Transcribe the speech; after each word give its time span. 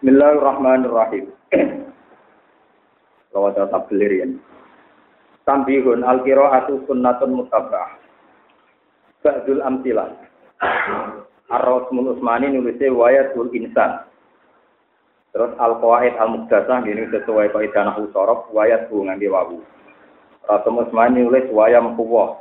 Bismillahirrahmanirrahim. 0.00 1.28
Lawat 3.36 3.52
tetap 3.52 3.84
belirian. 3.92 4.40
Tambihun 5.44 6.00
al-qira'atu 6.00 6.88
sunnatun 6.88 7.36
mutabah. 7.36 8.00
Ba'dul 9.20 9.60
amtilah. 9.60 10.08
Ar-Rasmul 11.52 12.16
Usmani 12.16 12.48
nulisnya 12.48 12.88
wayatul 12.96 13.52
insan. 13.52 14.08
Terus 15.36 15.52
al-qawaid 15.60 16.16
al-muqdasah 16.16 16.80
ini 16.88 17.04
sesuai 17.12 17.52
kaidah 17.52 17.92
nahwu 17.92 18.08
sorof 18.16 18.48
wayat 18.56 18.88
bu 18.88 19.04
ngangge 19.04 19.28
wawu. 19.28 19.60
Rasul 20.48 20.80
Usmani 20.80 21.28
nulis 21.28 21.44
wayam 21.52 21.92
kuwah. 22.00 22.40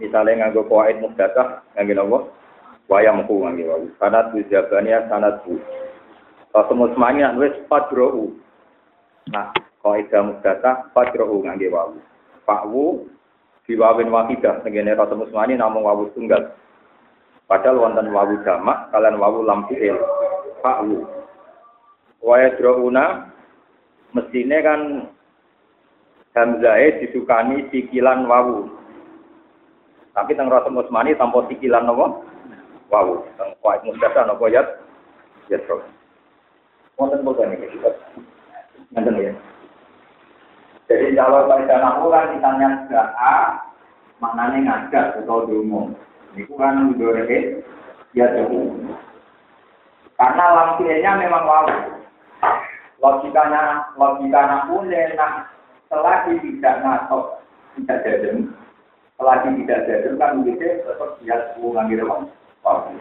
Misalnya 0.00 0.48
nganggo 0.48 0.64
qawaid 0.72 1.04
muqdasah 1.04 1.68
ngangge 1.76 2.00
napa? 2.00 2.32
Wayam 2.88 3.28
ku 3.28 3.44
ngangge 3.44 3.68
wawu. 3.68 3.92
Sanad 4.00 4.32
bu 4.32 4.40
bu. 5.44 5.60
Rasul 6.52 6.84
Usmani 6.84 7.24
nulis 7.24 7.56
fadrohu. 7.66 8.36
Nah, 9.32 9.56
kaidah 9.80 10.20
muqdasah 10.20 10.92
fadrohu 10.92 11.40
ngangge 11.48 11.72
wawu. 11.72 11.96
Fakwu 12.44 13.08
diwawin 13.64 14.12
wahidah 14.12 14.60
tengene 14.60 14.92
Rasul 14.92 15.24
Usmani 15.24 15.56
namung 15.56 15.88
wawu 15.88 16.12
tunggal. 16.12 16.52
Padahal 17.48 17.80
wonten 17.80 18.12
wawu 18.12 18.36
jamak 18.44 18.92
kalian 18.92 19.16
wawu 19.16 19.40
lam 19.48 19.64
fi'il. 19.72 19.96
Fakwu. 20.60 21.08
Wa 22.20 22.36
yadrouna 22.38 23.32
mestine 24.12 24.60
kan 24.60 24.80
Hamzah 26.32 26.80
disukani 27.00 27.68
sikilan 27.68 28.24
wawu. 28.28 28.68
Tapi 30.12 30.36
teng 30.36 30.52
Rasul 30.52 30.76
Usmani 30.76 31.16
tanpa 31.16 31.48
sikilan 31.48 31.88
napa? 31.88 32.20
Wawu. 32.92 33.24
Teng 33.40 33.56
kuat 33.64 33.80
mustasa 33.88 34.28
napa 34.28 34.44
ya? 34.52 34.60
Ya 35.48 35.56
terus. 35.60 35.84
Wonten 37.02 37.26
boten 37.26 37.58
iki 37.58 37.66
kita. 37.74 37.90
Nanten 38.94 39.18
ya. 39.18 39.34
Jadi 40.86 41.18
kalau 41.18 41.50
pada 41.50 41.82
nahu 41.82 42.14
kan 42.14 42.30
misalnya 42.30 42.86
sudah 42.86 43.10
A, 43.18 43.34
maknanya 44.22 44.58
ngajak 44.62 45.18
atau 45.18 45.50
diumum. 45.50 45.98
Itu 46.38 46.54
kan 46.54 46.94
mendorong 46.94 47.26
ya 48.14 48.30
jauh. 48.38 48.70
Karena 50.14 50.44
lampinya 50.54 51.18
memang 51.18 51.42
wawu. 51.42 51.74
Logikanya, 53.02 53.90
logikanya 53.98 54.70
pun 54.70 54.86
nah, 54.86 55.50
selagi 55.90 56.38
tidak 56.38 56.86
ngatok, 56.86 57.42
tidak 57.74 57.98
jadem, 58.06 58.54
selagi 59.18 59.48
tidak 59.58 59.82
jadem 59.90 60.14
kan 60.22 60.38
begitu 60.38 60.86
tetap 60.86 61.18
dia 61.18 61.50
rumah. 61.58 62.30
Wawu. 62.62 62.94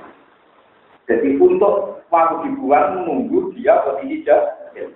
Jadi 1.12 1.36
untuk 1.44 2.00
waktu 2.08 2.48
dibuang 2.48 3.04
menunggu 3.04 3.52
dia 3.60 3.84
posisi 3.84 4.24
jadem. 4.24 4.96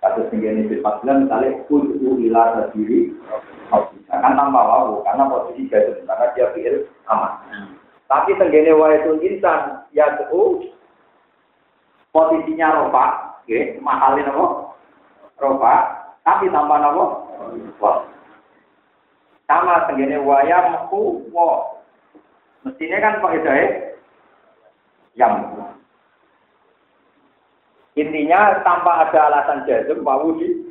Kasus 0.00 0.30
tinggi 0.32 0.48
ini 0.48 0.62
sifat 0.72 1.02
bilang 1.02 1.26
misalnya 1.28 1.58
kudu 1.68 2.16
ila 2.30 2.70
sendiri 2.70 3.12
akan 4.08 4.32
tambah 4.38 4.64
wawu 4.64 5.04
karena 5.04 5.24
posisi 5.28 5.68
jadul 5.68 6.00
karena 6.08 6.26
dia 6.32 6.46
pikir 6.56 6.74
aman. 7.12 7.32
Tapi 8.08 8.32
tenggene 8.40 8.72
wa 8.72 8.88
itu 8.94 9.20
insan 9.20 9.84
ya 9.92 10.08
itu 10.16 10.64
posisinya 12.08 12.88
ropa, 12.88 13.36
okay, 13.44 13.76
mahalin 13.84 14.32
apa? 14.32 14.46
Ropa, 15.36 15.74
tapi 16.24 16.48
tambah 16.48 16.78
apa? 16.80 17.04
Sama 19.44 19.84
tenggene 19.92 20.24
waya 20.24 20.72
meku 20.72 21.28
wa. 21.36 21.76
Mestinya 22.64 22.96
kan 23.02 23.20
kok 23.20 23.34
itu 23.36 23.50
yang 25.18 25.50
Intinya 27.98 28.62
tanpa 28.62 29.10
ada 29.10 29.26
alasan 29.26 29.66
jazm 29.66 30.06
mau 30.06 30.30
di 30.38 30.70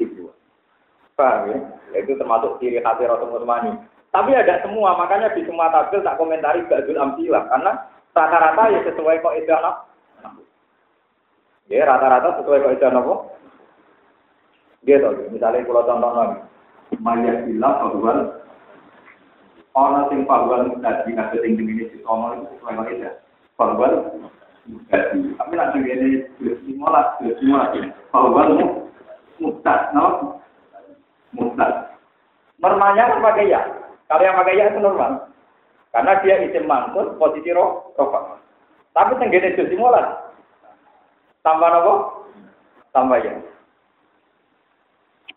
dibuat. 0.00 0.32
Paham 1.12 1.52
ya? 1.52 2.00
Itu 2.00 2.16
termasuk 2.16 2.56
ciri 2.64 2.80
khas 2.80 2.96
Rasul 2.96 3.28
Utsmani. 3.28 3.76
Tapi 4.08 4.32
ada 4.32 4.64
semua, 4.64 4.96
makanya 4.96 5.36
di 5.36 5.44
semua 5.44 5.68
tabel 5.68 6.00
tak 6.00 6.16
komentari 6.16 6.64
Ba'dul 6.64 6.96
Amsilah 6.96 7.44
karena 7.52 7.72
rata-rata 8.16 8.72
ya 8.72 8.80
sesuai 8.88 9.20
kok 9.20 9.36
idah 9.36 9.84
Ya 11.68 11.84
rata-rata 11.84 12.40
sesuai 12.40 12.64
kok 12.64 12.80
apa? 12.80 13.14
Dia 14.88 15.02
tahu, 15.04 15.28
misalnya 15.28 15.66
kalau 15.68 15.84
contoh 15.84 16.10
lagi, 16.16 16.38
Maya 17.02 17.44
bilang 17.44 17.74
bahwa 17.84 18.14
orang 19.76 20.08
yang 20.08 20.24
bahwa 20.24 20.64
tadi 20.80 21.12
nggak 21.12 21.36
tinggi 21.36 21.62
ini 21.68 21.84
itu 21.84 22.00
sesuai 22.00 22.72
kok 22.80 23.25
Bahwa 23.56 23.88
jadi, 24.90 25.18
tapi 25.40 25.52
nanti 25.56 25.78
ini 25.80 26.26
lima 26.68 27.16
lima 27.40 27.60
Bahwa 28.12 28.42
mustad, 29.40 29.80
no? 29.96 30.38
Mustad. 31.32 31.96
Normalnya 32.60 33.12
kan 33.12 33.24
pakai 33.24 33.52
ya. 33.52 33.60
Kalau 34.08 34.22
yang 34.22 34.38
pakai 34.38 34.58
ya 34.58 34.64
itu 34.72 34.80
normal. 34.80 35.28
Karena 35.92 36.12
dia 36.20 36.44
isim 36.44 36.68
mangkut, 36.68 37.16
posisi 37.16 37.52
roh, 37.52 37.92
rofa. 37.96 38.36
Tapi 38.92 39.16
tenggene 39.20 39.52
itu 39.52 39.64
simulat. 39.68 40.32
Tambah 41.44 41.68
apa? 41.68 41.94
Tambah 42.92 43.18
ya. 43.20 43.32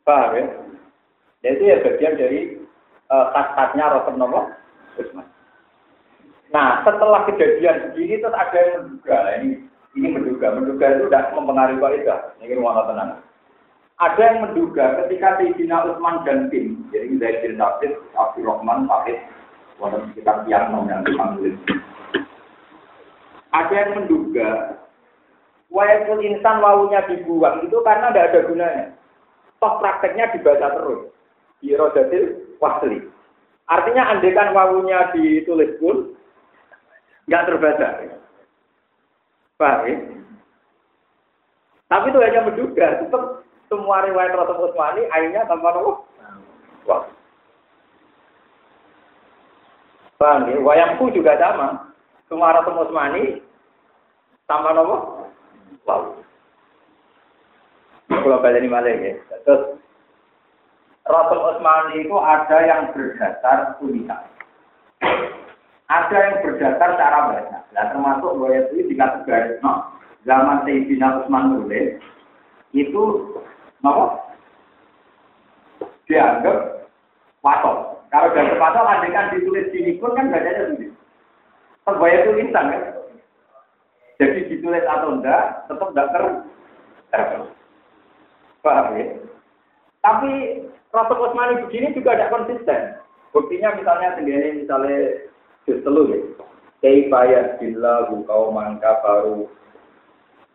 Paham 0.07 0.35
ya? 0.35 0.43
Jadi 1.43 1.63
ya 1.71 1.77
bagian 1.83 2.19
dari 2.19 2.39
uh, 3.07 3.25
khas-khasnya 3.31 3.85
Rasul 3.87 4.15
Nopo 4.19 4.51
Usman. 4.99 5.27
Nah, 6.49 6.81
setelah 6.81 7.29
kejadian 7.29 7.93
begini 7.93 8.21
terus 8.21 8.33
ada 8.33 8.57
yang 8.57 8.73
menduga, 8.81 9.17
ini 9.37 9.49
ini 9.93 10.07
menduga, 10.09 10.47
menduga 10.57 10.85
itu 10.97 11.03
tidak 11.09 11.33
mempengaruhi 11.37 11.81
kaidah. 11.81 12.19
Ini 12.41 12.57
mana 12.57 12.83
tenang. 12.89 13.11
Ada 13.99 14.21
yang 14.21 14.37
menduga 14.47 14.85
ketika 15.03 15.37
Sayyidina 15.37 15.77
Utsman 15.85 16.23
dan 16.23 16.47
tim, 16.47 16.87
jadi 16.89 17.19
Zaid 17.19 17.37
bin 17.43 17.59
Abdul 17.59 18.47
Rahman, 18.47 18.87
Fahid, 18.87 19.19
walaupun 19.77 20.09
sekitar 20.15 20.47
tiang 20.47 20.71
yang 20.87 21.03
dipanggil. 21.03 21.53
Ada 23.51 23.73
yang 23.75 23.91
menduga 23.99 24.79
Wayakul 25.69 26.25
insan 26.25 26.65
wawunya 26.65 27.05
dibuang 27.05 27.61
itu 27.61 27.77
karena 27.85 28.09
tidak 28.09 28.33
ada 28.33 28.39
gunanya. 28.49 28.85
Toh 29.61 29.77
prakteknya 29.77 30.33
dibaca 30.33 30.67
terus. 30.73 31.13
Di 31.61 31.77
rodatil 31.77 32.57
wasli. 32.57 33.05
Artinya 33.69 34.17
andekan 34.17 34.57
wawunya 34.57 35.13
ditulis 35.13 35.77
pun, 35.77 36.17
nggak 37.29 37.45
terbaca. 37.45 37.87
Paham 39.61 39.85
ya? 39.85 39.95
Tapi 41.89 42.05
itu 42.09 42.19
hanya 42.21 42.41
menduga, 42.45 42.87
tetap 43.01 43.45
semua 43.69 44.01
riwayat 44.01 44.33
Rasul 44.33 44.65
Utsmani 44.65 45.05
akhirnya 45.13 45.45
tanpa 45.45 45.77
nopo. 45.77 46.09
Wah. 46.89 47.05
Paham 50.17 50.49
ya? 50.49 50.57
Wayangku 50.57 51.13
juga 51.13 51.37
sama. 51.37 51.93
Semua 52.25 52.57
Rasul 52.57 52.81
Utsmani 52.81 53.45
tanpa 54.49 54.73
nopo. 54.73 55.29
Wow. 55.85 56.17
Kalau 58.09 58.41
balik 58.41 58.65
malah 58.65 58.89
ya. 58.89 59.21
Terus 59.45 59.77
Rasul 61.05 61.39
Utsmani 61.45 62.09
itu 62.09 62.17
ada 62.17 62.57
yang 62.65 62.89
berdasar 62.89 63.77
tulisan 63.77 64.38
ada 65.89 66.17
yang 66.17 66.37
berdasar 66.45 66.89
cara 67.01 67.19
baca. 67.33 67.57
Nah, 67.73 67.85
termasuk 67.89 68.31
bahwa 68.37 68.53
itu 68.53 68.93
dikategori 68.93 69.57
no, 69.65 69.89
zaman 70.23 70.61
Sayyidina 70.63 71.25
Utsman 71.25 71.57
nulis 71.57 71.97
itu 72.77 73.03
no, 73.81 73.93
dianggap 76.05 76.85
patok. 77.41 78.05
Kalau 78.13 78.29
dari 78.33 78.53
patok 78.57 78.85
kan 78.85 79.33
ditulis 79.33 79.69
di 79.73 79.97
pun 79.97 80.13
kan 80.13 80.29
bacanya 80.29 80.73
sendiri. 80.73 80.93
Sebaya 81.85 82.15
itu 82.21 82.31
insan 82.37 82.69
kan. 82.69 82.83
Jadi 84.21 84.39
ditulis 84.51 84.85
atau 84.85 85.17
enggak, 85.17 85.65
tetap 85.65 85.89
enggak 85.89 86.09
ter 86.13 86.23
terus. 87.09 87.49
Paham 88.59 88.99
ya? 88.99 89.05
Tapi 90.03 90.31
Rasul 90.91 91.31
begini 91.65 91.95
juga 91.95 92.17
tidak 92.17 92.33
konsisten. 92.33 92.81
Buktinya 93.31 93.77
misalnya 93.77 94.19
sendiri 94.19 94.65
misalnya 94.65 95.28
juz 95.69 95.85
telu 95.85 96.09
ya. 96.09 96.17
Kaifa 96.81 97.19
yahdillahu 97.29 98.25
qauman 98.25 98.81
kafaru. 98.81 99.45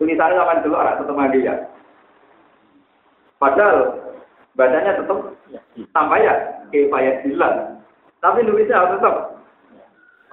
Tulisannya 0.02 0.34
sama 0.34 0.58
dulu 0.66 0.75
anak 0.75 0.99
tetap 0.99 1.19
dia. 1.31 1.55
Padahal 3.38 3.76
bacanya 4.58 4.99
tetap 4.99 5.19
sampai 5.94 6.26
ya 6.26 6.34
kaifa 6.75 6.99
yahdillah. 6.99 7.52
Tapi 8.19 8.43
nulisnya 8.43 8.82
harus 8.82 8.99
tetap 8.99 9.16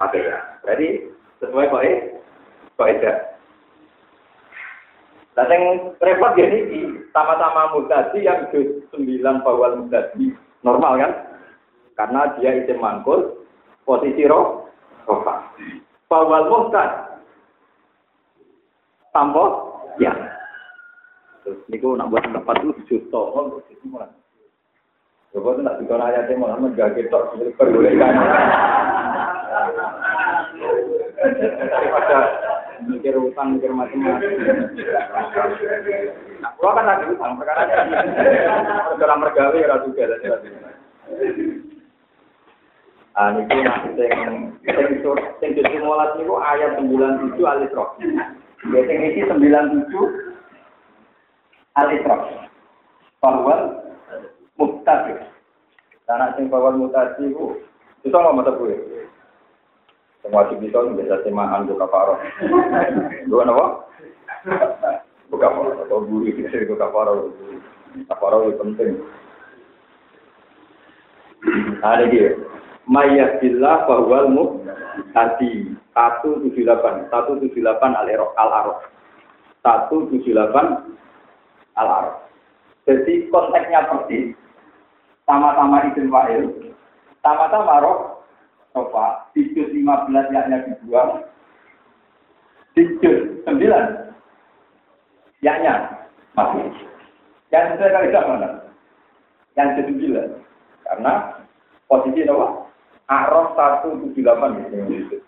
pakai 0.02 0.26
ya. 0.26 0.38
Jadi 0.66 1.06
sesuai 1.38 1.70
kok 1.70 1.84
eh 1.86 1.96
tidak. 2.82 3.16
Nah, 5.32 5.48
yang 5.48 5.94
repot 6.02 6.36
ya 6.36 6.44
ini 6.44 6.98
sama-sama 7.14 7.72
mutasi 7.72 8.26
yang 8.26 8.50
juz 8.52 8.84
9 8.92 9.46
bawal 9.46 9.80
mutasi 9.80 10.34
normal 10.60 11.00
kan? 11.00 11.12
Karena 11.96 12.36
dia 12.36 12.52
isim 12.52 12.82
mangkul, 12.82 13.46
posisi 13.88 14.28
roh, 14.28 14.61
rofa. 15.06 15.34
Fawal 16.06 16.46
muhtad. 16.48 16.90
Tanpa 19.12 19.44
ya. 20.00 20.12
Terus 21.42 21.58
niku 21.68 21.98
nak 21.98 22.08
buat 22.08 22.22
tempat 22.22 22.62
itu 22.62 22.72
justo, 22.86 23.18
oh 23.34 23.58
itu 23.66 23.84
malah. 23.90 24.08
Coba 25.32 25.56
tuh 25.56 25.64
nak 25.64 25.80
dikon 25.80 26.04
ayatnya 26.04 26.38
malah 26.38 26.60
menjaga 26.60 27.02
tok 27.10 27.34
perbolehkan. 27.56 28.14
Daripada 31.72 32.18
mikir 32.86 33.14
utang, 33.16 33.58
mikir 33.58 33.72
macam-macam. 33.72 34.30
Nah, 36.42 36.52
kan 36.58 36.84
lagi 36.84 37.04
utang, 37.10 37.32
perkara 37.40 37.62
dalam 39.00 39.18
mergawe 39.24 39.58
ya 39.58 39.76
juga. 39.82 40.04
Ah 43.12 43.28
niku 43.36 43.60
nak 43.60 43.92
sing 43.92 45.52
sing 45.52 45.52
niku 45.52 46.34
ayat 46.40 46.80
97 46.80 47.36
Al-Isra. 47.44 47.84
Ya 48.72 48.80
sing 48.88 48.98
iki 49.04 49.20
97 49.28 49.92
Al-Isra. 51.76 52.16
Bahwa 53.20 53.84
muktadi. 54.56 55.12
Karena 56.08 56.32
sing 56.40 56.48
bahwa 56.48 56.72
mutasi 56.72 57.28
itu 57.28 57.60
itu 58.00 58.16
nggak 58.16 58.32
mata 58.32 58.56
gue. 58.56 58.80
Semua 60.22 60.46
wajib 60.46 60.62
bisa 60.62 60.80
bisa 60.96 61.20
semahan 61.26 61.66
buka 61.68 61.86
paro. 61.90 62.14
Dua 63.28 63.42
apa? 63.44 63.66
Buka 65.28 65.48
paro 65.50 65.70
atau 65.84 66.00
buri 66.06 66.32
bisa 66.32 66.64
buka 66.64 66.88
paro. 66.88 67.28
Buka 67.92 68.14
paro 68.16 68.48
itu 68.48 68.56
penting. 68.56 69.04
Ada 71.82 72.06
dia. 72.08 72.51
Mayyadillah 72.86 73.86
bahwal 73.86 74.30
tadi. 75.14 75.78
178 75.92 77.12
178 77.12 77.52
al 77.84 78.08
al 78.08 78.50
araf 78.64 78.80
178 79.60 80.32
al 81.76 81.88
araf 81.88 82.16
jadi 82.82 83.30
konteksnya 83.30 83.86
persis. 83.86 84.34
Sama-sama 85.22 85.86
izin 85.86 86.10
wa'il 86.10 86.74
sama-sama 87.22 87.78
roh 87.78 88.26
coba 88.74 89.30
juz 89.38 89.54
15 89.54 90.34
yaknya 90.34 90.66
dibuang 90.66 91.22
di 92.74 92.82
juz 92.98 93.38
9 93.46 93.62
yaknya. 95.44 95.74
Masih. 96.32 96.64
Yang 97.52 97.76
sesuai 97.76 97.92
kali 97.92 98.08
mana 98.16 98.48
yang 99.54 99.76
ke 99.76 99.84
9 99.84 100.40
karena 100.88 101.12
posisi 101.86 102.24
apa 102.24 102.61
Araf 103.10 103.54
178 103.56 104.14
gitu. 104.68 105.18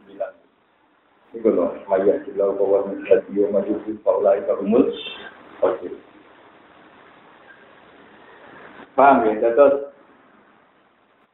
Itu 1.35 1.49
loh, 1.51 1.75
Maya 1.91 2.23
Jilau 2.23 2.55
Kawal 2.55 2.95
Mujadiyo 2.95 3.51
Majubi 3.51 3.99
Faulai 4.07 4.39
Karumul 4.47 4.87
Oke. 5.67 5.91
Paham 8.95 9.27
ya? 9.27 9.43
Terus 9.43 9.95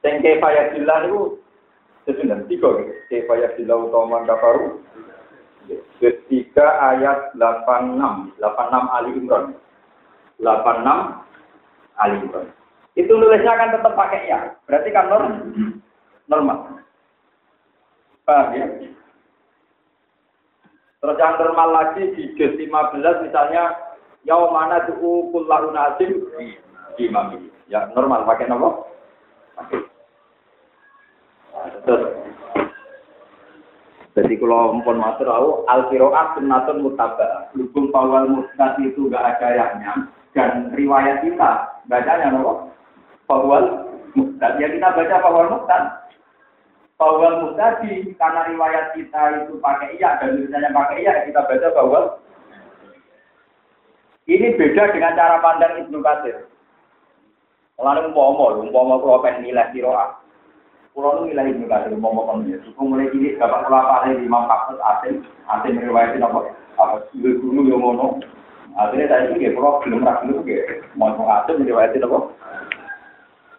Sing 0.01 0.25
kefaya 0.25 0.73
jilah 0.73 1.05
itu 1.05 1.37
sesudah 2.09 2.41
tiga 2.49 2.69
gitu. 2.81 2.93
Kefaya 3.13 3.53
jilah 3.61 3.85
utama 3.85 4.25
kafaru. 4.25 4.81
Ketiga 6.01 6.67
ayat 6.81 7.37
86, 7.37 8.33
86 8.41 8.97
Ali 8.97 9.11
Imran. 9.13 9.45
86 10.41 12.01
Ali 12.01 12.17
Imran. 12.25 12.49
Itu 12.97 13.13
nulisnya 13.13 13.53
akan 13.53 13.77
tetap 13.77 13.93
pakai 13.93 14.25
ya. 14.25 14.41
Berarti 14.65 14.89
kan 14.89 15.13
normal 15.13 15.80
normal. 16.31 16.81
Paham 18.23 18.55
ya? 18.55 18.67
Terus 21.01 21.17
yang 21.19 21.35
normal 21.41 21.69
lagi 21.75 22.03
di 22.15 22.31
juz 22.39 22.55
15 22.55 23.27
misalnya 23.27 23.75
yau 24.23 24.53
mana 24.55 24.85
tuh 24.87 24.97
kullahu 25.35 25.75
nasim 25.75 26.29
imami. 27.01 27.51
Ya 27.67 27.91
normal 27.93 28.29
pakai 28.29 28.47
nama. 28.47 28.87
Terus 31.85 32.21
jadi 34.11 34.35
kalau 34.43 34.75
mpun 34.83 34.99
matur 34.99 35.31
tahu 35.31 35.49
al 35.71 35.87
qiraat 35.87 36.35
sunnatun 36.35 36.83
muttaba. 36.83 37.49
Hukum 37.55 37.95
awal 37.95 38.27
musnad 38.27 38.77
itu 38.83 39.07
enggak 39.07 39.39
ada 39.39 39.49
yahnya 39.55 39.93
dan 40.35 40.75
riwayat 40.75 41.23
kita 41.23 41.81
bacanya 41.87 42.35
nopo? 42.35 42.75
Fawal 43.31 43.87
musnad. 44.19 44.59
Ya 44.59 44.67
kita 44.67 44.93
baca 44.93 45.17
fawal 45.23 45.47
musnad. 45.55 46.00
Bawal 47.01 47.49
mutadi 47.49 48.13
karena 48.21 48.45
riwayat 48.53 48.93
kita 48.93 49.49
itu 49.49 49.57
pakai 49.57 49.97
iya 49.97 50.21
dan 50.21 50.37
tulisannya 50.37 50.69
pakai 50.69 51.01
iya 51.01 51.25
kita 51.25 51.49
baca 51.49 51.69
bawal. 51.73 52.05
Ini 54.29 54.53
beda 54.61 54.93
dengan 54.93 55.17
cara 55.17 55.41
pandang 55.41 55.81
Ibnu 55.81 56.05
Katsir. 56.05 56.45
Lalu 57.81 58.13
umpama, 58.13 58.61
umpama 58.61 59.01
kalau 59.01 59.25
pengen 59.25 59.49
nilai 59.49 59.73
kiroah. 59.73 60.21
Kalau 60.93 61.25
nu 61.25 61.33
nilai 61.33 61.57
Ibnu 61.57 61.73
Katsir 61.73 61.97
umpama 61.97 62.37
ya. 62.45 62.61
Suku 62.69 62.83
mulai 62.85 63.09
ini 63.17 63.33
dapat 63.41 63.65
kelapa 63.65 64.05
dari 64.05 64.21
Imam 64.21 64.45
Hafiz 64.45 64.77
Asim, 64.85 65.25
Asim 65.49 65.81
riwayatin 65.81 66.21
apa? 66.21 66.53
Apa 66.77 67.09
guru 67.17 67.65
yang 67.65 67.81
ngono. 67.81 68.21
Akhirnya 68.77 69.09
saya 69.09 69.33
itu 69.33 69.57
kalau 69.57 69.81
belum 69.81 70.05
ragu 70.05 70.37
itu 70.45 70.85
mau 71.01 71.17
Asim 71.17 71.65
riwayatin 71.65 72.05
apa? 72.05 72.19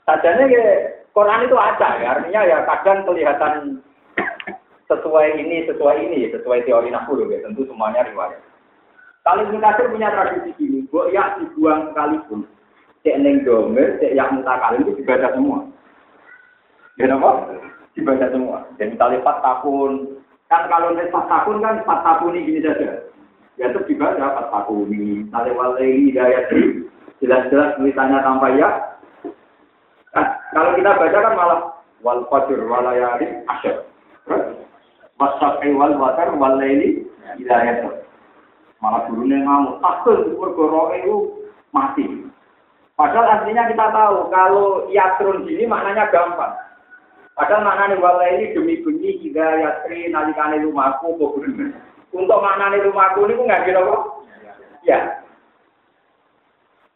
Sajanya 0.05 0.45
kayak 0.45 1.00
Quran 1.11 1.43
itu 1.43 1.57
ada, 1.59 1.89
ya. 1.99 2.07
artinya 2.15 2.41
ya 2.47 2.57
kadang 2.63 3.03
kelihatan 3.03 3.83
sesuai 4.87 5.39
ini, 5.39 5.67
sesuai 5.67 5.97
ini, 6.07 6.31
sesuai 6.31 6.63
teori 6.63 6.87
nafsu 6.91 7.27
ya. 7.27 7.43
Tentu 7.43 7.67
semuanya 7.67 8.07
riwayat. 8.07 8.39
Kalau 9.21 9.45
Ibnu 9.45 9.61
punya 9.61 10.09
tradisi 10.09 10.49
gini, 10.57 10.79
buat 10.89 11.13
ya 11.13 11.37
dibuang 11.37 11.93
sekalipun, 11.93 12.49
cek 13.05 13.21
neng 13.21 13.45
domer, 13.45 14.01
cek 14.01 14.17
yang 14.17 14.33
mutakalim 14.33 14.81
itu 14.81 14.97
dibaca 14.97 15.29
semua. 15.37 15.69
Ya 16.97 17.05
apa? 17.13 17.31
Dibaca 17.93 18.27
semua. 18.33 18.65
Dan 18.81 18.97
misalnya 18.97 19.21
empat 19.21 19.37
tahun, 19.45 19.91
kan 20.49 20.65
kalau 20.73 20.97
nih 20.97 21.05
empat 21.05 21.25
tahun 21.29 21.57
kan 21.61 21.75
empat 21.85 21.99
tahun 22.01 22.33
ini 22.33 22.45
gini 22.49 22.59
saja. 22.65 22.91
Ya 23.61 23.69
itu 23.69 23.79
dibaca 23.85 24.17
empat 24.17 24.47
tahun 24.49 24.89
ini. 24.89 25.29
Misalnya 25.29 25.53
walai 25.53 26.01
hidayat 26.09 26.45
jelas-jelas 27.21 27.77
tulisannya 27.77 28.19
tanpa 28.25 28.47
ya, 28.57 28.69
kalau 30.51 30.71
kita 30.75 30.91
baca 30.99 31.17
kan 31.23 31.33
malah 31.39 31.59
wal 32.03 32.21
fajr 32.27 32.59
walayali 32.67 33.27
asyar. 33.47 33.87
Wasafi 35.15 35.69
wal 35.77 35.95
watar 35.95 36.33
wal 36.35 36.59
laili 36.59 37.07
hidayat. 37.39 37.87
Malah 38.81 39.05
gurunya 39.07 39.45
ngamuk, 39.45 39.77
takut 39.79 40.25
mergo 40.35 40.89
itu 40.97 41.15
mati. 41.69 42.25
Padahal 42.97 43.41
aslinya 43.41 43.69
kita 43.69 43.85
tahu 43.93 44.29
kalau 44.33 44.89
yatrun 44.89 45.45
sini 45.45 45.69
maknanya 45.69 46.09
gampang. 46.09 46.53
Padahal 47.37 47.65
maknanya 47.65 48.01
wala 48.01 48.25
ini 48.29 48.53
demi 48.53 48.81
bunyi 48.81 49.21
hidayatri 49.21 50.11
nalikane 50.11 50.61
rumahku 50.61 51.15
kok 51.17 51.37
Untuk 52.11 52.41
maknanya 52.43 52.85
rumahku 52.85 53.25
ini 53.29 53.45
nggak 53.45 53.63
kira 53.69 53.81
kok? 53.81 54.01
Ya. 54.83 55.21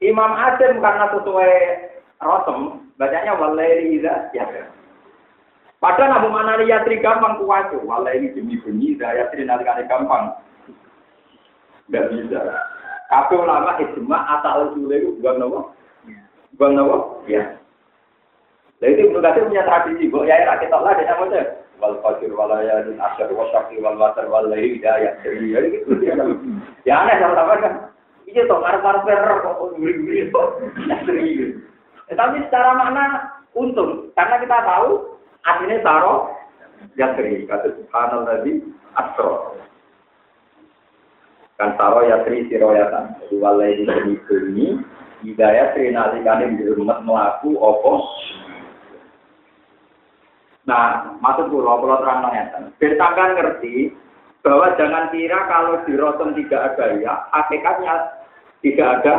Imam 0.04 0.34
Asim 0.36 0.84
karena 0.84 1.08
sesuai 1.14 1.54
rotem 2.20 2.85
Bacanya 2.96 3.36
walaili 3.36 4.00
idza 4.00 4.32
ya. 4.32 4.48
Padahal 5.84 6.18
nabu 6.18 6.32
mana 6.32 6.64
yatri 6.64 7.04
gampang 7.04 7.38
kuwaco. 7.38 7.84
Walaili 7.84 8.32
demi 8.32 8.56
bunyi 8.64 8.96
yatri 8.98 9.44
nalikane 9.44 9.84
gampang. 9.86 10.32
Enggak 11.92 12.10
bisa. 12.10 12.40
Kabeh 13.06 13.38
ulama 13.38 13.78
ijma 13.78 14.18
asal 14.40 14.74
usule 14.74 14.98
itu 14.98 15.14
bukan 15.22 15.36
nopo? 15.38 15.60
Bukan 16.58 16.72
nopo? 16.74 16.98
Ya. 17.30 17.62
Lah 18.82 18.88
itu 18.92 19.08
Ibnu 19.08 19.22
Katsir 19.22 19.46
punya 19.48 19.64
tradisi, 19.64 20.12
kok 20.12 20.28
ya 20.28 20.42
rakyat 20.42 20.74
Allah 20.74 20.92
dia 21.00 21.08
namanya 21.08 21.42
wal 21.80 21.96
fajr 22.04 22.28
wal 22.36 22.52
layalin 22.52 23.00
asyr 23.00 23.32
wa 23.32 23.48
syaqi 23.54 23.80
wal 23.80 23.96
watar 23.96 24.28
wal 24.28 24.50
hidayah. 24.52 25.16
Jadi 25.22 25.54
ya 25.54 25.60
gitu. 25.70 25.96
Ya 26.84 26.94
aneh 27.06 27.16
sama-sama 27.22 27.62
kan. 27.62 27.74
Iya 28.26 28.50
toh 28.50 28.58
marah-marah 28.58 29.06
perro 29.06 29.36
kok 29.46 29.58
nguri-nguri 29.78 30.34
kok. 30.34 30.50
Serius. 31.06 31.62
Tetapi 32.06 32.38
secara 32.46 32.78
makna 32.78 33.06
untung, 33.58 34.14
karena 34.14 34.38
kita 34.38 34.58
tahu 34.62 35.18
artinya 35.42 35.78
saro 35.82 36.14
yatri, 36.94 37.50
kata 37.50 37.74
subhanal 37.82 38.28
tadi 38.30 38.62
astro. 38.94 39.58
Kan 41.58 41.74
saro 41.80 42.06
yatri 42.06 42.46
siroyatan, 42.52 43.16
jadi 43.26 43.36
walai 43.42 43.80
sini 43.80 44.14
bumi, 44.28 44.68
hidayah 45.26 45.74
trinalikane 45.74 46.60
di 46.60 46.68
rumah 46.70 47.02
melaku 47.02 47.58
opo. 47.58 48.06
Nah, 50.66 51.14
maksud 51.22 51.54
pulau 51.54 51.78
pulau 51.78 52.02
terang 52.02 52.26
nonton. 52.26 52.74
Bertangkan 52.82 53.38
ngerti 53.38 53.94
bahwa 54.42 54.74
jangan 54.78 55.14
kira 55.14 55.46
kalau 55.46 55.82
di 55.86 55.94
rotom 55.94 56.34
tidak 56.38 56.74
ada 56.74 56.86
ya, 57.02 57.14
hakikatnya 57.34 57.94
tidak 58.62 58.88
ada 59.02 59.16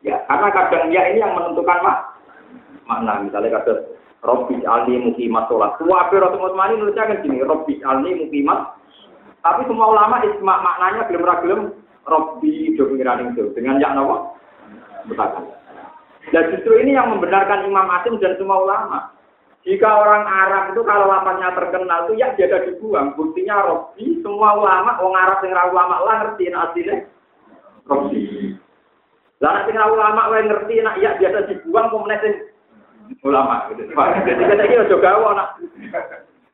ya. 0.00 0.16
Karena 0.28 0.48
kadang 0.48 0.84
ya 0.88 1.12
ini 1.12 1.20
yang 1.20 1.36
menentukan 1.36 1.84
mak 1.84 2.17
makna 2.88 3.22
misalnya 3.22 3.60
kata 3.60 3.72
Robi 4.18 4.58
alni 4.66 4.98
mukimat 4.98 5.46
sholat. 5.46 5.78
Wabe 5.78 6.18
Rasul 6.18 6.42
Utsmani 6.42 6.74
nulisnya 6.74 7.06
kan 7.06 7.22
gini, 7.22 7.38
Robi 7.44 7.78
alni 7.86 8.18
mukimat. 8.18 8.74
Tapi 9.46 9.62
semua 9.70 9.94
ulama 9.94 10.26
isma 10.26 10.58
maknanya 10.58 11.06
belum 11.06 11.22
ragilum 11.22 11.60
Robbi 12.02 12.74
do 12.74 12.90
pengiran 12.90 13.30
itu 13.30 13.54
dengan 13.54 13.78
yang 13.78 13.94
nawa 13.94 14.34
mutakallim. 15.06 15.54
Dan 16.34 16.50
justru 16.50 16.82
ini 16.82 16.98
yang 16.98 17.14
membenarkan 17.14 17.64
Imam 17.70 17.86
Asim 17.94 18.18
dan 18.18 18.34
semua 18.36 18.58
ulama. 18.58 19.14
Jika 19.62 19.86
orang 19.86 20.24
Arab 20.26 20.74
itu 20.74 20.80
kalau 20.82 21.06
lapasnya 21.06 21.54
terkenal 21.54 22.08
itu 22.08 22.18
ya 22.18 22.34
biasa 22.34 22.56
dibuang. 22.66 23.14
Buktinya 23.14 23.62
Robbi, 23.62 24.18
semua 24.24 24.58
ulama, 24.58 24.98
orang 24.98 25.22
Arab 25.28 25.38
yang 25.46 25.70
ulama 25.70 25.96
lah 26.02 26.14
ngerti 26.24 26.44
aslinya 26.50 26.96
Robbi. 27.86 28.22
Lah 29.38 29.62
nek 29.62 29.78
ulama 29.94 30.34
wae 30.34 30.42
ngerti 30.42 30.82
nak 30.82 30.98
ya 30.98 31.14
biasa 31.14 31.46
dibuang 31.46 31.94
pemenang 31.94 32.50
ulama. 33.24 33.68
Jadi 33.72 33.92
kita 33.92 34.64
iki 34.64 34.76
aja 34.76 34.96
gawe 34.96 35.28
nak. 35.34 35.48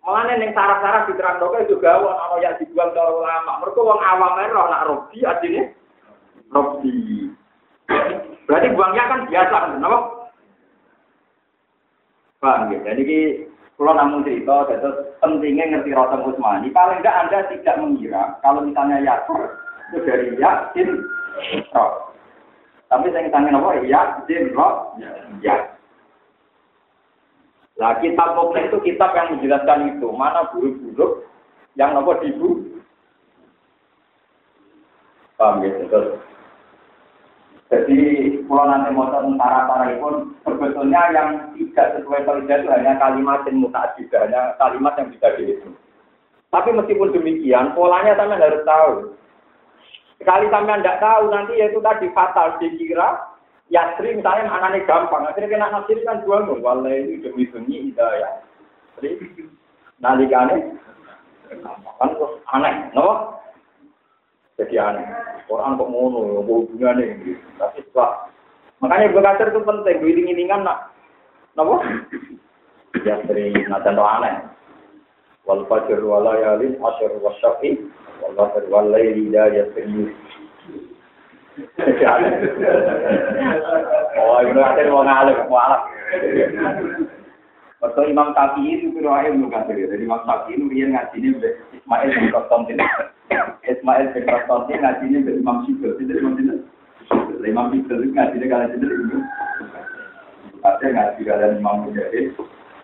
Mulane 0.04 0.37
ning 0.37 0.52
saraf-saraf 0.52 1.08
diterangke 1.08 1.64
juga 1.66 1.96
gawe 1.96 2.11
ana 2.12 2.37
ya 2.44 2.50
dibuang 2.61 2.92
cara 2.92 3.11
ulama. 3.11 3.52
Mergo 3.64 3.80
wong 3.88 4.00
awam 4.04 4.37
ae 4.37 4.52
ora 4.52 4.64
nak 4.68 4.87
Robbi 4.87 5.18
artine 5.25 5.73
Robbi. 6.52 7.32
Berarti 8.44 8.76
buangnya 8.76 9.08
kan 9.08 9.20
biasa, 9.28 9.56
kenapa? 9.73 9.99
Paham 12.44 12.73
ya? 12.76 12.78
Jadi 12.84 13.02
ki 13.08 13.20
kalau 13.75 13.96
namun 13.96 14.23
cerita, 14.23 14.70
terus 14.70 15.16
pentingnya 15.18 15.66
ngerti 15.66 15.90
Rotem 15.96 16.23
Usmani. 16.23 16.70
Paling 16.70 17.02
enggak 17.02 17.18
Anda 17.26 17.38
tidak 17.50 17.80
mengira 17.82 18.38
kalau 18.44 18.62
misalnya 18.62 19.02
Yakin 19.02 19.40
itu 19.90 19.99
dari 20.06 20.28
Yakin. 20.38 20.88
Tapi 22.87 23.06
saya 23.11 23.28
tanya 23.34 23.58
apa? 23.58 23.82
Yakin 23.82 24.54
Roh. 24.54 24.94
Ya. 25.42 25.74
Nah, 27.75 27.99
kitab 27.99 28.38
Mukmin 28.38 28.71
itu 28.71 28.78
kitab 28.87 29.14
yang 29.19 29.35
menjelaskan 29.35 29.99
itu. 29.99 30.07
Mana 30.14 30.47
buruk-buruk 30.54 31.26
yang 31.75 31.95
nopo 31.95 32.14
dibu. 32.23 32.62
Paham 35.35 35.66
ya? 35.66 35.75
Terus 35.90 36.23
jadi 37.75 38.00
kalau 38.47 38.71
nanti 38.71 38.95
mau 38.95 39.11
tentara 39.11 39.66
tara 39.66 39.90
pun 39.99 40.37
sebetulnya 40.47 41.02
yang 41.11 41.28
tidak 41.59 41.99
sesuai 41.99 42.23
kerja 42.23 42.62
itu 42.62 42.69
hanya 42.71 42.93
kalimat 43.02 43.43
yang 43.50 43.66
juga 43.99 44.16
hanya 44.23 44.54
kalimat 44.62 44.95
yang 44.95 45.09
bisa 45.11 45.26
dihitung. 45.35 45.75
Tapi 46.54 46.71
meskipun 46.71 47.11
demikian, 47.11 47.75
polanya 47.75 48.14
sampai 48.14 48.38
harus 48.38 48.62
tahu. 48.62 48.93
Sekali 50.23 50.47
sampai 50.54 50.78
tidak 50.78 51.02
tahu, 51.02 51.23
nanti 51.35 51.59
yaitu 51.59 51.83
tadi 51.83 52.07
fatal 52.14 52.54
dikira 52.62 53.34
Yasri 53.73 54.21
misalnya 54.21 54.52
anaknya 54.52 54.85
gampang, 54.85 55.25
akhirnya 55.25 55.56
kena 55.56 55.73
nasir 55.73 55.97
kan 56.04 56.21
dua 56.21 56.44
nung, 56.44 56.61
walau 56.61 56.85
ini 56.85 57.25
demi 57.25 57.49
demi 57.49 57.88
hidayah. 57.88 58.44
Jadi 59.00 59.25
nalikane 60.04 60.76
kan 61.49 62.11
aneh, 62.52 62.75
no? 62.92 63.40
Jadi 64.61 64.76
aneh. 64.76 65.06
Quran 65.49 65.80
kok 65.80 65.90
ngono, 65.90 66.44
apa 66.44 66.52
hubungannya 66.52 67.21
gitu. 67.25 67.40
Tapi 67.56 67.80
setelah 67.88 68.28
makanya 68.80 69.12
belajar 69.16 69.47
itu 69.49 69.61
penting, 69.64 69.99
iling-ilingan 70.12 70.64
nak 70.64 70.92
napa? 71.56 71.80
Ya 73.00 73.16
sering 73.25 73.56
najan 73.68 73.97
aneh. 73.97 74.35
Wal 75.49 75.64
fajr 75.68 76.04
wal 76.04 76.25
layalin 76.25 76.76
asyr 76.80 77.16
wasyafi 77.21 77.80
wal 78.21 78.33
fajr 78.37 78.64
wal 78.68 78.88
layli 78.92 79.33
la 79.33 79.49
yasri. 79.52 80.12
Oh, 84.14 84.42
ada 84.42 84.82
mau 84.90 85.06
ngalih, 85.06 85.38
mau 85.46 85.58
alat. 85.62 85.82
Waktu 87.78 88.11
Imam 88.11 88.34
Syafi'i 88.34 88.80
itu 88.80 88.96
kira 88.96 89.28
ilmu 89.30 89.52
kan 89.54 89.70
Jadi 89.70 90.02
Imam 90.02 90.25
Syafi'i 90.26 90.58
itu 90.58 90.66
dia 90.73 90.90
ngaji 90.90 91.16
ini 91.20 91.30
Ismail 91.78 92.11
bin 92.11 92.34
Konstantin. 92.34 92.82
Ismail 93.62 94.06
bin 94.11 94.25
Konstantin 94.26 94.82
ngaji 94.82 95.04
ini 95.06 95.18
Imam 95.30 95.62
Syibel. 95.62 95.94
Itu 96.02 96.18
Imam. 96.18 96.34
Imam 97.44 97.66
Syibel 97.70 98.02
itu 98.02 98.14
ngaji 98.18 98.34
ini 98.34 98.46
kalian 98.50 98.75
itu. 98.75 99.18
Ada 100.64 100.87
ngaji 100.90 101.20
kalian 101.23 101.61
Imam 101.62 101.87
Mujahid. 101.87 102.34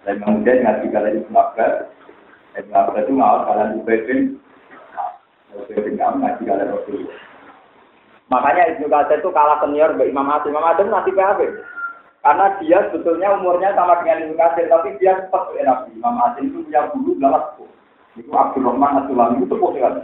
Imam 0.07 0.31
Mujahid 0.39 0.63
ngaji 0.63 0.87
kalian 0.95 1.27
Ibn 1.27 1.35
Abbas. 1.35 1.75
Ibn 2.55 2.71
Abbas 2.71 3.03
itu 3.03 3.13
ngawal 3.19 3.41
kalian 3.51 3.83
Ubay 3.83 3.99
bin 4.07 4.39
Kamu 5.99 6.23
kalian 6.47 6.71
Rasulullah. 6.71 7.30
Makanya 8.31 8.79
Ibnu 8.79 8.87
Qasir 8.87 9.19
itu 9.19 9.31
kalah 9.35 9.59
senior 9.59 9.91
Mbak 9.99 10.07
Imam 10.15 10.31
Asim. 10.31 10.55
Imam 10.55 10.71
Asim 10.71 10.87
nanti 10.87 11.11
PHB. 11.11 11.41
Karena 12.21 12.47
dia 12.63 12.79
sebetulnya 12.89 13.35
umurnya 13.35 13.75
sama 13.75 13.99
dengan 14.01 14.23
Ibnu 14.23 14.35
Katsir, 14.39 14.71
tapi 14.71 14.95
dia 15.03 15.19
cepat 15.27 15.51
ke 15.51 15.67
Nabi. 15.67 15.99
Imam 15.99 16.21
Asim 16.23 16.53
itu 16.55 16.63
punya 16.63 16.87
guru 16.95 17.13
galas 17.19 17.45
Itu 18.15 18.31
Abdul 18.31 18.67
Rahman 18.67 19.03
Asulami 19.03 19.43
itu 19.43 19.51
sepuh 19.51 19.71
sekali. 19.75 20.03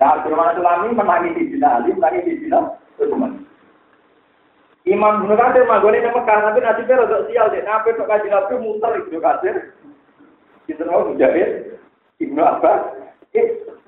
Nah, 0.00 0.08
Abdul 0.16 0.32
Rahman 0.32 0.52
Asulami 0.56 0.88
menangi 0.96 1.36
di 1.36 1.42
Bina 1.52 1.68
Ali, 1.76 1.90
menangi 1.92 2.24
di 2.24 2.40
Bina 2.40 2.58
Utsman. 2.96 3.32
Imam 4.88 5.26
Ibnu 5.26 5.34
Katsir 5.36 5.68
manggone 5.68 5.98
nang 6.00 6.14
Mekah, 6.16 6.38
tapi 6.40 6.64
dia 6.64 6.96
rada 6.96 7.18
sial 7.28 7.46
deh. 7.52 7.60
Nabi 7.66 7.96
kok 8.00 8.08
kaji 8.08 8.28
Nabi 8.32 8.54
muter 8.64 8.92
Ibnu 9.04 9.18
Katsir. 9.20 9.56
Kita 10.64 10.88
mau 10.88 11.04
menjahit 11.04 11.76
Ibnu 12.22 12.40
Abbas. 12.40 12.96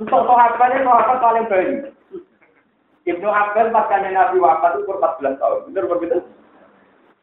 Untuk 0.00 0.20
sahabatnya 0.26 0.84
sahabat 0.84 1.16
paling 1.20 1.46
baik. 1.48 1.99
Ibnu 3.08 3.28
Abbas 3.28 3.72
pas 3.72 3.88
Nabi 3.88 4.36
wafat 4.36 4.76
itu 4.76 4.92
14 4.92 5.40
tahun. 5.40 5.60
Benar 5.72 5.84
benar. 5.96 6.20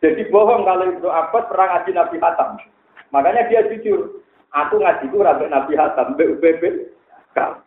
Jadi 0.02 0.22
bohong 0.30 0.66
kalau 0.66 0.86
Ibnu 0.90 1.10
Abbas 1.10 1.50
perang 1.50 1.70
ngaji 1.74 1.92
Nabi 1.94 2.18
Hatam. 2.18 2.50
Makanya 3.14 3.50
dia 3.50 3.66
jujur. 3.70 4.22
Aku 4.56 4.80
ngaji 4.82 5.06
itu 5.06 5.18
rabe 5.22 5.46
Nabi 5.52 5.74
Hatam, 5.78 6.18
BUPB. 6.18 6.64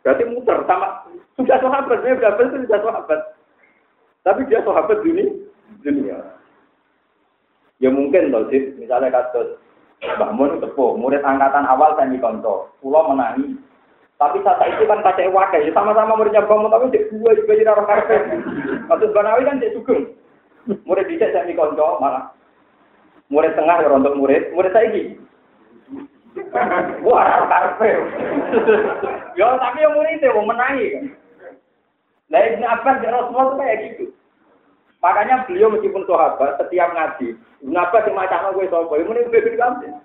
Berarti 0.02 0.24
muter 0.26 0.66
sama 0.66 1.06
sudah 1.38 1.56
sahabat, 1.62 2.02
dia 2.02 2.18
sudah 2.18 2.32
itu 2.36 2.58
sudah 2.66 2.80
sahabat. 2.82 3.20
Tapi 4.26 4.40
dia 4.50 4.60
sahabat 4.60 4.98
dunia, 5.00 5.30
dunia. 5.80 6.18
Ya 7.80 7.88
mungkin 7.88 8.28
loh 8.28 8.44
misalnya 8.50 9.08
kasus 9.08 9.56
Mbah 10.00 10.32
Mun 10.36 10.60
tepuh, 10.60 10.96
murid 10.96 11.24
angkatan 11.24 11.64
awal 11.68 11.96
saya 11.96 12.12
konco, 12.20 12.72
pulau 12.80 13.08
menangi. 13.12 13.56
Tapi 14.20 14.36
saat 14.44 14.60
itu 14.68 14.84
kan 14.84 15.00
kaca 15.00 15.32
wakai, 15.32 15.64
ya 15.64 15.72
sama-sama 15.72 16.12
muridnya 16.12 16.44
Mbah 16.44 16.60
Mun, 16.60 16.68
tapi 16.68 16.92
cek 16.92 17.08
dua 17.08 17.32
juga 17.40 17.56
jadi 17.56 17.72
orang 17.72 17.88
karpe. 17.88 18.16
Kasus 18.84 19.14
Banawi 19.16 19.48
kan 19.48 19.56
cek 19.64 19.72
sugeng. 19.72 20.12
Murid 20.84 21.08
bisa 21.08 21.32
saya 21.32 21.48
konco 21.56 21.96
malah. 22.04 22.28
Murid 23.32 23.56
tengah 23.56 23.80
ya 23.80 23.88
untuk 23.88 24.20
murid, 24.20 24.52
murid 24.52 24.76
saya 24.76 24.92
ini. 24.92 25.16
Wah, 27.00 27.48
karpe. 27.48 27.90
Yo, 29.40 29.56
tapi 29.56 29.88
yang 29.88 29.96
murid 29.96 30.20
itu 30.20 30.28
mau 30.36 30.52
menangi 30.52 30.86
kan. 30.92 31.04
Lah 32.28 32.40
Ibnu 32.44 32.66
Abbas 32.68 33.00
dan 33.00 33.16
Rasulullah 33.16 33.48
itu 33.48 33.56
kayak 33.56 33.78
gitu. 33.88 34.04
Makanya 35.00 35.48
beliau 35.48 35.72
meskipun 35.72 36.04
sahabat, 36.04 36.60
setiap 36.60 36.92
ngaji, 36.92 37.40
Ibnu 37.64 37.72
Abbas 37.72 38.04
yang 38.04 38.20
macam 38.20 38.52
gue 38.52 38.68
sopo, 38.68 39.00
ini 39.00 39.32
lebih 39.32 39.56
gampang. 39.56 39.96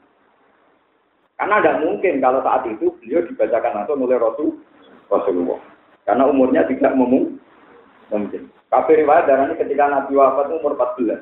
Karena 1.35 1.59
tidak 1.59 1.79
mungkin 1.83 2.23
kalau 2.23 2.39
saat 2.39 2.63
itu 2.67 2.95
beliau 3.03 3.27
dibacakan 3.27 3.83
langsung 3.83 3.99
oleh 3.99 4.15
Rasul 4.15 4.55
Rasulullah. 5.11 5.59
Karena 6.07 6.23
umurnya 6.31 6.63
tidak 6.69 6.95
mungkin. 6.95 8.47
Kafir 8.71 9.03
riwayat 9.03 9.27
darah 9.27 9.51
ini 9.51 9.59
ketika 9.59 9.87
Nabi 9.87 10.15
wafat 10.15 10.47
umur 10.51 10.79
14. 10.79 11.21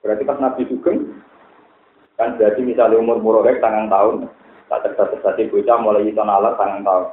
Berarti 0.00 0.22
pas 0.24 0.38
Nabi 0.40 0.62
Sugeng, 0.70 1.20
kan 2.16 2.38
jadi 2.40 2.60
misalnya 2.64 2.96
umur 3.00 3.20
murorek 3.20 3.60
tangan 3.60 3.92
tahun, 3.92 4.28
tak 4.72 4.96
tadi 4.96 5.50
bocah 5.52 5.76
mulai 5.82 6.08
itu 6.08 6.22
nalar 6.22 6.56
tangan 6.56 6.80
tahun. 6.86 7.06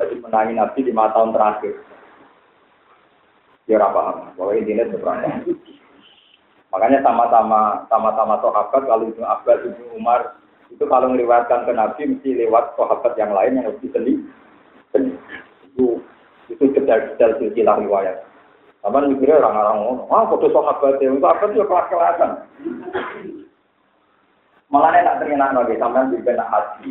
Jadi 0.00 0.14
menangi 0.24 0.52
Nabi 0.56 0.80
lima 0.88 1.12
tahun 1.12 1.30
terakhir. 1.36 1.74
Dia 3.68 3.78
paham, 3.78 4.34
bahwa 4.34 4.52
intinya 4.58 4.88
seberapa. 4.90 5.30
Makanya 6.74 6.98
sama-sama 7.06 7.86
sama-sama 7.86 8.34
sahabat 8.42 8.82
kalau 8.86 9.06
itu 9.06 9.22
Abbas 9.22 9.62
itu 9.62 9.84
Umar 9.94 10.38
itu 10.70 10.84
kalau 10.86 11.10
meriwayatkan 11.10 11.66
ke 11.66 11.72
Nabi 11.74 12.02
mesti 12.14 12.30
lewat 12.46 12.78
sahabat 12.78 13.12
yang 13.18 13.34
lain 13.34 13.58
yang 13.58 13.66
lebih 13.68 13.90
seni. 13.90 14.14
Itu 15.70 15.98
itu 16.50 16.64
detail-detail 16.74 17.38
silsilah 17.38 17.76
riwayat. 17.82 18.22
Apa 18.80 19.04
mikirnya 19.04 19.44
orang-orang 19.44 19.76
ngono. 19.82 20.02
Ah, 20.08 20.24
foto 20.30 20.48
sahabat 20.48 21.02
itu 21.02 21.20
apa 21.20 21.44
sih 21.52 21.60
kelas-kelasan. 21.60 22.30
Malah 24.70 25.02
tak 25.02 25.18
terima 25.26 25.50
lagi 25.50 25.74
sampai 25.76 26.14
juga 26.14 26.38
nak 26.38 26.50
haji. 26.54 26.90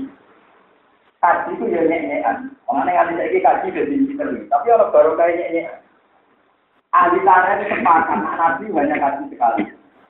Haji 1.24 1.51
itu 1.55 1.65
ya 1.71 1.81
nyenyekan. 1.88 2.51
Orang 2.67 2.91
yang 2.91 3.07
ada 3.07 3.24
lagi 3.24 3.39
haji 3.39 3.67
jadi 3.71 3.95
pinter. 4.03 4.27
Tapi 4.51 4.67
orang 4.67 4.91
baru 4.91 5.12
kayak 5.15 5.36
nyenyek. 5.39 5.67
Ahli 6.89 7.21
itu 7.21 7.65
sepakat 7.69 8.19
Nabi 8.36 8.65
banyak 8.67 9.00
haji 9.00 9.24
sekali. 9.31 9.63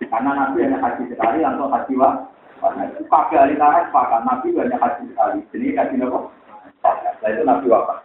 Karena 0.09 0.31
Nabi 0.33 0.65
hanya 0.65 0.77
haji 0.81 1.03
sekali 1.13 1.37
langsung 1.45 1.69
haji 1.69 1.93
wah. 1.99 2.13
Pakai 2.59 3.37
ahli 3.39 3.55
tanah 3.55 3.87
sepakat 3.87 4.21
Nabi 4.27 4.47
banyak 4.51 4.79
haji 4.79 5.03
sekali. 5.09 5.39
Jadi 5.55 5.67
haji 5.79 5.95
apa? 6.03 6.19
Nah 7.19 7.29
itu 7.31 7.43
Nabi 7.47 7.65
wafat. 7.71 7.99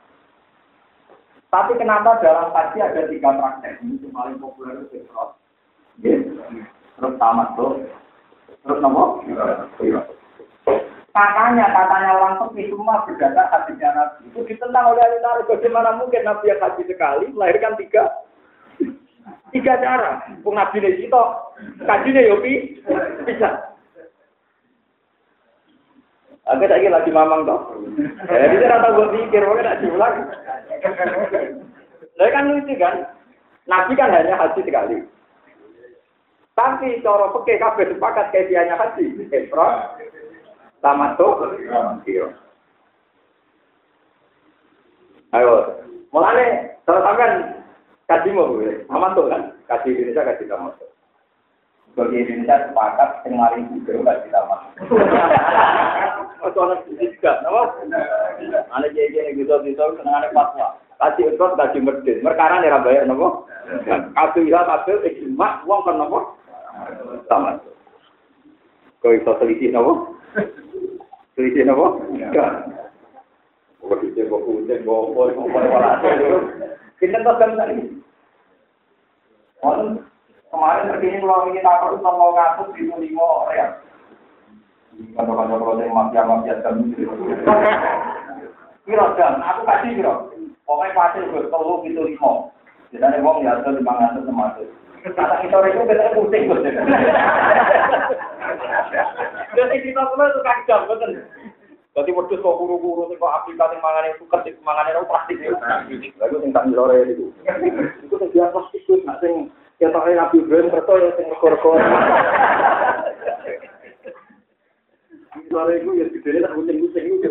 Tapi 1.50 1.72
kenapa 1.78 2.18
dalam 2.22 2.50
haji 2.54 2.78
ada 2.82 3.02
tiga 3.10 3.30
praktek? 3.34 3.82
Ini 3.82 4.02
yang 4.02 4.14
paling 4.14 4.38
populer 4.38 4.86
itu 4.86 5.06
terus. 5.06 5.30
Terus 6.98 7.14
tamat 7.18 7.54
tuh. 7.58 7.82
Terus 8.62 8.78
nomor? 8.78 9.22
Katanya, 11.14 11.70
katanya 11.70 12.10
orang 12.18 12.34
sepi 12.42 12.66
semua 12.66 13.06
berdasar 13.06 13.46
hadisnya 13.54 13.90
Nabi. 13.94 14.34
Itu 14.34 14.40
ditentang 14.50 14.94
oleh 14.94 15.18
Tarik. 15.22 15.46
Bagaimana 15.46 15.94
mungkin 15.98 16.26
Nabi 16.26 16.50
yang 16.50 16.62
haji 16.62 16.82
sekali 16.90 17.26
melahirkan 17.30 17.78
tiga 17.78 18.02
tiga 19.54 19.78
cara. 19.78 20.26
Ini 20.26 21.06
itu 21.06 21.22
kajinya 21.86 22.22
yopi 22.22 22.52
bisa. 23.26 23.73
Aku 26.44 26.68
lagi 26.68 26.92
lagi 26.92 27.08
mamang 27.08 27.48
toh. 27.48 27.72
Jadi 28.28 28.60
saya 28.60 28.76
rata 28.76 28.92
gue 28.92 29.16
pikir, 29.16 29.48
mungkin 29.48 29.64
nak 29.64 29.80
diulang. 29.80 30.28
Nah 32.20 32.28
kan 32.28 32.52
lucu 32.52 32.74
kan? 32.76 33.08
Nabi 33.64 33.96
kan 33.96 34.12
hanya 34.12 34.36
haji 34.36 34.60
sekali. 34.60 35.08
Tapi 36.52 37.00
cara 37.00 37.32
peke 37.32 37.56
kabeh 37.56 37.84
sepakat 37.88 38.26
kaifiahnya 38.28 38.76
haji. 38.76 39.24
Ifrat, 39.32 39.96
tamattu, 40.84 41.56
iya. 42.04 42.28
Ayo, 45.32 45.80
mulane 46.12 46.76
kalau 46.84 47.00
sampean 47.08 47.32
kaji 48.04 48.28
mau 48.36 48.52
gue, 48.52 48.84
tamattu 48.84 49.22
kan? 49.32 49.42
Kaji 49.64 49.96
Indonesia 49.96 50.28
kaji 50.28 50.44
tamattu. 50.44 50.86
Bagi 51.96 52.20
Indonesia 52.20 52.68
sepakat 52.68 53.24
yang 53.24 53.40
paling 53.40 53.64
juga 53.80 54.12
kaji 54.12 54.28
tamattu. 54.28 54.92
Oh, 56.44 56.52
soalnya 56.52 56.84
juga, 57.00 57.40
nama? 57.40 57.72
Ada 58.68 58.92
jadi 58.92 59.32
gitu 59.32 59.56
senang 59.64 60.20
ada 60.20 60.28
fatwa. 60.36 60.76
Kaji 61.00 61.32
ikut 61.32 61.56
kaji 61.56 61.78
medit, 61.80 62.20
mereka 62.20 62.60
nih 62.60 62.68
bayar 62.84 63.08
nopo. 63.08 63.48
Kaji 63.88 64.52
ya 64.52 64.60
kaji 64.68 64.92
ijma, 65.08 65.64
uang 65.64 65.80
kan 65.88 65.96
nopo. 65.96 66.36
Sama. 67.32 67.56
Kau 69.00 69.16
iso 69.16 69.32
selisih 69.40 69.72
nopo? 69.72 70.20
Selisih? 71.32 71.64
Kau 71.64 71.96
selisih 73.96 74.28
kau 74.28 74.44
kucing, 74.44 74.84
kau 74.84 75.16
kau 75.16 75.32
kau 75.32 75.48
kau 75.48 76.40
Kita 77.00 77.24
tuh 77.24 77.34
kan 77.40 77.56
tadi. 77.56 77.88
Kemarin 80.52 80.88
terkini 80.92 81.24
kalau 81.24 81.48
ini 81.50 81.64
takut 81.64 81.98
sama 82.04 82.36
ngatur 82.36 82.68
di 82.76 82.84
lima 82.86 83.28
ya. 83.56 83.66
Kata-kata 84.94 85.54
kalau 85.58 85.74
saya 85.78 85.90
mafia-mafia 85.90 86.54
kan. 86.62 86.76
Kira 88.84 89.06
jam, 89.16 89.40
aku 89.40 89.60
kasih 89.64 89.90
kira. 89.96 90.14
Pokoknya 90.64 90.96
pasti 90.96 91.24
gue 91.24 91.48
telu 91.48 91.74
gitu 91.84 92.00
lima. 92.04 92.32
Jadi 92.94 93.18
wong 93.20 93.42
ya 93.42 93.60
tuh 93.64 93.74
lima 93.74 93.92
ratus 93.96 94.24
termasuk. 94.24 94.68
Kata 95.04 95.34
kita 95.44 95.56
itu 95.68 95.82
kita 95.84 96.14
pusing 96.16 96.42
gue. 96.48 96.70
Jadi 99.54 99.76
kita 99.82 100.00
semua 100.08 100.30
itu 100.30 100.40
kacau 100.40 100.78
betul. 100.88 101.10
Jadi 101.94 102.10
waktu 102.10 102.34
kok 102.42 102.58
guru-guru 102.58 103.06
sih 103.06 103.18
kok 103.22 103.34
aplikasi 103.38 103.78
mangan 103.78 104.10
itu 104.10 104.26
ketik 104.26 104.58
mangan 104.66 104.90
itu 104.90 105.06
plastik 105.06 105.38
itu. 105.38 105.54
Lalu 106.18 106.36
sing 106.42 106.50
tak 106.50 106.66
lore 106.72 107.06
itu. 107.06 107.30
Itu 108.02 108.14
tuh 108.18 108.28
dia 108.34 108.50
plastik 108.50 108.82
itu 108.82 108.98
nggak 109.04 109.20
sing 109.22 109.52
tak 109.78 109.92
Nabi 109.92 110.42
Ibrahim 110.42 110.72
kerto 110.72 110.94
ya 110.98 111.10
sing 111.14 111.26
kor-kor. 111.38 111.78
Lore 115.50 115.82
itu 115.82 115.90
ya 115.98 116.06
gede 116.10 116.42
tak 116.42 116.54
kucing-kucing 116.54 117.06
itu. 117.18 117.30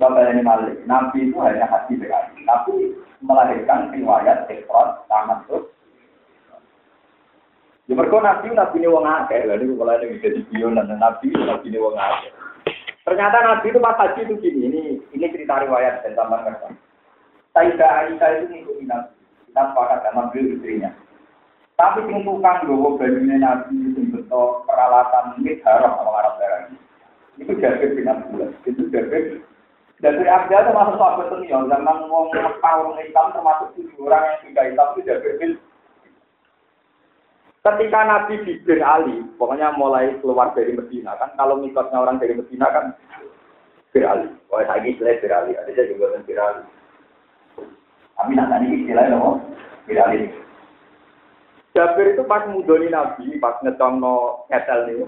Bapak 0.00 0.32
ini 0.32 0.40
malik, 0.40 0.80
Nabi 0.88 1.28
itu 1.28 1.36
hanya 1.44 1.68
hati 1.68 2.00
sekali, 2.00 2.40
tapi 2.48 2.96
melahirkan 3.20 3.92
riwayat 3.92 4.48
ekor 4.48 5.04
tamat 5.12 5.44
tuh. 5.44 5.68
Ya 7.84 7.92
mereka 7.92 8.16
Nabi, 8.24 8.48
Nabi 8.56 8.80
ini 8.80 8.88
wong 8.88 9.04
akeh, 9.04 9.44
lalu 9.44 9.76
kalau 9.76 9.92
ada 9.92 10.08
bisa 10.08 10.32
dibion 10.32 10.80
dan 10.80 10.88
Nabi, 10.96 11.28
Nabi 11.36 11.68
ini 11.68 11.76
wong 11.76 12.00
akeh. 12.00 12.32
Ternyata 13.04 13.36
Nabi 13.44 13.66
itu 13.68 13.80
pas 13.80 14.00
haji 14.00 14.20
itu 14.24 14.34
gini, 14.40 14.60
ini 14.72 14.82
ini 15.12 15.24
cerita 15.36 15.68
riwayat 15.68 16.00
dan 16.00 16.16
tambah. 16.16 16.48
Sayyidah 17.52 17.90
Aisyah 18.08 18.28
itu 18.40 18.44
ngikutin 18.56 18.86
Nabi, 18.88 19.12
kita 19.52 19.62
sepakat 19.68 19.98
sama 20.00 20.32
beliau 20.32 20.56
istrinya. 20.56 20.90
Tapi 21.80 22.04
sing 22.12 22.28
tukang 22.28 22.68
gowo 22.68 23.00
bajunya 23.00 23.40
Nabi 23.40 23.72
itu 23.72 24.04
betul 24.12 24.68
peralatan 24.68 25.40
ini 25.40 25.56
harus 25.64 25.96
sama 25.96 26.12
Arab 26.12 26.34
darah. 26.36 26.68
Itu 27.40 27.56
Jabir 27.56 27.96
bin 27.96 28.04
Abdullah, 28.04 28.52
itu 28.68 28.84
Jabir 28.92 29.40
dan 30.00 30.16
dari 30.16 30.32
Abdul 30.32 30.64
termasuk 30.64 30.96
sahabat 30.96 31.28
senior, 31.28 31.68
zaman 31.68 32.08
wong 32.08 32.32
Mekah 32.32 32.74
orang 32.80 33.04
Islam 33.04 33.36
termasuk 33.36 33.68
tujuh 33.76 34.08
orang 34.08 34.24
yang 34.24 34.36
tidak 34.48 34.64
Islam 34.72 34.88
itu 34.96 35.00
Jabir 35.04 35.32
bin 35.36 35.52
Ketika 37.60 38.00
Nabi 38.08 38.40
di 38.48 38.56
bin 38.64 38.80
Ali, 38.80 39.20
pokoknya 39.36 39.76
mulai 39.76 40.16
keluar 40.24 40.56
dari 40.56 40.72
Medina 40.72 41.12
kan, 41.20 41.36
kalau 41.36 41.60
mikotnya 41.60 42.00
orang 42.00 42.16
dari 42.16 42.32
Medina 42.32 42.72
kan 42.72 42.96
bin 43.92 44.04
Ali. 44.08 44.32
Wah 44.48 44.64
saya 44.64 44.80
istilah 44.80 45.20
bin 45.20 45.28
Ali, 45.28 45.52
ada 45.60 45.82
juga 45.84 46.16
bin 46.24 46.40
Ali. 46.40 46.64
Tapi 48.16 48.32
nanti 48.32 48.66
istilahnya 48.80 49.20
bin 49.84 50.00
Ali. 50.00 50.32
Jabir 51.70 52.18
itu 52.18 52.26
pas 52.26 52.42
mudoni 52.50 52.90
Nabi, 52.90 53.38
pas 53.38 53.54
ngecongno 53.62 54.42
ngetel 54.50 54.80
nih, 54.90 55.06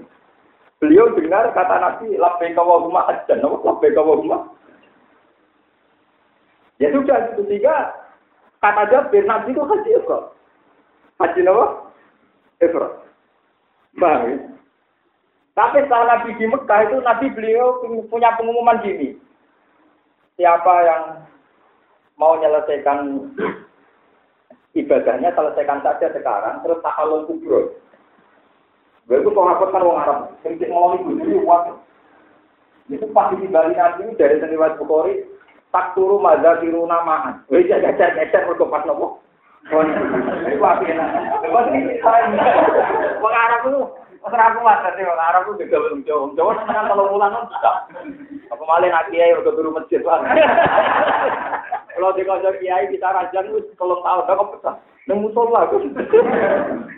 beliau 0.79 1.11
dengar 1.11 1.51
kata 1.51 1.75
Nabi, 1.75 2.15
labbaik 2.15 2.55
Allahumma 2.55 3.03
hajjan, 3.11 3.43
labbaik 3.43 3.99
Allahumma 3.99 4.47
Ya 6.81 6.89
sudah, 6.89 7.35
itu 7.35 7.43
tiga 7.51 7.91
kata 8.63 8.87
Jabir, 8.89 9.27
Nabi 9.27 9.51
itu 9.51 9.59
haji 9.59 9.89
Ifrat. 9.99 10.23
Haji 11.19 11.39
apa? 11.47 11.65
Ifrat. 12.63 12.93
Paham 13.99 14.21
ya? 14.25 14.35
Tapi 15.53 15.85
setelah 15.85 16.05
Nabi 16.17 16.33
di 16.41 16.45
Mekah 16.49 16.79
itu 16.89 16.97
Nabi 17.05 17.25
beliau 17.29 17.77
punya 18.09 18.33
pengumuman 18.33 18.81
gini. 18.81 19.13
Siapa 20.33 20.73
yang 20.81 21.03
mau 22.17 22.41
menyelesaikan 22.41 23.29
ibadahnya 24.73 25.33
selesaikan 25.37 25.81
saja 25.85 26.09
sekarang, 26.13 26.61
terus 26.65 26.81
tahalul 26.81 27.25
kubro. 27.29 27.77
Gue 29.03 29.19
itu 29.19 29.29
sahabat 29.35 29.69
kan 29.69 29.83
orang 29.83 30.01
Arab, 30.07 30.19
yang 30.47 30.71
mau 30.71 30.95
ibu 30.95 31.11
jadi 31.19 31.35
uang. 31.43 31.63
Itu 32.87 33.05
pasti 33.11 33.35
di 33.39 33.47
Bali 33.51 33.75
Nabi 33.75 34.15
dari 34.15 34.39
Seniwat 34.39 34.79
Bukhari, 34.79 35.23
tak 35.71 35.95
turu 35.95 36.19
maza 36.19 36.59
tiru 36.63 36.87
namaan. 36.87 37.43
Wih, 37.51 37.67
jajar 37.67 37.95
jajar 37.95 38.15
jajar 38.15 38.47
mereka 38.47 38.67
pas 38.67 38.83
nopo. 38.87 39.19
Itu 39.63 40.59
api 40.59 40.85
enak. 40.91 41.09
Pas 41.47 41.67
ini 41.71 41.95
Wong 43.23 43.33
Arab 43.33 43.61
itu, 43.63 43.81
Wong 44.19 44.33
Arab 44.35 44.59
mas, 44.59 44.83
tadi 44.83 45.07
Wong 45.07 45.21
Arab 45.23 45.43
itu 45.55 45.63
kan 45.71 46.87
kalau 46.91 47.11
bulan. 47.15 47.47
Apa 48.51 48.63
malah 48.67 48.87
nak 48.91 49.07
kiai 49.09 49.33
udah 49.33 49.55
masjid 49.71 50.03
lah. 50.03 50.19
Kalau 51.93 52.11
di 52.17 52.27
kota 52.27 52.51
kiai 52.59 52.91
kita 52.91 53.07
rajang 53.07 53.47
itu 53.49 53.71
kalau 53.79 54.03
tahu 54.03 54.19
dah 54.27 54.35
pecah. 54.35 54.75
Neng 55.07 55.19
musola 55.19 55.67
aku. 55.67 55.83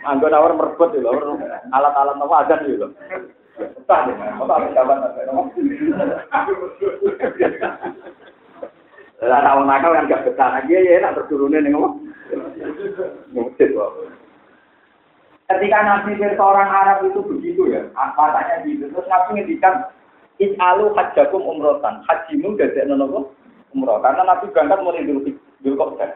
Anggo 0.06 0.28
nawar 0.30 0.54
merebut 0.54 0.94
loh. 1.02 1.38
Alat-alat 1.74 2.18
apa 2.22 2.60
gitu 2.66 2.86
loh. 2.86 2.92
Pecah 3.58 4.00
deh. 4.10 4.16
Apa 4.42 4.54
apa 4.62 4.68
jabat 4.74 4.98
lah 9.26 9.42
nak 9.42 9.64
nakal 9.66 9.96
kan 9.96 10.12
gak 10.12 10.28
betah 10.28 10.60
lagi 10.60 10.76
ya 10.76 11.02
nak 11.02 11.16
terturunnya 11.18 11.64
nih 11.64 11.72
ngomong. 11.74 12.14
Ketika 15.46 15.80
Nabi 15.86 16.18
seorang 16.18 16.70
Arab 16.74 17.06
itu 17.06 17.22
begitu 17.22 17.70
ya, 17.70 17.86
matanya 17.94 18.66
gitu. 18.66 18.90
Terus 18.90 19.06
Nabi 19.06 19.30
ngendikan, 19.38 19.94
Is'alu 20.42 20.92
hajjakum 20.98 21.46
umrotan. 21.46 22.04
Hajimu 22.10 22.58
gak 22.60 22.76
nopo 22.90 23.32
umroh. 23.72 24.04
Karena 24.04 24.26
Nabi 24.28 24.52
berangkat 24.52 24.80
mulai 24.84 25.08
dulu 25.08 25.24
kok 25.64 26.12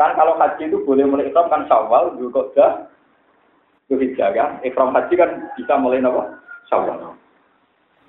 Kan 0.00 0.16
kalau 0.16 0.34
haji 0.40 0.66
itu 0.66 0.82
boleh 0.82 1.04
mulai 1.06 1.28
ikram 1.28 1.52
kan 1.52 1.68
syawal, 1.68 2.16
kok 2.16 2.56
dulu 2.56 4.16
kan. 4.18 4.50
Ikram 4.64 4.90
haji 4.96 5.14
kan 5.14 5.30
bisa 5.54 5.74
mulai 5.78 6.02
nopo 6.02 6.26
syawal. 6.66 7.14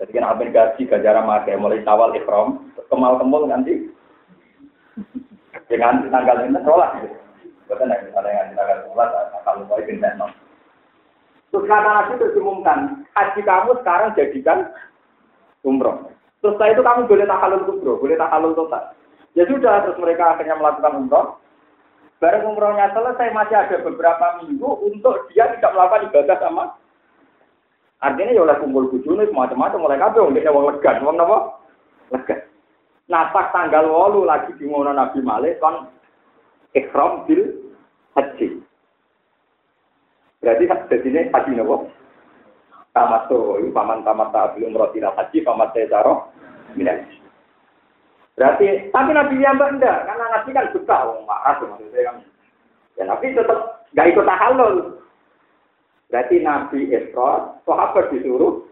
Jadi 0.01 0.09
kan 0.17 0.25
abin 0.25 0.49
gaji 0.49 0.89
gajaran 0.89 1.29
pakai 1.29 1.59
mulai 1.59 1.83
syawal 1.85 2.15
ikram, 2.17 2.71
kemal 2.89 3.19
kemul 3.21 3.45
nanti. 3.45 3.91
Dengan 5.73 6.05
tanggal 6.13 6.45
ini 6.45 6.62
sholat. 6.62 7.01
Bukan 7.65 7.89
yang 7.89 8.05
misalnya 8.05 8.45
yang 8.45 8.53
tanggal 8.53 8.77
sholat, 8.86 9.09
kalau 9.41 9.65
mau 9.65 9.81
ikut 9.81 9.97
no. 10.21 10.29
Terus 11.49 11.65
kata 11.65 11.89
Nabi 11.89 12.13
terus 12.21 12.38
umumkan, 12.38 13.01
haji 13.17 13.41
kamu 13.41 13.71
sekarang 13.81 14.13
jadikan 14.13 14.69
umroh. 15.65 16.13
Terus 16.45 16.53
setelah 16.53 16.69
itu 16.77 16.81
kamu 16.86 17.01
boleh 17.09 17.25
tahalul 17.25 17.65
kubro, 17.65 17.93
boleh 17.97 18.17
tahalul 18.21 18.53
total. 18.53 18.93
Ya 19.33 19.49
sudah, 19.49 19.81
terus 19.81 19.97
mereka 19.97 20.38
akhirnya 20.38 20.62
melakukan 20.62 20.93
umroh. 20.93 21.41
Bareng 22.21 22.53
umrohnya 22.53 22.93
selesai, 22.93 23.33
masih 23.33 23.57
ada 23.57 23.77
beberapa 23.81 24.45
minggu 24.45 24.69
untuk 24.86 25.25
dia 25.33 25.49
tidak 25.57 25.73
melakukan 25.73 26.05
ibadah 26.13 26.38
sama. 26.38 26.63
Artinya 28.03 28.36
ya 28.36 28.45
oleh 28.45 28.57
kumpul 28.62 28.93
bujune 28.93 29.25
macam-macam 29.33 29.79
mulai 29.79 29.97
kabeh 29.97 30.21
wong 30.21 30.36
dene 30.38 30.51
legan, 30.51 31.01
wong 31.01 31.15
napa? 31.17 31.38
Legan. 32.12 32.52
Pas 33.13 33.54
tanggal 33.54 33.86
walu 33.93 34.26
lagi 34.26 34.49
di 34.58 34.65
Nabi 34.65 35.21
Malik 35.21 35.62
kon 35.62 35.86
ikhram 36.73 37.30
bil 37.30 37.45
haji. 38.17 38.58
Berarti 40.41 40.65
jadi 40.89 41.08
ini 41.08 41.21
haji 41.30 41.52
nopo? 41.54 41.93
tamat 42.93 43.26
tuh, 43.26 43.58
paman 43.73 44.06
tamat 44.06 44.30
tak 44.30 44.54
belum 44.54 44.78
roti 44.78 45.02
haji, 45.02 45.38
paman 45.41 45.69
saya 45.73 45.89
taruh, 45.89 46.30
Berarti, 48.34 48.89
tapi 48.89 49.12
Nabi 49.13 49.45
yang 49.45 49.62
enggak, 49.62 50.10
karena 50.10 50.26
Nabi 50.30 50.49
kan 50.58 50.65
suka, 50.73 50.97
wong 51.06 51.21
marah 51.30 51.54
maksudnya 51.62 52.02
kan. 52.02 52.17
Ya 52.97 53.04
Nabi 53.06 53.38
tetap 53.38 53.86
nggak 53.93 54.10
ikut 54.10 54.26
tahallul. 54.26 54.76
Berarti 56.10 56.36
Nabi 56.41 56.80
Isra, 56.89 57.62
sahabat 57.65 58.10
disuruh. 58.10 58.65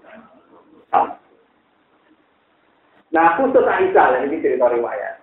Nah, 3.11 3.35
khusus 3.35 3.67
Aisyah, 3.67 4.23
ini 4.23 4.39
cerita 4.39 4.71
riwayat. 4.71 5.19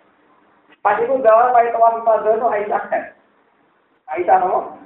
Pas 0.84 1.00
itu 1.00 1.10
gawa 1.24 1.50
pakai 1.56 1.72
tawaf 1.72 1.98
ibadah 2.04 2.32
itu 2.36 2.46
Aisyah 2.46 2.82
kan. 2.92 3.04
Aisyah 4.12 4.36
nopo. 4.44 4.76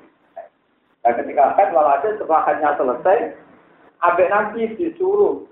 Dan 1.02 1.18
ketika 1.18 1.58
kan 1.58 1.74
walhasil 1.74 2.14
setelah 2.14 2.46
hanya 2.46 2.78
selesai, 2.78 3.34
abek 4.06 4.30
Nabi 4.30 4.70
disuruh 4.78 5.50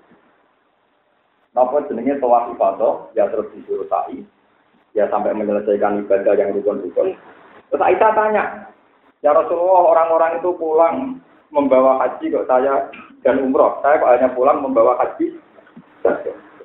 Napa 1.51 1.83
jenenge 1.91 2.23
tawaf 2.23 2.55
ibadah, 2.55 3.11
ya 3.19 3.27
terus 3.27 3.51
disuruh 3.51 3.83
sa'i, 3.91 4.23
ya 4.95 5.11
sampai 5.11 5.35
menyelesaikan 5.35 6.07
ibadah 6.07 6.39
yang 6.39 6.55
rukun-rukun. 6.55 7.19
Terus 7.75 7.83
Aisyah 7.83 8.15
tanya, 8.15 8.71
ya 9.27 9.35
Rasulullah 9.35 9.91
orang-orang 9.91 10.39
itu 10.39 10.55
pulang 10.55 11.19
membawa 11.51 12.07
haji 12.07 12.31
kok 12.31 12.47
saya 12.47 12.87
dan 13.27 13.43
umroh, 13.43 13.83
saya 13.83 13.99
kok 13.99 14.11
hanya 14.15 14.31
pulang 14.31 14.63
membawa 14.63 14.95
haji. 15.03 15.43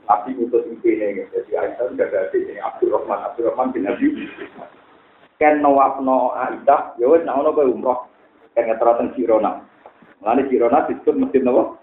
Nabi 0.06 0.32
utus 0.38 0.64
ini, 0.86 1.26
jadi 1.34 1.52
Aisyah 1.58 1.86
sudah 1.89 2.06
ada 2.06 2.30
ini 2.38 2.62
Abdurrahman, 2.62 3.19
Abdurrahman 3.34 3.74
bin 3.74 3.89
Nabi. 3.89 4.30
Ken 5.41 5.65
nawafno 5.65 6.38
Aisyah, 6.38 7.02
ya 7.02 7.10
wes 7.10 7.26
nak 7.26 7.41
ono 7.41 7.52
umroh, 7.58 8.06
ken 8.54 8.69
ngeterasen 8.69 9.17
Jirona. 9.17 9.65
Mulane 10.21 10.45
Jirona 10.48 10.86
disebut 10.86 11.17
masjid 11.17 11.41
nawa 11.41 11.74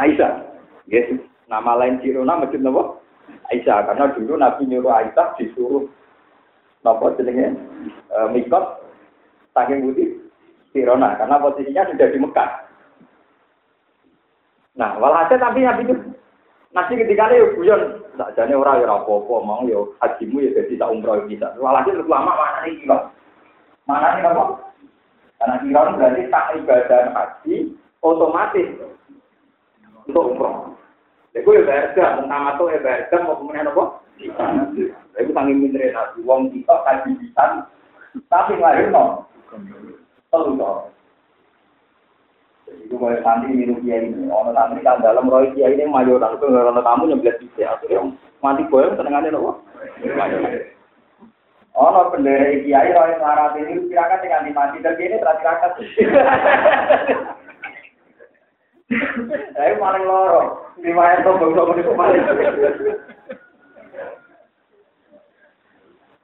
Aisyah. 0.00 0.42
Yes. 0.88 1.12
Nama 1.46 1.76
lain 1.76 2.00
Jirona 2.00 2.40
masjid 2.40 2.58
Nabi 2.58 3.04
Aisyah 3.52 3.88
karena 3.92 4.12
dulu 4.16 4.34
Nabi 4.40 4.62
nyuruh 4.64 4.92
Aisyah 4.92 5.36
disuruh 5.36 5.84
nopo 6.84 7.12
jenenge 7.16 7.56
e, 8.12 8.18
mikot 8.32 8.84
saking 9.56 9.84
putih 9.88 10.08
Jirona 10.72 11.16
karena 11.16 11.40
posisinya 11.40 11.88
sudah 11.88 12.08
di 12.08 12.18
Mekah. 12.20 12.50
Nah, 14.74 14.98
walhasil 14.98 15.38
tapi 15.38 15.62
Nabi 15.62 15.86
itu 15.86 15.94
nanti 16.74 16.98
ketika 16.98 17.30
itu 17.30 17.54
guyon, 17.54 18.02
tak 18.14 18.32
jadi 18.38 18.54
orang 18.54 18.86
apa-apa, 18.86 19.34
mau 19.42 19.62
ya 19.66 19.82
hajimu 20.02 20.42
ya 20.42 20.50
jadi 20.54 20.78
tak 20.78 20.90
umroh 20.94 21.26
bisa. 21.26 21.50
Walhasil 21.58 21.98
terus 21.98 22.10
lama 22.10 22.32
mana 22.34 22.58
nih 22.64 22.78
kilo? 22.82 22.98
Mana 23.84 24.14
nih 24.14 24.22
apa? 24.24 24.44
Karena 25.42 25.56
kilo 25.60 25.80
berarti 25.98 26.22
tak 26.30 26.46
ibadah 26.62 27.02
haji 27.12 27.54
otomatis 28.00 28.68
untuk 30.06 30.24
umroh. 30.34 30.78
Iku 31.34 31.50
ya 31.50 31.66
berda, 31.66 32.22
pertama 32.22 32.54
tuh 32.54 32.70
berda 32.70 33.16
mau 33.26 33.38
kemudian 33.42 33.66
apa? 33.66 33.84
Iku 35.18 35.30
sangi 35.34 35.54
minre 35.58 35.90
nabi, 35.90 36.22
wong 36.22 36.54
kita 36.54 36.74
kaji 36.86 37.10
bisa, 37.18 37.66
tapi 38.30 38.54
lahir 38.62 38.94
no. 38.94 39.26
Telu 40.30 40.54
toh. 40.54 40.93
Itu 42.64 42.96
kalau 42.96 43.20
santri 43.20 43.52
minum 43.52 43.80
kiai 43.84 44.08
ini, 44.08 44.32
orang 44.32 44.56
santri 44.56 44.80
kan 44.80 45.04
dalam 45.04 45.28
roy 45.28 45.52
kiai 45.52 45.76
ini 45.76 45.84
mayoran, 45.84 46.36
itu 46.36 46.48
nggak 46.48 46.72
ada 46.72 46.80
tamu 46.80 47.08
nyeblet 47.08 47.36
bisa, 47.40 47.76
akhirnya 47.76 48.12
mati 48.40 48.64
boy, 48.72 48.88
senengannya 48.96 49.32
nopo. 49.32 49.60
Ono 51.74 52.00
bendera 52.08 52.64
kiai 52.64 52.90
roy 52.96 53.12
syarat 53.20 53.56
ini 53.60 53.88
kira-kira 53.88 54.20
tinggal 54.24 54.48
mati 54.56 54.78
dan 54.80 54.96
ini 54.96 55.20
terakhir 55.20 55.72
Ayo 59.56 59.80
paling 59.80 60.04
loro. 60.04 60.70
Lima 60.78 61.16
itu 61.16 61.30
bangsa 61.40 61.62
itu 61.80 61.92
paling. 61.96 62.22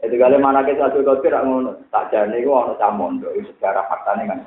Itu 0.00 0.14
kali 0.16 0.36
mana 0.40 0.60
kita 0.64 0.92
tidak 0.92 1.44
ngono. 1.44 1.80
Tak 1.88 2.12
jadi 2.12 2.44
gua 2.44 2.76
camondo. 2.76 3.32
Itu 3.32 3.52
sejarah 3.56 3.88
faktanya 3.88 4.36
kan. 4.36 4.40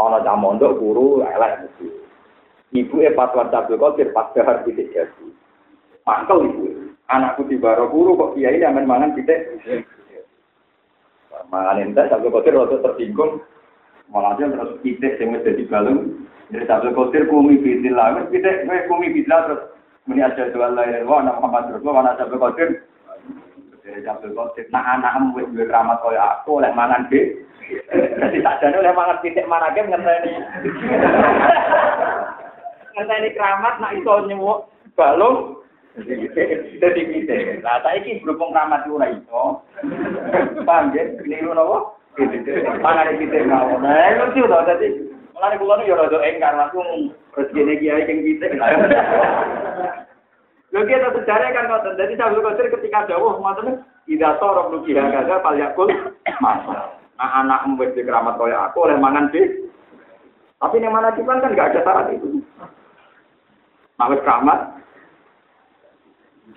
Ono 0.00 0.18
camondo 0.24 0.72
guru 0.80 1.20
elek 1.20 1.68
mesti. 1.68 1.86
Ibu 2.72 3.04
e 3.04 3.12
fatwa 3.12 3.44
Abdul 3.52 3.76
Qadir 3.76 4.16
pas 4.16 4.32
dahar 4.32 4.64
titik 4.64 4.88
jadi. 4.96 5.26
Mangkel 6.08 6.48
ibu. 6.48 6.64
Anakku 7.10 7.44
di 7.50 7.60
baro 7.60 7.90
guru 7.92 8.16
kok 8.16 8.32
kiai 8.38 8.62
yang 8.62 8.80
mangan 8.88 9.12
titik. 9.12 9.60
Mangan 11.52 11.84
ente 11.84 12.00
Abdul 12.08 12.32
Qadir 12.32 12.56
waktu 12.56 12.80
tersinggung. 12.80 13.44
Malah 14.08 14.40
dia 14.40 14.48
terus 14.48 14.80
titik 14.80 15.20
yang 15.20 15.36
jadi 15.44 15.68
balung. 15.68 16.24
Jadi 16.48 16.64
Abdul 16.64 16.96
Qadir 16.96 17.28
kumi 17.28 17.60
bidillah. 17.60 18.24
Titik 18.32 18.64
kumi 18.88 19.12
bidillah 19.12 19.40
terus. 19.50 19.62
Muni 20.08 20.24
aja 20.24 20.48
lain. 20.48 21.04
Wah, 21.04 21.20
nama 21.20 21.44
Muhammad 21.44 21.76
Rasulullah. 21.76 21.96
Mana 22.00 22.16
Abdul 22.16 22.40
Qadir. 22.40 22.70
Dari 23.80 24.04
Abdul 24.04 24.36
Qadir. 24.36 24.68
Nah, 24.68 24.84
anak 24.96 25.32
wis 25.32 25.48
duwe 25.56 25.64
keramat 25.64 26.04
kaya 26.04 26.40
aku 26.40 26.60
oleh 26.60 26.68
mangan 26.76 27.08
be. 27.08 27.48
Jadi 27.90 28.38
tak 28.44 28.58
jane 28.60 28.76
oleh 28.76 28.92
mangan 28.92 29.20
titik 29.24 29.48
mana 29.48 29.72
ge 29.72 29.80
ngenteni. 29.86 30.32
ngenteni 32.92 33.28
keramat 33.32 33.74
nak 33.80 33.94
iso 33.96 34.12
nyemuk 34.26 34.68
balung 34.98 35.64
dadi 35.96 37.02
pitik. 37.08 37.64
Lah 37.64 37.80
saiki 37.80 38.20
berhubung 38.20 38.52
keramat 38.52 38.84
ora 38.84 39.08
iso. 39.16 39.64
Paham 40.68 40.92
ya? 40.92 41.08
Niru 41.24 41.56
napa? 41.56 41.96
Mangan 42.84 43.16
pitik 43.16 43.48
mawon. 43.48 43.80
Nah, 43.80 44.12
lucu 44.18 44.44
to 44.44 44.58
dadi 44.68 44.88
Mulane 45.40 45.56
kula 45.56 45.80
nu 45.80 45.88
yo 45.88 45.96
rada 45.96 46.20
engkar 46.20 46.52
langsung 46.52 47.16
rezekine 47.32 47.80
kiai 47.80 48.04
keng 48.04 48.20
pitik. 48.20 48.60
Lho 50.70 50.86
kita 50.86 51.10
sejarah 51.10 51.50
kan 51.50 51.66
ngoten. 51.66 51.98
Jadi 51.98 52.14
Abdul 52.14 52.46
Qadir 52.46 52.66
ketika 52.70 53.10
dawuh 53.10 53.42
ngoten 53.42 53.82
tidak 54.06 54.38
sorok 54.38 54.70
nuki 54.70 54.94
hagaga 54.94 55.42
pal 55.42 55.58
yakul 55.58 55.90
masa. 56.38 56.94
Nah 57.18 57.30
anak 57.42 57.66
membuat 57.66 57.98
di 57.98 58.06
keramat 58.06 58.38
kaya 58.38 58.70
aku 58.70 58.86
oleh 58.86 58.96
mangan 58.96 59.28
di. 59.34 59.66
Tapi 60.60 60.78
yang 60.78 60.94
mana 60.94 61.10
kan 61.10 61.42
nggak 61.42 61.68
ada 61.74 61.80
syarat 61.82 62.06
itu. 62.14 62.38
Mawes 63.98 64.22
keramat 64.22 64.80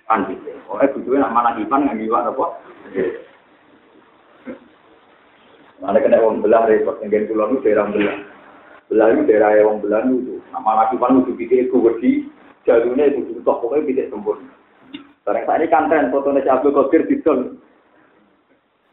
kan 0.06 0.30
gitu. 0.30 0.52
Oh, 0.70 0.78
eh 0.78 0.90
butuhnya 0.94 1.26
nak 1.26 1.34
mana 1.34 1.50
kipan 1.58 1.90
nggak 1.90 1.98
giwak 2.00 2.28
apa? 2.30 2.46
Mana 5.84 6.00
kena 6.00 6.24
uang 6.24 6.40
belah 6.40 6.64
repot, 6.64 6.96
yang 7.04 7.28
pulau 7.28 7.52
itu 7.52 7.68
daerah 7.68 7.92
belah. 7.92 8.18
Belah 8.88 9.08
itu 9.12 9.22
daerah 9.28 9.52
yang 9.60 9.84
belah 9.84 10.06
itu. 10.08 10.40
Nama 10.56 10.72
laki 10.80 10.96
pan 10.96 11.20
itu 11.20 11.36
pikir 11.36 11.68
itu 11.68 11.76
wedi, 11.76 12.12
jalurnya 12.64 13.06
itu 13.12 13.20
butuh 13.40 13.56
pokoknya 13.60 13.88
tidak 13.92 14.10
sempurna. 14.12 14.52
Barang 15.24 15.44
saat 15.48 15.60
ini 15.64 15.72
kanten 15.72 16.12
fotonya 16.12 16.44
si 16.44 16.50
Abdul 16.52 16.76
Qadir 16.76 17.08
di 17.08 17.16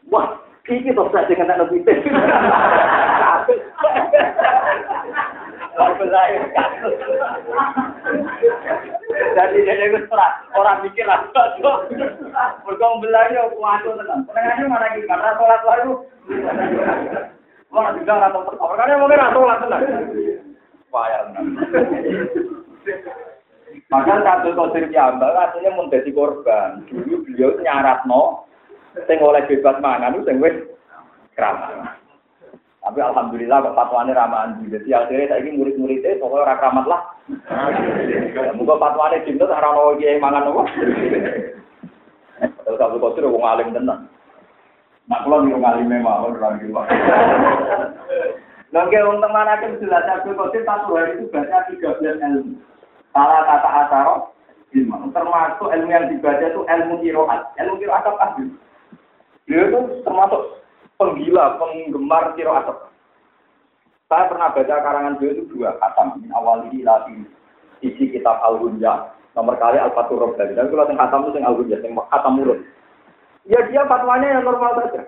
Wah, 0.09 0.27
ini 0.67 0.95
toh 0.95 1.11
saya 1.11 1.27
dengan 1.27 1.59
anak 1.59 1.69
putih. 1.71 1.97
Jadi 9.31 9.57
dia 9.63 9.73
itu 9.87 9.99
orang 10.11 10.33
orang 10.55 10.77
mikir 10.83 11.05
lah. 11.07 11.27
Berkong 12.63 13.03
belanya 13.03 13.51
kuatu 13.55 13.95
tenang. 13.99 14.23
Penengahnya 14.27 14.65
mana 14.67 14.87
lagi 14.87 15.01
karena 15.07 15.35
sholat 15.35 15.61
baru. 15.63 15.91
Wah, 17.71 17.91
juga 17.95 18.13
nggak 18.19 18.31
tahu 18.35 18.43
pertama. 18.51 18.73
Karena 18.79 18.99
mungkin 18.99 19.19
nggak 19.19 19.33
sholat 19.35 19.57
tenang. 19.63 19.83
Wah, 20.91 21.05
ya 21.07 21.19
Maka 23.91 24.23
Abdul 24.23 24.55
Qadir 24.55 24.87
Piyambak 24.87 25.35
artinya 25.35 25.75
mau 25.75 25.91
jadi 25.91 26.11
korban. 26.15 26.83
Dulu 26.87 27.27
beliau 27.27 27.59
nyarat 27.59 28.07
no, 28.07 28.47
sing 29.07 29.19
oleh 29.19 29.43
bebas 29.47 29.79
mangan 29.83 30.19
sing 30.23 30.39
wis 30.39 30.55
keramat. 31.35 31.99
Tapi 32.81 32.97
alhamdulillah 32.97 33.61
kok 33.61 33.77
fatwane 33.77 34.09
ramahan 34.09 34.57
Jadi 34.65 34.89
akhirnya 34.89 35.29
saya 35.29 35.45
ini 35.45 35.53
murid-muridnya 35.53 36.17
pokoknya 36.17 36.43
orang 36.49 36.59
keramat 36.59 36.85
lah. 36.89 37.01
Muka 38.57 38.75
fatwane 38.81 39.21
cinta 39.21 39.45
tak 39.45 39.61
rano 39.61 39.93
kiai 40.01 40.17
mangan 40.17 40.49
apa. 40.49 40.61
Terus 42.41 42.81
Abdul 42.81 43.03
Qadir 43.05 43.29
wong 43.29 43.45
alim 43.45 43.69
tenan. 43.69 44.09
Nak 45.05 45.21
kula 45.27 45.45
niku 45.45 45.61
ngalime 45.61 45.97
mawon 46.01 46.41
ora 46.41 46.57
ngira. 46.57 46.83
Lagi 48.71 48.97
untuk 49.03 49.29
mana 49.29 49.59
kan 49.61 49.77
jelas 49.77 50.09
Abdul 50.09 50.39
Qadir 50.39 50.65
satu 50.65 50.97
hari 50.97 51.21
itu 51.21 51.29
baca 51.29 51.69
13 51.69 52.01
ilmu. 52.01 52.57
Salah 53.11 53.43
kata 53.43 53.69
asaro, 53.85 54.15
termasuk 55.11 55.67
ilmu 55.67 55.91
yang 55.91 56.07
dibaca 56.07 56.45
itu 56.47 56.61
ilmu 56.63 56.95
kiroat. 57.03 57.41
Ilmu 57.59 57.75
kiroat 57.79 58.07
apa 58.07 58.39
sih? 58.39 58.47
Dia 59.51 59.67
itu 59.67 59.79
termasuk 60.07 60.63
penggila, 60.95 61.59
penggemar 61.59 62.31
kiroat. 62.39 62.87
Saya 64.07 64.27
pernah 64.27 64.51
baca 64.51 64.75
karangan 64.83 65.15
beliau 65.19 65.35
itu 65.39 65.43
dua 65.55 65.75
kata, 65.79 66.19
min 66.19 66.31
awali 66.35 66.67
ilati 66.83 67.23
isi 67.79 68.11
kitab 68.11 68.43
al 68.43 68.59
nomor 69.35 69.55
kali 69.55 69.79
al-fatur 69.79 70.19
robbani. 70.19 70.55
Dan 70.55 70.67
kalau 70.67 70.87
yang 70.87 70.99
khatam 70.99 71.23
itu 71.27 71.39
yang 71.39 71.47
al-hunja, 71.47 71.77
yang 71.79 71.95
khatam 72.11 72.33
murun. 72.35 72.59
Ya 73.47 73.59
dia 73.71 73.87
fatwanya 73.87 74.27
yang 74.37 74.43
normal 74.45 74.77
saja. 74.77 75.01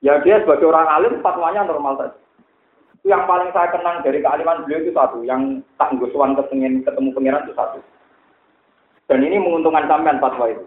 Ya 0.00 0.14
dia 0.24 0.42
sebagai 0.42 0.66
orang 0.66 0.88
alim 0.88 1.20
fatwanya 1.20 1.68
normal 1.68 1.94
saja. 2.00 2.18
Itu 2.98 3.14
yang 3.14 3.24
paling 3.30 3.54
saya 3.54 3.70
kenang 3.70 4.02
dari 4.02 4.18
kealiman 4.18 4.66
beliau 4.66 4.82
itu 4.82 4.92
satu, 4.92 5.22
yang 5.22 5.62
tak 5.78 5.94
ngusuan 5.94 6.34
ketemu 6.34 6.82
ketemu 6.82 7.08
pangeran 7.14 7.44
itu 7.46 7.54
satu. 7.54 7.78
Dan 9.08 9.24
ini 9.24 9.40
menguntungkan 9.40 9.88
sampean 9.88 10.20
fatwa 10.20 10.50
itu. 10.50 10.66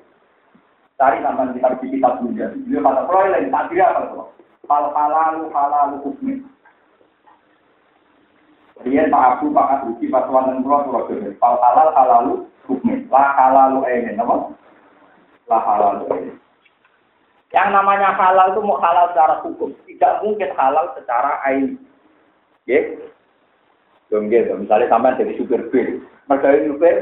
Cari 0.98 1.22
sampean 1.22 1.54
kitab 1.54 1.78
di 1.84 1.88
kitab 1.94 2.14
juga. 2.24 2.50
Beliau 2.56 2.82
kata, 2.88 3.02
kalau 3.06 3.30
lain 3.30 3.54
tak 3.54 3.66
kira 3.70 3.86
apa 3.92 4.02
itu. 4.08 4.18
Hal 4.72 4.86
halalu 4.96 5.44
halalu 5.52 5.96
hukmi. 6.08 6.34
Dia 8.82 9.06
Pak 9.14 9.26
Abu 9.38 9.54
Pak 9.54 9.70
Abuki 9.78 10.10
fatwa 10.10 10.50
dan 10.50 10.66
pulau 10.66 10.82
pulau 10.90 11.06
itu. 11.14 11.38
Hal 11.38 11.56
halal 11.62 11.90
halalu 11.94 12.34
hukmi. 12.66 13.06
La 13.14 13.36
halalu 13.38 13.86
ini, 13.92 14.18
apa? 14.18 14.36
La 15.46 15.60
halalu 15.62 16.06
ini. 16.18 16.34
Yang 17.52 17.70
namanya 17.76 18.16
halal 18.16 18.56
itu 18.56 18.64
mau 18.64 18.80
halal 18.80 19.12
secara 19.12 19.44
hukum, 19.44 19.76
tidak 19.84 20.24
mungkin 20.24 20.50
halal 20.56 20.88
secara 20.96 21.44
ain. 21.52 21.76
Ya, 22.70 22.82
gitu. 24.12 24.54
Misalnya 24.60 24.92
sampai 24.92 25.18
jadi 25.18 25.34
supir 25.40 25.62
mereka 26.28 26.62
supir 26.68 26.96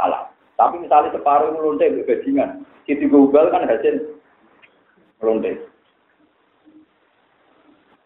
halal. 0.00 0.32
Tapi 0.58 0.82
misalnya 0.82 1.14
separuh 1.14 1.54
melonte 1.54 1.86
bajingan, 2.02 2.66
Siti 2.82 3.06
Google 3.06 3.52
kan 3.54 3.68
hasil 3.68 4.18
melonte. 5.22 5.62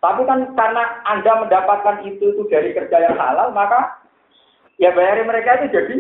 Tapi 0.03 0.21
kan 0.27 0.51
karena 0.59 0.85
Anda 1.07 1.47
mendapatkan 1.47 2.03
itu 2.05 2.35
itu 2.35 2.43
dari 2.51 2.75
kerja 2.75 3.07
yang 3.09 3.17
halal, 3.17 3.55
maka 3.55 4.03
ya 4.77 4.91
bayarin 4.91 5.31
mereka 5.31 5.63
itu 5.63 5.67
jadi 5.71 5.97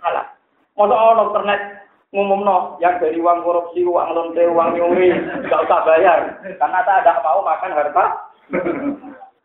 halal. 0.00 0.26
Masa 0.74 0.94
orang 0.96 1.26
internet 1.28 1.60
ngumum 2.08 2.40
no, 2.40 2.80
yang 2.80 2.96
dari 2.96 3.20
uang 3.20 3.44
korupsi, 3.44 3.84
uang 3.84 4.08
lonte, 4.16 4.40
uang 4.40 4.68
nyuri, 4.72 5.12
nggak 5.44 5.64
usah 5.68 5.80
bayar. 5.84 6.40
Karena 6.56 6.80
tak 6.88 7.04
ada 7.04 7.20
mau 7.20 7.44
makan 7.44 7.76
harta. 7.76 8.04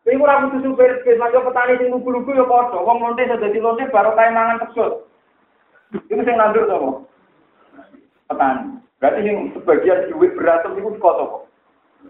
Ini 0.03 0.19
kurang 0.19 0.51
butuh 0.51 0.59
supir, 0.67 0.99
maka 1.15 1.39
petani 1.39 1.79
sing 1.79 1.87
lugu-lugu 1.87 2.35
ya 2.35 2.43
podo. 2.43 2.83
Uang 2.83 2.99
lonte 2.99 3.23
sudah 3.23 3.47
di 3.47 3.59
lonte 3.63 3.87
baru 3.87 4.11
kayak 4.19 4.35
mangan 4.35 4.61
tersut. 4.67 5.07
Itu 5.95 6.19
sing 6.27 6.35
nandur 6.35 6.67
sama 6.67 7.07
petani. 8.27 8.83
Berarti 8.99 9.19
yang 9.23 9.51
sebagian 9.55 10.11
duit 10.11 10.35
berantem 10.35 10.75
itu 10.75 10.91
kok 10.99 11.15
kok. 11.15 11.31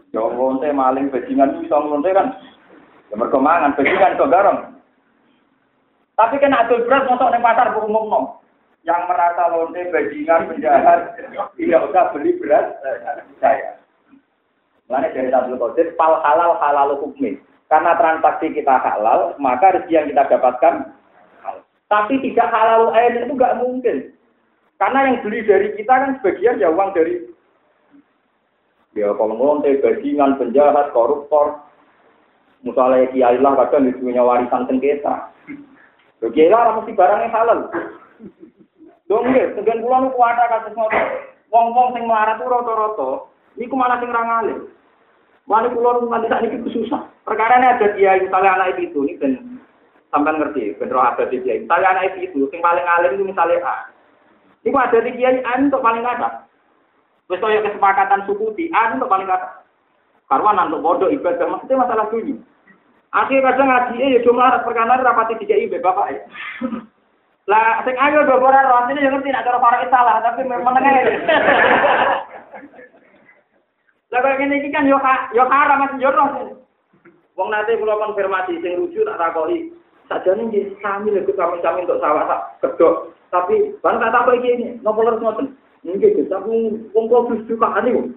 Ya 0.10 0.26
lonte 0.26 0.66
maling 0.74 1.14
bajingan 1.14 1.54
itu 1.54 1.70
bisa 1.70 1.78
lonte 1.78 2.10
kan. 2.10 2.34
Ya 3.10 3.14
mereka 3.14 3.38
mangan 3.38 3.78
bajingan 3.78 4.18
kok 4.18 4.32
garam. 4.34 4.58
Tapi 6.18 6.42
kan 6.42 6.58
adul 6.58 6.86
beras 6.90 7.06
masuk 7.10 7.30
di 7.30 7.42
pasar 7.42 7.78
umum 7.78 8.06
no 8.10 8.22
yang 8.84 9.06
merasa 9.06 9.54
lonte 9.54 9.80
bajingan 9.94 10.50
penjahat 10.50 11.14
tidak 11.56 11.84
usah 11.88 12.10
beli 12.12 12.36
beras 12.42 12.74
saya. 13.40 13.78
Mana 14.92 15.08
dari 15.16 15.32
satu 15.32 15.56
Qadir, 15.56 15.96
pal 15.96 16.20
halal 16.22 16.60
halal 16.60 17.00
hukmi. 17.00 17.40
Karena 17.74 17.98
transaksi 17.98 18.54
kita 18.54 18.86
halal, 18.86 19.34
maka 19.42 19.74
rezeki 19.74 19.98
yang 19.98 20.06
kita 20.14 20.30
dapatkan 20.30 20.94
halal. 21.42 21.66
Tapi 21.90 22.22
tidak 22.22 22.54
halal 22.54 22.94
air 22.94 23.26
itu 23.26 23.34
nggak 23.34 23.58
mungkin. 23.58 24.14
Karena 24.78 25.10
yang 25.10 25.26
beli 25.26 25.42
dari 25.42 25.74
kita 25.74 25.90
kan 25.90 26.22
sebagian 26.22 26.62
ya 26.62 26.70
uang 26.70 26.94
dari 26.94 27.34
ya 28.94 29.10
kalau 29.18 29.34
lonte 29.34 29.74
bajingan, 29.82 30.38
penjahat, 30.38 30.94
koruptor, 30.94 31.66
misalnya 32.62 33.10
kiai 33.10 33.42
lah 33.42 33.58
kadang 33.66 33.90
punya 33.98 34.22
warisan 34.22 34.70
sengketa. 34.70 35.34
Kiai 36.22 36.54
lah 36.54 36.78
mesti 36.78 36.94
barang 36.94 37.26
yang 37.26 37.34
halal. 37.34 37.60
Dong 39.10 39.34
nggih, 39.34 39.58
sebagian 39.58 39.82
kula 39.82 39.98
niku 40.06 40.22
ada 40.22 40.46
kasus 40.46 40.78
ngoten. 40.78 41.06
Wong-wong 41.50 41.98
sing 41.98 42.06
melarat 42.06 42.38
ku 42.38 42.46
rata-rata 42.54 43.10
niku 43.58 43.74
malah 43.74 43.98
sing. 43.98 44.14
Wali 45.44 45.68
kula 45.76 46.00
niku 46.00 46.08
nganti 46.08 46.32
sakniki 46.32 46.72
susah. 46.72 47.02
Perkara 47.28 47.60
ini 47.60 47.68
ada 47.68 47.88
dia 47.96 48.16
misalnya 48.16 48.56
anak 48.56 48.80
itu 48.80 49.04
ini 49.04 49.20
ben 49.20 49.60
sampean 50.08 50.40
ngerti, 50.40 50.80
ben 50.80 50.88
roh 50.88 51.04
ada 51.04 51.28
di 51.28 51.44
dia. 51.44 51.60
Misalnya 51.60 52.00
anak 52.00 52.16
itu 52.16 52.48
sing 52.48 52.64
paling 52.64 52.86
alim 52.88 53.20
itu 53.20 53.28
misalnya 53.28 53.60
A. 53.68 53.76
Niku 54.64 54.78
ada 54.80 55.04
di 55.04 55.12
kiai 55.20 55.44
A 55.44 55.60
untuk 55.60 55.84
paling. 55.84 56.04
Wis 57.28 57.40
kaya 57.44 57.60
kesepakatan 57.64 58.24
suku 58.24 58.56
di 58.56 58.72
A 58.72 58.96
untuk 58.96 59.12
paling 59.12 59.28
ada. 59.28 59.64
Karwan 60.32 60.72
untuk 60.72 60.80
bodoh 60.80 61.12
ibadah 61.12 61.46
maksudnya 61.52 61.84
masalah 61.84 62.08
dunia. 62.08 62.40
Akhirnya 63.14 63.54
kadang 63.54 63.70
ngaji 63.70 64.16
ya 64.18 64.20
cuma 64.26 64.58
perkara 64.66 64.98
rapati 64.98 65.38
tiga 65.38 65.54
ibe 65.54 65.78
bapak 65.84 66.18
ya. 66.18 66.22
Lah 67.46 67.84
sing 67.84 67.94
ayo 67.94 68.26
do 68.26 68.40
ora 68.40 68.66
ro 68.66 68.74
artine 68.82 69.04
yo 69.04 69.12
ngerti 69.12 69.30
nek 69.30 69.44
cara 69.46 69.60
para 69.60 69.86
salah 69.92 70.24
tapi 70.24 70.48
menengah. 70.48 72.23
Lah 74.14 74.22
kok 74.22 74.38
ngene 74.38 74.62
iki 74.62 74.70
kan 74.70 74.86
yo 74.86 75.02
yo 75.34 75.44
haram 75.50 75.82
mas 75.82 75.98
yo 75.98 76.14
Wong 77.34 77.50
nate 77.50 77.82
kula 77.82 77.98
konfirmasi 77.98 78.62
sing 78.62 78.78
rujuk 78.78 79.10
tak 79.10 79.18
takoki. 79.18 79.74
Sajane 80.06 80.54
nggih 80.54 80.78
sami 80.86 81.10
lho 81.10 81.26
kami-kami 81.26 81.82
untuk 81.82 81.98
sawah 81.98 82.30
tak 82.30 82.42
kedok. 82.62 83.10
Tapi 83.34 83.74
ban 83.82 83.98
tak 83.98 84.14
takoki 84.14 84.38
iki 84.38 84.50
ini 84.54 84.66
nopo 84.86 85.02
terus 85.02 85.18
ngoten. 85.18 85.58
Nggih 85.82 86.14
Gus, 86.14 86.30
tapi 86.30 86.78
wong 86.94 87.06
kok 87.10 87.26
Gus 87.34 87.42
juga 87.50 87.74
ane. 87.74 88.14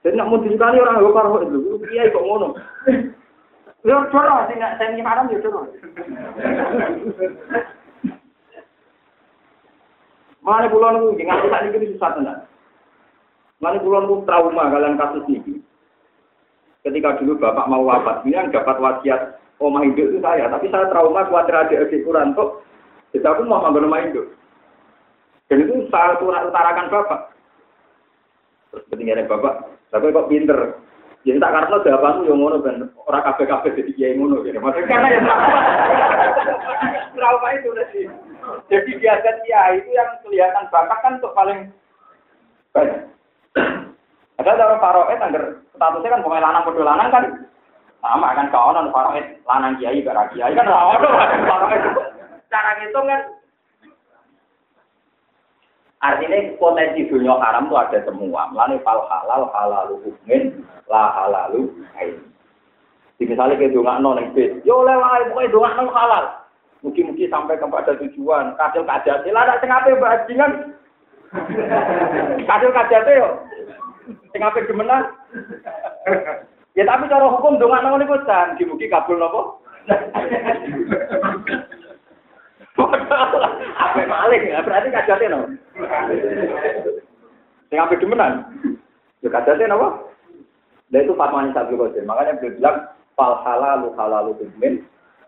Jadi 0.00 0.16
nak 0.16 0.32
mau 0.32 0.40
dikali 0.40 0.80
orang 0.80 1.04
yo 1.04 1.12
karo 1.12 1.44
itu. 1.44 1.76
Kiai 1.92 2.08
kok 2.08 2.24
ngono. 2.24 2.56
Yo 3.84 3.96
coro 4.08 4.48
sing 4.48 4.64
sing 4.80 5.04
haram 5.04 5.28
yo 5.28 5.44
coro. 5.44 5.68
Mana 10.40 10.72
pulau 10.72 10.92
nunggu, 10.92 11.20
nggak 11.20 11.40
bisa 11.40 11.68
ini 11.72 11.92
susah 11.96 12.10
tenan. 12.16 12.44
Mana 13.64 13.80
pulau 13.80 14.04
nunggu 14.04 14.28
trauma 14.28 14.68
kalian 14.68 15.00
kasus 15.00 15.24
ini. 15.32 15.56
Ketika 16.84 17.16
dulu 17.16 17.40
bapak 17.40 17.64
mau 17.64 17.80
wafat, 17.80 18.20
ini 18.28 18.36
yang 18.36 18.52
dapat 18.52 18.76
wasiat 18.76 19.40
omah 19.56 19.80
hidup 19.88 20.04
itu 20.12 20.20
saya, 20.20 20.52
tapi 20.52 20.68
saya 20.68 20.84
trauma 20.92 21.24
khawatir 21.24 21.56
ada 21.56 21.72
adik 21.80 22.04
kurang 22.04 22.36
kok. 22.36 22.60
Jadi 23.16 23.24
aku 23.24 23.48
mau 23.48 23.64
ngambil 23.64 23.88
rumah 23.88 24.04
hidup. 24.04 24.28
Dan 25.48 25.64
itu 25.64 25.88
saya 25.88 26.20
utarakan 26.20 26.92
bapak. 26.92 27.20
Terus 28.68 28.84
ketinggalan 28.92 29.32
bapak, 29.32 29.54
tapi 29.88 30.12
kok 30.12 30.28
pinter. 30.28 30.60
Jadi 31.24 31.40
tak 31.40 31.56
karena 31.56 31.80
jawabanmu 31.80 32.28
yang 32.28 32.36
ngono 32.36 32.56
dan 32.60 32.76
orang 33.08 33.24
kafe 33.24 33.48
kafe 33.48 33.72
jadi 33.80 33.92
kiai 33.96 34.12
ngono 34.20 34.44
gitu. 34.44 34.60
Maksudnya 34.60 34.92
karena 34.92 35.08
yang 35.08 35.24
trauma 37.16 37.48
itu 37.56 37.72
tadi. 37.72 38.02
Jadi 38.68 38.90
biasa 39.00 39.28
kiai 39.40 39.80
itu 39.80 39.88
yang 39.96 40.20
kelihatan 40.20 40.68
bakat 40.68 40.98
kan 41.00 41.16
untuk 41.16 41.32
paling 41.32 41.72
banyak. 42.76 43.13
Ada 44.34 44.50
cara 44.58 44.76
faroet 44.82 45.20
agar 45.22 45.42
statusnya 45.74 46.12
kan 46.12 46.22
pemain 46.26 46.42
lanang 46.42 46.66
bodoh 46.66 46.82
lanang 46.82 47.08
kan 47.14 47.24
sama 48.02 48.34
kan 48.34 48.50
kawan 48.50 48.90
faroet 48.90 49.38
lanang 49.46 49.78
kiai 49.78 50.02
bara 50.02 50.26
kiai 50.34 50.52
kan 50.58 50.66
rawon 50.66 51.00
faroet. 51.46 51.82
Cara 52.50 52.70
ngitung 52.78 53.06
kan 53.06 53.22
Artinya 56.04 56.36
potensi 56.60 57.08
dunia 57.08 57.40
haram 57.40 57.64
itu 57.64 57.80
ada 57.80 57.98
semua. 58.04 58.52
Melani 58.52 58.76
fal 58.84 59.08
halal 59.08 59.48
halalu 59.56 60.04
hukmin 60.04 60.60
la 60.84 61.08
halalu 61.16 61.72
ain. 61.96 62.20
Di 63.16 63.24
misalnya 63.24 63.56
ke 63.56 63.72
dongak 63.72 64.04
non 64.04 64.20
yang 64.20 64.36
yo 64.68 64.84
lewat 64.84 65.32
pokoknya 65.32 65.48
dongak 65.48 65.72
non 65.80 65.88
halal. 65.96 66.24
Mungkin-mungkin 66.84 67.32
sampai 67.32 67.56
kepada 67.56 67.96
tujuan. 67.96 68.52
Kadil 68.60 68.84
kajati 68.84 69.32
lah, 69.32 69.48
ada 69.48 69.56
tengah 69.64 69.80
bajingan. 69.96 70.76
Kadil 72.48 72.70
kajati 72.70 73.12
yo. 73.18 73.28
Tengah 74.30 74.54
gemenan. 74.54 75.02
Ya 76.74 76.82
tapi 76.86 77.06
cara 77.06 77.26
hukum 77.30 77.58
dongak 77.58 77.82
non 77.82 78.02
itu 78.02 78.16
kan. 78.26 78.58
Mungkin 78.58 78.90
kabul 78.90 79.18
nopo. 79.18 79.62
Apa 82.74 84.02
maling 84.02 84.42
ya? 84.50 84.62
Berarti 84.62 84.90
kajate 84.90 85.26
no. 85.30 85.46
Sing 87.70 87.78
ape 87.78 87.94
demenan. 87.98 88.46
Ya 89.22 89.28
kajate 89.30 89.66
no. 89.70 90.10
Dan 90.90 91.06
itu 91.06 91.14
fatwanya 91.18 91.54
satu 91.54 91.74
kodir. 91.74 92.06
Makanya 92.06 92.38
beliau 92.38 92.54
bilang 92.58 92.76
fal 93.18 93.42
halalu 93.42 93.90
halalu 93.98 94.30
tumin 94.38 94.82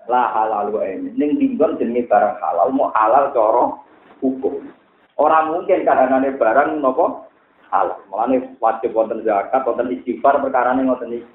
la 0.06 0.30
halalu 0.34 0.78
ini. 0.82 1.10
Ning 1.18 1.38
dinggon 1.38 1.78
jenenge 1.78 2.06
barang 2.06 2.38
halal 2.38 2.70
mau 2.70 2.94
halal 2.94 3.30
coro 3.34 3.64
hukum. 4.22 4.62
Orang 5.16 5.56
mungkin 5.56 5.88
kahanane 5.88 6.36
barang 6.36 6.76
nopo 6.80 7.24
halal. 7.72 8.04
Mulane 8.12 8.56
wajib 8.60 8.92
wonten 8.92 9.24
zakat, 9.24 9.64
wonten 9.64 9.88
istighfar 9.88 10.36
perkara 10.44 10.76
ning 10.76 10.92
ngoten 10.92 11.16
iki. 11.16 11.28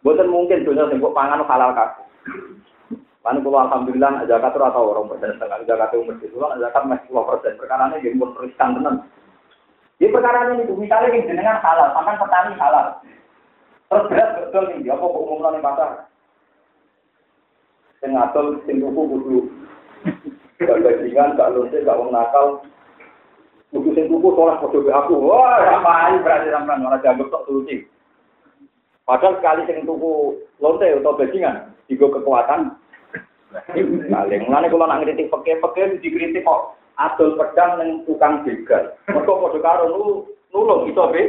Boten 0.00 0.32
mungkin 0.32 0.64
dunia 0.64 0.88
sing 0.88 1.04
pangan 1.04 1.44
halal 1.44 1.76
kabeh. 1.76 2.04
Lalu 3.20 3.44
kalau 3.44 3.60
alhamdulillah 3.68 4.24
zakat 4.24 4.56
itu 4.56 4.64
atau 4.64 4.96
orang 4.96 5.12
persen 5.12 5.36
setengah 5.36 5.60
zakat 5.68 5.92
itu 5.92 6.08
mesti 6.08 6.26
pulang 6.32 6.56
zakat 6.56 6.82
masih 6.88 7.04
sepuluh 7.04 7.28
persen. 7.28 7.52
Perkara 7.60 7.92
ini 7.92 8.00
jadi 8.00 8.16
pun 8.16 8.32
riskan 8.40 8.80
tenan. 8.80 8.94
Di 10.00 10.08
perkara 10.08 10.48
ini 10.48 10.64
itu 10.64 10.72
misalnya 10.72 11.12
yang 11.12 11.28
jenengan 11.28 11.60
halal, 11.60 11.92
sampai 11.92 12.16
petani 12.16 12.56
halal. 12.56 12.86
Terus 13.92 14.06
berat 14.08 14.28
betul 14.40 14.64
nih, 14.72 14.88
apa 14.88 15.04
kok 15.04 15.20
umum 15.20 15.44
nih 15.52 15.60
pasar? 15.60 15.90
Sing 18.00 18.16
ngatur 18.16 18.64
sing 18.64 18.80
tuku 18.80 19.02
kudu 19.04 19.38
gak 20.64 20.80
bajingan, 20.80 21.36
gak 21.36 21.52
lonte, 21.52 21.76
gak 21.84 21.98
wong 22.00 22.08
nakal. 22.08 22.64
Kudu 23.70 23.94
sing 23.94 24.10
tuku 24.10 24.28
padha 24.34 24.66
be 24.66 24.90
aku. 24.90 25.14
Wah, 25.30 25.62
apa 25.62 26.18
berarti 26.26 26.50
sampean 26.50 26.82
malah 26.82 26.98
dianggap 26.98 27.30
tok 27.30 27.46
solusi. 27.46 27.86
Padahal 29.06 29.38
sekali 29.38 29.62
sing 29.70 29.86
tuku 29.86 30.42
lonte 30.58 30.90
atau 30.90 31.14
bajingan, 31.14 31.70
Tiga 31.86 32.10
kekuatan. 32.10 32.74
Paling 33.50 34.42
mulane 34.46 34.70
kula 34.70 34.86
nak 34.86 35.02
ngritik 35.02 35.30
peke-peke 35.30 35.98
dikritik 35.98 36.46
kok 36.46 36.78
adol 36.98 37.34
pedang 37.34 37.82
ning 37.82 37.90
tukang 38.06 38.46
begal. 38.46 38.94
Mergo 39.10 39.42
padha 39.42 39.58
karo 39.58 39.84
nu 39.90 40.02
nulung 40.54 40.86
iso 40.86 41.10
be. 41.10 41.22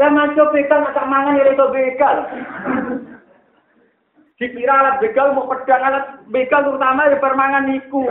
Lah 0.00 0.08
maco 0.08 0.48
begal 0.52 0.80
nak 0.84 1.04
mangan 1.04 1.36
ya 1.36 1.52
iso 1.52 1.66
begal. 1.68 2.16
Dikira 4.40 4.72
alat 4.72 4.96
begal 5.04 5.36
mau 5.36 5.48
pedang 5.52 5.84
alat 5.84 6.04
begal 6.32 6.64
terutama 6.64 7.12
ya 7.12 7.16
permangan 7.20 7.68
niku. 7.68 8.08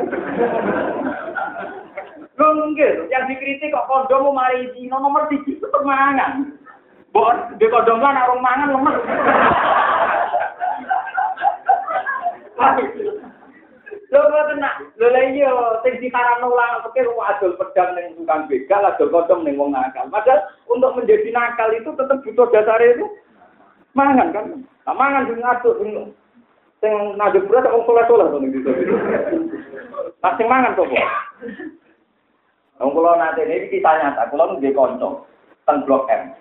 Lho 2.34 2.74
yang 3.14 3.30
dikritik 3.30 3.70
kok 3.70 3.86
kondom 3.86 4.34
mau 4.34 4.42
mari 4.42 4.66
dino 4.74 4.98
nomor 4.98 5.30
3 5.30 5.46
itu 5.46 5.66
permangan. 5.70 6.58
Mbok 7.14 7.62
de 7.62 7.66
kondom 7.70 8.02
lan 8.02 8.18
arung 8.18 8.42
mangan 8.42 8.74
lemes. 8.74 8.98
Lho 14.10 14.22
ngoten 14.30 14.58
nak, 14.62 14.82
lho 14.98 15.08
lha 15.14 15.22
iya 15.30 15.50
sing 15.86 15.94
diharamno 16.02 16.50
ulang 16.50 16.86
pikir 16.90 17.06
wong 17.10 17.22
adol 17.22 17.54
pedang 17.58 17.98
ning 17.98 18.18
tukang 18.18 18.50
begal, 18.50 18.82
adol 18.82 19.10
kodong 19.14 19.46
ning 19.46 19.58
wong 19.58 19.74
nakal. 19.74 20.10
Padahal 20.10 20.42
untuk 20.70 20.94
menjadi 20.98 21.30
nakal 21.34 21.70
itu 21.74 21.90
tetap 21.94 22.18
butuh 22.26 22.50
dasar 22.50 22.82
itu 22.82 23.06
mangan 23.94 24.34
kan. 24.34 24.46
Nah, 24.90 24.96
mangan 24.98 25.30
sing 25.30 25.38
ngaduk 25.38 25.76
sing 25.82 25.92
sing 26.82 26.94
beras 27.46 27.70
wong 27.70 27.86
soleh-soleh. 27.86 28.26
Nah, 30.18 30.34
sing 30.34 30.48
mangan 30.50 30.74
sapa? 30.74 30.98
Wong 32.82 32.90
kula 32.90 33.14
nate 33.18 33.46
niki 33.46 33.78
kisah 33.78 33.94
nyata, 34.02 34.34
kula 34.34 34.58
nggih 34.58 34.74
kanca 34.74 35.22
teng 35.70 35.78
blok 35.86 36.10
M. 36.10 36.34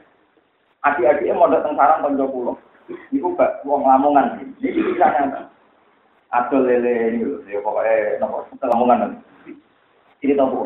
Adik-adiknya 0.83 1.37
mau 1.37 1.53
datang 1.53 1.77
sarang 1.77 2.01
konco 2.01 2.25
kula. 2.33 2.53
Iku 3.13 3.37
gak 3.37 3.61
wong 3.69 3.85
lamongan. 3.85 4.41
Ini 4.59 4.73
kisah 4.73 5.11
nyata. 5.13 5.41
Adol 6.33 6.65
lele 6.65 7.13
ini 7.13 7.29
lho, 7.29 7.45
ya 7.45 7.61
pokoknya 7.61 8.17
nopo 8.25 8.49
lamongan. 8.65 9.21
Ini 10.25 10.33
tahu 10.33 10.65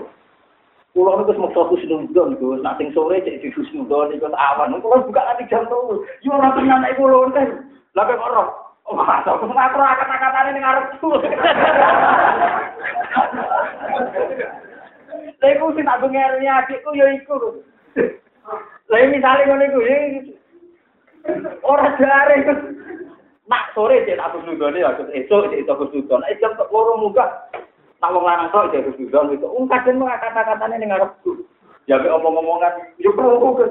Kulo 0.97 1.13
niku 1.13 1.29
wis 1.29 1.43
meksa 1.45 1.61
husnudon, 1.69 2.41
Gus. 2.41 2.65
Nak 2.65 2.81
sing 2.81 2.89
sore 2.97 3.21
cek 3.21 3.45
di 3.45 3.53
husnudon 3.53 4.17
iku 4.17 4.33
awan. 4.33 4.81
Kulo 4.81 5.05
buka 5.05 5.29
nanti 5.29 5.45
jam 5.53 5.69
3. 5.69 6.25
Yo 6.25 6.33
ora 6.33 6.57
tenan 6.57 6.81
nek 6.81 6.97
kulo 6.97 7.29
enten. 7.29 7.69
Lah 7.93 8.09
kok 8.09 8.17
ora. 8.17 8.49
Oh, 8.87 8.97
aku 9.03 9.51
ngatur 9.51 9.83
kata-katane 9.83 10.55
ning 10.55 10.65
arepku. 10.65 11.11
Lha 15.43 15.47
iku 15.53 15.75
sing 15.77 15.85
tak 15.85 16.01
bengernya 16.01 16.65
adikku 16.65 16.91
yo 16.97 17.07
iku. 17.13 17.61
Lah 18.89 18.99
misale 19.11 19.43
ngono 19.45 19.65
iku 19.69 19.81
ya 19.85 19.97
ora 21.67 21.91
jare 21.99 22.37
nak 23.47 23.71
sore 23.75 24.07
cek 24.07 24.19
aku 24.19 24.43
nudone 24.47 24.79
ya 24.83 24.95
esuk 25.13 25.51
cek 25.51 25.69
aku 25.69 25.91
nudon. 25.93 26.23
Nek 26.23 26.39
jam 26.39 26.57
loro 26.71 26.99
munggah 26.99 27.51
nak 28.01 28.13
wong 28.15 28.25
lanang 28.25 28.49
tok 28.55 28.73
cek 28.73 28.87
aku 28.87 28.97
nudon 28.97 29.35
itu. 29.35 29.47
Wong 29.47 29.67
mah 29.69 30.19
kata-katane 30.23 30.79
ning 30.79 30.95
arepku. 30.95 31.45
Ya 31.87 32.03
mek 32.03 32.11
omong-omongan 32.11 32.97
yo 32.99 33.15
ke. 33.15 33.67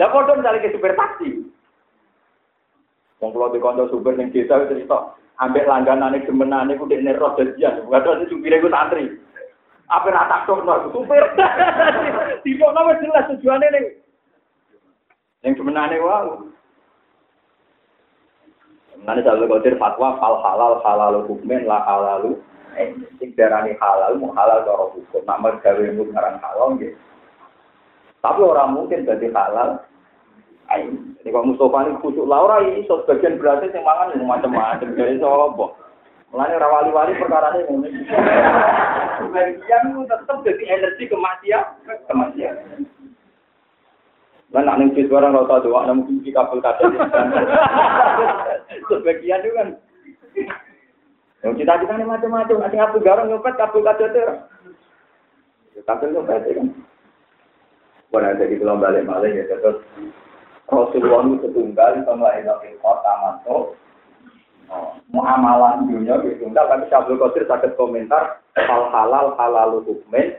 Lah 0.00 0.08
padha 0.08 0.32
misalnya 0.38 0.64
ke 0.64 0.74
supir 0.74 0.94
taksi. 0.96 1.28
Wong 3.20 3.30
kula 3.36 3.52
dikonco 3.52 3.92
supir 3.92 4.16
ning 4.16 4.32
desa 4.32 4.64
cerita, 4.64 5.12
ambek 5.40 5.64
langganane 5.64 6.20
gemenane 6.28 6.76
ku 6.76 6.84
dekne 6.84 7.16
roh 7.16 7.32
dadian. 7.34 7.88
Padahal 7.88 8.28
supire 8.28 8.60
ku 8.60 8.68
santri. 8.68 9.08
Apa 9.90 10.12
rata 10.12 10.44
tok 10.44 10.62
no 10.62 10.92
supir. 10.92 11.24
Tiba 12.44 12.66
nama 12.70 13.00
jelas 13.00 13.26
tujuannya 13.34 13.68
ning 13.72 13.86
yang 15.40 15.56
gemenane 15.56 15.96
wow. 15.98 16.44
Nanti 19.00 19.24
saya 19.24 19.48
kotir 19.48 19.80
fatwa 19.80 20.20
fal 20.20 20.44
halal 20.44 20.84
halal 20.84 21.24
hukumen 21.24 21.64
lah 21.64 21.80
halalu. 21.88 22.36
Sing 23.16 23.32
darani 23.34 23.72
halal 23.80 24.20
mau 24.20 24.36
halal 24.36 24.60
cara 24.68 24.84
hukum. 24.92 25.24
Nama 25.24 25.56
gawe 25.56 25.84
ngarang 25.88 26.36
halal 26.44 26.68
gitu. 26.76 26.96
Tapi 28.20 28.40
orang 28.44 28.76
mungkin 28.76 29.08
jadi 29.08 29.32
halal. 29.32 29.80
Ini 30.70 31.34
kok 31.34 31.46
Mustafa 31.50 31.82
ini 31.82 31.98
kusuk 31.98 32.30
Laura 32.30 32.62
ini 32.62 32.86
so 32.86 33.02
sebagian 33.02 33.42
berarti 33.42 33.74
yang 33.74 33.82
mangan 33.82 34.14
yang 34.14 34.30
macam-macam 34.30 34.94
jadi 34.94 35.18
apa? 35.18 35.66
Mulanya 36.30 36.62
rawali-wali 36.62 37.18
perkara 37.18 37.58
ini. 37.58 37.90
Sebagian 39.18 39.82
itu 39.90 40.00
tetap 40.06 40.36
jadi 40.46 40.64
energi 40.78 41.10
kematian, 41.10 41.74
kematian. 42.06 42.54
Lah 44.54 44.62
nak 44.62 44.78
ning 44.78 44.94
barang 44.94 45.34
ora 45.34 45.46
tau 45.46 45.62
doa 45.62 45.90
nang 45.90 46.06
kunci 46.06 46.30
kabel 46.30 46.62
kaca. 46.62 46.86
Sebagian 48.86 49.42
itu 49.42 49.50
kan. 49.58 49.68
Yang 51.42 51.54
kita 51.66 51.72
kita 51.82 51.92
ini 51.98 52.04
macam-macam, 52.06 52.62
ada 52.62 52.76
yang 52.78 52.94
garang 53.02 53.26
nyopet 53.26 53.54
kabel 53.58 53.82
kaca 53.82 54.04
itu. 54.06 54.22
Kabel 55.82 56.14
nyopet 56.14 56.46
kan. 56.46 56.66
Pada 58.10 58.38
jadi 58.38 58.58
kalau 58.58 58.78
balik 58.78 59.06
balik 59.06 59.34
ya 59.34 59.46
terus 59.46 59.82
Rasulullah 60.70 61.26
itu 61.26 61.36
setunggal 61.44 62.00
sama 62.06 62.30
ini 62.38 62.78
kota 62.78 63.12
masuk 63.26 63.74
muamalah 65.10 65.82
dunia 65.82 66.16
itu 66.22 66.38
tunggal 66.38 66.70
tapi 66.70 66.86
Syabdul 66.86 67.18
Qadir 67.18 67.44
sakit 67.50 67.74
komentar 67.74 68.38
hal 68.54 68.86
halal 68.94 69.34
halal 69.34 69.82
hukmen 69.82 70.38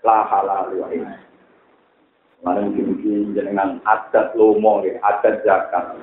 la 0.00 0.24
halal 0.24 0.72
ini 0.88 1.04
mana 2.40 2.64
mungkin-mungkin 2.64 3.36
jenengan 3.36 3.82
adat 3.84 4.32
lomo 4.32 4.80
ya 4.86 4.96
adat 5.04 5.44
zakat 5.44 5.94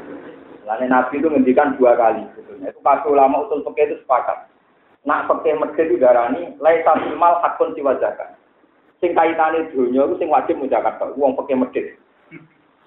Lalu 0.66 0.90
Nabi 0.90 1.22
itu 1.22 1.30
ngendikan 1.30 1.78
dua 1.78 1.94
kali 1.94 2.26
sebetulnya. 2.34 2.74
Itu 2.74 2.82
pas 2.82 3.06
ulama 3.06 3.46
usul 3.46 3.62
pakai 3.62 3.86
itu 3.86 4.02
sepakat. 4.02 4.50
Nak 5.06 5.30
pakai 5.30 5.54
medhe 5.62 5.78
itu 5.86 6.02
darani 6.02 6.58
laisa 6.58 6.98
mal 7.22 7.38
hakun 7.46 7.78
siwa 7.78 7.94
zakat 8.02 8.34
sing 9.06 9.14
kaitane 9.14 9.70
dunia 9.70 10.10
itu 10.10 10.18
sing 10.18 10.34
wajib 10.34 10.58
menjaga 10.58 10.98
uang 11.14 11.38
pakai 11.38 11.54
medit. 11.62 11.86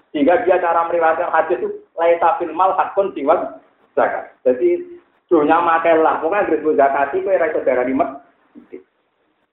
Sehingga 0.09 0.41
dia 0.41 0.57
cara 0.57 0.89
meriwayatkan 0.89 1.29
hadis 1.29 1.61
itu 1.61 1.69
laisa 1.93 2.37
fil 2.41 2.53
mal 2.53 2.73
hakun 2.73 3.13
siwa 3.13 3.61
zakat. 3.93 4.33
Jadi 4.41 4.97
dunia 5.29 5.61
lah, 5.61 6.17
pokoknya 6.21 6.49
gres 6.49 6.65
zakat 6.73 7.13
itu 7.13 7.29
era 7.29 7.53
saudara 7.53 7.85
di 7.85 7.93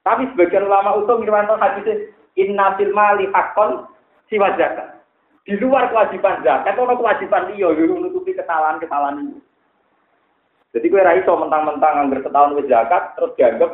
Tapi 0.00 0.22
sebagian 0.32 0.64
ulama 0.64 0.96
usul 0.96 1.20
meriwayatkan 1.20 1.60
hadis 1.60 2.08
inna 2.40 2.72
fil 2.80 2.92
mali 2.96 3.28
hakun 3.36 3.84
siwa 4.32 4.56
zakat. 4.56 4.96
Di 5.46 5.54
luar 5.62 5.92
kewajiban 5.94 6.42
zakat, 6.42 6.74
ono 6.74 6.98
kewajiban 6.98 7.54
dia 7.54 7.70
yo 7.70 7.86
menutupi 7.86 8.34
kesalahan-kesalahan 8.34 9.30
itu. 9.30 9.38
Jadi 10.74 10.92
gue 10.92 11.00
raiso 11.00 11.32
mentang-mentang 11.38 12.04
anggar 12.04 12.20
setahun 12.20 12.58
wis 12.58 12.68
zakat 12.68 13.16
terus 13.16 13.32
dianggap 13.38 13.70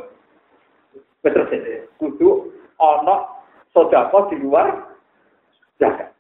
betul 1.25 1.51
kudu 1.99 2.31
ono 2.79 3.43
sodako 3.73 4.29
di 4.31 4.37
luar 4.39 4.93
zakat. 5.81 6.12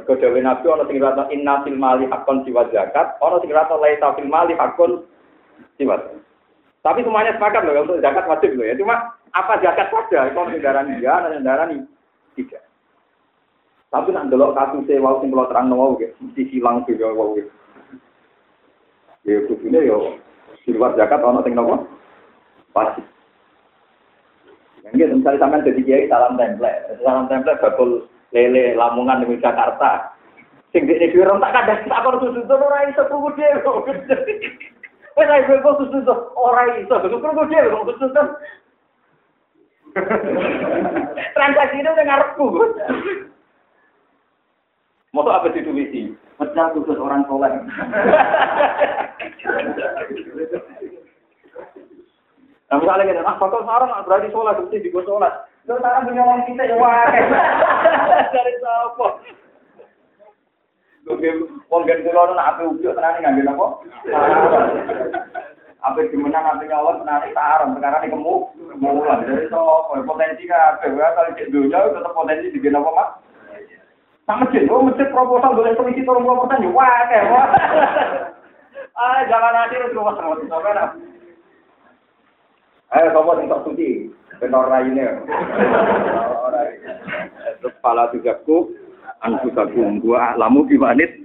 Mergo 0.00 0.16
dewe 0.16 0.40
Nabi 0.40 0.64
ono 0.64 0.88
sing 0.88 0.96
rata 0.96 1.28
inna 1.28 1.60
fil 1.60 1.76
mali 1.76 2.08
hakon 2.08 2.40
jiwa 2.48 2.64
zakat, 2.72 3.20
ono 3.20 3.36
sing 3.44 3.52
rata 3.52 3.76
laisa 3.76 4.16
fil 4.16 4.32
mali 4.32 4.56
hakon 4.56 5.04
jiwa. 5.76 6.00
Tapi 6.80 7.04
semuanya 7.04 7.36
sepakat 7.36 7.68
loh 7.68 7.84
untuk 7.84 8.00
zakat 8.00 8.24
wajib 8.24 8.56
loh 8.56 8.64
ya. 8.64 8.72
Cuma 8.80 9.12
apa 9.36 9.60
zakat 9.60 9.92
saja, 9.92 10.32
kalau 10.32 10.48
negara 10.48 10.80
dia, 10.88 11.20
ini 11.68 11.84
tidak. 12.32 12.64
Tapi 13.92 14.08
nak 14.16 14.32
delok 14.32 14.56
kasusnya 14.56 15.04
wau 15.04 15.20
sing 15.20 15.28
terang 15.28 15.68
wau 15.68 15.92
nggih, 16.00 16.16
mesti 16.16 16.48
silang 16.48 16.80
juga 16.88 17.12
wau 17.12 17.36
nggih. 17.36 17.44
Ya 19.28 19.44
kudune 19.44 19.84
yo 19.84 20.16
di 20.64 20.72
luar 20.72 20.96
zakat 20.96 21.20
ono 21.20 21.44
sing 21.44 21.52
nopo? 21.52 21.84
Pasti. 22.72 23.04
Mungkin 24.88 25.20
misalnya 25.20 25.44
sampai 25.44 25.66
jadi 25.68 25.80
kiai 25.84 26.08
salam 26.08 26.40
template, 26.40 26.96
salam 27.04 27.28
template 27.28 27.60
bakul 27.60 28.08
lele 28.30 28.74
Lamongan 28.74 29.26
di 29.26 29.38
Jakarta. 29.38 30.14
Sing 30.70 30.86
di 30.86 30.94
sini 30.94 31.26
orang 31.26 31.42
tak 31.42 31.54
kadang 31.58 31.82
tak 31.90 32.02
perlu 32.06 32.30
susu 32.30 32.46
tuh 32.46 32.58
orang 32.62 32.94
itu 32.94 33.02
perlu 33.02 33.30
dia. 33.34 33.58
Wes 35.18 35.26
ayo 35.26 35.58
gue 35.58 35.78
susu 35.82 35.98
tuh 36.06 36.18
orang 36.38 36.78
itu 36.78 36.94
perlu 36.94 37.42
dia 37.50 37.66
kok 37.66 37.86
susu 37.90 38.06
tuh. 38.14 38.28
Transaksi 41.34 41.82
itu 41.82 41.90
udah 41.90 42.04
ngarepku. 42.06 42.46
Mau 45.10 45.26
apa 45.26 45.50
sih 45.50 45.66
tuh 45.66 45.74
Pecah 46.40 46.72
khusus 46.72 46.96
orang 46.96 47.26
soleh. 47.28 47.52
Nah 52.70 52.78
misalnya 52.78 53.12
kita, 53.12 53.26
ah 53.26 53.36
bakal 53.36 53.66
sarang 53.66 53.92
berarti 54.06 54.32
sholat, 54.32 54.56
berarti 54.56 54.78
di 54.80 54.94
sholat. 54.94 55.49
Terus 55.70 55.86
sarang 55.86 56.02
punya 56.02 56.26
orang 56.26 56.42
kita 56.50 56.66
ya 56.66 56.74
wah. 56.82 57.06
Dari 57.14 58.52
siapa? 58.58 59.06
Wong 61.70 61.82
gen 61.86 62.02
kula 62.02 62.34
nak 62.34 62.58
ape 62.58 62.74
ujuk 62.74 62.90
tenane 62.90 63.22
ngambil 63.22 63.54
apa? 63.54 63.66
Ape 65.86 66.10
dimenang 66.10 66.58
ape 66.58 66.66
nyolot 66.66 67.06
tenane 67.06 67.30
sarang 67.30 67.78
perkara 67.78 68.02
ini 68.02 68.10
kemu 68.10 68.34
mulan. 68.82 69.22
Dari 69.22 69.46
sapa? 69.46 69.94
Potensi 70.02 70.50
kabeh 70.50 70.90
wae 70.90 71.14
kalau 71.14 71.38
cek 71.38 71.50
dunya 71.54 71.78
tetep 71.78 72.14
potensi 72.18 72.50
digen 72.50 72.74
apa, 72.74 72.90
Mas? 72.90 73.10
Sama 74.26 74.50
masjid, 74.50 74.66
oh 74.66 74.82
masjid 74.82 75.06
proposal 75.14 75.54
boleh 75.54 75.78
turun 75.78 75.94
puluh 76.02 76.50
persen, 76.50 76.66
ya 76.66 76.70
wah 76.74 76.98
kayak. 77.06 77.30
Ah, 78.98 79.22
jangan 79.30 79.54
nanti 79.54 79.78
terus 79.78 79.94
rumah 79.94 80.18
sama. 80.18 80.34
Ayo, 82.90 83.14
sopo 83.14 83.38
sing 83.38 83.46
tok 83.46 83.70
suci, 83.70 84.10
benor 84.42 84.66
lainnya. 84.66 85.22
Terus 87.62 87.74
pala 87.78 88.10
tugasku, 88.10 88.74
anfusakum 89.22 90.02
gua 90.02 90.34
lamu 90.34 90.66
bimanit. 90.66 91.22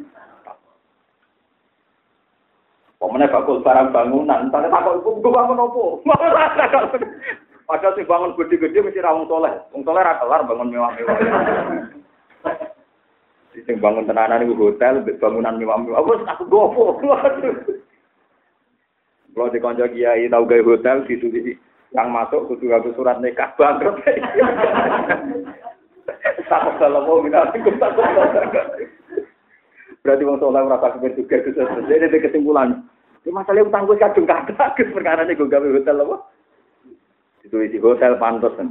Pemenang 3.02 3.34
bakul 3.34 3.66
barang 3.66 3.90
bangunan, 3.90 4.54
tanya 4.54 4.70
takut 4.70 5.02
gua 5.02 5.42
bangun 5.42 5.64
opo. 5.66 6.06
Padahal 7.66 7.98
sih 7.98 8.06
bangun 8.06 8.38
gede-gede 8.38 8.86
mesti 8.86 9.02
rawung 9.02 9.26
soleh. 9.26 9.58
Wong 9.74 9.82
soleh 9.82 10.06
ra 10.06 10.22
kelar 10.22 10.46
bangun 10.46 10.70
mewah-mewah. 10.70 11.18
Sing 13.66 13.82
bangun 13.82 14.06
tenanan 14.06 14.46
iku 14.46 14.70
hotel, 14.70 15.02
bangunan 15.18 15.58
mewah-mewah. 15.58 16.06
Wes 16.06 16.22
aku 16.30 16.46
gopo. 16.46 17.02
Kalau 19.36 19.52
di 19.52 19.60
konco 19.60 19.84
kiai 19.92 20.32
tahu 20.32 20.48
gaya 20.48 20.64
hotel 20.64 21.04
di 21.04 21.60
yang 21.92 22.08
masuk 22.12 22.48
kudu 22.48 22.72
aku 22.72 22.96
surat 22.96 23.20
nikah 23.20 23.52
bangkrut. 23.60 24.00
Takut 26.48 26.76
kalau. 26.80 27.20
Berarti 30.06 30.24
wong 30.24 30.38
soleh 30.38 30.62
ora 30.64 30.78
tak 30.80 31.02
juga 31.02 31.36
itu 31.42 31.52
jadi 31.90 32.18
kesimpulan. 32.24 32.80
Ini 33.26 33.34
masalah 33.34 33.66
utang 33.66 33.90
gue 33.90 33.98
kadung 33.98 34.30
kata, 34.30 34.78
perkara 34.94 35.26
ini 35.26 35.34
gue 35.34 35.50
gawe 35.50 35.66
hotel 35.66 36.06
apa? 36.06 36.18
Itu 37.42 37.58
di 37.58 37.82
hotel 37.82 38.22
pantas 38.22 38.54
kan. 38.54 38.70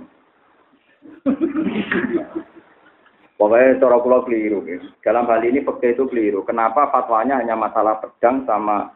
Pokoknya 3.35 3.83
cara 3.83 3.99
pulau 3.99 4.23
keliru. 4.23 4.63
Dalam 5.03 5.27
hal 5.27 5.43
ini 5.43 5.67
fakta 5.67 5.91
itu 5.91 6.07
keliru. 6.07 6.47
Kenapa 6.47 6.87
fatwanya 6.95 7.43
hanya 7.43 7.59
masalah 7.59 7.99
pedang 7.99 8.47
sama 8.47 8.95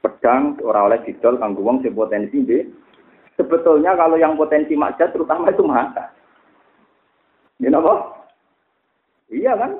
pedang 0.00 0.58
orang 0.64 0.92
oleh 0.92 0.98
didol 1.04 1.40
kanggo 1.40 1.62
wong 1.64 1.80
sing 1.82 1.92
potensi 1.92 2.42
deh. 2.42 2.64
Sebetulnya 3.36 3.92
kalau 3.96 4.16
yang 4.16 4.36
potensi 4.36 4.72
maksiat 4.72 5.12
terutama 5.12 5.52
itu 5.52 5.60
mata. 5.60 6.08
Ini 7.60 7.72
apa? 7.72 7.94
Iya 9.28 9.52
kan? 9.56 9.72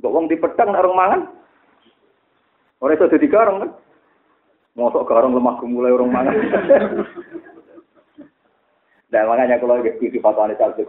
Mbok 0.00 0.12
wong 0.12 0.24
di 0.28 0.36
pedang 0.36 0.72
narung 0.72 0.96
mangan. 0.96 1.22
Ora 2.84 2.92
iso 2.92 3.08
dadi 3.08 3.28
garong 3.30 3.64
kan? 3.64 3.70
Mosok 4.76 5.06
garong 5.08 5.32
lemah 5.32 5.56
mulai 5.64 5.94
orang 5.94 6.10
mangan. 6.12 6.36
Nah, 9.14 9.30
makanya 9.30 9.62
kalau 9.62 9.78
di 9.78 10.18
fatwa 10.18 10.50
Salih 10.58 10.82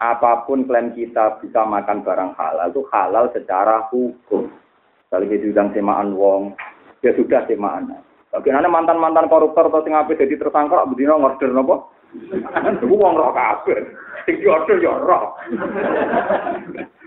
apa 0.00 0.48
pun 0.48 0.64
klaim 0.64 0.96
kita 0.96 1.36
bisa 1.44 1.68
makan 1.68 2.00
barang 2.00 2.32
halal 2.32 2.72
itu 2.72 2.80
halal 2.88 3.28
secara 3.36 3.84
hukum. 3.92 4.48
Kalau 5.12 5.28
kita 5.28 5.44
diundang 5.44 5.76
semaan 5.76 6.16
wong, 6.16 6.56
ya 7.00 7.12
sudah 7.16 7.44
semaan. 7.48 7.92
Bagaimana 8.30 8.70
mantan-mantan 8.70 9.26
koruptor 9.26 9.66
atau 9.66 9.82
sing 9.82 9.90
apik 9.90 10.20
jadi 10.20 10.38
tersangka 10.38 10.86
bedino 10.86 11.18
ngorder 11.18 11.50
nopo? 11.50 11.90
Iku 12.82 12.94
wong 12.94 13.18
roh 13.18 13.34
kabeh. 13.34 13.90
Sing 14.26 14.38
diorder 14.38 14.78
ya 14.78 14.94
roh. 14.94 15.34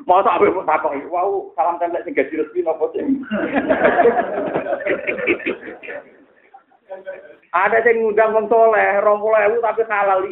Masa 0.03 0.35
ape 0.35 0.51
takoki, 0.67 1.07
"Wau, 1.07 1.55
salam 1.55 1.79
tempel 1.79 2.03
sing 2.03 2.11
gaji 2.11 2.43
resmi 2.43 2.59
sing?" 2.91 3.23
Ada 7.53 7.85
yang 7.85 8.03
ngundang 8.03 8.33
wong 8.35 8.45
soleh, 8.51 8.99
rong 8.99 9.23
ewu 9.23 9.57
tapi 9.63 9.85
halal. 9.87 10.25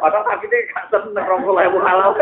Padahal 0.00 0.24
tapi 0.24 0.46
ini 0.48 0.58
gak 0.72 0.88
seneng 0.88 1.26
rong 1.28 1.44
ewu 1.44 1.78
halal. 1.84 2.16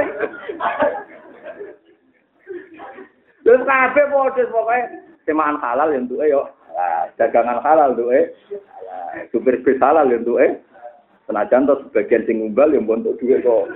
Terus 3.41 3.62
kabeh 3.62 4.05
modus 4.11 4.51
pokoknya 4.51 5.09
semaan 5.25 5.61
halal 5.61 5.93
yang 5.93 6.07
tuh 6.07 6.23
yo. 6.25 6.49
dagangan 7.21 7.61
halal 7.61 7.93
tuh 7.93 8.11
eh. 8.14 8.33
Supir 9.35 9.61
bis 9.61 9.81
halal 9.83 10.09
yang 10.09 10.25
tuh 10.25 10.41
eh. 10.41 10.59
Senajan 11.29 11.68
tuh 11.68 11.79
sebagian 11.89 12.27
sing 12.27 12.43
ngumbal 12.43 12.73
yang 12.75 12.89
bentuk 12.89 13.18
duit 13.23 13.45
kok. 13.45 13.71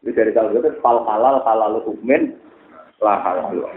Itu 0.00 0.16
dari 0.16 0.32
salah 0.32 0.52
satu 0.52 0.70
hal 0.80 0.96
halal 1.04 1.36
halal 1.44 1.72
hukumin 1.84 2.36
lah 3.00 3.20
halal. 3.20 3.68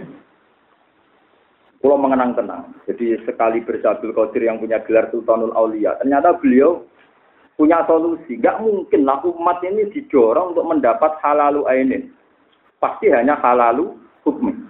Pulau 1.83 1.99
mengenang 1.99 2.31
tenang. 2.39 2.71
Jadi 2.87 3.19
sekali 3.27 3.59
bersabil 3.59 4.15
Qadir 4.15 4.47
yang 4.47 4.55
punya 4.55 4.79
gelar 4.87 5.11
Sultanul 5.11 5.51
Aulia, 5.51 5.99
ternyata 5.99 6.31
beliau 6.39 6.87
punya 7.59 7.83
solusi. 7.83 8.39
Gak 8.39 8.63
mungkin 8.63 9.03
lah 9.03 9.19
umat 9.19 9.59
ini 9.67 9.91
didorong 9.91 10.55
untuk 10.55 10.63
mendapat 10.63 11.19
halalu 11.19 11.67
ainin. 11.67 12.15
Pasti 12.79 13.11
hanya 13.11 13.35
halalu 13.35 13.99
hukum. 14.23 14.62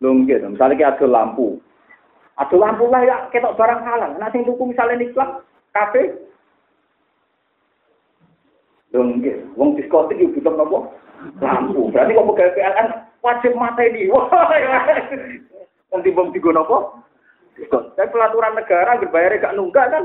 Lungkit, 0.00 0.40
misalnya 0.40 0.80
kita 0.80 0.90
ada 0.96 1.06
lampu. 1.06 1.60
Ada 2.40 2.56
lampu 2.56 2.88
lah 2.88 3.04
ya, 3.04 3.16
kita 3.28 3.52
barang 3.52 3.80
halal. 3.84 4.16
Nah, 4.16 4.32
sing 4.32 4.48
tuku 4.48 4.72
misalnya 4.72 4.96
niklat, 4.96 5.44
kafe. 5.76 6.16
Lungkit, 8.96 9.44
wong 9.60 9.76
diskotik 9.76 10.16
itu 10.16 10.40
butuh 10.40 10.56
nopo? 10.56 10.78
Lampu. 11.44 11.92
Berarti 11.92 12.16
kok 12.16 12.26
pegawai 12.32 12.54
PLN 12.56 12.88
wajib 13.20 13.52
mata 13.60 13.82
ini. 13.84 14.08
Wah, 14.12 14.24
Wong 15.92 16.00
timbang 16.00 16.32
tiga 16.32 16.56
nopo? 16.56 16.96
Tapi 17.60 18.08
pelaturan 18.08 18.56
negara 18.56 18.96
berbayar 18.96 19.36
gak 19.36 19.52
nunggak 19.52 19.86
kan? 19.92 20.04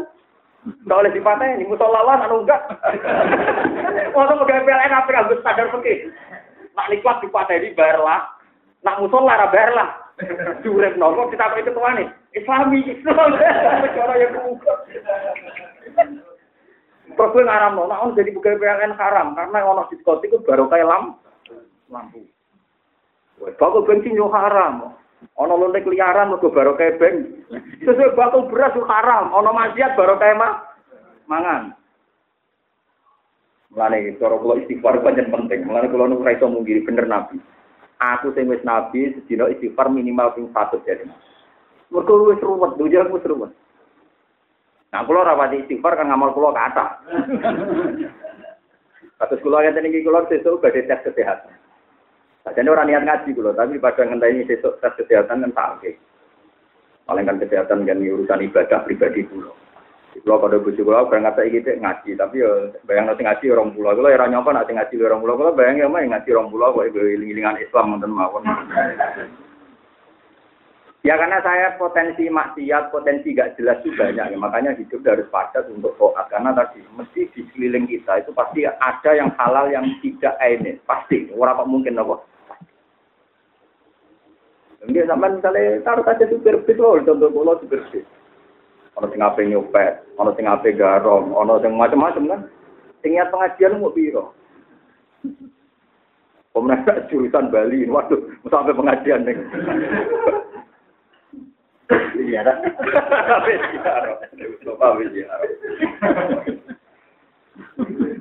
Nggak 0.84 1.00
oleh 1.08 1.12
ini, 1.56 1.64
musolawan 1.64 2.26
anu 2.26 2.44
enggak. 2.44 2.62
Mau 4.12 4.28
PLN 4.44 4.92
apa 4.92 5.10
yang 5.14 5.30
sadar 5.40 5.72
pergi? 5.72 6.10
Nak 6.76 6.90
nikmat 6.92 7.24
dipatah 7.24 7.56
ini 7.56 7.78
bayar 7.78 8.04
lah. 8.04 8.35
Nak 8.86 9.02
musola 9.02 9.34
lah 9.34 9.50
bayar 9.50 9.72
lah. 9.74 9.90
Durep 10.62 10.96
kita 10.96 11.44
apa 11.44 11.60
itu 11.60 11.74
tuan 11.74 11.98
nih? 12.00 12.08
Islami, 12.38 12.86
Islam. 12.88 13.36
Cara 13.98 14.14
yang 14.16 14.32
buka. 14.38 14.74
Terus 17.06 17.32
gue 17.32 17.48
ngaram 17.48 17.78
no, 17.78 17.86
nah 17.86 18.02
jadi 18.18 18.34
pegawai 18.34 18.60
PLN 18.60 18.98
haram 18.98 19.38
karena 19.38 19.62
ono 19.62 19.88
diskotik 19.88 20.34
itu 20.34 20.42
baru 20.42 20.66
kayak 20.68 20.90
lam 20.90 21.16
lampu. 21.88 22.26
Wah, 23.40 23.54
bakal 23.56 23.86
bensin 23.86 24.18
yo 24.18 24.28
haram. 24.34 24.98
Ono 25.38 25.54
lontek 25.54 25.86
liaran 25.86 26.34
mergo 26.34 26.50
baru 26.50 26.74
kebeng. 26.76 27.46
Sesuai 27.86 28.18
bakul 28.18 28.50
beras 28.50 28.74
itu 28.74 28.84
haram. 28.90 29.32
Ono 29.32 29.54
maksiat 29.54 29.96
baru 29.96 30.18
mah 30.18 30.54
mangan. 31.30 31.64
Mulane 33.72 34.18
cara 34.18 34.36
kula 34.42 34.60
istighfar 34.66 35.00
pancen 35.06 35.30
penting. 35.30 35.62
Mulane 35.70 35.88
kula 35.94 36.10
nu 36.10 36.20
iso 36.26 36.46
mungkiri 36.50 36.84
bener 36.84 37.06
nabi. 37.06 37.38
Aku 37.96 38.36
sing 38.36 38.52
wis 38.52 38.60
nabi 38.68 39.16
sedina 39.16 39.48
istighfar 39.48 39.88
minimal 39.88 40.36
ping 40.36 40.52
100 40.52 40.84
jadi. 40.84 41.08
Mergo 41.88 42.28
wis 42.28 42.44
ruwet, 42.44 42.76
dunya 42.76 43.08
wis 43.08 43.24
ruwet. 43.24 43.52
Nah, 44.92 45.04
kula 45.08 45.24
ora 45.24 45.40
pati 45.40 45.64
istighfar 45.64 45.96
kan 45.96 46.12
ngamal 46.12 46.36
kula 46.36 46.52
kata. 46.52 46.86
Kados 49.20 49.40
kula 49.40 49.64
ngeten 49.64 49.88
iki 49.88 50.04
kula 50.04 50.28
sesuk 50.28 50.60
badhe 50.60 50.84
tes 50.84 51.04
kesehatan. 51.08 51.56
Jadi 52.46 52.70
orang 52.70 52.86
niat 52.86 53.04
ngaji 53.10 53.34
kulo, 53.34 53.58
tapi 53.58 53.82
pada 53.82 54.06
ngenteni 54.06 54.46
besok 54.46 54.78
tes 54.78 54.94
kesehatan 55.02 55.50
kan 55.50 55.82
tak 55.82 55.98
Paling 57.06 57.26
kan 57.26 57.42
kesehatan 57.42 57.90
kan 57.90 58.02
urusan 58.02 58.46
ibadah 58.46 58.86
pribadi 58.86 59.26
kulo. 59.26 59.65
Kulo 60.16 60.40
pada 60.40 60.56
bujuk 60.64 60.88
kulo 60.88 61.12
berangkat 61.12 61.36
saya 61.36 61.52
gitu 61.52 61.76
ngaji, 61.76 62.12
tapi 62.16 62.40
ya 62.40 62.72
bayang 62.88 63.12
nanti 63.12 63.28
ngaji 63.28 63.46
orang 63.52 63.76
pulau. 63.76 64.00
Kulo 64.00 64.08
ya 64.08 64.24
nyoba 64.24 64.50
nanti 64.56 64.72
ngaji 64.72 64.96
orang 65.04 65.20
pulau. 65.20 65.36
Kulo 65.36 65.52
bayang 65.52 65.76
ya 65.76 65.92
mah 65.92 66.00
ngaji 66.08 66.30
orang 66.32 66.50
pulau, 66.56 66.72
kok 66.72 66.88
iling-ilingan 66.88 67.60
Islam 67.60 68.00
nonton 68.00 68.16
mawon. 68.16 68.48
Ya 71.06 71.22
karena 71.22 71.38
saya 71.46 71.78
potensi 71.78 72.26
maksiat, 72.26 72.90
potensi 72.90 73.38
gak 73.38 73.62
jelas 73.62 73.78
juga 73.86 74.10
banyak. 74.10 74.34
Ya, 74.34 74.38
makanya 74.42 74.72
hidup 74.74 75.06
harus 75.06 75.30
padat 75.30 75.70
untuk 75.70 75.94
toat. 76.02 76.26
Karena 76.34 76.50
tadi 76.58 76.82
mesti 76.98 77.30
di 77.30 77.46
sekeliling 77.46 77.86
kita 77.86 78.26
itu 78.26 78.34
pasti 78.34 78.66
ada 78.66 79.12
yang 79.14 79.30
halal 79.38 79.70
yang 79.70 79.86
tidak 80.02 80.34
ini. 80.42 80.82
Pasti. 80.90 81.30
Orang 81.38 81.62
kok 81.62 81.70
mungkin 81.70 82.02
apa? 82.02 82.16
Ini 84.90 85.06
sampai 85.06 85.38
misalnya 85.38 85.82
taruh 85.86 86.06
saja 86.10 86.26
supir 86.26 86.58
bis 86.66 86.78
loh, 86.82 86.98
contoh 86.98 87.30
pulau 87.30 87.58
supir 87.62 87.86
bis. 87.94 88.15
Ono 88.96 89.12
sing 89.12 89.20
ape 89.20 89.44
nyopet, 89.44 89.94
ono 90.16 90.32
sing 90.36 90.48
ape 90.48 90.72
garong, 90.72 91.36
ono 91.36 91.60
sing 91.60 91.76
macam-macam 91.76 92.24
kan. 92.32 92.42
Sing 93.04 93.20
pengajian 93.20 93.84
mau 93.84 93.92
biro. 93.92 94.32
Pemenang 96.56 96.88
jurusan 97.12 97.52
Bali, 97.52 97.84
waduh, 97.92 98.32
sampai 98.48 98.72
pengajian 98.72 99.28
nih. 99.28 99.36
Iya, 102.16 102.42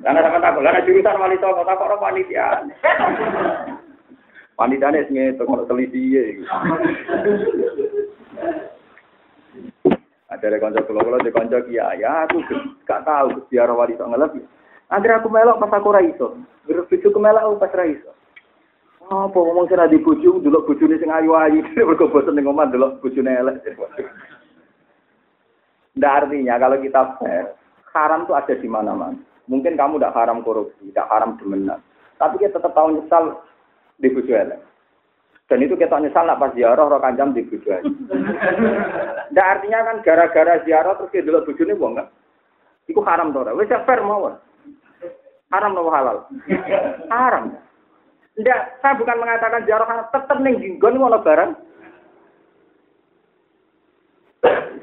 Karena 0.03 0.19
sama 0.21 0.37
takut, 0.43 0.61
karena 0.61 0.83
jurusan 0.83 1.15
wali 1.15 1.39
songo, 1.39 1.63
takut 1.63 1.87
orang 1.87 2.03
panitia. 2.03 2.59
Wanitanya 4.59 5.07
sing 5.07 5.15
itu 5.19 5.43
kalau 5.47 5.63
teliti 5.63 6.15
ya. 6.15 6.23
Ada 10.25 10.57
konco 10.57 10.81
kulo 10.89 10.99
kulo 11.05 11.17
di 11.21 11.29
konco 11.29 11.61
kia 11.69 11.93
ya 12.01 12.25
aku 12.25 12.41
gak 12.89 13.05
tahu 13.05 13.45
biar 13.49 13.69
wanita 13.69 14.09
ngelebih. 14.09 14.41
Nanti 14.89 15.07
aku 15.09 15.29
melok 15.29 15.61
pas 15.61 15.73
aku 15.77 15.89
raiso, 15.93 16.37
berbicara 16.65 17.13
ke 17.13 17.19
melok 17.21 17.61
pas 17.61 17.73
raiso. 17.77 18.09
Apa 19.05 19.37
ngomong 19.37 19.69
sing 19.69 19.77
di 19.93 20.01
bojo 20.01 20.41
delok 20.41 20.65
bojone 20.65 20.97
sing 20.97 21.13
ayu-ayu, 21.13 21.61
mergo 21.77 22.09
bosen 22.09 22.33
ning 22.33 22.49
omah 22.49 22.65
delok 22.73 22.97
bojone 23.05 23.29
elek. 23.29 23.61
Artinya 26.01 26.57
kalau 26.57 26.77
kita 26.81 27.01
fair, 27.21 27.53
haram 27.93 28.25
itu 28.25 28.33
ada 28.33 28.53
di 28.57 28.67
mana-mana. 28.67 29.17
Mungkin 29.45 29.77
kamu 29.77 30.01
tidak 30.01 30.17
haram 30.17 30.41
korupsi, 30.41 30.89
tidak 30.89 31.05
haram 31.13 31.37
demenan. 31.37 31.77
Tapi 32.17 32.41
kita 32.41 32.57
tetap 32.57 32.73
tahu 32.73 32.97
nyesal 32.97 33.45
di 34.01 34.09
bojo 34.09 34.33
elek. 34.33 34.57
Dan 35.55 35.71
itu 35.71 35.79
kita 35.79 36.03
nyesal 36.03 36.27
nak 36.27 36.43
pas 36.43 36.51
ziarah 36.51 36.83
roh 36.83 36.99
kanjam 36.99 37.31
di 37.31 37.47
elek. 37.47 37.79
Nggak 39.31 39.47
artinya 39.55 39.87
kan 39.87 39.97
gara-gara 40.03 40.59
ziarah 40.67 40.99
terus 40.99 41.15
kita 41.15 41.31
delok 41.31 41.47
bojone 41.47 41.79
wong 41.79 41.95
kan. 41.95 42.11
Iku 42.91 42.99
haram 43.07 43.31
to 43.31 43.39
ora? 43.39 43.55
Wis 43.55 43.71
fair 43.71 44.03
mawon. 44.03 44.35
Haram 45.55 45.71
nopo 45.71 45.95
halal? 45.95 46.27
Haram. 47.07 47.55
Tidak, 48.35 48.59
saya 48.83 48.99
bukan 48.99 49.15
mengatakan 49.15 49.63
ziarah 49.63 49.87
haram, 49.87 50.11
tetap 50.11 50.43
ning 50.43 50.59
jinggon 50.59 50.99
ono 50.99 51.23
barang. 51.23 51.51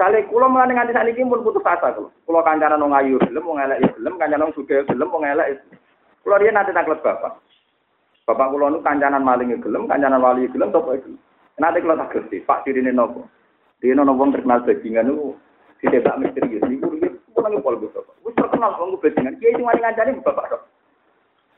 Kali 0.00 0.24
kulo 0.32 0.48
mulane 0.48 0.72
nganti 0.72 0.96
sakniki 0.96 1.20
pun 1.20 1.44
putus 1.44 1.68
asa 1.68 1.92
kulo. 1.92 2.16
Kulo 2.24 2.40
kancanan 2.40 2.80
wong 2.80 2.96
ayu 2.96 3.20
gelem, 3.28 3.44
wong 3.44 3.60
elek 3.60 3.84
ya 3.84 3.92
gelem, 4.00 4.16
kancanan 4.16 4.48
wong 4.48 4.56
sugih 4.56 4.88
gelem, 4.88 5.12
wong 5.12 5.28
elek. 5.28 5.60
Kulo 6.24 6.40
riyen 6.40 6.56
nanti 6.56 6.72
taklet 6.72 7.04
bapak. 7.04 7.44
Bapak 8.22 8.54
kulo 8.54 8.70
nu 8.70 8.78
kancanan 8.86 9.26
maling 9.26 9.50
ya 9.50 9.58
gelem, 9.58 9.90
kancanan 9.90 10.22
wali 10.22 10.46
ya 10.46 10.54
gelem, 10.54 10.70
topo 10.70 10.94
iki. 10.94 11.10
Nanti 11.58 11.82
kulo 11.82 11.98
tak 11.98 12.10
gerti, 12.14 12.38
Pak 12.46 12.62
dirine 12.62 12.94
nopo. 12.94 13.26
Dia 13.82 13.98
nono 13.98 14.14
wong 14.14 14.30
terkenal 14.30 14.62
bajingan 14.62 15.10
nu 15.10 15.34
ditembak 15.82 16.22
misterius. 16.22 16.62
Niku 16.70 16.86
riyen 16.94 17.18
nang 17.34 17.58
pol 17.58 17.82
bapak. 17.82 18.14
Wis 18.22 18.38
terkenal 18.38 18.78
wong 18.78 18.94
bajingan. 19.02 19.34
Kiai 19.42 19.58
wani 19.58 19.82
ngancani 19.82 20.22
bapak 20.22 20.46
tok. 20.54 20.62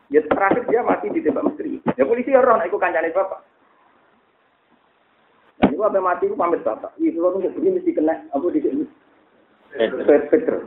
Ya 0.08 0.24
terakhir 0.24 0.64
dia 0.64 0.80
mati 0.80 1.12
ditembak 1.12 1.52
misterius. 1.52 1.84
Ya 2.00 2.08
polisi 2.08 2.32
ya 2.32 2.40
ora 2.40 2.56
nek 2.56 2.72
iku 2.72 2.80
kancane 2.80 3.12
bapak. 3.12 3.44
Nah, 5.60 5.68
itu 5.68 5.84
apa 5.84 6.00
mati 6.00 6.24
itu 6.26 6.34
pamit 6.34 6.64
bapak. 6.64 6.96
Iya, 6.96 7.14
kalau 7.14 7.36
nunggu 7.36 7.52
begini 7.54 7.78
mesti 7.78 7.92
kena 7.92 8.14
apa 8.32 8.46
di 8.50 8.60
sini. 8.64 8.84
Peter. 10.32 10.64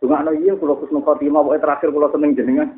Cuma 0.00 0.24
no 0.24 0.32
iya, 0.32 0.56
kalau 0.56 0.80
kus 0.80 0.90
khotimah, 0.90 1.44
pokoknya 1.44 1.62
terakhir 1.62 1.88
kalau 1.92 2.10
seneng 2.10 2.32
jenengan. 2.34 2.68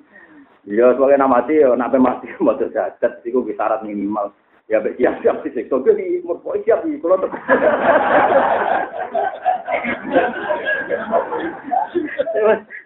Iya, 0.68 0.92
sebagai 0.92 1.16
nama 1.16 1.40
mati, 1.40 1.56
ya, 1.56 1.72
nak 1.72 1.96
mati, 1.96 2.28
mau 2.44 2.52
terjadat, 2.52 3.24
itu 3.24 3.40
gue 3.40 3.56
syarat 3.56 3.80
minimal. 3.80 4.28
Ya, 4.68 4.84
siap 5.00 5.24
siap 5.24 5.40
sih, 5.40 5.56
sektor 5.56 5.80
gue 5.80 5.96
di 5.96 6.20
pokoknya 6.20 6.60
siap 6.68 6.84
di 6.84 7.00
kalau 7.00 7.16
ter. 7.24 7.30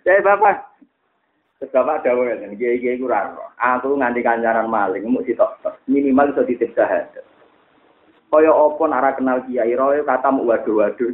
Saya 0.07 0.23
bapak, 0.23 0.73
Terus 1.59 1.75
bapak 1.79 2.03
ada 2.03 2.19
kan, 2.19 2.59
kiai 2.59 2.83
kiai 2.83 2.99
kurang. 2.99 3.39
Aku 3.59 3.95
nganti 3.95 4.19
kancaran 4.23 4.67
maling, 4.67 5.07
mau 5.07 5.23
si 5.23 5.31
minimal 5.87 6.35
bisa 6.35 6.43
titip 6.43 6.75
sahadat. 6.75 7.23
Kaya 8.35 8.51
opo 8.51 8.83
nara 8.91 9.15
kenal 9.15 9.47
kiai 9.47 9.77
roy 9.79 10.03
kata 10.03 10.35
mu 10.35 10.43
waduh 10.43 10.83
waduh. 10.83 11.07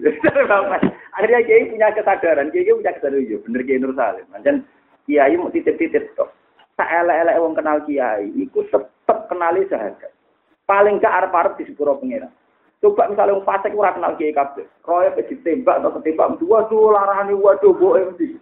Akhirnya 1.21 1.45
kiai 1.45 1.69
punya 1.69 1.93
kesadaran, 1.93 2.49
kiai 2.49 2.73
punya 2.73 2.97
kesadaran 2.97 3.29
yo 3.29 3.45
bener 3.45 3.61
kiai 3.69 3.77
Nur 3.77 3.93
Salim. 3.93 4.25
Macam 4.33 4.65
kiai 5.05 5.37
mau 5.37 5.53
titip-titip 5.53 6.17
tok. 6.17 6.33
Saelek-elek 6.79 7.43
wong 7.43 7.59
kenal 7.59 7.83
kiai, 7.83 8.31
iku 8.39 8.63
tetep 8.71 9.19
kenali 9.27 9.67
sahadat. 9.67 10.15
Paling 10.63 11.03
ke 11.03 11.09
arep-arep 11.11 11.59
di 11.59 11.67
sepuro 11.67 11.99
pengira. 11.99 12.31
Coba 12.79 13.11
misalnya 13.11 13.35
wong 13.35 13.43
fasik 13.43 13.75
ora 13.75 13.91
kenal 13.91 14.15
kiai 14.15 14.31
kabeh. 14.31 14.63
Roy 14.87 15.11
ditembak 15.19 15.83
atau 15.83 15.99
ketembak, 15.99 16.39
waduh 16.39 16.95
larane 16.95 17.35
waduh 17.35 17.75
boe 17.75 17.99
mesti. 17.99 18.39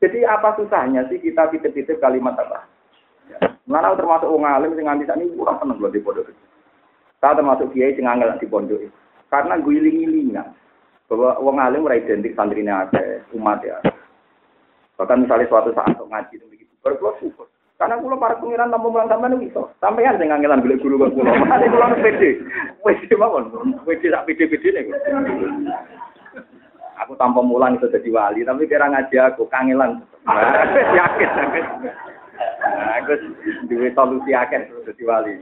Jadi 0.00 0.24
apa 0.28 0.56
susahnya 0.56 1.08
sih 1.08 1.20
kita 1.20 1.48
titip-titip 1.48 2.00
kalimat 2.00 2.36
apa? 2.36 2.68
Mana 3.64 3.94
termasuk 3.96 4.28
wong 4.28 4.44
alim 4.44 4.76
sing 4.76 4.84
nganti 4.88 5.08
sakniki 5.08 5.36
ora 5.36 5.56
seneng 5.60 5.80
lho 5.80 5.88
di 5.88 6.00
pondok. 6.02 6.28
Saya 7.20 7.36
termasuk 7.36 7.70
kiai 7.72 7.96
sing 7.96 8.08
angel 8.08 8.36
di 8.36 8.48
pondok. 8.48 8.80
Karena 9.32 9.56
guling-gilingan 9.60 10.48
bahwa 11.08 11.40
wong 11.40 11.56
alim 11.56 11.86
ora 11.88 11.96
identik 11.96 12.36
santrinya 12.36 12.84
ada 12.84 13.22
umat 13.32 13.64
ya. 13.64 13.78
Bahkan 14.98 15.24
misalnya 15.24 15.48
suatu 15.48 15.70
saat 15.72 15.96
ngaji 15.96 16.34
itu 16.36 16.46
begitu, 16.80 16.96
berkulo 16.96 17.12
syukur. 17.20 17.46
Karena 17.80 17.96
kulo 17.96 18.20
para 18.20 18.36
pengiran 18.36 18.68
tamu 18.68 18.92
mulang 18.92 19.08
sampean 19.08 19.40
iso. 19.40 19.72
Sampean 19.80 20.20
sing 20.20 20.28
ngangelan 20.28 20.60
golek 20.60 20.84
guru 20.84 21.00
kok 21.00 21.16
kulo. 21.16 21.32
Mate 21.48 21.72
kulo 21.72 21.84
pede. 21.96 22.30
Pede 22.84 23.14
mawon. 23.16 23.44
Pede 23.88 24.06
sak 24.12 24.28
pede-pede 24.28 24.68
nek. 24.76 24.86
Aku 27.00 27.16
tanpa 27.16 27.40
mulang 27.40 27.80
itu 27.80 27.88
jadi 27.88 28.12
wali, 28.12 28.44
tapi 28.44 28.68
kira 28.68 28.84
ngaji 28.92 29.16
aku 29.16 29.48
kangelan. 29.48 30.04
Yakin, 30.28 31.30
yakin. 31.32 31.64
Nah, 32.60 33.00
aku 33.00 33.16
duwe 33.72 33.88
solusi 33.96 34.36
akeh 34.36 34.68
jadi 34.84 35.02
wali. 35.08 35.40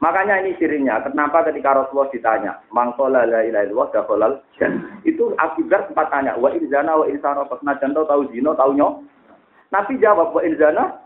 Makanya 0.00 0.40
ini 0.40 0.56
cirinya, 0.56 1.04
kenapa 1.04 1.44
ketika 1.44 1.76
Rasulullah 1.76 2.08
ditanya, 2.08 2.52
mangkola 2.72 3.28
la 3.28 3.44
ilaha 3.44 3.64
illallah 3.68 4.32
Itu 5.04 5.36
Dhar 5.68 5.84
sempat 5.84 6.08
tanya, 6.08 6.36
wa 6.40 6.48
inzana 6.48 6.96
wa 6.96 7.04
insana 7.04 7.44
najan 7.44 7.92
tahu 7.92 8.08
tahu 8.08 8.22
zino 8.32 8.56
tahu 8.56 8.72
nyok. 8.72 9.04
Nabi 9.68 10.00
jawab 10.00 10.32
wa 10.32 10.40
inzana 10.40 10.96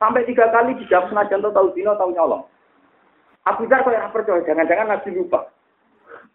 sampai 0.00 0.24
tiga 0.24 0.48
kali 0.48 0.72
dijawab 0.80 1.12
senajan 1.12 1.44
tahu 1.44 1.68
zino 1.76 1.92
tahu 2.00 2.16
nyolong. 2.16 2.44
Abu 3.44 3.68
Dhar 3.68 3.84
kok 3.84 3.92
percaya, 4.16 4.40
jangan-jangan 4.48 4.88
Nabi 4.88 5.08
lupa. 5.12 5.52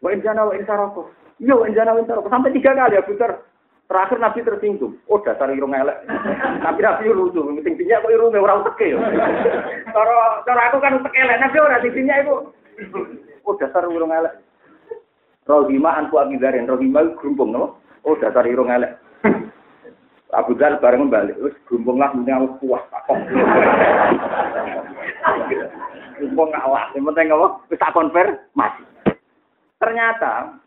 Wa 0.06 0.14
inzana 0.14 0.46
wa 0.46 0.54
insana 0.54 0.94
Iya, 1.40 1.56
wa 1.56 1.66
inzana 1.66 1.98
wa 1.98 2.30
sampai 2.30 2.54
tiga 2.54 2.78
kali 2.78 2.94
Abu 2.94 3.18
Dhar. 3.18 3.42
Terakhir 3.90 4.22
Nabi 4.22 4.46
tersinggung. 4.46 5.02
Oh 5.10 5.18
dasar 5.26 5.50
irung 5.50 5.74
elek. 5.74 6.06
Nabi 6.62 6.86
Nabi 6.86 7.10
lucu. 7.10 7.42
Tingginya 7.66 8.06
kok 8.06 8.14
irung 8.14 8.38
orang 8.38 8.62
teke 8.70 8.94
ya. 8.94 9.02
Cara 9.90 10.46
cara 10.46 10.62
aku 10.70 10.78
kan 10.78 11.02
teke 11.02 11.18
elek. 11.18 11.42
Nabi 11.42 11.58
orang 11.58 11.82
tingginya 11.82 12.22
itu. 12.22 12.54
Oh 13.42 13.58
dasar 13.58 13.90
irung 13.90 14.14
elek. 14.14 14.38
Rohima 15.50 15.98
anku 15.98 16.22
akidarin. 16.22 16.70
Rohima 16.70 17.02
gerumpung. 17.18 17.50
No? 17.50 17.82
Oh 18.06 18.14
dasar 18.22 18.46
irung 18.46 18.70
elek. 18.70 18.94
Abu 20.38 20.54
Dhar 20.54 20.78
bareng 20.78 21.10
balik. 21.10 21.42
Terus 21.42 21.58
gerumpung 21.66 21.98
lah. 21.98 22.14
Mending 22.14 22.46
aku 22.46 22.70
puas. 22.70 22.86
Gerumpung 26.22 26.54
ngalah. 26.54 26.94
Yang 26.94 27.10
penting 27.10 27.28
apa? 27.34 27.48
Bisa 27.74 27.90
konver. 27.90 28.28
Masih. 28.54 28.86
Ternyata 29.82 30.62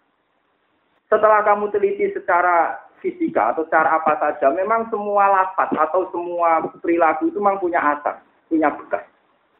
setelah 1.06 1.46
kamu 1.46 1.70
teliti 1.70 2.10
secara 2.10 2.82
fisika 3.02 3.52
atau 3.52 3.66
cara 3.66 3.98
apa 3.98 4.14
saja, 4.22 4.54
memang 4.54 4.86
semua 4.88 5.26
lapat 5.26 5.74
atau 5.74 6.06
semua 6.14 6.62
perilaku 6.78 7.28
itu 7.28 7.42
memang 7.42 7.58
punya 7.58 7.82
asal, 7.82 8.14
punya 8.46 8.70
bekas. 8.70 9.02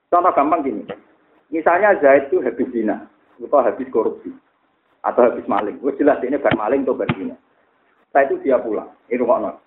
Contoh 0.07 0.31
gampang 0.31 0.63
gini, 0.63 0.87
misalnya 1.51 1.99
Zaid 1.99 2.31
itu 2.31 2.39
habis 2.39 2.71
zina, 2.71 3.11
atau 3.43 3.61
habis 3.61 3.91
korupsi, 3.91 4.31
atau 5.03 5.27
habis 5.27 5.43
maling. 5.51 5.83
Wah 5.83 5.93
jelas 5.99 6.23
ini 6.23 6.39
bar 6.39 6.55
maling 6.55 6.87
atau 6.87 6.95
bar 6.95 7.11
zina. 7.19 7.35
Setelah 8.09 8.25
itu 8.31 8.35
dia 8.47 8.63
pulang, 8.63 8.89
ini 9.11 9.19
rumah 9.19 9.59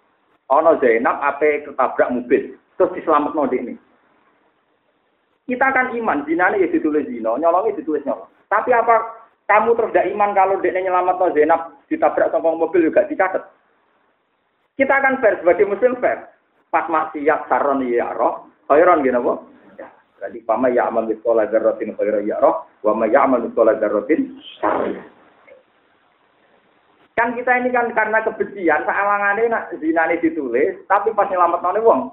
Ono 0.45 0.77
Zainab 0.77 1.17
apa 1.25 1.65
ketabrak 1.65 2.13
mobil, 2.13 2.53
terus 2.77 2.93
diselamat 2.93 3.33
di 3.49 3.57
ini. 3.57 3.73
Kita 5.49 5.73
kan 5.73 5.89
iman, 5.93 6.21
zina 6.29 6.53
ini 6.53 6.65
ya 6.65 6.67
ditulis 6.69 7.09
zina, 7.09 7.33
nyolongnya 7.35 7.81
ditulis 7.81 8.05
nyolong. 8.05 8.29
Tapi 8.45 8.69
apa 8.69 9.25
kamu 9.49 9.73
terus 9.77 9.93
tidak 9.93 10.09
iman 10.13 10.31
kalau 10.37 10.61
dia 10.61 10.73
nyelamat 10.73 11.15
no 11.17 11.27
Zainab 11.33 11.61
ditabrak 11.89 12.29
sama 12.29 12.53
mobil 12.53 12.89
juga 12.89 13.05
dicatat? 13.09 13.41
Kita 14.75 14.93
akan 14.99 15.23
fair 15.23 15.39
sebagai 15.39 15.71
muslim 15.71 15.95
fair. 16.03 16.27
Pas 16.67 16.83
maksiat 16.91 17.47
saron 17.47 17.87
ya 17.87 18.11
roh, 18.11 18.51
khairon 18.67 19.07
gini 19.07 19.15
apa? 19.15 19.33
Jadi 20.25 20.43
pama 20.43 20.67
ya 20.67 20.91
amal 20.91 21.07
miskola 21.07 21.47
darrotin 21.47 21.95
khairon 21.95 22.27
ya 22.27 22.35
roh, 22.43 22.67
wa 22.83 22.91
ma 22.91 23.07
ya 23.07 23.23
amal 23.23 23.39
miskola 23.39 23.79
darrotin 23.79 24.35
Kan 27.15 27.31
kita 27.31 27.63
ini 27.63 27.71
kan 27.71 27.87
karena 27.95 28.19
kebencian, 28.27 28.83
ini 28.83 29.47
nak 29.47 29.71
zinane 29.79 30.19
ditulis, 30.19 30.83
tapi 30.91 31.15
pas 31.15 31.31
nyelamat 31.31 31.63
nane 31.63 31.79
wong, 31.79 32.11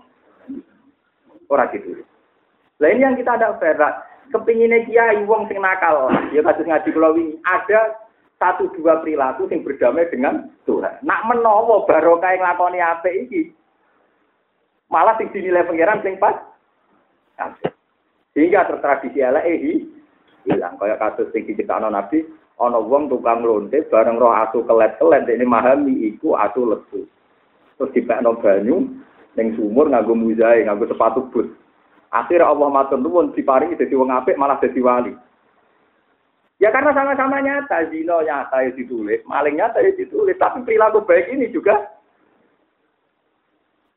orang 1.51 1.75
ditulis. 1.75 2.07
Ini 2.79 3.03
yang 3.03 3.19
kita 3.19 3.35
ada 3.35 3.59
fair. 3.59 3.75
Kepinginnya 4.31 4.87
kiai 4.87 5.27
wong 5.27 5.51
sing 5.51 5.59
nakal, 5.59 6.07
ya 6.31 6.47
kasus 6.47 6.63
ngaji 6.63 6.95
ini 6.95 7.43
ada 7.43 7.99
satu 8.43 8.75
dua 8.75 8.99
perilaku 8.99 9.47
yang 9.47 9.63
berdamai 9.63 10.11
dengan 10.11 10.51
Tuhan. 10.67 11.07
Nak 11.07 11.31
menowo 11.31 11.87
barokah 11.87 12.35
yang 12.35 12.43
lakoni 12.43 12.83
apa 12.83 13.07
iki. 13.07 13.55
Malah 14.91 15.15
sing 15.15 15.31
dinilai 15.31 15.63
pangeran 15.63 16.03
sing 16.03 16.19
pas. 16.19 16.35
Sehingga 18.35 18.67
tertradisi 18.67 19.23
ala 19.23 19.47
ehi 19.47 19.87
hilang 20.43 20.75
kayak 20.83 20.99
kasus 20.99 21.31
sing 21.31 21.47
diciptakan 21.47 21.95
Nabi 21.95 22.27
ana 22.59 22.83
wong 22.83 23.07
tukang 23.07 23.47
lonte 23.47 23.79
bareng 23.87 24.19
roh 24.19 24.35
asu 24.35 24.67
kelet-kelet 24.67 25.31
ini 25.31 25.47
memahami 25.47 25.95
iku 26.11 26.35
asu 26.35 26.67
lesu. 26.67 27.07
Terus 27.79 27.95
dipekno 27.95 28.39
banyu 28.43 28.91
ning 29.39 29.57
sumur 29.57 29.87
nganggo 29.89 30.19
muzae, 30.19 30.67
nganggo 30.67 30.91
sepatu 30.91 31.31
but. 31.31 31.47
Akhirnya 32.13 32.53
Allah 32.53 32.69
matur 32.69 33.01
nuwun 33.01 33.33
diparingi 33.33 33.81
dadi 33.81 33.97
wong 33.97 34.13
apik 34.13 34.37
malah 34.37 34.61
dadi 34.61 34.81
wali. 34.85 35.17
Ya 36.63 36.71
karena 36.71 36.95
sama-sama 36.95 37.43
nyata, 37.43 37.91
zino 37.91 38.23
nyata 38.23 38.63
ya 38.63 38.71
ditulis, 38.71 39.19
maling 39.27 39.59
nyata 39.59 39.83
ya 39.83 39.91
ditulis, 39.99 40.39
tapi 40.39 40.63
perilaku 40.63 41.03
baik 41.03 41.27
ini 41.35 41.51
juga 41.51 41.91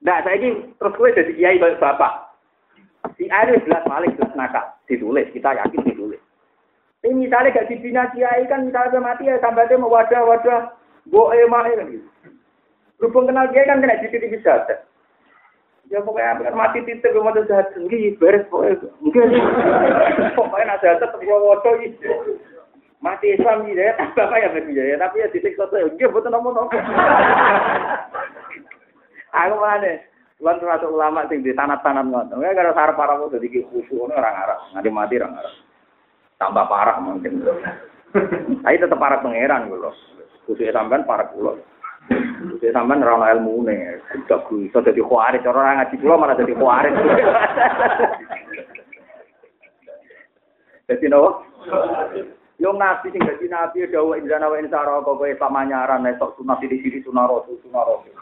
Nah, 0.06 0.22
saya 0.22 0.38
ini 0.38 0.70
terus 0.78 0.94
gue 1.02 1.18
jadi 1.18 1.34
kiai 1.34 1.58
bapak. 1.58 2.30
Si 3.18 3.26
A 3.34 3.50
itu 3.50 3.66
jelas 3.66 3.82
malik, 3.90 4.14
jelas 4.14 4.38
nakal. 4.38 4.62
Ditulis, 4.86 5.26
kita 5.34 5.50
yakin 5.58 5.82
ditulis. 5.82 6.22
Ini 7.02 7.26
misalnya 7.26 7.54
gak 7.54 7.70
dibina 7.74 8.10
kiai 8.14 8.46
kan 8.46 8.70
misalnya 8.70 9.02
mati 9.02 9.30
ya 9.30 9.42
sampai 9.42 9.66
mau 9.78 9.90
wadah-wadah 9.90 10.78
boe 11.10 11.42
mah 11.50 11.70
kan 11.70 11.90
gitu. 11.90 12.06
Berhubung 13.02 13.30
kenal 13.30 13.50
kiai 13.50 13.66
kan 13.66 13.82
kena 13.82 14.02
dikit 14.02 14.26
bisa. 14.30 14.54
Ya 15.90 16.02
pokoknya 16.02 16.50
kan 16.50 16.58
mati 16.58 16.82
titik 16.86 17.14
mau 17.18 17.34
jahat 17.34 17.74
beres 18.18 18.46
pokoknya. 18.50 18.90
Mungkin 19.02 19.26
pokoknya 20.34 20.82
jahat 20.82 21.02
tetap 21.02 21.22
wadah 21.22 21.74
gitu. 21.82 22.10
Mati 23.06 23.38
Islam 23.38 23.70
ya, 23.70 23.94
bapak 24.18 24.42
ya 24.42 24.50
ya, 24.66 24.98
tapi 24.98 25.22
ya 25.22 25.30
titik 25.30 25.54
satu 25.54 25.78
ya, 25.78 25.86
gitu 25.94 26.10
betul 26.10 26.34
nomor 26.34 26.58
nomor. 26.58 26.74
Aku 29.30 29.62
mana? 29.62 30.02
Tuhan 30.42 30.58
termasuk 30.58 30.90
ulama 30.90 31.30
sing 31.30 31.46
di 31.46 31.54
tanah-tanah 31.54 32.02
ngono. 32.02 32.34
Enggak 32.34 32.58
gara 32.58 32.74
sarap 32.74 32.98
para 32.98 33.14
mau 33.16 33.30
jadi 33.30 33.62
khusyuk 33.70 33.94
ngono 33.94 34.18
orang 34.18 34.42
Arab, 34.42 34.60
nganti 34.74 34.90
mati 34.90 35.22
orang 35.22 35.38
Arab. 35.38 35.54
Tambah 36.42 36.66
parah 36.66 36.98
mungkin. 37.00 37.46
Tapi 38.66 38.82
tetap 38.82 38.98
parah 38.98 39.22
pangeran 39.22 39.70
gitu 39.70 39.78
loh. 39.78 39.94
Khusyuk 40.50 40.74
sampean 40.74 41.06
parah 41.06 41.30
kulo. 41.30 41.62
Khusyuk 42.10 42.74
sampean 42.74 43.06
ora 43.06 43.22
ono 43.22 43.32
ilmune, 43.32 44.02
udah 44.26 44.50
iso 44.50 44.82
dadi 44.82 45.06
khawarij, 45.06 45.46
orang 45.46 45.78
ngaji 45.78 45.96
kulo 46.02 46.18
malah 46.18 46.34
dadi 46.34 46.58
khawarij. 46.58 46.94
Jadi 50.90 51.06
nopo? 51.10 51.30
Yo 52.56 52.72
nabi 52.72 53.12
sing 53.12 53.20
dadi 53.20 53.52
nabi 53.52 53.84
dawuh 53.92 54.16
injana 54.16 54.48
wa 54.48 54.56
insara 54.56 55.04
kok 55.04 55.20
kowe 55.20 55.28
pamanyaran 55.36 56.08
nek 56.08 56.16
sok 56.16 56.40
sunah 56.40 56.56
sithik-sithik 56.64 57.04
sunah 57.04 57.28
rasul 57.28 57.60
sunah 57.68 57.84
rasul. 57.84 58.16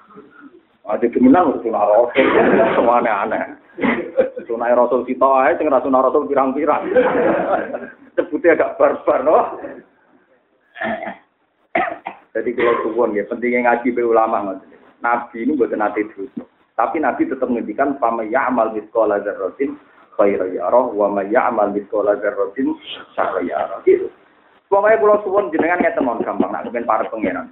Ada 0.89 1.05
kemenang 1.13 1.61
sunah 1.61 1.83
rasul, 1.85 2.27
semuanya 2.73 3.13
aneh. 3.23 3.43
Sunah 4.49 4.73
rasul 4.73 5.05
kita 5.05 5.23
aja, 5.23 5.55
sing 5.61 5.69
sunah 5.69 6.01
rasul 6.01 6.25
pirang-pirang. 6.25 6.89
Sebutnya 8.17 8.57
agak 8.57 8.81
barbar, 8.81 9.19
no? 9.21 9.37
Jadi 12.33 12.49
kalau 12.57 12.75
suwon 12.81 13.13
ya, 13.13 13.29
pentingnya 13.29 13.69
ngaji 13.69 13.93
be 13.93 14.01
ulama 14.01 14.41
maksudnya. 14.41 14.77
Nabi 15.05 15.37
ini 15.45 15.53
buat 15.53 15.69
nanti 15.75 16.01
terus. 16.09 16.31
Tapi 16.73 16.97
Nabi 16.97 17.29
tetap 17.29 17.45
menghentikan 17.45 18.01
pama 18.01 18.25
amal 18.25 18.73
miskola 18.73 19.21
zarrotin 19.21 19.77
khairu 20.17 20.57
yarah 20.57 20.89
wa 20.89 21.11
ma 21.11 21.21
amal 21.21 21.69
miskola 21.69 22.17
zarrotin 22.17 22.73
syarra. 23.13 23.77
Gitu. 23.85 24.09
Pokoknya 24.73 24.97
kalau 24.97 25.21
suwon 25.21 25.53
jenengan 25.53 25.85
ngeten 25.85 26.09
gampang 26.25 26.49
nak 26.49 26.65
mungkin 26.65 26.89
para 26.89 27.05
pangeran. 27.05 27.45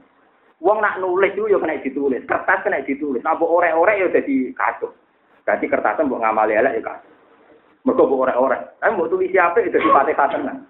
Wong 0.57 0.81
nak 0.81 0.97
nulis 0.97 1.37
itu 1.37 1.53
ya 1.53 1.61
kena 1.61 1.77
ditulis, 1.77 2.25
kertas 2.25 2.65
kena 2.65 2.81
ditulis. 2.81 3.21
Nah, 3.21 3.37
orek-orek 3.37 4.01
ya 4.01 4.07
jadi 4.09 4.49
kacau. 4.57 4.89
Jadi 5.45 5.69
kertasnya 5.69 6.09
mbok 6.09 6.17
ngamali 6.17 6.57
elek 6.57 6.81
ya 6.81 6.81
kacau. 6.81 7.13
Mergo 7.85 8.09
mbok 8.09 8.25
orek-orek. 8.25 8.61
Tapi 8.81 8.93
mbok 8.97 9.09
tulis 9.13 9.29
siapa 9.29 9.61
itu 9.61 9.77
di 9.77 9.93
pate 9.93 10.17
kan. 10.17 10.65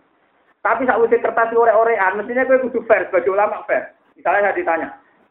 Tapi 0.59 0.83
saat 0.83 0.99
usia 0.99 1.23
kertas 1.23 1.55
orek-orekan, 1.55 2.19
mestinya 2.19 2.43
gue 2.43 2.67
kudu 2.67 2.83
fair 2.83 3.07
sebagai 3.07 3.31
ulama 3.31 3.63
fair. 3.63 3.95
Misalnya 4.19 4.51
saya 4.51 4.57
ditanya, 4.59 4.87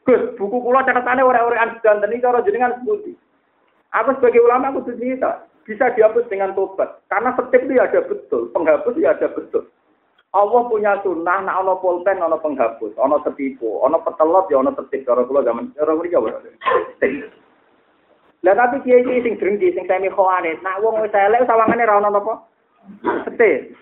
Gus, 0.08 0.40
buku 0.40 0.56
kulo 0.56 0.80
catatannya 0.80 1.20
orek-orekan 1.20 1.84
dan 1.84 2.00
ini 2.08 2.24
kalau 2.24 2.40
jenengan 2.40 2.80
sebuti. 2.80 3.12
Aku 3.92 4.16
sebagai 4.16 4.40
ulama 4.40 4.72
kudu 4.72 4.96
cerita, 4.96 5.44
bisa 5.68 5.92
dihapus 5.92 6.24
dengan 6.32 6.56
tobat. 6.56 7.04
Karena 7.12 7.36
setiap 7.36 7.60
itu 7.68 7.76
ya 7.76 7.84
ada 7.92 8.00
betul, 8.08 8.48
penghapus 8.56 8.96
ya 8.96 9.12
ada 9.12 9.28
betul. 9.28 9.68
Allah 10.30 10.62
punya 10.70 10.94
sunnah, 11.02 11.42
nak 11.42 11.58
ono 11.66 11.82
pulpen, 11.82 12.22
ono 12.22 12.38
penghapus, 12.38 12.94
ono 13.02 13.18
setipu, 13.26 13.82
ono 13.82 13.98
petelot, 13.98 14.46
ya 14.46 14.62
ono 14.62 14.70
tertib. 14.78 15.02
Cara 15.02 15.26
kula 15.26 15.42
zaman, 15.42 15.74
cara 15.74 15.90
kula 15.90 16.06
jawab. 16.06 16.38
Lah 18.40 18.54
tapi 18.56 18.78
kiai 18.86 19.02
iki 19.02 19.26
sing 19.26 19.34
drengki, 19.42 19.74
sing 19.74 19.84
semi 19.90 20.06
khawarit, 20.06 20.62
nak 20.62 20.78
wong 20.80 21.02
wis 21.02 21.12
elek 21.12 21.44
sawangane 21.50 21.82
ra 21.82 21.98
ono 21.98 22.08
napa? 22.14 22.34
Setih. 23.26 23.74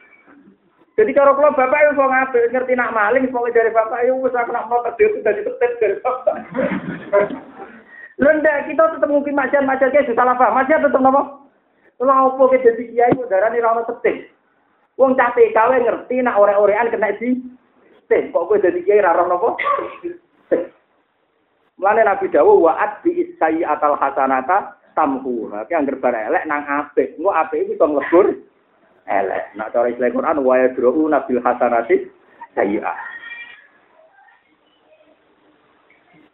Jadi 0.96 1.14
cara 1.14 1.36
kula 1.36 1.52
bapak 1.52 1.84
yo 1.84 2.00
wong 2.00 2.10
apik 2.10 2.50
ngerti 2.50 2.74
nak 2.74 2.96
maling 2.96 3.28
pokoke 3.28 3.52
dari 3.52 3.70
bapak 3.70 4.08
yo 4.08 4.16
wis 4.18 4.34
aku 4.34 4.50
nak 4.50 4.66
mau 4.72 4.80
tertib 4.88 5.20
dari 5.20 5.44
setih 5.44 5.70
dari 5.78 5.96
bapak. 6.00 6.36
Lenda 8.18 8.66
kita 8.66 8.98
tetap 8.98 9.06
mungkin 9.06 9.36
macan-macan 9.36 9.94
kayak 9.94 10.10
salah 10.16 10.34
paham. 10.34 10.58
Macan 10.58 10.80
tetap 10.80 10.98
napa? 11.04 11.44
Kalau 12.00 12.34
opo 12.34 12.50
ke 12.50 12.58
jadi 12.64 12.82
kiai 12.88 13.14
udarane 13.14 13.62
ra 13.62 13.78
ono 13.78 13.86
setih. 13.86 14.37
Wong 14.98 15.14
cah 15.14 15.30
TKW 15.30 15.86
ngerti 15.86 16.26
nak 16.26 16.42
ore-orean 16.42 16.90
kena 16.90 17.14
di 17.22 17.38
teh. 18.10 18.34
Kok 18.34 18.50
kowe 18.50 18.58
dadi 18.58 18.82
kiai 18.82 18.98
ra 18.98 19.14
napa? 19.14 19.54
Mulane 21.78 22.02
Nabi 22.02 22.26
dawuh 22.26 22.66
wa'at 22.66 23.06
bi 23.06 23.22
isai 23.22 23.62
atal 23.62 23.94
hasanata 23.94 24.74
tamhu. 24.98 25.46
Ki 25.70 25.78
angger 25.78 26.02
bar 26.02 26.10
elek 26.10 26.42
nang 26.50 26.66
apik. 26.66 27.14
Engko 27.14 27.30
apik 27.30 27.62
iki 27.62 27.78
iso 27.78 27.86
nglebur 27.86 28.26
elek. 29.06 29.54
Nak 29.54 29.70
cara 29.70 29.86
istilah 29.86 30.10
Quran 30.10 30.42
wa 30.42 30.54
yadru 30.58 31.06
nabil 31.06 31.38
hasanati 31.38 32.10
sayyi'ah. 32.58 32.98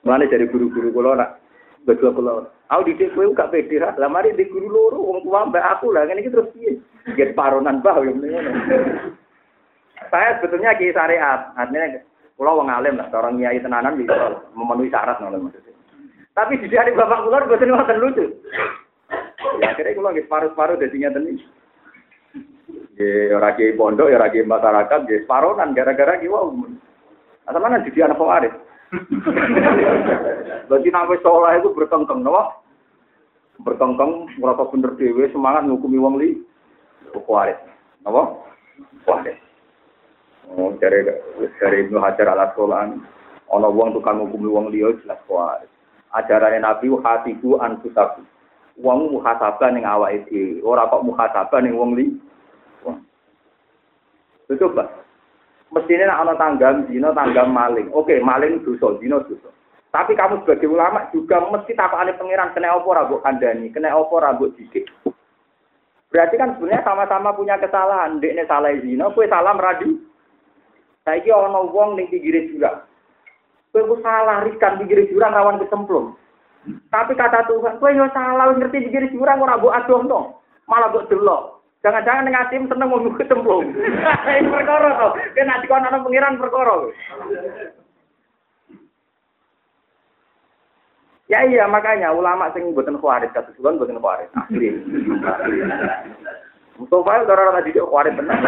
Mulane 0.09 0.25
dari 0.33 0.49
guru-guru 0.49 0.89
kula 0.89 1.21
nak 1.21 1.44
betul 1.85 2.13
kula. 2.17 2.49
Aku 2.73 2.89
didik 2.89 3.13
kowe 3.13 3.29
gak 3.37 3.53
pede 3.53 3.81
ra. 3.81 3.93
Lah 4.01 4.09
mari 4.09 4.33
di 4.33 4.49
guru 4.49 4.69
loro 4.69 4.99
wong 5.01 5.19
tua 5.25 5.47
mbak 5.49 5.79
aku 5.79 5.93
lah 5.93 6.09
ngene 6.09 6.25
iki 6.25 6.33
terus 6.33 6.51
piye? 6.57 6.81
Get 7.17 7.37
paronan 7.37 7.85
bah 7.85 8.01
yang 8.01 8.21
ini. 8.25 8.41
Saya 10.09 10.41
sebetulnya 10.41 10.77
ki 10.77 10.93
syariat, 10.93 11.53
artinya 11.57 12.01
kalau 12.35 12.61
wong 12.61 12.69
alim 12.73 12.99
lah, 12.99 13.09
orang 13.15 13.39
nyai 13.39 13.63
tenanan 13.63 13.95
bisa 14.01 14.43
memenuhi 14.57 14.91
syarat 14.91 15.21
nol 15.21 15.39
maksudnya. 15.39 15.73
Tapi 16.35 16.59
di 16.59 16.75
hari 16.75 16.97
bapak 16.97 17.23
keluar 17.23 17.47
gue 17.47 17.63
ngoten 17.63 18.03
lucu. 18.03 18.27
Ya 19.63 19.71
akhirnya 19.71 19.95
kalau 19.95 20.11
nggak 20.11 20.27
separuh-separuh 20.27 20.77
jadi 20.83 20.97
ngeten 20.99 21.31
ini. 21.31 21.45
Ya 22.99 23.39
ora 23.39 23.55
ki 23.55 23.79
pondok, 23.79 24.11
ya 24.11 24.19
ora 24.19 24.35
ki 24.35 24.43
masyarakat, 24.43 25.01
ya 25.07 25.19
separonan 25.23 25.75
gara-gara 25.79 26.19
ki 26.19 26.27
wow. 26.27 26.51
Asal 27.47 27.61
mana 27.61 27.85
jadi 27.87 28.09
anak 28.09 28.19
pewaris. 28.19 28.55
Berarti 30.69 30.89
sampai 30.89 31.19
sekolah 31.21 31.51
itu 31.61 31.69
berkengkeng, 31.75 32.25
no? 32.25 32.35
Berkengkeng, 33.63 34.27
merasa 34.41 34.67
bener 34.71 34.97
dewe, 34.99 35.29
semangat 35.31 35.67
ngukumi 35.69 35.99
wong 36.01 36.15
li. 36.19 36.41
Kuwaris. 37.15 37.59
Apa? 38.03 38.23
Kuwaris. 39.07 39.39
Oh, 40.53 40.75
dari 40.77 41.07
dari 41.57 41.77
Ibnu 41.89 41.97
Hajar 42.03 42.29
al 42.29 42.53
Asqalani, 42.53 43.01
ana 43.49 43.69
wong 43.71 43.97
tukang 43.97 44.21
ngukumi 44.21 44.49
wong 44.51 44.67
liya 44.69 44.93
jelas 45.01 45.21
kuwaris. 45.25 45.71
Ajarannya 46.13 46.61
Nabi 46.63 46.93
hatiku 47.01 47.57
anfusaku. 47.59 48.23
Wong 48.77 49.15
muhasabah 49.15 49.71
ning 49.71 49.87
awake 49.87 50.27
dhewe, 50.27 50.59
ora 50.67 50.91
kok 50.91 51.07
muhasabah 51.07 51.61
ning 51.63 51.79
wong 51.79 51.95
li. 51.95 52.13
Betul, 54.45 54.77
Pak. 54.77 54.89
Mestinya 55.73 56.13
nak 56.13 56.21
ana 56.27 56.35
tanggam 56.37 56.77
dino 56.91 57.15
tanggam 57.17 57.49
maling. 57.55 57.89
Oke, 57.95 58.21
maling 58.21 58.61
dosa, 58.67 58.99
dino 59.01 59.25
dosa. 59.25 59.49
Tapi 59.95 60.19
kamu 60.19 60.43
sebagai 60.43 60.67
ulama 60.75 61.07
juga 61.15 61.39
mesti 61.39 61.71
tapakane 61.79 62.19
pangeran 62.19 62.51
kena 62.51 62.75
apa 62.75 62.89
rambut 62.99 63.23
kandani, 63.23 63.71
kena 63.71 63.95
apa 63.95 64.15
rambut 64.19 64.51
dikit. 64.59 64.91
Berarti 66.11 66.35
kan 66.35 66.55
sebenarnya 66.55 66.83
sama-sama 66.83 67.35
punya 67.35 67.59
kesalahan. 67.59 68.19
Dekne 68.19 68.47
salah 68.47 68.75
zina, 68.83 69.11
kue 69.15 69.27
salah 69.31 69.55
meradu. 69.55 69.99
Saiki 71.07 71.31
ana 71.31 71.63
wong 71.63 71.95
ning 71.99 72.07
pinggir 72.11 72.43
jurang. 72.51 72.87
Kue 73.71 73.83
ku 73.87 73.99
salah 74.03 74.47
riskan 74.47 74.79
pinggir 74.83 75.07
jurang 75.11 75.35
rawan 75.35 75.59
kecemplung. 75.63 76.15
Tapi 76.91 77.19
kata 77.19 77.51
Tuhan, 77.51 77.79
kue 77.79 77.95
yo 77.95 78.07
salah 78.15 78.51
ngerti 78.51 78.91
pinggir 78.91 79.11
jurang 79.11 79.43
ora 79.43 79.59
mbok 79.59 79.75
adoh. 79.75 80.43
Malah 80.67 80.91
mbok 80.91 81.07
delok. 81.07 81.64
Jangan-jangan 81.85 82.25
ning 82.25 82.33
atim 82.33 82.65
seneng 82.65 82.89
mau 82.89 83.13
kecemplung. 83.13 83.69
Ini 84.41 84.49
perkara 84.49 84.89
to. 84.97 85.09
Kena 85.37 85.61
dikon 85.61 85.85
ana 85.85 86.01
pengiran 86.01 86.41
perkara. 86.41 86.89
Ya 91.29 91.45
iya 91.45 91.69
makanya 91.69 92.13
ulama 92.13 92.49
sing 92.53 92.73
mboten 92.73 93.01
khawarij 93.01 93.33
kados 93.37 93.57
kula 93.61 93.77
mboten 93.77 94.01
khawarij 94.01 94.29
asli. 94.33 94.81
Mustafa 96.81 97.25
ora 97.25 97.53
ora 97.53 97.61
tadi 97.61 97.77
khawarij 97.77 98.13
bener. 98.17 98.39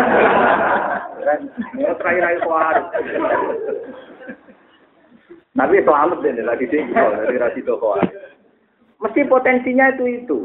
Ya 1.76 1.93
terakhir 1.97 2.24
ayo 2.24 2.39
khawarij. 2.41 2.84
Nabi 5.57 5.84
selamat 5.84 6.20
deh 6.24 6.41
lagi 6.41 6.68
sih 6.72 6.84
dari 6.89 7.37
rasido 7.37 7.76
khawarij. 7.76 8.12
Mesti 9.01 9.28
potensinya 9.28 9.93
itu 9.93 10.05
itu. 10.24 10.39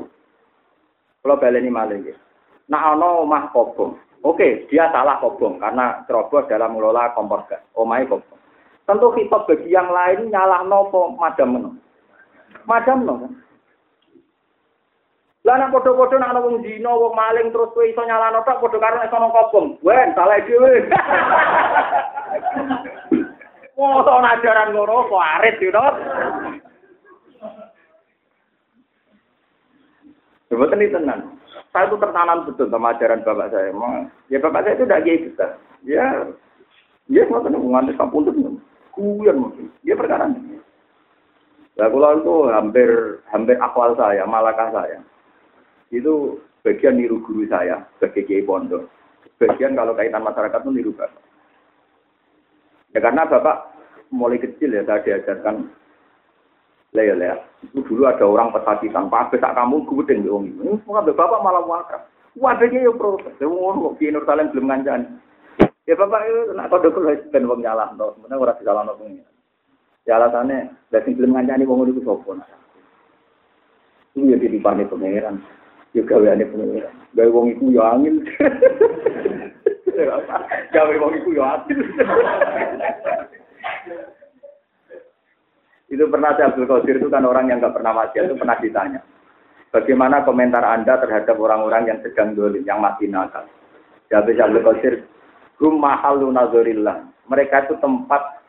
Kalau 1.23 1.39
baleni 1.39 1.71
malah 1.71 1.95
ya. 1.99 2.15
Nah 2.71 2.95
ono 2.95 3.27
omah 3.27 3.51
kobong. 3.51 3.99
Oke, 4.23 4.63
dia 4.71 4.87
salah 4.95 5.19
kobong 5.19 5.59
karena 5.59 6.07
cerobos 6.07 6.47
dalam 6.47 6.71
mengelola 6.71 7.11
kompor 7.11 7.43
gas. 7.51 7.59
Omai 7.75 8.07
kobong. 8.07 8.39
Tentu 8.87 9.11
kita 9.11 9.43
bagi 9.43 9.67
yang 9.75 9.91
lain 9.91 10.31
nyalah 10.31 10.63
nopo 10.63 11.11
madam 11.19 11.49
menung. 11.51 11.77
Macam 12.63 13.03
no. 13.03 13.15
Lah 15.41 15.57
nek 15.57 15.73
padha-padha 15.73 16.21
nek 16.21 16.31
ana 16.37 16.39
wong 16.45 16.61
dina, 16.61 16.93
wong 16.93 17.17
maling 17.17 17.49
terus 17.49 17.73
kowe 17.73 17.81
iso 17.81 18.05
nyalano 18.05 18.45
tok 18.45 18.61
padha 18.61 18.77
karo 18.77 18.95
nek 19.01 19.09
sono 19.11 19.27
kobong. 19.35 19.67
Wen, 19.83 20.13
salah 20.15 20.39
dhewe. 20.47 20.85
Mosok 23.81 24.21
ajaran 24.21 24.77
ngono 24.77 25.09
kok 25.09 25.25
arit 25.41 25.57
you 25.57 25.73
know. 25.73 25.89
Sebetulnya 30.53 30.77
ini 30.77 30.93
tenang. 30.93 31.40
Saya 31.71 31.87
itu 31.87 31.95
tertanam 32.03 32.43
betul 32.43 32.67
sama 32.67 32.91
ajaran 32.91 33.23
bapak 33.23 33.47
saya. 33.55 33.71
Ya 34.27 34.37
bapak 34.43 34.67
saya 34.67 34.75
itu 34.75 34.83
tidak 34.83 35.03
kiai 35.07 35.23
besar. 35.23 35.51
Ya, 35.87 36.05
ya 37.07 37.23
mau 37.31 37.39
tenang, 37.41 37.63
ngantis 37.63 37.95
kampung 37.95 38.27
itu. 38.27 38.59
Kuyan 38.91 39.39
mungkin. 39.39 39.71
Ya 39.87 39.95
perkara 39.95 40.27
ini. 40.27 40.59
Nah, 41.79 41.87
kalau 41.87 42.19
itu 42.19 42.35
hampir 42.51 42.89
hampir 43.31 43.55
akwal 43.63 43.95
saya, 43.95 44.27
malakah 44.27 44.69
saya. 44.75 44.99
Itu 45.95 46.43
bagian 46.61 46.99
niru 46.99 47.23
guru 47.23 47.47
saya 47.47 47.87
sebagai 47.97 48.27
kiai 48.27 48.43
pondok. 48.43 48.91
Bagian 49.39 49.73
kalau 49.73 49.95
kaitan 49.95 50.27
masyarakat 50.27 50.59
itu 50.61 50.71
niru 50.75 50.91
bapak. 50.91 51.23
Ya 52.91 52.99
karena 52.99 53.23
bapak 53.23 53.71
mulai 54.11 54.43
kecil 54.43 54.75
ya 54.75 54.83
saya 54.83 54.99
diajarkan 55.07 55.71
Lea 56.91 57.15
lea, 57.15 57.39
itu 57.63 57.79
dulu 57.87 58.03
ada 58.03 58.27
orang 58.27 58.51
pesakitan, 58.51 59.07
Pak 59.07 59.31
Abis 59.31 59.39
kamu 59.39 59.87
gue 59.87 60.11
di 60.11 60.27
wong 60.27 60.51
ini. 60.51 60.75
Semua 60.83 60.99
bapak 60.99 61.39
malah 61.39 61.63
wakaf. 61.63 62.03
Wadahnya 62.35 62.83
ya 62.83 62.91
proses. 62.91 63.31
Ya 63.39 63.47
ngono 63.47 63.95
kok 63.95 64.03
Nur 64.03 64.27
Salim 64.27 64.51
belum 64.51 64.67
ngancani. 64.67 65.07
Ya 65.87 65.95
bapak 65.95 66.27
itu 66.27 66.51
nak 66.51 66.67
kode 66.67 66.91
kulo 66.91 67.15
ben 67.31 67.47
wong 67.47 67.63
nyalah 67.63 67.95
to, 67.95 68.11
sebenarnya 68.19 68.43
ora 68.43 68.59
disalahno 68.59 68.99
pengen. 68.99 69.23
Ya 70.03 70.19
alasannya, 70.19 70.67
dari 70.91 71.15
belum 71.15 71.31
ngancani 71.31 71.63
wong 71.63 71.87
itu 71.87 72.03
sopo 72.03 72.35
nah. 72.35 72.59
Itu 74.11 74.27
ya 74.27 74.35
ditipane 74.35 74.83
pangeran. 74.83 75.39
Ya 75.95 76.03
gaweane 76.03 76.43
pangeran. 76.43 76.91
Gawe 77.15 77.29
wong 77.31 77.55
iku 77.55 77.71
ya 77.71 77.95
angin. 77.95 78.19
Gawe 80.75 80.93
wong 80.99 81.13
iku 81.23 81.39
ya 81.39 81.55
angin. 81.55 81.79
Itu 85.91 86.07
pernah 86.07 86.31
saya 86.39 86.55
Abdul 86.55 86.71
Qadir 86.71 87.03
itu 87.03 87.11
kan 87.11 87.27
orang 87.27 87.51
yang 87.51 87.59
nggak 87.59 87.75
pernah 87.75 87.91
mati 87.91 88.23
itu 88.23 88.39
pernah 88.39 88.55
ditanya. 88.63 89.03
Bagaimana 89.75 90.23
komentar 90.23 90.63
Anda 90.63 90.99
terhadap 91.03 91.35
orang-orang 91.35 91.91
yang 91.91 91.99
sedang 91.99 92.31
dolim, 92.31 92.63
yang 92.63 92.79
mati 92.79 93.11
nakal? 93.11 93.43
Jawab 94.07 94.31
Abdul 94.31 94.63
Qadir, 94.63 94.93
Hum 95.61 95.77
mahalu 95.77 96.31
nazorillah. 96.33 97.05
Mereka 97.29 97.69
itu 97.69 97.75
tempat 97.83 98.41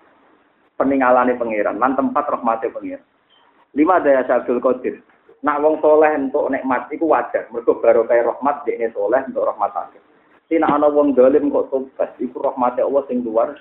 peninggalan 0.81 1.35
pengiran, 1.37 1.77
lan 1.77 1.93
tempat 1.93 2.25
rahmatnya 2.31 2.73
pengiran. 2.73 3.07
Lima 3.77 4.01
daya 4.01 4.25
Abdul 4.25 4.63
Qadir. 4.63 5.03
Nak 5.43 5.59
wong 5.59 5.83
soleh 5.83 6.15
untuk 6.15 6.47
nikmat 6.55 6.87
itu 6.95 7.03
wajar. 7.11 7.51
Mereka 7.51 7.83
baru 7.83 8.07
kayak 8.07 8.31
rahmat, 8.31 8.63
dia 8.63 8.87
soleh 8.95 9.27
untuk 9.27 9.43
rahmat 9.43 9.75
akhir. 9.75 10.03
Tina 10.47 10.71
ana 10.71 10.87
wong 10.87 11.19
dolim 11.19 11.51
kok 11.51 11.69
tobat, 11.75 12.15
itu 12.23 12.35
rahmatnya 12.39 12.87
Allah 12.87 13.03
sing 13.11 13.27
luar. 13.27 13.59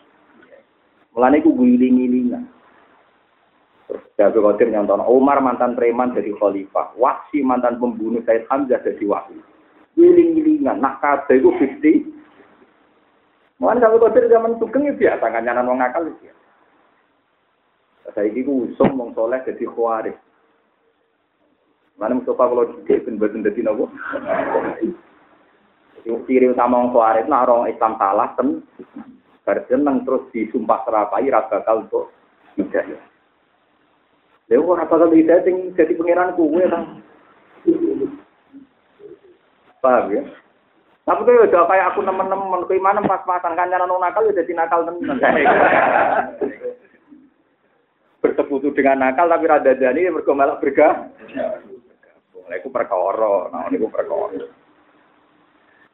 Mulane 1.17 1.41
iku 1.41 1.51
guling-gilingan. 1.57 2.60
Terus 3.91 4.23
Abu 4.23 4.39
Qadir 4.39 4.71
nyontono 4.71 5.03
Umar 5.11 5.43
mantan 5.43 5.75
preman 5.75 6.15
jadi 6.15 6.31
khalifah, 6.39 6.95
Wahsi 6.95 7.43
mantan 7.43 7.75
pembunuh 7.75 8.23
Said 8.23 8.47
Hamzah 8.47 8.79
jadi 8.87 9.03
wali. 9.03 9.35
Wiling-wilingan, 9.99 10.79
nak 10.79 11.03
kabeh 11.03 11.43
iku 11.43 11.51
50. 11.59 13.59
Mulane 13.59 13.83
Abu 13.83 13.99
Qadir 13.99 14.31
zaman 14.31 14.55
sugeng 14.63 14.87
ya 14.87 14.95
biasa 14.95 15.27
kancanan 15.27 15.67
wong 15.67 15.83
akal 15.83 16.07
ya. 16.23 16.31
Saya 18.15 18.31
ini 18.31 18.47
usung 18.47 18.95
wong 18.95 19.11
soleh 19.11 19.43
jadi 19.43 19.67
khawarij. 19.67 20.15
Mana 21.99 22.17
Mustafa 22.17 22.49
kalau 22.49 22.65
tidak 22.81 23.05
pun 23.05 23.19
betul 23.19 23.45
jadi 23.45 23.61
nopo. 23.67 23.91
Ciri 26.01 26.47
utama 26.47 26.79
wong 26.79 26.95
khawarij 26.95 27.27
nak 27.27 27.43
orang 27.45 27.69
Islam 27.69 27.99
salah 27.99 28.31
ten, 28.39 28.63
berjeneng 29.43 30.07
terus 30.07 30.23
disumpah 30.31 30.79
serapai 30.87 31.27
rasa 31.27 31.61
bakal 31.61 31.85
untuk 31.85 32.07
hidayah. 32.55 33.10
Lha 34.51 34.59
ora 34.59 34.83
bakal 34.83 35.15
hidayah 35.15 35.47
sing 35.47 35.71
jadi 35.79 35.95
pangeran 35.95 36.35
kuwe 36.35 36.67
ta. 36.67 36.83
Paham 39.79 40.11
ya? 40.11 40.27
Tapi 41.07 41.23
kau 41.23 41.33
udah 41.33 41.63
kayak 41.71 41.87
aku 41.95 41.99
nemen-nemen, 42.03 42.67
kau 42.67 42.75
mana 42.83 42.99
pas-pasan 43.01 43.55
kan 43.55 43.71
nyaran 43.71 43.87
nakal 43.87 44.27
udah 44.27 44.35
jadi 44.35 44.51
nakal 44.51 44.83
temen. 44.83 45.07
Bersekutu 48.21 48.75
dengan 48.75 49.07
nakal 49.07 49.31
tapi 49.31 49.47
rada 49.47 49.71
dani 49.71 50.11
mergo 50.11 50.35
malah 50.35 50.59
bergah. 50.59 51.07
Nah, 51.31 52.59
itu 52.59 52.67
perkara, 52.67 53.47
nah 53.55 53.71
ini 53.71 53.79
perkara. 53.87 54.35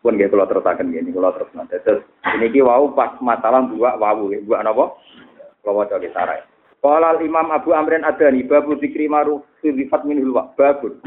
Pun 0.01 0.17
gak 0.17 0.33
kalau 0.33 0.49
terusakan 0.49 0.89
gini, 0.89 1.13
kalau 1.13 1.29
terus 1.37 1.53
nanti. 1.53 1.77
Terus 1.85 2.01
ini 2.33 2.49
ki 2.49 2.65
wau 2.65 2.89
pas 2.97 3.13
masalah 3.21 3.61
buat 3.69 4.01
wau, 4.01 4.33
buat 4.33 4.65
apa? 4.65 4.85
Kalau 5.61 5.77
wajah 5.85 6.01
kita 6.01 6.56
Qala 6.77 7.17
Imam 7.25 7.49
Abu 7.49 7.73
Amrin 7.73 8.05
Adani 8.05 8.45
babu 8.45 8.77
zikri 8.77 9.09
maruf 9.09 9.41
sifat 9.65 10.05
minul 10.05 10.37
babun. 10.53 11.01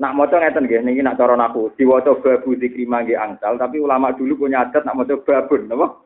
Nak 0.00 0.14
maca 0.16 0.40
ngeten 0.40 0.64
nggih 0.64 0.80
niki 0.80 1.04
nak 1.04 1.20
cara 1.20 1.36
aku 1.36 1.76
diwaca 1.76 2.16
babu 2.24 2.56
zikri 2.56 2.88
mangge 2.88 3.14
angsal 3.14 3.60
tapi 3.60 3.84
ulama 3.84 4.16
dulu 4.16 4.48
punya 4.48 4.64
adat 4.64 4.88
nak 4.88 4.96
maca 4.96 5.14
babun 5.20 5.68
napa? 5.68 6.00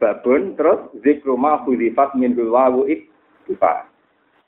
Babun 0.00 0.56
terus 0.56 0.88
zikru 1.04 1.36
ma 1.36 1.60
khulifat 1.60 2.16
minul 2.16 2.56
wawu 2.56 2.88
iktifa. 2.88 3.84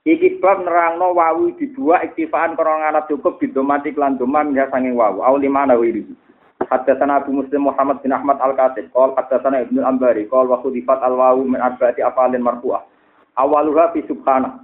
Iki 0.03 0.43
bab 0.43 0.65
nerangno 0.65 1.15
wawu 1.15 1.55
dibuat 1.55 2.11
iktifaan 2.11 2.59
krana 2.59 2.91
anak 2.91 3.07
cukup 3.07 3.39
bidomati 3.39 3.95
lan 3.95 4.19
doman 4.19 4.57
ya 4.57 4.67
sanging 4.73 4.97
wawu. 4.99 5.23
Au 5.23 5.39
limana 5.39 5.79
wiri. 5.79 6.03
Haddatsana 6.67 7.23
Abu 7.23 7.35
Muslim 7.35 7.71
Muhammad 7.71 8.03
bin 8.03 8.15
Ahmad 8.15 8.39
Al-Qasib, 8.39 8.91
qol 8.95 9.15
haddatsana 9.19 9.67
Ibnu 9.67 9.83
Ambari, 9.83 10.31
qol 10.31 10.47
wa 10.47 10.63
khudifat 10.63 11.03
al-wawu 11.03 11.47
min 11.47 11.59
arba'ati 11.59 12.03
afalin 12.03 12.43
marfu'ah. 12.43 12.92
Awaluha 13.37 13.97
fi 13.97 14.05
subhana. 14.05 14.61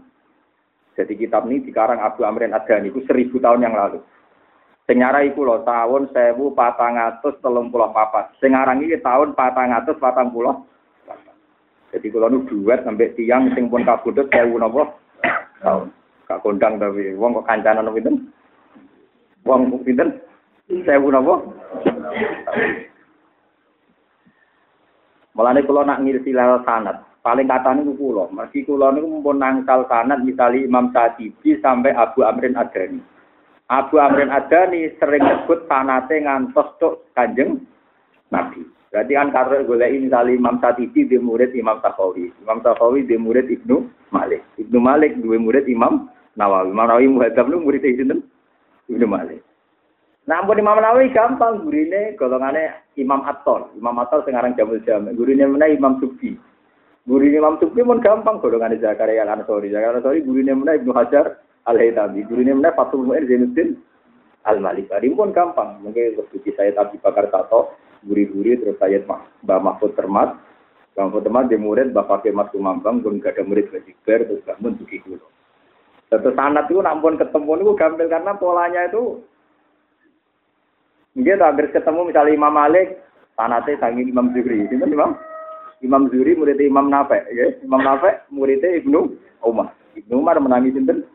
Jadi 0.99 1.15
kitab 1.15 1.47
ini 1.47 1.63
dikarang 1.63 2.03
Abu 2.03 2.27
Amrin 2.27 2.51
Adani 2.51 2.91
itu 2.91 3.01
seribu 3.07 3.39
tahun 3.39 3.63
yang 3.63 3.73
lalu. 3.73 4.03
Senyara 4.89 5.21
iku 5.21 5.45
loh 5.45 5.63
tahun 5.69 6.09
sewu 6.17 6.57
patang 6.57 6.97
atus 6.97 7.37
telung 7.45 7.69
pulau 7.69 7.93
papat. 7.93 8.33
Sengarang 8.41 8.81
ini 8.81 8.97
tahun 8.99 9.37
patang 9.37 9.71
atus 9.71 10.01
patang 10.01 10.33
pulau. 10.33 10.65
Jadi 11.93 12.09
kalau 12.09 12.29
nu 12.29 12.45
duet 12.49 12.85
sampai 12.85 13.13
tiang 13.17 13.53
sing 13.53 13.69
pun 13.69 13.85
kabudut 13.85 14.29
sewu 14.33 14.57
nopo 14.57 14.97
tahun. 15.61 15.93
Kak 16.25 16.41
kondang 16.41 16.81
tapi 16.81 17.13
wong 17.17 17.37
kok 17.41 17.47
kancanan 17.47 17.85
nopo 17.85 18.01
itu. 18.01 18.13
Wong 19.45 19.77
pinten 19.85 20.19
sewu 20.67 21.13
nopo. 21.13 21.53
Mulane 25.37 25.63
kula 25.63 25.87
nak 25.87 26.03
ngilsilal 26.03 26.67
sanad, 26.67 26.99
paling 27.23 27.49
kata 27.51 27.75
niku 27.75 27.93
kula. 27.99 28.25
Mergi 28.31 28.65
kula 28.65 28.95
niku 28.95 29.07
mumpun 29.09 29.39
nangsal 29.43 29.85
sanad 29.91 30.23
misali 30.23 30.65
Imam 30.65 30.91
Syafi'i 30.95 31.59
sampai 31.61 31.95
Abu 31.95 32.23
Amrin 32.25 32.57
Adani. 32.57 33.01
Abu 33.69 34.01
Amrin 34.01 34.33
Adani 34.33 34.93
sering 34.97 35.25
nyebut 35.25 35.69
sanate 35.69 36.17
ngantos 36.23 36.69
tok 36.81 37.11
Kanjeng 37.13 37.63
Nabi. 38.33 38.65
Berarti 38.89 39.13
kan 39.13 39.29
karo 39.29 39.61
golek 39.69 39.93
misali 39.93 40.41
Imam 40.41 40.57
Syafi'i 40.63 41.05
di 41.05 41.17
murid 41.21 41.53
Imam 41.53 41.83
Syafi'i. 41.85 42.33
Imam 42.41 42.65
Syafi'i 42.65 43.05
di 43.05 43.17
murid 43.21 43.47
Ibnu 43.51 43.77
Malik. 44.15 44.43
Ibnu 44.57 44.79
Malik 44.81 45.21
dua 45.21 45.37
murid 45.37 45.69
Imam 45.69 46.09
Nawawi. 46.39 46.73
Imam 46.73 46.87
Nawawi 46.89 47.13
muhadzab 47.13 47.51
lu 47.51 47.61
murid 47.61 47.85
sinten? 47.85 48.25
Ibnu 48.89 49.05
Malik. 49.05 49.45
Nah, 50.29 50.45
ampun 50.45 50.61
Imam 50.61 50.77
Nawawi 50.77 51.09
gampang 51.13 51.65
gurine 51.65 52.13
golongane 52.21 52.93
Imam 53.01 53.25
Atol. 53.25 53.73
Imam 53.81 53.97
Atol 53.97 54.25
sekarang 54.29 54.53
jamul 54.61 54.81
jam. 54.85 55.09
Gurine 55.17 55.49
mana 55.49 55.73
Imam 55.73 55.97
Subki. 56.01 56.37
Gurine 57.09 57.41
Imam 57.41 57.57
Subki 57.57 57.81
pun 57.81 58.05
gampang 58.05 58.37
golongane 58.37 58.77
Zakaria 58.77 59.25
Al 59.25 59.41
Ansori. 59.41 59.73
Zakaria 59.73 59.97
Al 59.97 60.05
Ansori 60.05 60.21
gurine 60.21 60.53
mana 60.53 60.77
Ibnu 60.77 60.93
Hajar 60.93 61.41
Al 61.65 61.81
Haytami. 61.81 62.29
Gurine 62.29 62.53
mana 62.53 62.77
Fatul 62.77 63.09
Mu'in 63.09 63.25
Zainuddin 63.25 63.81
Al 64.45 64.61
Malik. 64.61 64.93
Ini 64.93 65.17
pun 65.17 65.33
gampang. 65.33 65.81
Mungkin 65.81 66.21
seperti 66.21 66.53
saya 66.53 66.77
tadi 66.77 67.01
bakar 67.01 67.33
tato, 67.33 67.73
guri-guri 68.05 68.61
terus 68.61 68.77
saya 68.77 69.01
Mbak 69.01 69.61
Mahfud 69.65 69.97
Termat. 69.97 70.37
Mbak 70.93 71.05
Mahfud 71.09 71.25
Termat 71.25 71.45
dia 71.49 71.57
murid 71.57 71.97
Bapak 71.97 72.29
Kemas 72.29 72.53
Kumambang, 72.53 73.01
pun 73.01 73.25
gak 73.25 73.41
ada 73.41 73.43
murid 73.49 73.73
Bajiber, 73.73 74.29
terus 74.29 74.45
bangun 74.45 74.77
begitu. 74.77 75.17
Terus 76.13 76.37
sanat 76.37 76.69
itu 76.69 76.81
nampun 76.85 77.17
ketemu 77.17 77.53
itu 77.57 77.73
gampil 77.77 78.07
karena 78.09 78.33
polanya 78.37 78.85
itu 78.89 79.25
Mungkin 81.19 81.43
hampir 81.43 81.67
ketemu 81.75 82.15
misalnya 82.15 82.31
Imam 82.31 82.55
Malik, 82.55 83.03
sanate 83.35 83.75
sangi 83.83 84.07
Imam 84.07 84.31
Zuhri. 84.31 84.71
Itu 84.71 84.79
Imam 84.79 85.19
Imam 85.79 86.11
Zuhri 86.11 86.35
murid 86.35 86.59
Imam 86.59 86.91
Nafe, 86.91 87.23
ya. 87.31 87.55
Imam 87.63 87.83
Nafe 87.83 88.27
muridnya 88.35 88.83
Ibnu 88.83 89.15
Umar. 89.47 89.71
Ibnu 89.95 90.15
Umar 90.19 90.39
menangi 90.43 90.75
sinten? 90.75 91.07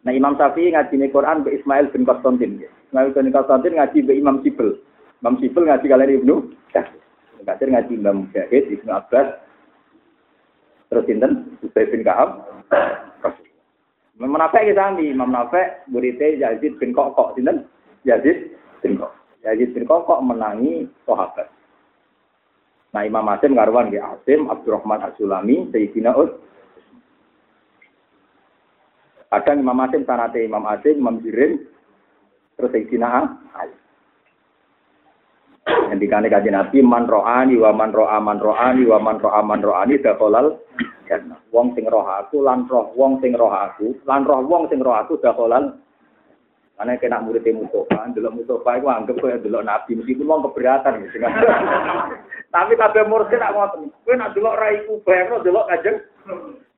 Nah 0.00 0.12
Imam 0.12 0.36
Syafi'i 0.36 0.72
ngaji 0.72 1.12
Quran 1.12 1.44
ke 1.44 1.60
Ismail 1.60 1.92
bin 1.92 2.08
Konstantin. 2.08 2.60
Ya. 2.60 2.68
Ismail 2.88 3.12
bin 3.12 3.32
Konstantin 3.32 3.76
ngaji 3.76 3.98
ke 4.04 4.12
Imam 4.16 4.40
Sibel. 4.44 4.80
Imam 5.20 5.36
Sibel 5.40 5.64
ngaji 5.68 5.86
kalian 5.88 6.16
Ibnu 6.20 6.34
Syahid. 6.72 7.00
Kasir 7.44 7.68
ngaji 7.68 7.92
Imam 7.96 8.28
Syahid, 8.32 8.64
Ibnu 8.68 8.90
Abbas. 8.92 9.28
Terus 10.90 11.06
sinten? 11.06 11.56
Ubay 11.62 11.86
bin 11.88 12.02
Ka'ab. 12.02 12.44
Imam 14.20 14.36
Nafe 14.36 14.60
kita 14.68 15.00
Imam 15.00 15.32
Nafe 15.32 15.86
muridnya 15.88 16.36
Yazid 16.36 16.76
bin 16.76 16.92
Kokok. 16.92 17.36
Sinten? 17.36 17.64
Yazid 18.04 18.52
bin 18.84 19.00
Kok. 19.00 19.12
Yazid 19.44 19.72
bin 19.72 19.88
Kok 19.88 20.04
kok 20.04 20.20
menangi 20.20 20.84
sahabat. 21.08 21.48
Nah 22.90 23.02
Imam 23.06 23.26
Asim 23.30 23.54
ngaruan 23.54 23.94
di 23.94 24.02
Asim, 24.02 24.50
Abdurrahman 24.50 25.06
As-Sulami, 25.06 25.70
Sayyidina 25.70 26.10
Ud. 26.18 26.30
Kadang 29.30 29.62
Imam 29.62 29.78
Asim 29.86 30.02
sanate 30.02 30.42
Imam 30.42 30.66
Asim, 30.66 30.98
Imam 30.98 31.22
Jirin, 31.22 31.62
terus 32.58 32.70
Sayyidina 32.74 33.08
Ali. 33.54 33.76
Ngendikane 35.70 36.26
kanjeng 36.26 36.54
Nabi 36.58 36.82
man 36.82 37.06
ro'ani 37.06 37.54
wa 37.54 37.70
man 37.70 37.94
ro'a 37.94 38.18
man 38.18 38.42
ro'ani 38.42 38.82
wa 38.90 38.98
man 38.98 39.22
ro'a 39.22 39.40
man 39.42 39.60
ro'ani. 39.62 39.94
Wong 41.50 41.74
sing 41.74 41.86
roh 41.90 42.06
aku 42.06 42.46
lan 42.46 42.70
roh 42.70 42.94
wong 42.94 43.18
sing 43.18 43.34
roh 43.34 43.50
aku 43.50 43.98
lan 44.06 44.22
roh 44.22 44.46
wong 44.46 44.70
sing 44.70 44.78
roh 44.78 44.94
aku 44.94 45.18
dakhalal 45.18 45.74
karena 46.80 46.96
kena 46.96 47.20
murid 47.20 47.44
Mustafa, 47.44 48.08
delok 48.16 48.40
Mustafa 48.40 48.80
itu 48.80 48.88
anggap 48.88 49.20
kaya 49.20 49.36
delok 49.36 49.68
Nabi, 49.68 50.00
meskipun 50.00 50.24
wong 50.24 50.48
keberatan 50.48 51.04
gitu. 51.04 51.20
Tapi 52.56 52.72
kabeh 52.72 53.04
murid 53.04 53.36
nak 53.36 53.52
ngoten. 53.52 53.92
Kowe 54.00 54.16
nak 54.16 54.32
delok 54.32 54.56
raiku 54.56 54.96
bayangno 55.04 55.44
delok 55.44 55.68
kajeng 55.68 56.00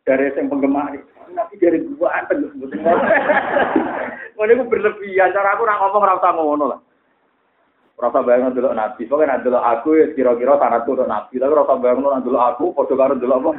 dari 0.03 0.35
yang 0.35 0.51
penggemar 0.51 0.91
Nabi 1.31 1.55
dari 1.55 1.87
gua 1.95 2.19
anteng 2.19 2.51
mboten 2.51 2.83
ngono. 2.83 4.67
Berlebihan, 4.75 5.31
cara 5.31 5.55
aku 5.55 5.71
nak 5.71 5.79
ngomong 5.87 6.03
ora 6.03 6.19
usah 6.19 6.33
ngono 6.35 6.65
lah. 6.67 6.81
Rasa 7.95 8.27
bayang 8.27 8.51
dulu 8.51 8.75
nabi, 8.75 9.07
pokoknya 9.07 9.39
nanti 9.39 9.47
dulu 9.47 9.63
aku 9.63 9.95
ya 9.95 10.11
kira-kira 10.19 10.59
sanatku 10.59 10.99
untuk 10.99 11.07
nabi, 11.07 11.39
tapi 11.39 11.55
rasa 11.55 11.79
bayang 11.79 12.03
dulu 12.27 12.39
aku, 12.43 12.75
podo 12.75 12.99
karo 12.99 13.15
dulu 13.15 13.31
apa? 13.39 13.51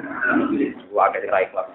Wah, 0.92 1.08
kayak 1.08 1.32
raih 1.32 1.48
lah. 1.56 1.72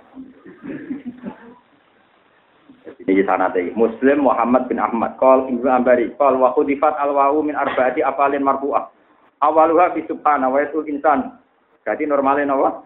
Ini 3.08 3.24
sana 3.24 3.48
deh. 3.48 3.72
Muslim 3.72 4.28
Muhammad 4.28 4.68
bin 4.68 4.76
Ahmad. 4.76 5.16
Kal 5.16 5.48
Ibnu 5.48 5.64
Ambari. 5.64 6.12
Kal 6.20 6.36
wa 6.36 6.52
khudifat 6.52 6.92
al 7.00 7.16
wawu 7.16 7.40
min 7.40 7.56
arbaati 7.56 8.04
apalin 8.04 8.44
marfu'ah. 8.44 8.92
Awaluha 9.40 9.96
fi 9.96 10.04
subhana 10.04 10.52
wa 10.52 10.60
yatul 10.60 10.84
insan. 10.84 11.40
Jadi 11.88 12.04
normalnya 12.04 12.52
apa? 12.52 12.84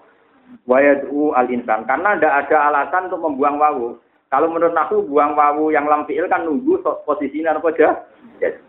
Wa 0.62 0.78
yad'u 0.78 1.34
al 1.34 1.50
insan. 1.50 1.82
Karena 1.90 2.14
tidak 2.14 2.46
ada 2.46 2.56
alasan 2.70 3.10
untuk 3.10 3.18
membuang 3.26 3.58
wawu. 3.58 3.86
Kalau 4.30 4.46
menurut 4.46 4.78
aku 4.78 5.02
buang 5.10 5.34
wawu 5.34 5.74
yang 5.74 5.90
lam 5.90 6.06
fi'il 6.06 6.30
kan 6.30 6.46
nunggu 6.46 6.78
posisinya 7.02 7.58
apa 7.58 7.68
aja. 7.74 8.06
Yes. 8.38 8.62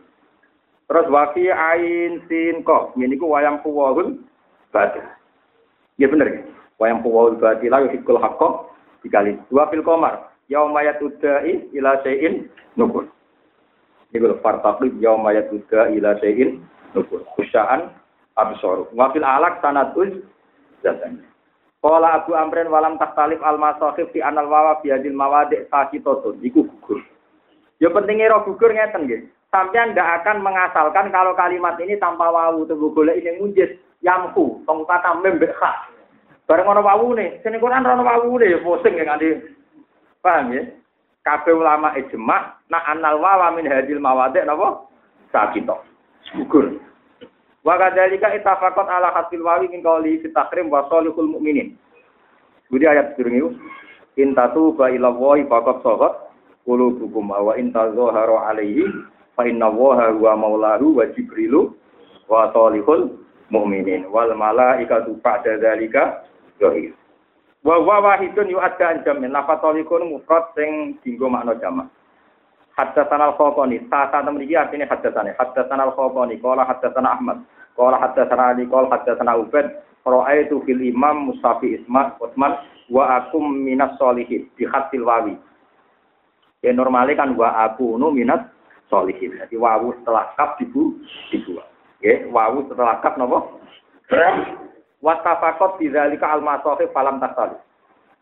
Terus 0.89 1.05
wafi 1.13 1.53
ain 1.53 2.17
sin 2.25 2.65
ko. 2.65 2.97
Ini 2.97 3.13
ku 3.21 3.29
wayang 3.29 3.61
puwahun 3.61 4.25
batil. 4.73 5.05
Ya 6.01 6.09
bener 6.09 6.27
ya. 6.33 6.41
Wayang 6.81 7.05
puwahun 7.05 7.37
batil 7.37 7.69
lalu 7.69 7.93
hikul 7.93 8.17
hakko 8.17 8.73
dikali 9.05 9.37
dua 9.53 9.69
fil 9.69 9.85
komar 9.85 10.32
mayat 10.49 10.99
udai 10.99 11.69
ila 11.75 11.99
sein 12.03 12.49
nukul. 12.75 13.07
Ini 14.11 14.21
kalau 14.21 14.37
fartaqib 14.43 14.93
mayat 14.99 15.47
udai 15.49 15.97
ila 15.97 16.17
sein 16.19 16.63
nukul. 16.91 17.23
Kusyaan 17.37 17.93
absor. 18.35 18.91
Wafil 18.91 19.23
alak 19.23 19.63
sanatuz 19.63 20.11
zatanya. 20.83 21.23
Kala 21.83 22.23
Abu 22.23 22.31
Amrin 22.31 22.71
walam 22.71 22.95
taktalif 22.95 23.43
al 23.43 23.59
masahib 23.59 24.07
fi 24.15 24.23
anal 24.23 24.47
wawa 24.47 24.79
fi 24.79 24.95
hadil 24.95 25.11
mawadik 25.11 25.67
sakitotun. 25.67 26.39
Iku 26.39 26.63
gugur. 26.63 27.03
Ya 27.83 27.91
pentingnya 27.91 28.31
roh 28.31 28.47
gugur 28.47 28.71
ngeten 28.71 29.03
nggih. 29.03 29.27
Sampeyan 29.51 29.93
ndak 29.93 30.23
akan 30.23 30.41
mengasalkan 30.41 31.13
kalau 31.13 31.37
kalimat 31.37 31.77
ini 31.77 31.99
tanpa 32.01 32.31
wawu 32.31 32.65
tunggu 32.65 32.89
golek 32.89 33.21
ini 33.21 33.37
munjis 33.37 33.69
yamku 34.01 34.65
tong 34.65 34.81
kata 34.89 35.13
membek 35.21 35.53
Bareng 36.43 36.67
wawu 36.67 37.15
nih, 37.15 37.39
sini 37.39 37.55
Quran 37.55 37.87
ana 37.87 38.03
wawu 38.03 38.35
nih, 38.35 38.59
pusing 38.59 38.99
ya 38.99 39.07
nganti 39.07 39.39
Paham 40.23 40.55
ya? 40.55 40.63
Kabeh 41.27 41.51
ulama 41.51 41.91
ijma 41.99 42.63
nak 42.71 42.83
anal 42.87 43.19
wawa 43.19 43.51
min 43.51 43.67
hadil 43.67 43.99
mawadek 43.99 44.47
napa? 44.47 44.87
Sakito. 45.35 45.83
Gugur. 46.31 46.79
Wa 47.63 47.75
kadzalika 47.75 48.31
itafaqat 48.31 48.87
ala 48.87 49.11
hasil 49.11 49.43
wawi 49.43 49.67
min 49.67 49.83
qawli 49.83 50.23
fi 50.23 50.31
takrim 50.31 50.71
wa 50.71 50.87
salihul 50.87 51.27
mukminin. 51.27 51.75
Budi 52.71 52.87
ayat 52.87 53.13
sedurunge 53.13 53.39
itu. 53.39 53.49
In 54.15 54.31
tatuba 54.31 54.91
ila 54.95 55.11
Allahi 55.11 55.43
faqad 55.47 55.83
sahat 55.83 56.13
qulubukum 56.63 57.27
wa 57.27 57.51
in 57.59 57.75
tazharu 57.75 58.39
alaihi 58.39 58.87
fa 59.35 59.43
inna 59.43 59.67
Allaha 59.67 60.11
huwa 60.15 60.39
maulahu 60.39 61.03
wa 61.03 61.07
jibrilu 61.11 61.75
wa 62.31 62.47
salihul 62.55 63.11
mukminin 63.51 64.07
wal 64.07 64.31
malaikatu 64.35 65.19
ba'da 65.19 65.59
dzalika 65.59 66.23
zahir. 66.63 66.95
Wa 67.63 67.79
wa 67.79 68.03
wahidun 68.03 68.51
yu 68.51 68.59
ada 68.59 68.91
anjamin 68.91 69.31
lafatolikun 69.31 70.11
mufrad 70.11 70.51
sing 70.51 70.99
dinggo 70.99 71.31
makna 71.31 71.55
jamak. 71.63 71.87
Haddatsan 72.75 73.21
al-Khawqani, 73.21 73.87
sasa 73.87 74.19
mriki 74.27 74.57
artine 74.57 74.83
haddatsan. 74.83 75.31
Haddatsan 75.39 75.79
al-Khawqani, 75.79 76.41
qala 76.43 76.67
haddatsan 76.67 77.05
Ahmad, 77.05 77.45
qala 77.77 78.01
haddatsan 78.01 78.41
Ali, 78.41 78.65
qala 78.67 78.89
haddatsan 78.91 79.29
Ubaid, 79.29 79.69
ra'aitu 80.03 80.59
fil 80.67 80.81
imam 80.83 81.31
Mustafi 81.31 81.79
Isma 81.79 82.19
Utsman 82.19 82.59
wa 82.91 83.23
akum 83.23 83.63
minas 83.63 83.95
solihin 83.95 84.49
di 84.59 84.67
hasil 84.67 85.05
wawi. 85.05 85.39
Ya 86.63 86.75
normalnya 86.75 87.15
kan 87.15 87.35
wa 87.39 87.63
aku 87.63 87.95
nu 87.95 88.11
minat 88.11 88.51
solihin. 88.91 89.39
Jadi 89.39 89.55
wawu 89.55 89.95
setelah 90.01 90.35
kap 90.35 90.59
dibu 90.59 90.99
dibuat. 91.31 91.67
Ya, 92.03 92.27
wawu 92.27 92.67
setelah 92.67 92.99
kap 92.99 93.15
nopo? 93.15 93.59
Watafakot 95.03 95.83
bidzalika 95.83 96.31
al-masahif 96.31 96.87
falam 96.95 97.19
tasali. 97.19 97.59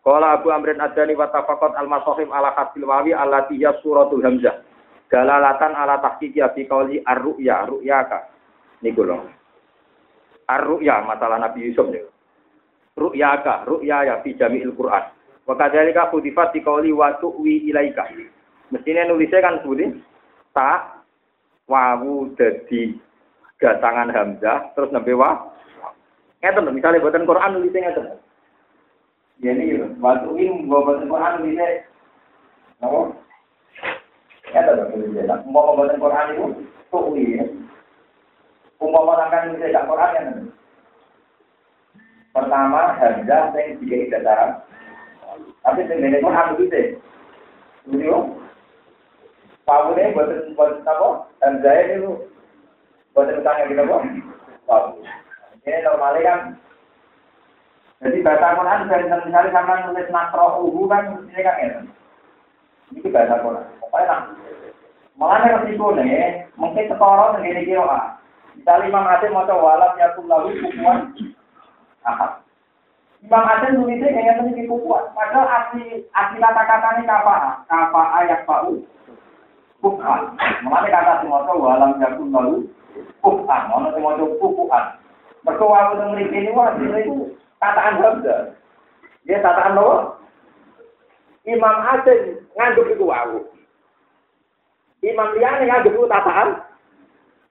Kala 0.01 0.41
Abu 0.41 0.49
Amrin 0.49 0.81
Adani 0.81 1.13
watafakot 1.13 1.77
al-masahif 1.77 2.25
ala 2.33 2.57
hasil 2.57 2.81
wawi 2.81 3.13
allati 3.13 3.61
ya 3.61 3.77
suratul 3.85 4.25
hamzah. 4.25 4.65
Dalalatan 5.13 5.77
ala 5.77 6.01
tahqiqi 6.01 6.41
abi 6.41 6.65
qauli 6.65 7.05
ar-ru'ya, 7.05 7.69
ru'yaka. 7.69 8.33
Niku 8.81 9.05
lho. 9.05 9.29
Ar-ru'ya 10.49 11.05
masalah 11.05 11.37
Nabi 11.37 11.69
Yusuf 11.69 11.85
niku. 11.93 12.09
Ru'yaka, 12.97 13.69
ru'ya 13.69 14.09
ya 14.09 14.15
fi 14.25 14.33
jami'il 14.33 14.73
Qur'an. 14.73 15.13
Wa 15.45 15.53
kadzalika 15.53 16.09
khudifat 16.09 16.49
bi 16.49 16.65
qauli 16.65 16.89
wa 16.89 17.13
tu'wi 17.21 17.69
ilaika. 17.69 18.09
Mestine 18.73 19.05
nulisnya 19.05 19.43
kan 19.43 19.61
sebutin 19.61 20.01
ta 20.55 20.97
wawu 21.67 22.33
dadi 22.39 22.95
gatangan 23.59 24.09
hamzah 24.09 24.73
terus 24.73 24.89
nembe 24.95 25.11
wa 25.13 25.50
Ngeten 26.41 26.73
misalnya 26.73 27.05
buatan 27.05 27.29
Quran 27.29 27.53
nulisnya 27.53 27.85
ngeten. 27.85 28.17
Jadi 29.45 29.77
ya, 29.77 29.85
waktu 30.01 30.29
ini 30.41 30.65
buatan 30.65 31.05
Quran 31.05 31.33
nulisnya 31.37 31.85
apa? 32.81 32.99
Ngeten 34.49 35.53
buatan 35.53 36.01
Quran 36.01 36.27
itu 36.33 36.45
tuh 36.89 37.13
ya. 37.13 37.45
Umpama 38.81 39.21
akan 39.29 39.53
nulisnya 39.53 39.85
Quran 39.85 40.17
yang 40.17 40.29
Pertama, 42.31 42.95
hamzah 42.95 43.51
yang 43.59 43.75
tiga 43.83 44.17
dataran. 44.17 44.63
Tapi 45.61 45.85
sebenarnya 45.85 46.25
Quran 46.25 46.47
nulisnya. 46.57 46.81
Nulisnya. 47.85 48.17
Pawune 49.61 50.03
buatan 50.17 50.57
buatan 50.57 50.89
apa? 50.89 51.09
Hamzah 51.45 51.75
itu 51.85 52.09
buatan 53.13 53.45
utangnya 53.45 53.69
kita 53.69 53.83
apa? 53.85 53.97
Ini 55.61 55.85
normalnya 55.85 56.25
kan 56.25 56.39
jadi 58.01 58.17
bahasa 58.25 58.57
Quran 58.57 58.89
dan 58.89 59.21
misalnya 59.29 59.53
sama 59.53 59.73
nulis 59.85 60.09
makro 60.09 60.65
uhu 60.65 60.89
kan 60.89 61.21
ini 61.21 61.41
kan 61.45 61.61
ya. 61.61 61.69
Ini 62.97 63.13
bahasa 63.13 63.45
Quran. 63.45 63.65
Pokoknya 63.77 64.09
nah, 64.09 64.21
malah 65.21 65.45
resiko 65.45 65.93
nih, 65.93 66.49
mungkin 66.57 66.89
ketoro 66.89 67.37
segini 67.37 67.69
kira 67.69 67.85
ah. 67.85 68.17
Misalnya 68.57 68.89
Imam 68.89 69.05
Asim 69.05 69.37
mau 69.37 69.45
walam 69.45 70.01
ya 70.01 70.17
lalu 70.17 70.49
kukuan 70.65 71.13
ahad. 72.09 72.41
Imam 73.21 73.45
Asim 73.45 73.77
tulisnya 73.77 74.09
kayaknya 74.09 74.33
sedikit 74.49 74.65
kukuan. 74.73 75.05
Padahal 75.13 75.45
asli 75.45 76.01
asli 76.09 76.37
kata-kata 76.41 76.97
ini 76.97 77.05
kapa, 77.05 77.61
kapa 77.69 78.01
ayat 78.25 78.49
pau. 78.49 78.81
Bukan. 79.77 80.21
Malah 80.65 80.89
kata 80.89 81.21
si 81.21 81.29
mau 81.29 81.45
walam 81.53 82.01
ya 82.01 82.09
lalu 82.17 82.65
kukuan. 83.21 83.61
Mana 83.69 83.93
si 83.93 84.01
mau 84.01 84.17
kukuan. 84.17 85.00
Mereka 85.41 85.65
waktu 85.65 85.93
yang 85.97 86.09
memiliki 86.13 86.37
ini 86.37 86.51
wajib 86.53 86.89
itu 86.93 87.15
tataan 87.57 87.97
Hamzah. 87.97 88.41
Dia 89.25 89.41
tataan 89.41 89.77
apa? 89.77 89.97
Imam 91.49 91.77
Asim 91.97 92.45
ngandung 92.53 92.89
itu 92.93 93.05
wawu. 93.05 93.39
Imam 95.01 95.33
Liane 95.33 95.65
ngandung 95.65 95.97
itu 95.97 96.05
tataan. 96.05 96.61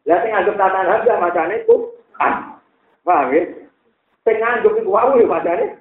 Lihat 0.06 0.22
yang 0.22 0.32
ngandung 0.38 0.58
tataan 0.58 0.86
Hamzah 0.86 1.16
macamnya 1.18 1.58
itu 1.58 1.76
ah. 2.22 2.54
Paham 3.02 3.34
ya? 3.34 3.42
Sing 4.22 4.36
ngandung 4.38 4.78
itu 4.78 4.90
wawu 4.90 5.18
ya 5.18 5.26
macamnya 5.26 5.74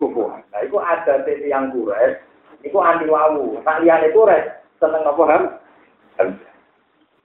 kufuan. 0.00 0.40
Nah 0.54 0.60
itu 0.64 0.76
ada 0.80 1.26
titik 1.26 1.50
yang 1.50 1.68
kures. 1.74 2.22
Itu 2.64 2.78
anti 2.80 3.04
wawu. 3.04 3.60
Tak 3.66 3.84
liane 3.84 4.08
kures. 4.16 4.48
Seneng 4.80 5.04
apa 5.04 5.22
ham? 5.28 5.42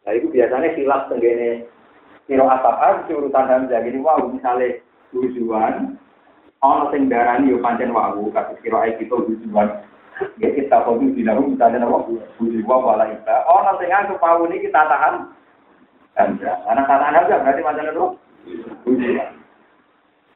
Nah 0.04 0.12
itu 0.12 0.28
biasanya 0.28 0.76
silap 0.76 1.08
tenggene 1.08 1.70
Siro 2.24 2.47
asapar, 2.47 3.03
si 3.03 3.11
urutan 3.11 3.51
hamzah. 3.51 3.84
Jadi 3.84 3.99
wow, 3.99 4.32
misalnya 4.32 4.80
tujuan, 5.11 5.99
ono 6.63 6.88
sing 6.95 7.11
darani 7.11 7.51
yo 7.51 7.59
pancen 7.59 7.91
wawu, 7.91 8.32
kasus 8.32 8.55
kiro 8.63 8.80
ayat 8.80 8.95
itu 9.03 9.11
tujuan. 9.11 9.84
Ya 10.39 10.53
kita 10.55 10.88
kodu 10.88 11.11
di 11.11 11.26
dalam 11.26 11.57
misalnya 11.57 11.84
apa? 11.84 12.07
Tujuan 12.39 12.63
wala 12.63 13.11
kita. 13.11 13.36
Ono 13.49 13.71
sing 13.76 13.91
anggap 13.91 14.24
wawu 14.24 14.47
ini 14.47 14.63
kita 14.63 14.88
tahan. 14.88 15.15
Karena 16.15 16.82
tahan 16.88 17.15
hamzah 17.17 17.38
berarti 17.43 17.61
macam 17.65 17.89
itu. 17.91 18.05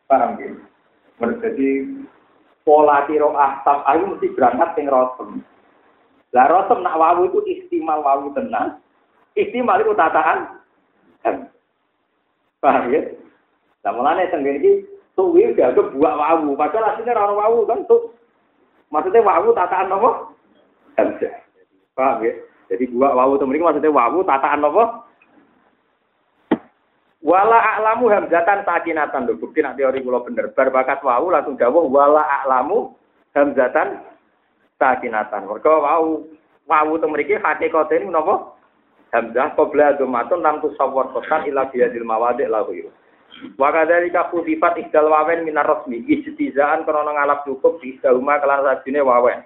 Paham 0.07 0.29
gitu? 0.39 0.59
Berarti 1.19 1.69
pola 2.67 3.07
kiro 3.07 3.31
asap 3.31 3.79
ayu 3.87 4.03
mesti 4.11 4.27
berangkat 4.35 4.69
sing 4.75 4.91
rotem. 4.91 5.39
Lah 6.35 6.51
rosem 6.51 6.83
nak 6.83 6.99
wawu 6.99 7.31
itu 7.31 7.39
istimal 7.47 8.03
wawu 8.03 8.35
tenang. 8.35 8.83
Istimal 9.39 9.79
itu 9.79 9.95
tataan. 9.95 10.59
Paham 12.67 12.91
ya? 12.91 12.99
Nah 13.87 13.91
mulane 13.95 14.27
tenggene 14.27 14.59
iki 14.59 14.71
tuwi 15.15 15.55
dianggap 15.55 15.95
buak 15.95 16.15
wawu. 16.19 16.51
Padahal 16.59 16.91
aslinya 16.91 17.15
orang 17.15 17.39
wawu 17.39 17.59
kan 17.63 17.79
tuh. 17.87 18.11
Maksudnya 18.91 19.23
wawu 19.23 19.55
tataan 19.55 19.87
apa? 19.87 20.09
Hamzah. 20.99 21.33
Paham 21.95 22.27
ya? 22.27 22.35
Jadi 22.67 22.91
buak 22.91 23.15
wawu 23.15 23.39
itu 23.39 23.47
maksudnya 23.47 23.87
wawu 23.87 24.19
tataan 24.27 24.67
apa? 24.67 24.83
Wala 27.23 27.59
a'lamu 27.79 28.11
hamzatan 28.11 28.67
sakinatan 28.67 29.31
lho. 29.31 29.39
Bukti 29.39 29.63
nak 29.63 29.79
teori 29.79 30.03
kula 30.03 30.27
bener. 30.27 30.51
Berbakat 30.51 30.99
wawu 30.99 31.31
langsung 31.31 31.55
dawuh 31.55 31.87
wala 31.87 32.27
a'lamu 32.43 32.91
hamzatan 33.31 34.03
sakinatan. 34.75 35.47
Mergo 35.47 35.71
wawu 35.87 36.27
wawu 36.67 36.99
itu 36.99 37.07
mriki 37.07 37.35
hakikate 37.39 38.03
ini 38.03 38.11
napa? 38.11 38.56
Hamzah 39.17 39.57
qabla 39.57 39.97
dzumatun 39.97 40.45
lam 40.45 40.61
tusawwar 40.61 41.09
kosan 41.09 41.49
ila 41.49 41.65
biadil 41.73 42.05
mawadi' 42.05 42.45
lahu. 42.45 42.85
Wa 43.57 43.73
kadzalika 43.73 44.29
khutifat 44.29 44.77
ihdal 44.77 45.09
wawen 45.09 45.41
minar 45.41 45.65
rasmi 45.65 46.05
ijtizaan 46.05 46.85
krana 46.85 47.17
ngalap 47.17 47.41
cukup 47.49 47.81
di 47.81 47.97
ihdahuma 47.97 48.37
kelan 48.37 48.61
sajine 48.61 49.01
wawen. 49.01 49.41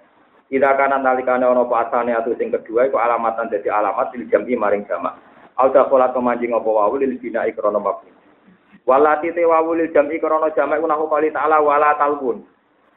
Ida 0.51 0.76
kana 0.76 0.99
nalikane 0.99 1.47
ana 1.47 1.63
apa 1.63 1.88
asane 1.88 2.11
atau 2.11 2.36
sing 2.36 2.51
kedua 2.51 2.91
iku 2.91 2.99
alamatan 2.99 3.47
dadi 3.47 3.72
alamat 3.72 4.11
lil 4.11 4.28
jam'i 4.28 4.59
maring 4.59 4.84
jamak. 4.84 5.15
Auda 5.55 5.88
kola 5.88 6.11
kemanjing 6.11 6.51
apa 6.51 6.67
wawu 6.67 6.99
lil 6.99 7.15
bina 7.19 7.47
ikrana 7.47 7.80
mabni. 7.80 8.11
Walati 8.84 9.32
te 9.32 9.47
wawu 9.47 9.80
lil 9.80 9.91
jam'i 9.95 10.19
krana 10.19 10.51
jamak 10.51 10.84
iku 10.84 10.88
nahu 10.91 11.07
kali 11.07 11.32
ta'ala 11.32 11.63
wala 11.63 11.95
talbun. 11.95 12.43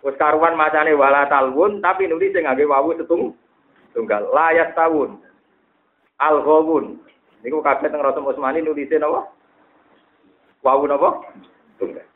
Wis 0.02 0.18
karuan 0.18 0.58
macane 0.58 0.90
wala 0.98 1.30
talbun 1.30 1.78
tapi 1.78 2.10
nulis 2.10 2.34
sing 2.34 2.42
ngangge 2.46 2.66
wawu 2.66 2.98
setung 2.98 3.38
tunggal 3.94 4.26
layas 4.34 4.74
tahun. 4.74 5.22
Al 6.24 6.40
ghawun. 6.40 7.04
Niku 7.44 7.60
kabeh 7.60 7.92
teng 7.92 8.00
Rasul 8.00 8.24
Utsmani 8.24 8.64
nulise 8.64 8.96
napa? 8.96 9.28
Wawu 10.64 10.88
napa? 10.88 11.20
Tunggal. 11.76 12.08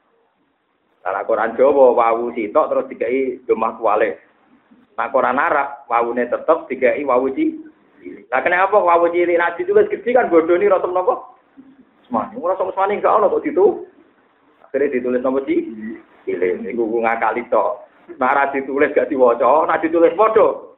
Cara 1.04 1.20
Quran 1.28 1.52
Jawa 1.60 1.92
wawu 1.92 2.32
sitok 2.32 2.72
terus 2.72 2.88
dikai 2.88 3.44
domah 3.44 3.76
kuwale. 3.76 4.16
Nah 4.96 5.12
Quran 5.12 5.36
Arab 5.36 5.84
wawune 5.92 6.24
tetep 6.24 6.64
dikai 6.72 7.04
wawu 7.04 7.28
ci. 7.36 7.60
Lah 8.32 8.40
kenapa 8.40 8.80
wawu 8.80 9.12
cilik 9.12 9.36
nak 9.36 9.60
ditulis 9.60 9.92
gede 9.92 10.16
kan 10.16 10.32
bodoni 10.32 10.72
Rasul 10.72 10.96
napa? 10.96 11.36
Utsmani. 12.08 12.40
Rasul 12.40 12.72
Utsmani 12.72 12.96
enggak 12.96 13.12
ono 13.12 13.28
kok 13.28 13.44
ditu. 13.44 13.84
Akhirnya 14.64 14.96
ditulis 14.96 15.20
napa 15.20 15.44
ci? 15.44 15.68
Cilik. 16.24 16.64
Niku 16.64 16.88
ngakali 17.04 17.44
tok. 17.52 17.84
Nah 18.16 18.32
ra 18.32 18.48
ditulis 18.48 18.96
gak 18.96 19.12
diwaca, 19.12 19.68
nak 19.68 19.84
ditulis 19.84 20.16
padha. 20.16 20.72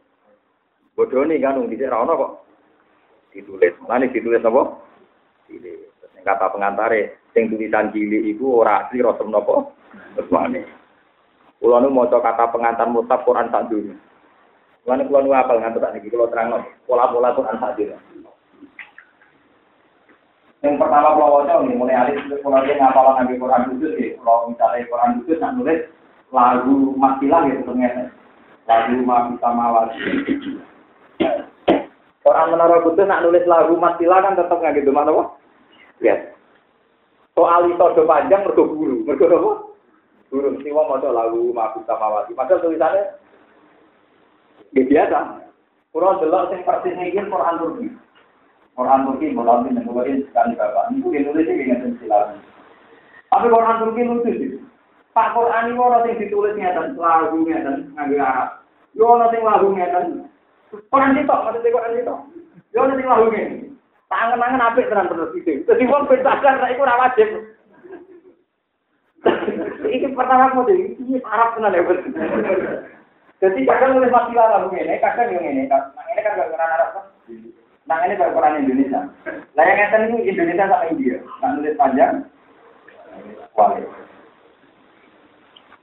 Bodoh 0.98 1.22
nih 1.22 1.38
kan, 1.38 1.62
di 1.70 1.78
sini 1.78 1.86
rano 1.86 2.18
kok 2.18 2.49
ditulis. 3.34 3.74
Mana 3.86 4.06
ditulis 4.10 4.42
apa? 4.42 4.62
Cilik. 5.46 5.90
Yang 6.20 6.24
kata 6.26 6.46
pengantare, 6.52 7.02
yang 7.32 7.48
tulisan 7.48 7.90
cilik 7.94 8.22
itu 8.36 8.44
ora 8.44 8.86
asli 8.86 9.00
Rasul 9.00 9.30
nopo. 9.30 9.72
Kesuane. 10.18 10.62
Kulo 11.60 11.76
nu 11.76 11.92
maca 11.92 12.18
kata 12.24 12.48
pengantar 12.48 12.88
mutab 12.88 13.20
Quran 13.28 13.52
tak 13.52 13.68
dulu. 13.68 13.92
Kulo 14.80 15.02
kulo 15.04 15.18
nu 15.28 15.36
apal 15.36 15.60
ngantuk 15.60 15.84
tak 15.84 15.92
niki 15.92 16.08
kulo 16.08 16.24
terang 16.32 16.56
pola-pola 16.88 17.36
Quran 17.36 17.60
tak 17.60 17.76
dulu. 17.76 17.96
Yang 20.64 20.74
pertama 20.80 21.16
kulo 21.16 21.26
waca 21.40 21.60
nih 21.64 21.76
mulai 21.76 22.00
alif 22.00 22.16
kulo 22.40 22.56
dia 22.64 22.80
ngapal 22.80 23.12
nabi 23.12 23.36
Quran 23.36 23.66
khusus 23.68 23.92
ya. 24.00 24.16
Kalau 24.24 24.48
misalnya 24.48 24.88
Quran 24.88 25.10
khusus 25.20 25.36
nak 25.36 25.54
nulis 25.60 25.80
lagu 26.32 26.76
matilah 26.96 27.40
gitu 27.44 27.62
ternyata. 27.68 28.04
Lagu 28.64 28.96
ma 29.04 29.28
bisa 29.28 29.48
mawar. 29.52 29.86
Orang 32.28 32.52
menara 32.52 32.84
kudus 32.84 33.08
nak 33.08 33.24
nulis 33.24 33.48
lagu 33.48 33.80
matilah 33.80 34.20
kan 34.20 34.36
tetap 34.36 34.60
nggak 34.60 34.76
gitu 34.76 34.92
mana 34.92 35.32
Ya. 36.00 36.16
Soal 37.32 37.68
itu 37.72 37.80
do 37.96 38.04
panjang 38.04 38.44
mergo 38.44 38.68
guru, 38.68 39.04
mergo 39.08 39.24
apa? 39.24 39.52
Guru 40.28 40.46
mesti 40.56 40.68
mau 40.72 40.88
maca 40.88 41.08
lagu 41.08 41.52
maku 41.52 41.80
samawati. 41.88 42.36
Padahal 42.36 42.60
tulisannya 42.60 43.02
ya 44.76 44.82
biasa. 44.84 45.18
Kurang 45.90 46.20
delok 46.22 46.52
sing 46.52 46.60
persis 46.62 46.94
iki 47.00 47.18
Quran 47.18 47.58
Turki. 47.58 47.88
Quran 48.76 49.04
Turki 49.08 49.34
mulai 49.34 49.72
mulai 49.82 50.22
sekali 50.28 50.52
bapak. 50.54 50.92
Niku 50.92 51.08
nulis 51.10 51.48
iki 51.48 51.64
ngene 51.66 51.96
silakan. 51.98 52.38
Tapi 53.32 53.46
Quran 53.48 53.80
Turki 53.80 54.02
lucu 54.04 54.30
sih. 54.36 54.50
Pak 55.10 55.34
Quran 55.34 55.74
ini 55.74 55.80
orang 55.82 56.06
yang 56.06 56.22
ditulis 56.22 56.54
ngeten, 56.54 56.94
lagu 56.94 57.42
ngeten, 57.42 57.90
nganggo 57.98 58.16
Arab. 58.22 58.48
Yo 58.94 59.04
orang 59.10 59.30
sing 59.34 59.42
lagu 59.42 59.68
ngeten. 59.74 60.06
Quran 60.70 61.18
itu, 61.18 61.26
maksudnya 61.26 61.74
Quran 61.74 61.98
itu. 61.98 62.14
Orang 62.78 62.94
sing 62.94 63.06
lagu 63.10 63.26
ngene. 63.34 63.74
Tangan-tangan 64.06 64.66
apik 64.70 64.86
tenan 64.90 65.10
terus 65.10 65.34
itu. 65.34 65.66
Jadi 65.66 65.82
wong 65.86 66.06
nek 66.06 66.70
iku 66.74 66.82
ora 66.86 67.02
wajib. 67.02 67.28
Iki 69.90 70.14
pertama 70.14 70.54
mau 70.54 70.66
deh, 70.66 70.94
ini 70.94 71.18
Arab 71.26 71.58
tenan 71.58 71.74
ya. 71.74 71.82
Jadi 73.40 73.64
kadang 73.66 73.96
nulis 73.98 74.14
matilah 74.14 74.46
lagu 74.54 74.68
ngene, 74.70 75.02
kadang 75.02 75.34
yang 75.34 75.42
ngene. 75.42 75.62
Nah 75.66 76.04
ini 76.14 76.20
kan 76.22 76.38
gak 76.38 76.50
Quran 76.54 76.74
Arab 76.78 76.88
kan. 76.94 77.04
Nah 77.90 78.06
ini 78.06 78.14
baru 78.14 78.34
Quran 78.38 78.60
Indonesia. 78.62 79.00
Lah 79.58 79.64
yang 79.66 79.78
ngeten 79.82 80.06
ini 80.14 80.30
Indonesia 80.30 80.70
sama 80.70 80.86
India. 80.86 81.16
Nah 81.42 81.50
nulis 81.58 81.74
panjang. 81.74 82.22
Wale. 83.58 83.82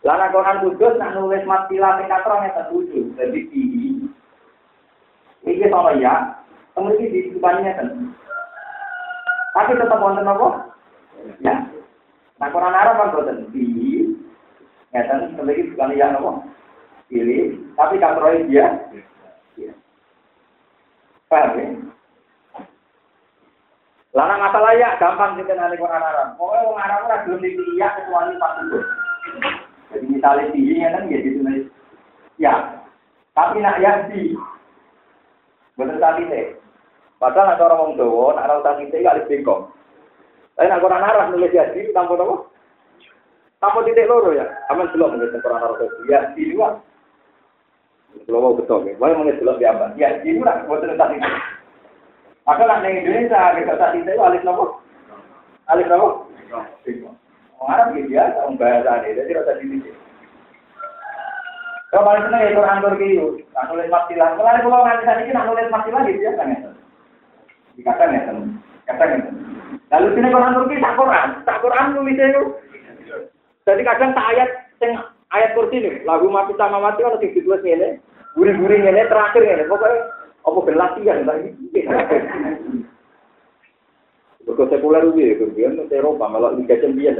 Lana 0.08 0.32
Quran 0.32 0.62
kudus 0.64 0.96
nak 0.96 1.20
nulis 1.20 1.44
matilah 1.44 2.00
sing 2.00 2.08
katrong 2.08 2.48
ngeten 2.48 2.66
lucu. 2.72 3.02
Jadi. 3.20 4.07
Iki 5.48 5.72
sama 5.72 5.96
ya, 5.96 6.44
kemudian 6.76 7.08
di 7.08 7.32
depannya 7.32 7.72
kan. 7.80 7.88
Tapi 9.56 9.80
tetap 9.80 10.04
wonten 10.04 10.28
apa? 10.28 10.76
Ya. 11.40 11.56
Nah 12.38 12.48
Quran 12.54 12.76
Arab 12.76 13.00
kan 13.00 13.14
boten 13.16 13.38
di 13.56 13.66
ngeten 14.94 15.40
lagi 15.40 15.72
bukan 15.74 15.98
ya 15.98 16.14
apa? 16.14 16.32
Pilih, 17.08 17.56
tapi 17.80 17.96
katroi 17.98 18.46
dia. 18.52 18.92
Ya. 19.56 19.72
Paham 21.32 21.58
ya? 21.58 21.68
Lana 24.18 24.36
masalah 24.38 24.74
ya 24.76 24.98
gampang 25.00 25.40
kita 25.40 25.56
nanti 25.56 25.80
Quran 25.80 26.04
Arab. 26.04 26.36
Pokoknya 26.36 26.68
orang 26.68 26.84
Arab 26.84 27.00
ora 27.08 27.24
belum 27.24 27.40
dipilih 27.40 27.90
kecuali 27.96 28.34
pas 28.42 28.60
itu. 28.60 28.80
Jadi 29.88 30.06
misalnya 30.12 30.52
tinggi 30.52 30.74
kan 30.84 31.08
ya 31.08 31.20
ditulis 31.24 31.64
ya. 32.42 32.54
Tapi 33.38 33.62
nak 33.62 33.78
ya 33.80 34.10
di 34.10 34.34
Bener 35.78 36.02
tadi 36.02 36.26
teh. 36.26 36.58
Padahal 37.22 37.54
ada 37.54 37.64
orang 37.70 37.82
wong 37.82 37.94
Jawa, 38.02 38.34
nak 38.34 38.50
ora 38.50 38.78
teh 38.82 39.02
kali 39.02 39.22
bengkok. 39.30 39.70
Tapi 40.58 40.66
nak 40.74 40.82
Quran 40.82 41.06
Arab 41.06 41.26
nulis 41.30 41.54
ya 41.54 41.70
di 41.70 41.94
tanpa 41.94 42.18
apa? 42.18 42.50
Tanpa 43.62 43.86
titik 43.86 44.10
loro 44.10 44.34
ya. 44.34 44.46
Aman 44.74 44.90
belum 44.90 45.22
nulis 45.22 45.38
Quran 45.38 45.62
Arab 45.62 45.86
ya 46.10 46.34
di 46.34 46.50
dua. 46.50 46.82
Kalau 48.26 48.42
mau 48.42 48.58
betul 48.58 48.90
ya, 48.90 48.98
boleh 48.98 49.14
nulis 49.14 49.38
belum 49.38 49.62
ya 49.62 49.78
Mbak. 49.78 50.02
Ya 50.02 50.10
di 50.26 50.34
dua, 50.34 50.66
buat 50.66 50.82
tadi. 50.82 51.18
Maka 52.50 52.64
nak 52.66 52.82
ning 52.82 53.06
Indonesia 53.06 53.54
kita 53.54 53.74
tadi 53.78 54.02
teh 54.02 54.18
alif 54.18 54.42
nopo? 54.42 54.82
Alif 55.70 55.86
nopo? 55.86 56.26
Orang 57.58 57.74
Arab 57.74 57.98
ya, 58.10 58.34
orang 58.42 58.58
bahasa 58.58 59.02
ini, 59.06 59.18
jadi 59.18 59.42
rasa 59.42 59.58
di 59.62 59.82
kalau 61.88 62.04
paling 62.04 62.24
seneng 62.28 62.42
ya 62.44 62.52
Quran 62.52 62.84
Turki 62.84 63.08
itu, 63.16 63.28
nak 63.56 63.66
nulis 63.72 63.88
matilah. 63.88 64.30
Mulai 64.36 64.60
pulau 64.60 64.84
nganti 64.84 65.08
saat 65.08 65.24
ini 65.24 65.32
nak 65.32 65.48
nulis 65.48 65.72
matilah 65.72 66.02
gitu 66.04 66.20
ya 66.20 66.32
kan 66.36 66.52
ya. 66.52 66.70
Dikatakan 67.80 68.12
ya 68.12 68.22
kan, 68.28 68.38
katakan. 68.92 69.22
Lalu 69.88 70.08
sini 70.20 70.28
Quran 70.36 70.56
Turki 70.60 70.84
tak 70.84 70.98
Quran, 71.00 71.28
tak 71.48 71.62
Quran 71.64 71.86
nulisnya 71.96 72.26
itu. 72.28 72.44
Jadi 73.64 73.82
kadang 73.88 74.12
tak 74.12 74.28
ayat, 74.36 74.50
sing 74.84 74.92
ayat 75.32 75.56
kursi 75.56 75.80
ini, 75.80 76.04
lagu 76.04 76.28
mati 76.28 76.56
sama 76.60 76.80
mati 76.80 77.04
kalau 77.04 77.20
tiga 77.24 77.40
dua 77.44 77.60
ini, 77.64 78.00
gurih-gurih 78.36 78.84
ini 78.84 79.08
terakhir 79.08 79.44
ini, 79.44 79.64
pokoknya 79.68 80.08
apa 80.44 80.60
berlatihan 80.64 81.24
lagi. 81.28 81.52
Berkau 84.48 84.72
sekuler 84.72 85.04
itu, 85.12 85.44
kemudian 85.44 85.76
Eropa 85.92 86.32
malah 86.32 86.56
Liga 86.56 86.80
Champion 86.80 87.20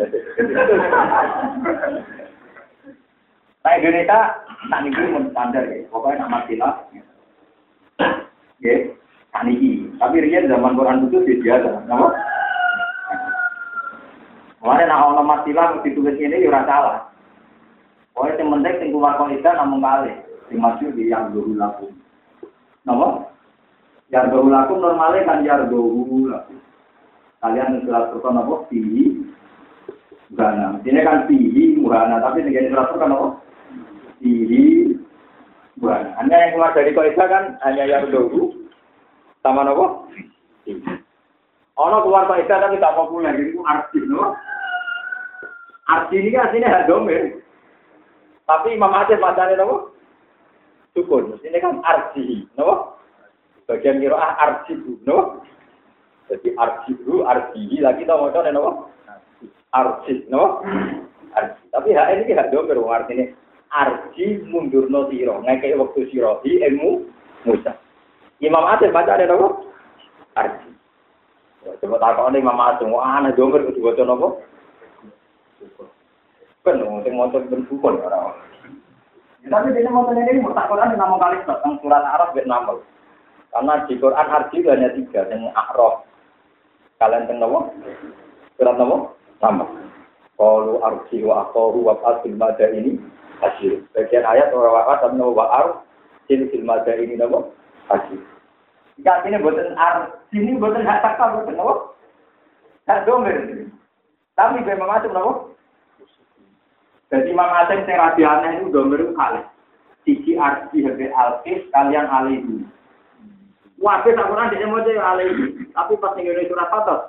Nah 3.66 3.74
Indonesia 3.78 4.20
tak 4.70 4.82
niki 4.84 5.04
mun 5.14 5.30
standar 5.32 5.64
ya. 5.66 5.86
Pokoknya 5.90 6.26
nak 6.26 6.32
matilah. 6.34 6.74
Ya, 8.62 8.76
tak 9.34 9.44
niki. 9.46 9.86
Tapi 10.02 10.22
riyen 10.22 10.50
zaman 10.50 10.78
Quran 10.78 11.08
itu 11.10 11.22
dia 11.26 11.42
biasa, 11.42 11.86
nama. 11.86 12.10
Mulane 14.62 14.84
nak 14.90 15.04
ono 15.14 15.22
matilah 15.22 15.80
ditulis 15.86 16.18
ini 16.18 16.44
ya 16.44 16.66
salah. 16.66 17.08
Pokoknya 18.18 18.42
yang 18.42 18.50
penting 18.58 18.76
sing 18.82 18.90
keluar 18.90 19.14
kaidah 19.22 19.54
namun 19.62 19.80
kali. 19.86 20.14
Sing 20.50 20.58
di 20.98 21.14
yang 21.14 21.30
dulu 21.30 21.54
laku. 21.54 21.94
Nama? 22.82 23.30
Yang 24.10 24.26
dulu 24.34 24.48
laku 24.50 24.74
normalnya 24.82 25.28
kan 25.28 25.46
yang 25.46 25.70
dulu 25.70 26.26
laku. 26.26 26.58
Kalian 27.38 27.86
surat 27.86 28.10
Quran 28.10 28.42
apa? 28.42 28.66
Pihi. 28.74 29.22
Bukan. 30.34 30.82
Ini 30.82 31.00
kan 31.06 31.30
pihi, 31.30 31.78
muhana. 31.78 32.18
Tapi 32.18 32.42
ini 32.42 32.74
surat 32.74 32.90
Quran 32.90 33.14
apa? 33.14 33.28
Fihi 34.20 34.98
Bukan. 35.78 36.04
Hanya 36.18 36.36
yang 36.42 36.52
keluar 36.58 36.74
dari 36.74 36.92
koisa 36.94 37.24
kan 37.30 37.62
hanya 37.62 37.86
yang 37.86 38.10
dulu 38.10 38.66
sama 39.46 39.62
nopo. 39.62 40.10
Ono 41.78 41.98
keluar 42.02 42.26
koisa 42.26 42.58
tapi 42.58 42.82
tak 42.82 42.98
populer 42.98 43.38
itu 43.38 43.62
arti 43.62 44.02
no. 44.10 44.34
Arti 45.86 46.18
ini 46.18 46.34
kan 46.34 46.50
aslinya 46.50 46.74
hadomir. 46.74 47.46
Tapi 48.50 48.74
Imam 48.74 48.90
Aceh 48.90 49.22
bacanya 49.22 49.62
nopo. 49.62 49.94
Sukun. 50.98 51.38
Ini 51.46 51.62
kan 51.62 51.78
arti, 51.86 52.50
nopo. 52.58 52.98
Bagian 53.70 54.02
kira 54.02 54.18
ah 54.18 54.34
arti 54.42 54.74
no. 55.06 55.46
Jadi 56.28 56.58
arti 56.58 56.92
bu, 57.06 57.22
arti 57.22 57.78
lagi 57.78 58.02
tau 58.10 58.26
mau 58.26 58.34
nopo. 58.34 58.90
Arti, 59.78 60.26
no. 60.26 60.66
Arti. 61.38 61.62
Tapi 61.70 61.94
hak 61.94 62.26
ini 62.26 62.34
hak 62.34 62.50
domir 62.50 62.82
artinya 62.82 63.30
arji 63.72 64.44
mundur 64.48 64.88
no 64.88 65.10
siro 65.12 65.44
ngekei 65.44 65.78
waktu 65.78 66.08
siro 66.12 66.40
di 66.44 66.60
ilmu 66.64 67.04
Musa. 67.46 67.78
Imam 68.44 68.66
Asim 68.66 68.92
baca 68.92 69.16
ada 69.16 69.30
apa? 69.30 69.48
Arji. 70.36 70.70
Coba 71.84 71.98
takut 72.00 72.32
nih 72.34 72.44
Imam 72.44 72.60
Asim 72.60 72.92
wah 72.92 73.20
aneh 73.20 73.34
donger 73.34 73.66
kudu 73.68 73.82
baca 73.82 74.04
nopo 74.04 74.48
kan 76.68 76.84
sing 77.08 77.16
motor 77.16 77.42
berbukon 77.48 78.04
orang 78.04 78.36
tapi 79.48 79.72
dia 79.72 79.88
mau 79.88 80.04
tanya 80.04 80.28
ini 80.28 80.44
mutakoran 80.44 80.92
nama 81.00 81.16
kali 81.16 81.40
tentang 81.48 81.80
surat 81.80 82.04
Arab 82.04 82.36
Vietnam 82.36 82.84
karena 83.56 83.88
di 83.88 83.96
Quran 83.96 84.28
arji 84.28 84.58
hanya 84.68 84.92
tiga 84.92 85.24
yang 85.32 85.48
akrof 85.56 86.04
kalian 87.00 87.32
tahu 87.32 87.40
nopo 87.40 87.60
surat 88.60 88.76
nopo 88.76 89.16
nama 89.40 89.64
kalau 90.36 90.84
arji 90.84 91.24
wa 91.24 91.48
akhoru 91.48 91.80
wa 91.88 91.96
fasil 92.04 92.36
mada 92.36 92.68
ini 92.76 93.00
hasil. 93.42 93.86
Bagian 93.94 94.26
ayat 94.26 94.54
orang 94.54 94.74
wakat 94.74 95.14
dan 95.14 95.22
ar 95.22 95.68
sini 96.26 96.46
filmada 96.50 96.94
ini 96.98 97.16
nama 97.16 97.46
hasil. 97.90 98.20
Jika 98.98 99.24
ini 99.30 99.38
buatan 99.42 99.78
ar 99.78 100.22
sini 100.34 100.58
buatan 100.58 100.86
hak 100.86 101.02
takta 101.06 101.34
buatan 101.38 101.56
nama 101.56 101.76
hak 102.90 103.04
domer. 103.06 103.38
Tapi 104.38 104.62
memang 104.62 104.90
macam 104.90 105.12
nama. 105.14 105.34
Jadi 107.08 107.32
Imam 107.32 107.50
Asim 107.64 107.88
yang 107.88 108.04
rabi 108.04 108.22
aneh 108.28 108.52
itu 108.60 108.68
domer 108.70 109.00
itu 109.00 109.16
kali. 109.16 109.42
Sisi 110.04 110.32
arti 110.36 110.84
hebe 110.84 111.08
alkis 111.16 111.64
kalian 111.72 112.08
alihu. 112.08 112.68
Wabe 113.80 114.10
tak 114.12 114.28
pernah 114.28 114.52
dia 114.52 114.68
mau 114.68 114.84
jadi 114.84 115.00
alihu. 115.00 115.72
Tapi 115.72 115.94
pas 116.04 116.14
tinggal 116.20 116.44
surat 116.52 116.70
atas. 116.70 117.02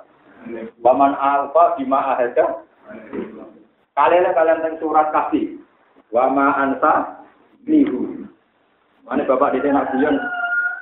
Baman 0.79 1.13
alfa 1.19 1.75
bima 1.75 2.15
ahada. 2.15 2.63
Kalian 3.99 4.31
kalian 4.31 4.63
teng 4.63 4.79
surat 4.79 5.11
kasih. 5.11 5.58
Wama 6.09 6.57
ansa 6.57 7.23
nihu. 7.65 8.25
Mana 9.05 9.25
bapak 9.25 9.57
di 9.57 9.63
sana 9.65 9.89
guyon. 9.93 10.15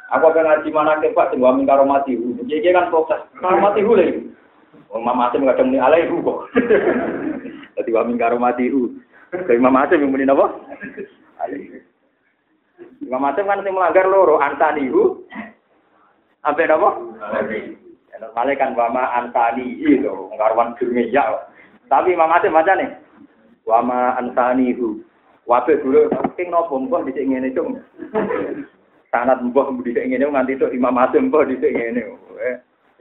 Aku 0.07 0.31
akan 0.31 0.47
ngaji 0.47 0.69
mana 0.71 1.03
ke 1.03 1.11
Pak 1.11 1.35
tunggu 1.35 1.51
amin 1.51 1.67
karo 1.67 1.83
mati 1.83 2.15
hu. 2.15 2.39
Jadi 2.47 2.71
kan 2.71 2.87
proses 2.87 3.19
karo 3.43 3.59
mati 3.59 3.83
hu 3.83 3.91
lagi. 3.91 4.23
Mama 4.95 5.27
asim 5.27 5.43
kadang 5.43 5.67
muni 5.67 5.83
alaihu 5.83 6.23
kok. 6.23 6.39
Jadi 7.75 7.89
wa 7.91 8.07
min 8.07 8.15
karo 8.15 8.39
mati 8.39 8.71
hu. 8.71 8.95
Dari 9.35 9.59
mama 9.59 9.83
asim 9.83 10.07
yang? 10.07 10.63
Alaihu. 11.43 11.83
Imam 13.01 13.23
Asim 13.29 13.47
kan 13.47 13.61
sing 13.61 13.73
melanggar 13.73 14.05
loro 14.09 14.37
antanihu. 14.41 15.23
Sampai? 16.43 16.67
Alaihu. 16.67 17.77
Normalnya 18.17 18.57
kan 18.57 18.73
wama 18.73 19.03
antani 19.13 19.77
itu 19.77 20.09
ngarwan 20.33 20.73
ya. 21.13 21.45
Tapi 21.85 22.17
Imam 22.17 22.33
Asim 22.33 22.49
macam 22.49 22.81
nih. 22.81 22.89
Wama 23.69 24.17
antanihu. 24.17 25.05
Wabe 25.47 25.79
dulu, 25.79 26.11
king 26.35 26.51
nopo 26.51 26.75
mbah 26.75 27.07
dhisik 27.07 27.23
ngene 27.23 27.55
cung. 27.55 27.79
Sanat 29.07 29.39
mbah 29.39 29.71
dhisik 29.79 30.03
ngene 30.03 30.27
nganti 30.27 30.59
tok 30.59 30.75
Imam 30.75 30.99
Azim 30.99 31.31
mbah 31.31 31.47
dhisik 31.47 31.71
ngene. 31.71 32.03
Eh, 32.43 32.55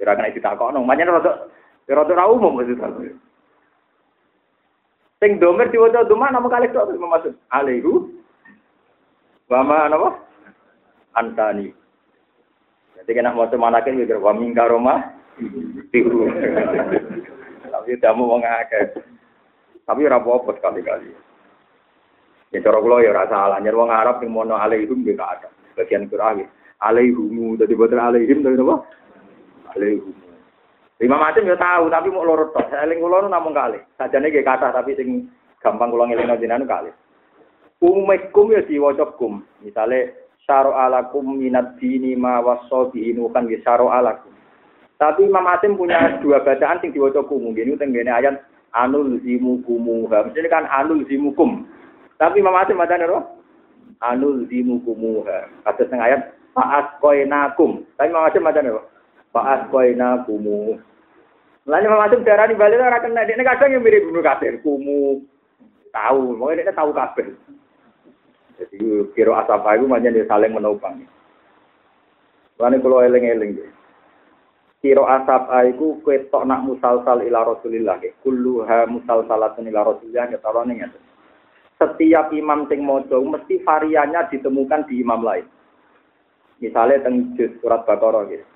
ora 0.07 0.15
kena 0.15 0.31
ditakokno. 0.31 0.79
Manyen 0.87 1.11
rada 1.11 1.51
rada 1.91 2.15
ra 2.15 2.31
umum 2.31 2.63
aku. 2.63 3.11
Sing 5.19 5.43
domer 5.43 5.75
diwaca 5.75 6.07
duma 6.07 6.31
nama 6.31 6.47
kali 6.47 6.71
tok 6.71 6.95
Imam 6.95 7.19
Azim. 7.19 7.35
Alaihu 7.51 8.15
wa 9.51 9.67
ma? 9.67 9.91
Antani. 11.19 11.75
Jadi 12.95 13.11
kena 13.11 13.35
mau 13.35 13.51
semanakin 13.51 13.99
mikir 13.99 14.23
wa 14.23 14.31
min 14.31 14.55
karoma 14.55 15.03
tiru. 15.91 16.31
Tapi 17.75 17.99
tamu 17.99 18.31
wong 18.31 18.47
akeh. 18.47 19.03
Tapi 19.83 20.07
ora 20.07 20.23
apa-apa 20.23 20.55
sekali-kali. 20.55 21.26
Ya 22.57 22.65
cara 22.65 22.81
kula 22.81 23.05
ya 23.05 23.13
ora 23.13 23.29
salah. 23.29 23.61
Nyer 23.61 23.77
wong 23.77 23.93
Arab 23.93 24.25
sing 24.25 24.33
mono 24.33 24.57
alaihim 24.57 25.05
nggih 25.05 25.21
ada. 25.21 25.53
Bagian 25.77 26.09
Qur'an 26.09 26.41
alaihimu 26.81 27.61
dadi 27.61 27.77
boten 27.77 28.01
alaihim 28.01 28.41
tapi 28.41 28.57
napa? 28.57 28.81
Alaihim. 29.77 30.17
Lima 30.97 31.21
macam 31.21 31.45
ya 31.45 31.57
tahu 31.61 31.93
tapi 31.93 32.09
mau 32.09 32.25
lorot 32.25 32.57
tok. 32.57 32.73
Eling 32.73 33.05
kula 33.05 33.25
nu 33.25 33.29
namung 33.29 33.53
kali. 33.53 33.77
Sajane 34.01 34.33
nggih 34.33 34.41
kathah 34.41 34.73
tapi 34.73 34.97
sing 34.97 35.29
gampang 35.61 35.93
kula 35.93 36.09
ngelingno 36.09 36.41
jenengan 36.41 36.65
kali. 36.65 36.91
Umikum 37.85 38.57
ya 38.57 38.65
diwaca 38.65 39.13
kum. 39.21 39.45
Misale 39.61 40.33
syaro 40.49 40.73
alakum 40.73 41.37
minad 41.37 41.77
dini 41.77 42.17
ma 42.17 42.41
wasobi 42.41 43.13
kan 43.13 43.45
nggih 43.45 43.61
syaro 43.61 43.93
alakum. 43.93 44.33
Tapi 44.97 45.29
Imam 45.29 45.45
Asim 45.45 45.77
punya 45.77 46.17
dua 46.25 46.41
bacaan 46.41 46.81
sing 46.81 46.97
diwaca 46.97 47.21
kum. 47.29 47.53
Ngene 47.53 47.77
tenggene 47.77 48.09
ayat 48.09 48.41
anul 48.73 49.21
zimu 49.21 49.61
kumuha. 49.69 50.33
Mesti 50.33 50.49
kan 50.49 50.65
anul 50.73 51.05
zimukum. 51.05 51.69
Tapi 52.17 52.41
Imam 52.41 52.57
Asim 52.57 52.81
macam 52.81 52.97
apa? 52.97 53.21
Anul 54.01 54.49
dimu 54.49 54.81
kumuha. 54.85 55.49
Kata 55.65 55.85
setengah 55.85 56.07
ayat, 56.09 56.21
Fa'as 56.57 56.97
koinakum. 57.05 57.85
Tapi 58.01 58.09
Imam 58.09 58.25
Asim 58.25 58.41
macam 58.41 58.65
apa? 58.65 58.83
Fa'as 59.37 59.61
koinakumu. 59.69 60.81
Lalu 61.69 61.85
Imam 61.85 62.01
Asim 62.01 62.25
darah 62.25 62.49
di 62.49 62.57
balik 62.57 62.81
orang 62.81 63.05
kena. 63.05 63.29
Ini 63.29 63.45
kadang 63.45 63.77
yang 63.77 63.85
mirip 63.85 64.09
bunuh 64.09 64.25
kafir. 64.25 64.57
Kumu. 64.65 65.21
Tahu. 65.93 66.41
Mau 66.41 66.49
ini 66.49 66.65
tahu 66.73 66.97
kafir. 66.97 67.37
Jadi 68.57 69.13
kira 69.13 69.37
asapa 69.45 69.77
itu 69.77 69.85
macam 69.85 70.17
dia 70.17 70.25
saling 70.25 70.57
menopang. 70.57 71.05
Lalu 72.57 72.81
kalau 72.81 73.05
eling-eling. 73.05 73.69
Kiro 74.81 75.05
asap 75.05 75.53
aiku 75.53 76.01
ketok 76.01 76.49
nak 76.49 76.65
musalsal 76.65 77.21
ila 77.21 77.45
rasulillah. 77.45 78.01
Kulluha 78.25 78.89
musalsalatun 78.89 79.69
ila 79.69 79.93
rasulillah. 79.93 80.33
Ketalon 80.33 80.73
ini 80.73 80.89
setiap 81.77 82.33
imam 82.33 82.65
sing 82.73 82.81
mojo 82.81 83.21
mesti 83.21 83.61
variannya 83.61 84.33
ditemukan 84.33 84.89
di 84.89 85.05
imam 85.05 85.21
lain. 85.21 85.47
Misalnya 86.57 87.05
teng 87.05 87.37
surat 87.61 87.85
Baqarah 87.85 88.25
gitu. 88.33 88.47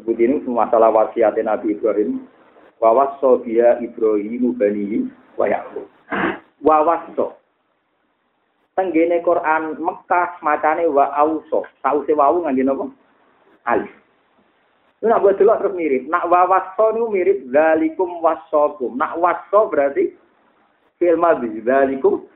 Sebut 0.00 0.16
ini 0.16 0.40
masalah 0.48 0.88
wasiat 0.88 1.36
Nabi 1.44 1.76
Ibrahim. 1.76 2.24
Wawasso 2.80 3.44
dia 3.44 3.76
Ibrahim 3.84 4.56
bani 4.56 5.12
wa 5.36 5.44
Yaqub. 5.44 5.84
Wawasso. 6.64 7.36
Tenggene 8.72 9.20
Quran 9.20 9.76
Mekah 9.76 10.40
macane 10.40 10.88
wa 10.88 11.12
auso. 11.20 11.68
Sause 11.84 12.16
wawu 12.16 12.48
ngangge 12.48 12.64
napa? 12.64 12.88
Alif. 13.68 13.92
Lu 15.04 15.12
nak 15.12 15.20
buat 15.20 15.36
terus 15.36 15.76
mirip. 15.76 16.08
Nak 16.08 16.32
wawasso 16.32 16.96
nu 16.96 17.12
mirip 17.12 17.44
zalikum 17.52 18.24
wasokum. 18.24 18.96
Nak 18.96 19.20
wasso 19.20 19.68
berarti 19.68 20.16
fil 21.00 21.16
madhi 21.16 21.64
dzalikum. 21.64 22.28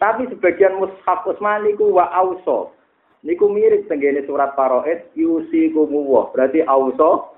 Tapi 0.00 0.24
sebagian 0.32 0.80
mushaf 0.80 1.28
Utsmani 1.28 1.76
ku 1.76 1.92
wa 1.92 2.08
auso. 2.16 2.72
Niku 3.20 3.52
mirip 3.52 3.84
tenggene 3.92 4.24
surat 4.24 4.56
Paroet 4.56 5.12
yusi 5.12 5.68
kumuwah. 5.70 6.32
Berarti 6.32 6.64
auso 6.64 7.36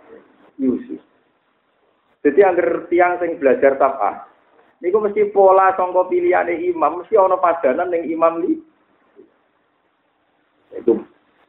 yusi. 0.54 0.96
Jadi 2.22 2.40
agar 2.42 2.86
tiang 2.90 3.18
sing 3.22 3.38
belajar 3.38 3.78
tafah, 3.78 4.26
niku 4.82 4.98
mesti 4.98 5.30
pola 5.30 5.70
sangka 5.78 6.10
pilihane 6.10 6.58
imam, 6.66 7.02
mesti 7.02 7.14
ana 7.14 7.38
padanan 7.38 7.94
ning 7.94 8.10
imam 8.10 8.42
li. 8.42 8.58
Itu 10.74 10.98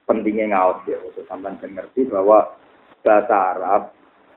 pentingnya 0.05 0.53
ngawas 0.53 0.85
ya, 0.89 0.97
untuk 1.03 1.26
sampai 1.26 1.57
ngerti 1.57 2.07
bahwa 2.07 2.53
bahasa 3.01 3.35
Arab 3.57 3.81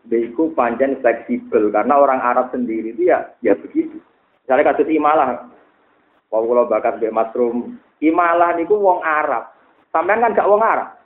Beiku 0.03 0.51
panjang 0.59 0.99
fleksibel 0.99 1.71
karena 1.71 1.95
orang 1.95 2.19
Arab 2.19 2.51
sendiri 2.51 2.91
itu 2.91 3.07
ya 3.07 3.23
ya 3.39 3.55
begitu. 3.55 4.03
Misalnya 4.43 4.75
kasus 4.75 4.91
imalah, 4.91 5.47
wong 6.35 6.67
bakat 6.67 6.99
Mbak 6.99 7.15
Masrum, 7.15 7.79
imalah 8.03 8.59
niku 8.59 8.75
wong 8.83 8.99
Arab. 9.07 9.55
Sampean 9.95 10.19
kan 10.19 10.35
gak 10.35 10.51
wong 10.51 10.59
Arab. 10.59 10.99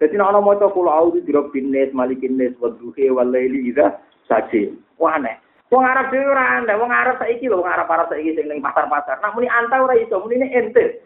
Jadi 0.00 0.16
nek 0.16 0.32
ana 0.32 0.40
maca 0.40 0.72
kula 0.72 0.96
auzu 0.96 1.20
birabbin 1.20 1.68
nas 1.68 1.92
malikin 1.92 2.40
nas 2.40 2.56
wa 2.56 2.72
dhuhi 2.72 3.12
wal 3.12 3.28
laili 3.28 3.68
idza 3.68 4.00
sajid. 4.24 4.72
Wah 4.96 5.18
aneh. 5.18 5.36
Wong 5.68 5.84
Arab 5.84 6.08
dhewe 6.08 6.24
ora 6.24 6.56
aneh, 6.56 6.74
wong 6.80 6.88
Arab 6.88 7.20
saiki 7.20 7.46
lho, 7.46 7.60
wong 7.60 7.68
Arab 7.68 7.86
Arab 7.86 8.08
saiki 8.08 8.32
sing 8.32 8.48
ning 8.48 8.64
pasar-pasar. 8.64 9.20
Nah 9.20 9.30
muni 9.36 9.46
anta 9.46 9.76
ora 9.76 9.94
iso, 10.00 10.18
muni 10.24 10.40
ente. 10.40 11.04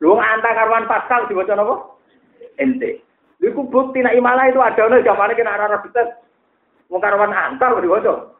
Lu 0.00 0.16
anta 0.16 0.56
karwan 0.56 0.88
pasal 0.88 1.28
diwaca 1.28 1.52
napa? 1.52 1.76
Ente. 2.56 3.04
Iku 3.40 3.72
bukti 3.72 4.04
nek 4.04 4.16
imalah 4.16 4.52
itu 4.52 4.60
ada 4.60 4.84
nek 4.84 5.04
jamane 5.04 5.32
kena 5.32 5.56
arah 5.56 5.80
betet. 5.80 6.20
Wong 6.92 7.00
karwan 7.00 7.32
antar 7.32 7.80
diwaca. 7.80 8.36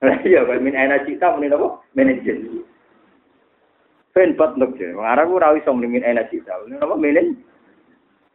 Iya, 0.00 0.48
kalau 0.48 0.64
min 0.64 0.72
aina 0.72 1.04
cita 1.04 1.36
muni 1.36 1.52
apa? 1.52 1.76
Manajer. 1.92 2.40
Fen 4.16 4.32
bat 4.32 4.56
nuk 4.56 4.72
je. 4.80 4.96
Wong 4.96 5.04
Arab 5.04 5.28
ora 5.28 5.52
iso 5.52 5.76
muni 5.76 5.92
min 5.92 6.06
aina 6.08 6.24
cita. 6.32 6.56
Muni 6.64 6.80
apa? 6.80 6.96
Menen. 6.96 7.36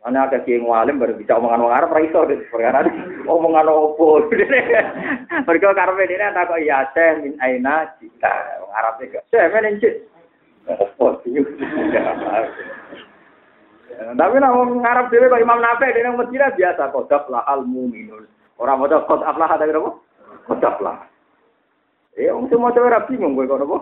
Ana 0.06 0.30
akeh 0.30 0.46
kiai 0.46 0.62
ngalim 0.62 1.02
baru 1.02 1.18
bisa 1.18 1.42
omongan 1.42 1.66
wong 1.66 1.74
Arab 1.74 1.90
ora 1.90 2.06
iso 2.06 2.22
perkara 2.54 2.86
omongan 3.34 3.66
opo. 3.66 4.30
Mergo 5.50 5.70
karepe 5.74 6.06
dene 6.06 6.30
tak 6.38 6.54
kok 6.54 6.62
ya 6.62 6.86
teh 6.94 7.18
min 7.26 7.34
aina 7.42 7.90
cita. 7.98 8.62
Wong 8.62 8.72
Arab 8.78 9.02
e 9.02 9.10
gak. 9.10 9.26
Teh 9.34 9.50
manajer. 9.50 10.06
Opo 10.70 11.18
sih? 11.26 11.34
Tapi 13.96 14.36
nak 14.40 14.56
wong 14.56 14.84
Arab 14.84 15.08
dhewe 15.08 15.32
kok 15.32 15.40
Imam 15.40 15.64
Nafi 15.64 15.94
dene 15.96 16.16
Madinah 16.16 16.52
biasa 16.56 16.92
kodap 16.92 17.32
lahal 17.32 17.64
mu'minun. 17.64 18.28
Ora 18.60 18.76
maca 18.76 19.04
qad 19.08 19.22
aflah 19.24 19.52
ada 19.56 19.68
apa? 19.68 19.92
Qad 20.52 20.64
aflah. 20.64 20.98
Eh 22.16 22.32
wong 22.32 22.48
semua 22.52 22.72
cewek 22.72 22.92
ora 22.92 23.08
bingung 23.08 23.36
kowe 23.36 23.48
kok 23.48 23.64
apa? 23.64 23.78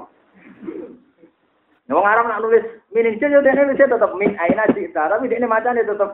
Nah, 1.83 1.93
wong 1.99 2.07
Arab 2.07 2.25
nak 2.29 2.41
nulis 2.41 2.65
meninjil 2.95 3.33
yo 3.33 3.41
dene 3.41 3.67
wis 3.69 3.77
tetep 3.77 4.11
min 4.15 4.33
aina 4.39 4.65
cita, 4.71 5.11
tapi 5.11 5.27
dene 5.27 5.45
macane 5.49 5.83
tetep 5.83 6.09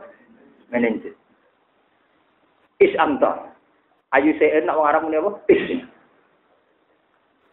meninjil. 0.72 1.14
Is 2.80 2.96
anta. 2.96 3.52
Ayu 4.16 4.34
sen 4.40 4.64
nak 4.64 4.76
wong 4.80 4.88
Arab 4.88 5.02
muni 5.06 5.20
apa? 5.20 5.30
Is. 5.52 5.84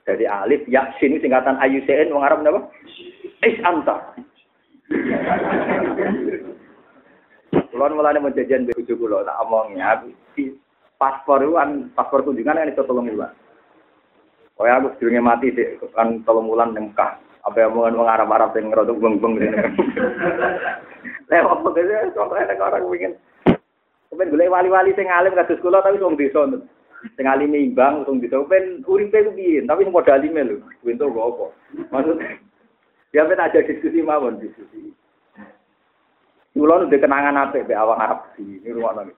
Jadi 0.07 0.23
alif 0.23 0.63
ya 0.71 0.95
sin 0.97 1.19
singkatan 1.19 1.59
ayu 1.59 1.83
sen 1.83 2.09
wong 2.09 2.23
Arab 2.23 2.41
apa? 2.43 2.71
Is 3.43 3.59
anta. 3.63 4.15
Kulon 7.77 7.93
mulane 7.93 8.17
mau 8.23 8.31
jajan 8.31 8.65
bojo 8.65 8.93
kula 8.95 9.27
tak 9.27 9.39
omongi 9.43 9.77
aku 9.83 10.09
paspor 10.97 11.43
itu 11.43 11.53
kan 11.53 11.69
paspor 11.93 12.23
kunjungan 12.23 12.57
kan 12.57 12.71
itu 12.71 12.81
tolong 12.87 13.11
bulan. 13.11 13.31
Oh 14.57 14.65
ya 14.65 14.81
aku 14.81 14.97
sedurunge 14.97 15.21
mati 15.21 15.53
sih 15.53 15.77
kan 15.93 16.23
tolong 16.25 16.49
bulan 16.49 16.73
nengkah. 16.73 17.19
Apa 17.45 17.63
yang 17.63 17.77
mau 17.77 17.87
ngomong 17.87 18.09
Arab 18.11 18.33
Arab 18.33 18.51
yang 18.57 18.73
ngerodok 18.73 18.99
beng 18.99 19.15
beng 19.23 19.33
ini. 19.39 19.55
Lewat 21.31 21.59
begitu 21.63 22.11
contohnya 22.15 22.55
orang 22.59 22.87
ingin. 22.91 23.13
Kemudian 24.07 24.31
gue 24.31 24.47
wali-wali 24.51 24.91
sing 24.95 25.07
alim 25.11 25.35
kados 25.35 25.59
kula 25.59 25.83
tapi 25.83 25.99
wong 25.99 26.15
desa 26.15 26.47
sing 27.13 27.25
alim 27.27 27.53
imbang 27.53 28.07
wong 28.07 28.23
desa 28.23 28.41
ben 28.47 28.81
uripe 28.87 29.21
ku 29.21 29.31
piye 29.35 29.63
tapi 29.67 29.87
padha 29.91 30.15
alime 30.17 30.41
lho. 30.43 30.55
Kuwi 30.81 30.95
entuk 30.95 31.13
apa. 31.13 31.45
Maksud 31.93 32.17
ya 33.17 33.25
ben 33.25 33.41
aja 33.41 33.65
diskusi 33.65 34.05
mawon 34.05 34.37
diskusi. 34.37 34.93
Kulo 36.53 36.85
nu 36.85 36.89
kenangan 36.89 37.49
apik 37.49 37.65
be 37.65 37.73
awak 37.73 37.97
Arab 37.97 38.19
di 38.37 38.61
rumah 38.69 39.01
nang 39.01 39.09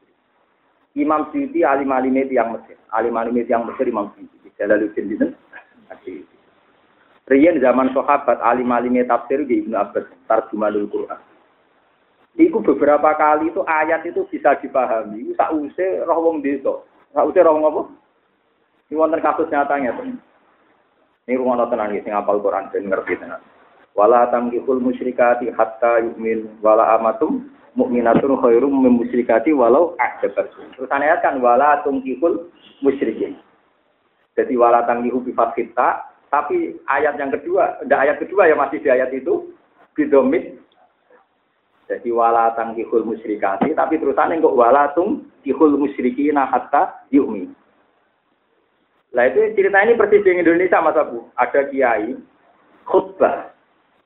Imam 0.96 1.28
Syuuti 1.32 1.64
alim 1.64 1.92
alim 1.92 2.16
yang 2.28 2.56
Mesir, 2.56 2.76
alim 2.96 3.16
alim 3.16 3.36
yang 3.44 3.68
Mesir 3.68 3.88
Imam 3.88 4.12
Syuuti. 4.16 4.48
Jalaluddin 4.56 5.12
itu. 5.12 5.28
Rian 7.30 7.62
zaman 7.62 7.94
sahabat 7.96 8.42
alim 8.42 8.72
alim 8.72 9.00
tafsir 9.08 9.44
di 9.48 9.64
Ibnu 9.64 9.76
Abbas 9.76 10.08
tarjumanul 10.28 10.88
Quran. 10.92 11.20
Iku 12.40 12.64
beberapa 12.64 13.16
kali 13.20 13.52
itu 13.52 13.62
ayat 13.68 14.04
itu 14.08 14.24
bisa 14.32 14.56
dipahami. 14.64 15.36
Sause 15.36 16.04
roh 16.08 16.20
wong 16.24 16.40
desa. 16.40 16.84
Sause 17.12 17.40
roh 17.44 17.60
apa? 17.60 17.82
Ini 18.90 18.98
wonten 18.98 19.22
kasus 19.22 19.52
nyatanya. 19.52 19.94
Ini 21.30 21.38
rumah 21.38 21.70
tenan 21.70 21.94
sing 21.94 22.10
apal 22.10 22.42
Quran 22.42 22.74
dan 22.74 22.90
ngerti 22.90 23.14
tenan. 23.22 23.42
Wala 23.98 24.30
tamkihul 24.30 24.80
musyrikati 24.80 25.50
hatta 25.54 26.00
yu'min 26.00 26.62
wala 26.62 26.96
amatum 26.96 27.50
mukminatun 27.78 28.38
khairum 28.40 28.84
min 28.84 28.96
musyrikati 29.00 29.54
walau 29.54 29.98
a'jabatkum. 29.98 30.72
Terus 30.76 30.90
ayat 30.92 31.24
kan 31.24 31.42
wala 31.42 31.82
tumkihul 31.84 32.50
musyrikin. 32.84 33.38
Jadi 34.38 34.56
wala 34.56 34.88
tangkihu 34.88 35.20
bi 35.20 35.36
kita, 35.36 36.06
tapi 36.32 36.80
ayat 36.88 37.20
yang 37.20 37.34
kedua, 37.34 37.84
ada 37.84 37.96
ayat 38.00 38.24
kedua 38.24 38.48
yang 38.48 38.62
masih 38.62 38.80
di 38.80 38.88
ayat 38.88 39.12
itu 39.12 39.52
bidomit. 39.98 40.56
Jadi 41.90 42.14
wala 42.14 42.54
tangkihul 42.54 43.04
musyrikati, 43.04 43.74
tapi 43.74 43.98
terusannya 43.98 44.40
kok 44.40 44.56
wala 44.56 44.94
tumkihul 44.96 45.76
musyrikina 45.76 46.48
hatta 46.48 47.04
yu'min. 47.10 47.52
Lah 49.12 49.26
itu 49.26 49.42
cerita 49.58 49.82
ini 49.82 49.98
persis 49.98 50.22
di 50.22 50.38
Indonesia 50.38 50.86
Mas 50.86 50.94
Abu. 50.94 51.26
Ada 51.34 51.66
kiai 51.74 52.14
khutbah 52.86 53.50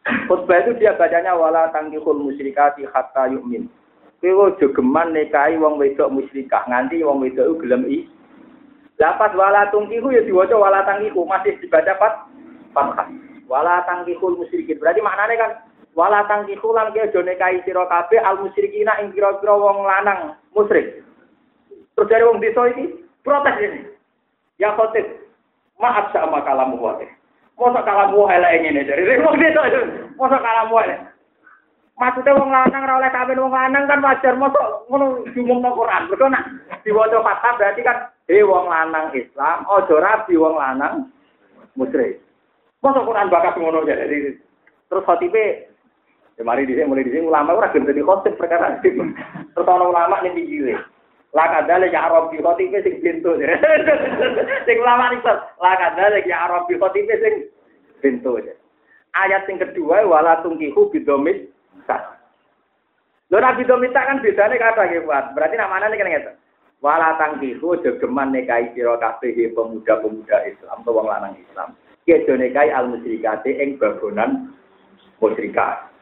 Khutbah 0.03 0.67
itu 0.67 0.84
dia 0.84 0.99
bacanya 0.99 1.31
wala 1.31 1.71
tangkihul 1.71 2.19
musyrikati 2.27 2.84
hatta 2.91 3.31
yu'min. 3.31 3.71
Kowe 4.19 4.51
aja 4.51 4.67
nikahi 5.07 5.55
wong 5.59 5.80
wedok 5.80 6.11
musyrikah 6.11 6.63
nganti 6.67 7.03
wong 7.03 7.23
wedok 7.23 7.59
gelem 7.63 7.88
i. 7.88 8.07
Lapas 8.99 9.35
wala 9.35 9.67
tungkihu 9.71 10.15
ya 10.15 10.23
diwaca 10.23 10.55
wala 10.55 10.84
tangkihu 10.88 11.27
masih 11.27 11.59
dibaca 11.59 11.95
pat 11.99 12.13
fathah. 12.71 13.07
Wala 13.51 13.84
tangkihul 13.84 14.39
musyrikin. 14.39 14.80
Berarti 14.80 15.03
maknanya 15.03 15.35
kan 15.39 15.51
wala 15.91 16.23
tangkihu 16.27 16.71
lan 16.71 16.95
ki 16.95 17.03
aja 17.03 17.19
nikahi 17.19 17.63
sira 17.67 17.84
kabeh 17.88 18.19
al 18.23 18.39
musyrikina 18.43 18.95
ing 19.03 19.11
kira-kira 19.11 19.55
wong 19.55 19.84
lanang 19.84 20.39
musyrik. 20.55 21.03
Terus 21.95 22.09
dari 22.11 22.23
wong 22.23 22.39
desa 22.39 22.63
iki 22.71 23.03
protes 23.23 23.59
ini. 23.59 23.91
Ya 24.55 24.71
khotib, 24.75 25.03
maaf 25.80 26.11
sama 26.15 26.43
kalamu 26.47 26.80
Masa 27.53 27.85
kalamu 27.85 28.25
elek 28.27 28.65
ngene 28.65 28.81
dari 28.84 29.05
desa 29.05 29.61
itu. 29.69 29.81
Masa 30.17 30.38
kalamu 30.41 30.75
elek. 30.81 30.99
Maksudnya 31.93 32.34
wong 32.34 32.49
lanang 32.49 32.84
ora 32.89 32.97
oleh 32.97 33.11
kawin 33.13 33.38
wong 33.38 33.53
lanang 33.53 33.85
kan 33.85 34.01
wajar 34.01 34.34
masa 34.34 34.81
ngono 34.89 35.21
diumumno 35.30 35.77
Quran. 35.77 36.09
Mergo 36.09 36.25
nak 36.25 36.49
diwaca 36.81 37.21
fatah 37.21 37.53
berarti 37.53 37.81
kan 37.85 37.97
he 38.25 38.41
wong 38.41 38.65
lanang 38.65 39.13
Islam, 39.13 39.61
aja 39.69 39.95
rabi 40.01 40.34
wong 40.34 40.57
lanang 40.57 41.13
musyrik. 41.77 42.17
Masa 42.81 43.05
Quran 43.05 43.30
bakas 43.30 43.55
ngono 43.61 43.85
jadi 43.85 44.34
terus 44.89 45.05
khotibe 45.05 45.69
ya 46.34 46.41
mari 46.41 46.65
dhisik 46.65 46.89
mulai 46.89 47.05
dhisik 47.05 47.21
ulama 47.21 47.53
ora 47.53 47.69
gelem 47.69 47.85
dadi 47.85 48.01
khotib 48.01 48.41
perkara 48.41 48.81
terus 48.81 49.69
ana 49.69 49.85
ulama 49.85 50.17
ning 50.25 50.34
pinggire. 50.34 50.81
La 51.34 51.49
kadale 51.49 51.89
ya 51.89 52.05
Arabi 52.05 52.38
khotibe 52.45 52.77
sing 52.85 53.01
pintu. 53.01 53.34
Sing 54.69 54.77
ulama 54.77 55.10
iki 55.18 55.26
la 55.57 55.73
kadale 55.81 56.22
ya 56.30 56.45
Arabi 56.45 56.77
khotibe 56.77 57.18
sing 57.18 57.49
pintu. 58.05 58.38
Ayat 59.14 59.45
yang 59.49 59.61
kedua 59.61 60.05
wala 60.05 60.45
tungkihu 60.45 60.93
bidomit 60.93 61.49
sah. 61.89 62.18
Lho 63.34 63.41
nabi 63.41 63.65
domita 63.65 64.05
kan 64.05 64.22
bedane 64.22 64.61
kata 64.61 64.89
nggih 64.89 65.10
Pak. 65.10 65.34
Berarti 65.34 65.55
namanya 65.57 65.89
ini 65.89 65.97
kan 65.97 66.10
ngeten. 66.10 66.35
Wala 66.85 67.15
tangkihu 67.18 67.81
jogeman 67.81 68.30
nekai 68.30 68.76
sira 68.76 68.99
kabeh 69.01 69.34
pemuda-pemuda 69.55 70.38
Islam 70.45 70.84
atau 70.84 70.93
wong 70.93 71.07
lanang 71.10 71.34
Islam. 71.39 71.73
Kedo 72.03 72.35
nekai 72.35 72.69
al 72.69 72.91
musyrikate 72.91 73.57
ing 73.57 73.81
bagonan 73.81 74.53
musyrikat. 75.18 75.93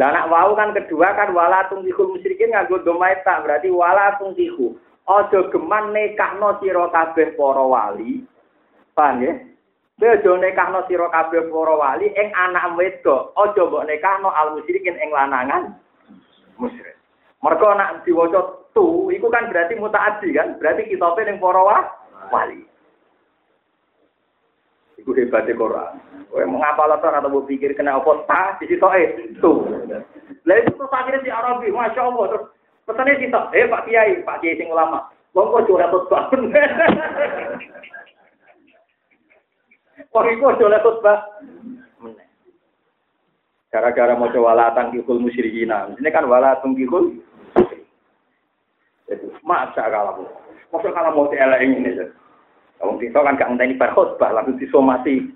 Lah 0.00 0.08
anak 0.08 0.28
wau 0.32 0.56
kan 0.56 0.72
kedua 0.72 1.12
kan 1.12 1.36
wala 1.36 1.68
tungkihul 1.68 2.16
musyrikin 2.16 2.56
nganggo 2.56 2.80
domaita 2.80 3.44
berarti 3.44 3.68
wala 3.68 4.16
tungkihu. 4.16 4.72
Aja 5.04 5.50
geman 5.52 5.92
nekahno 5.92 6.56
sira 6.62 6.88
kabeh 6.88 7.36
para 7.36 7.64
wali. 7.66 8.24
Paham 8.96 9.20
ya? 9.20 9.32
Kowe 10.00 10.08
aja 10.08 10.32
nekahno 10.40 10.80
sira 10.88 11.12
kabeh 11.12 11.52
para 11.52 11.74
wali 11.76 12.08
ing 12.08 12.28
anak 12.32 12.72
wedok, 12.72 13.36
aja 13.36 13.62
mbok 13.68 13.84
nekahno 13.84 14.32
al 14.32 14.56
musyrikin 14.56 14.96
ing 14.96 15.12
lanangan 15.12 15.76
musyrik. 16.56 16.96
Mergo 17.44 17.68
nak 17.76 18.06
diwaca 18.06 18.70
tu 18.72 19.12
iku 19.12 19.28
kan 19.28 19.50
berarti 19.52 19.76
mutaaddi 19.76 20.32
kan, 20.32 20.56
berarti 20.56 20.88
kitabe 20.88 21.26
ning 21.26 21.36
para 21.36 21.60
wali. 22.32 22.64
Iku 25.02 25.18
hebatnya 25.18 25.58
Quran. 25.58 25.98
Kowe 26.30 26.46
mengapa 26.46 26.86
latar 26.86 27.18
atau 27.18 27.42
pikir 27.42 27.74
kena 27.74 27.98
apa 27.98 28.22
ta 28.24 28.54
di 28.62 28.70
situ 28.70 28.86
eh 28.94 29.34
tu. 29.42 29.66
Lah 30.46 30.56
itu 30.62 30.70
terus 30.78 30.94
akhirnya 30.94 31.26
di 31.26 31.30
Arabi, 31.34 31.74
masya 31.74 32.06
Allah 32.06 32.24
terus 32.30 32.44
pesannya 32.86 33.20
kita, 33.20 33.50
eh 33.52 33.66
Pak 33.68 33.84
Kiai, 33.84 34.22
Pak 34.22 34.40
Kiai 34.40 34.56
sing 34.56 34.70
ulama, 34.70 35.10
monggo 35.34 35.66
curhat 35.66 35.92
banget. 36.08 36.40
Wong 40.12 40.28
iku 40.28 40.52
oleh 40.52 40.80
khutbah. 40.84 41.24
Gara-gara 43.72 44.12
mau 44.12 44.28
coba 44.28 44.52
latang 44.52 44.92
kikul 44.92 45.16
musyrikina. 45.16 45.88
Ini 45.96 46.12
kan 46.12 46.28
walatang 46.28 46.76
kikul. 46.76 47.16
Masa 49.40 49.88
kalau 49.88 50.28
Masa 50.68 50.88
kalau 50.92 51.16
mau 51.16 51.32
elek 51.32 51.64
ini. 51.64 51.96
Kamu 52.82 52.98
kita 52.98 53.22
kan 53.22 53.38
gak 53.38 53.46
ngenteni 53.54 53.78
berkhutbah 53.78 54.34
langsung 54.34 54.58
disomasi. 54.58 55.30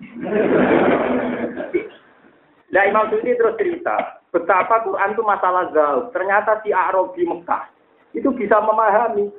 Nah 2.75 2.83
Imam 2.91 3.07
Suyuti 3.07 3.39
terus 3.39 3.55
cerita, 3.55 4.19
betapa 4.35 4.83
Quran 4.83 5.15
itu 5.15 5.23
masalah 5.23 5.71
gaul. 5.71 6.11
Ternyata 6.11 6.59
si 6.67 6.75
Arabi 6.75 7.23
Mekah 7.23 7.71
itu 8.19 8.27
bisa 8.35 8.59
memahami. 8.59 9.31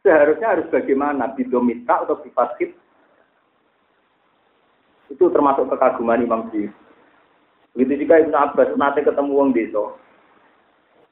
Seharusnya 0.00 0.56
harus 0.56 0.70
bagaimana, 0.72 1.36
bidomita 1.36 2.08
atau 2.08 2.16
bifasid 2.24 2.72
itu 5.12 5.24
termasuk 5.28 5.68
kekaguman 5.68 6.24
Imam 6.24 6.48
Syukri. 6.48 6.72
Begitu 7.76 8.08
juga 8.08 8.24
Ibnu 8.24 8.36
Abbas 8.36 8.72
nanti 8.80 9.04
ketemu 9.04 9.32
wong 9.36 9.50
desa. 9.52 9.84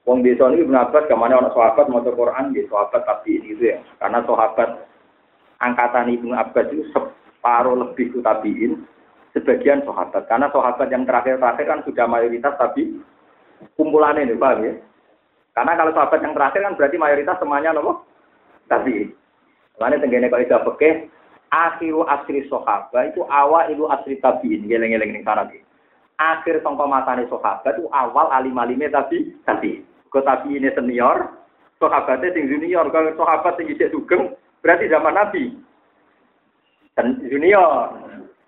Wong 0.08 0.24
desa 0.24 0.48
ini 0.48 0.64
Ibnu 0.64 0.76
Abbas 0.76 1.04
ke 1.04 1.16
mana 1.16 1.36
orang 1.36 1.52
sahabat 1.52 1.86
mau 1.92 2.00
Quran 2.00 2.56
di 2.56 2.64
sahabat 2.66 3.04
tapi 3.04 3.38
ini 3.38 3.52
itu 3.52 3.70
ya. 3.70 3.78
Karena 4.00 4.24
sahabat 4.24 4.95
angkatan 5.60 6.12
Ibnu 6.12 6.32
Abbas 6.36 6.68
itu 6.72 6.84
separuh 6.92 7.76
lebih 7.78 8.12
itu 8.12 8.18
tabiin, 8.20 8.84
sebagian 9.36 9.84
sahabat. 9.84 10.24
Karena 10.28 10.48
sahabat 10.52 10.88
yang 10.88 11.04
terakhir-terakhir 11.04 11.64
kan 11.68 11.80
sudah 11.84 12.06
mayoritas 12.08 12.54
tapi 12.56 13.00
kumpulannya 13.76 14.28
ini, 14.28 14.36
paham 14.36 14.64
ya? 14.64 14.72
Karena 15.56 15.72
kalau 15.76 15.92
sahabat 15.96 16.20
yang 16.20 16.34
terakhir 16.36 16.60
kan 16.60 16.76
berarti 16.76 16.96
mayoritas 17.00 17.36
semuanya 17.40 17.72
nopo 17.72 18.04
tabiin. 18.68 19.12
Lainnya 19.76 20.00
tenggene 20.04 20.28
kalau 20.32 20.44
tidak 20.44 20.64
pakai 20.68 20.92
akhiru 21.52 22.04
asri 22.08 22.44
sahabat 22.48 23.12
itu 23.12 23.24
awal 23.28 23.68
itu 23.72 23.84
asri 23.88 24.20
tabiin, 24.20 24.68
geleng-geleng 24.68 25.12
ning 25.16 25.24
sana 25.24 25.48
Akhir 26.16 26.64
sangka 26.64 26.88
matane 26.88 27.28
sahabat 27.28 27.76
itu 27.76 27.88
awal 27.92 28.32
alim-alime 28.32 28.88
tapi 28.88 29.36
tapi. 29.44 29.84
Kok 30.08 30.24
tapi 30.24 30.56
ini 30.56 30.72
senior, 30.72 31.28
sahabatnya 31.76 32.32
sing 32.32 32.48
junior, 32.48 32.88
kalau 32.88 33.12
sahabat 33.20 33.60
sing 33.60 33.68
isih 33.68 33.92
berarti 34.66 34.90
zaman 34.90 35.14
Nabi. 35.14 35.54
Dan 36.98 37.22
junior. 37.22 37.94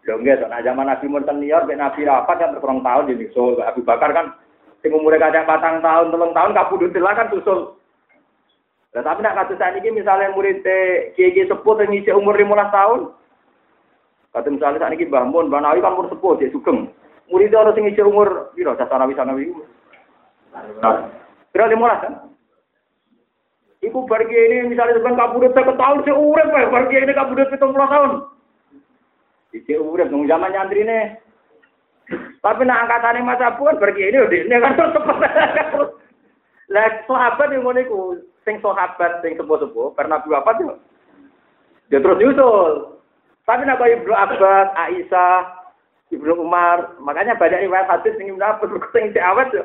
Lho 0.03 0.19
nggih, 0.19 0.51
nah 0.51 0.59
zaman 0.66 0.90
Nabi 0.90 1.07
mun 1.07 1.23
senior, 1.23 1.62
ben 1.69 1.78
Nabi 1.78 2.03
rapat 2.03 2.43
kan 2.43 2.51
terkurang 2.57 2.82
tahun 2.82 3.12
jadi 3.12 3.28
so 3.31 3.61
Abu 3.62 3.86
Bakar 3.86 4.11
kan 4.11 4.35
sing 4.82 4.90
umure 4.90 5.20
kadang 5.20 5.47
patang 5.47 5.78
tahun, 5.78 6.11
telung 6.11 6.35
tahun 6.35 6.57
kabudut 6.57 6.90
kan 6.97 7.31
susul. 7.31 7.78
Nah, 8.97 9.05
tapi 9.05 9.20
nak 9.20 9.36
kasus 9.36 9.61
saat 9.61 9.77
ini 9.77 9.93
misalnya 9.93 10.32
murid 10.32 10.65
kiai 11.12 11.45
sepuh 11.45 11.77
yang 11.85 12.24
umur 12.24 12.40
15 12.40 12.73
tahun, 12.73 13.01
kata 14.32 14.49
misalnya 14.49 14.81
saat 14.81 14.97
ini 14.97 15.12
Mbah 15.12 15.28
Mun, 15.28 15.53
Mbah 15.53 15.61
Nawi 15.61 15.85
kan 15.85 15.93
umur 15.93 16.09
sepuh, 16.09 16.40
dia 16.40 16.49
sugeng. 16.49 16.89
Murid 17.28 17.53
orang 17.53 17.77
sing 17.77 17.85
ngisi 17.85 18.01
umur, 18.01 18.49
biro, 18.57 18.73
sasana 18.81 19.05
wisana 19.05 19.36
wi. 19.36 19.53
Kira 21.53 21.69
15 21.69 21.77
kan? 22.01 22.27
Iku 23.78 24.10
pergi 24.10 24.34
ini 24.34 24.74
misalnya 24.74 24.98
sebenarnya 24.98 25.22
kabudut 25.22 25.52
saya 25.55 25.70
tahun 25.70 26.02
saya 26.02 26.14
urep 26.18 26.48
ya, 26.50 26.66
pergi 26.66 26.96
ini 26.98 27.12
kabudut 27.14 27.48
itu 27.55 27.66
tahun. 27.70 28.10
Iki 29.55 29.74
urep 29.78 30.09
nung 30.10 30.26
zaman 30.26 30.50
nyantri 30.50 30.82
nih. 30.82 31.14
Tapi 32.42 32.64
nak 32.64 32.88
angkatannya 32.88 33.22
masa 33.22 33.55
pun 33.55 33.76
pergi 33.76 34.10
ini 34.10 34.18
udah 34.18 34.38
ini 34.40 34.56
kan 34.59 34.72
terus 34.74 34.96
Lah 36.74 36.84
sahabat 37.09 37.48
yang 37.52 37.64
ngono 37.64 37.80
sing 38.44 38.60
sahabat 38.60 39.24
sing 39.24 39.40
sepuh-sepuh 39.40 39.96
pernah 39.96 40.20
dua 40.24 40.44
apa 40.44 40.52
tuh? 40.60 40.76
Dia 41.88 42.00
terus 42.00 42.20
nyusul. 42.20 43.00
Tapi 43.48 43.64
nak 43.64 43.80
Ibnu 43.80 44.12
Abbas, 44.12 44.76
Aisyah, 44.76 45.64
Ibnu 46.12 46.44
Umar, 46.44 47.00
makanya 47.00 47.32
banyak 47.40 47.64
riwayat 47.64 47.88
hadis 47.88 48.12
sing 48.20 48.28
Ibnu 48.28 48.44
Abbas 48.44 48.68
sing 48.92 49.16
awet 49.16 49.48
yo. 49.56 49.64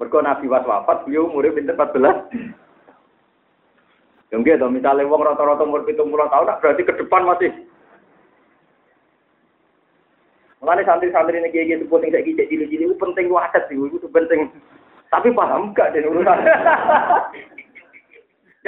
Mergo 0.00 0.24
Nabi 0.24 0.48
was 0.48 0.64
wafat, 0.64 1.04
beliau 1.04 1.28
umure 1.28 1.52
pinter 1.52 1.76
14. 1.76 2.32
Yang 4.32 4.56
gitu, 4.56 4.66
misalnya 4.72 5.04
wong 5.04 5.20
rata-rata 5.20 5.68
umur 5.68 5.84
70 5.84 6.08
tahun, 6.08 6.56
berarti 6.56 6.82
ke 6.88 6.94
depan 7.04 7.28
masih 7.28 7.52
Mengenai 10.60 10.84
santri-santri 10.84 11.40
ini 11.40 11.52
kayak 11.52 11.68
gitu, 11.72 11.84
penting 11.88 12.12
gitu, 12.20 12.44
cilik-cilik 12.44 12.86
itu 12.92 12.96
penting 13.00 13.32
wacat 13.32 13.64
sih, 13.68 13.80
itu 13.80 14.08
penting. 14.12 14.52
Tapi 15.08 15.32
paham 15.32 15.72
gak 15.72 15.96
dan 15.96 16.04
urusan? 16.04 16.36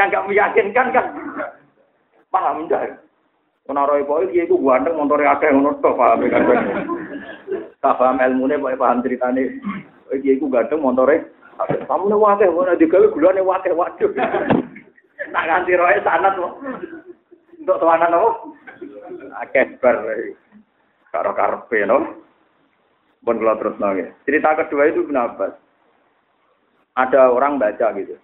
Yang 0.00 0.08
gak 0.08 0.24
meyakinkan 0.24 0.86
kan? 0.88 1.06
Paham 2.32 2.64
gak? 2.64 2.96
Menaroi 3.68 4.08
poin 4.08 4.26
dia 4.32 4.42
itu 4.42 4.58
ganteng 4.58 4.98
montore 4.98 5.28
akeh 5.28 5.54
ngono 5.54 5.78
to 5.78 5.94
paham 5.94 6.26
kan. 6.26 6.42
Tak 7.78 7.94
paham 7.94 8.18
ilmune 8.18 8.58
pokoke 8.58 8.80
paham 8.80 8.98
ceritane. 9.06 9.62
Dia 10.20 10.36
itu 10.36 10.44
ganteng 10.52 10.84
montore 10.84 11.32
kamu 11.62 12.10
nih 12.10 12.18
wakil, 12.18 12.50
mana 12.58 12.74
digawe 12.74 13.06
gulane 13.12 13.38
wakil, 13.44 13.76
waduh. 13.76 14.10
Tak 15.30 15.46
ganti 15.46 15.78
roe 15.78 15.94
sanat 16.02 16.34
Untuk 16.34 17.78
tuanan 17.78 18.10
apa? 18.10 18.30
Akeh 19.46 19.78
bar. 19.78 20.02
Karo 21.14 21.30
karpe 21.36 21.86
no. 21.86 22.18
Pun 23.22 23.38
kalau 23.38 23.54
terus 23.62 23.78
nongol. 23.78 24.10
Cerita 24.26 24.58
kedua 24.58 24.90
itu 24.90 25.06
kenapa? 25.06 25.62
ada 26.98 27.32
orang 27.32 27.56
baca 27.56 27.94
gitu. 27.96 28.16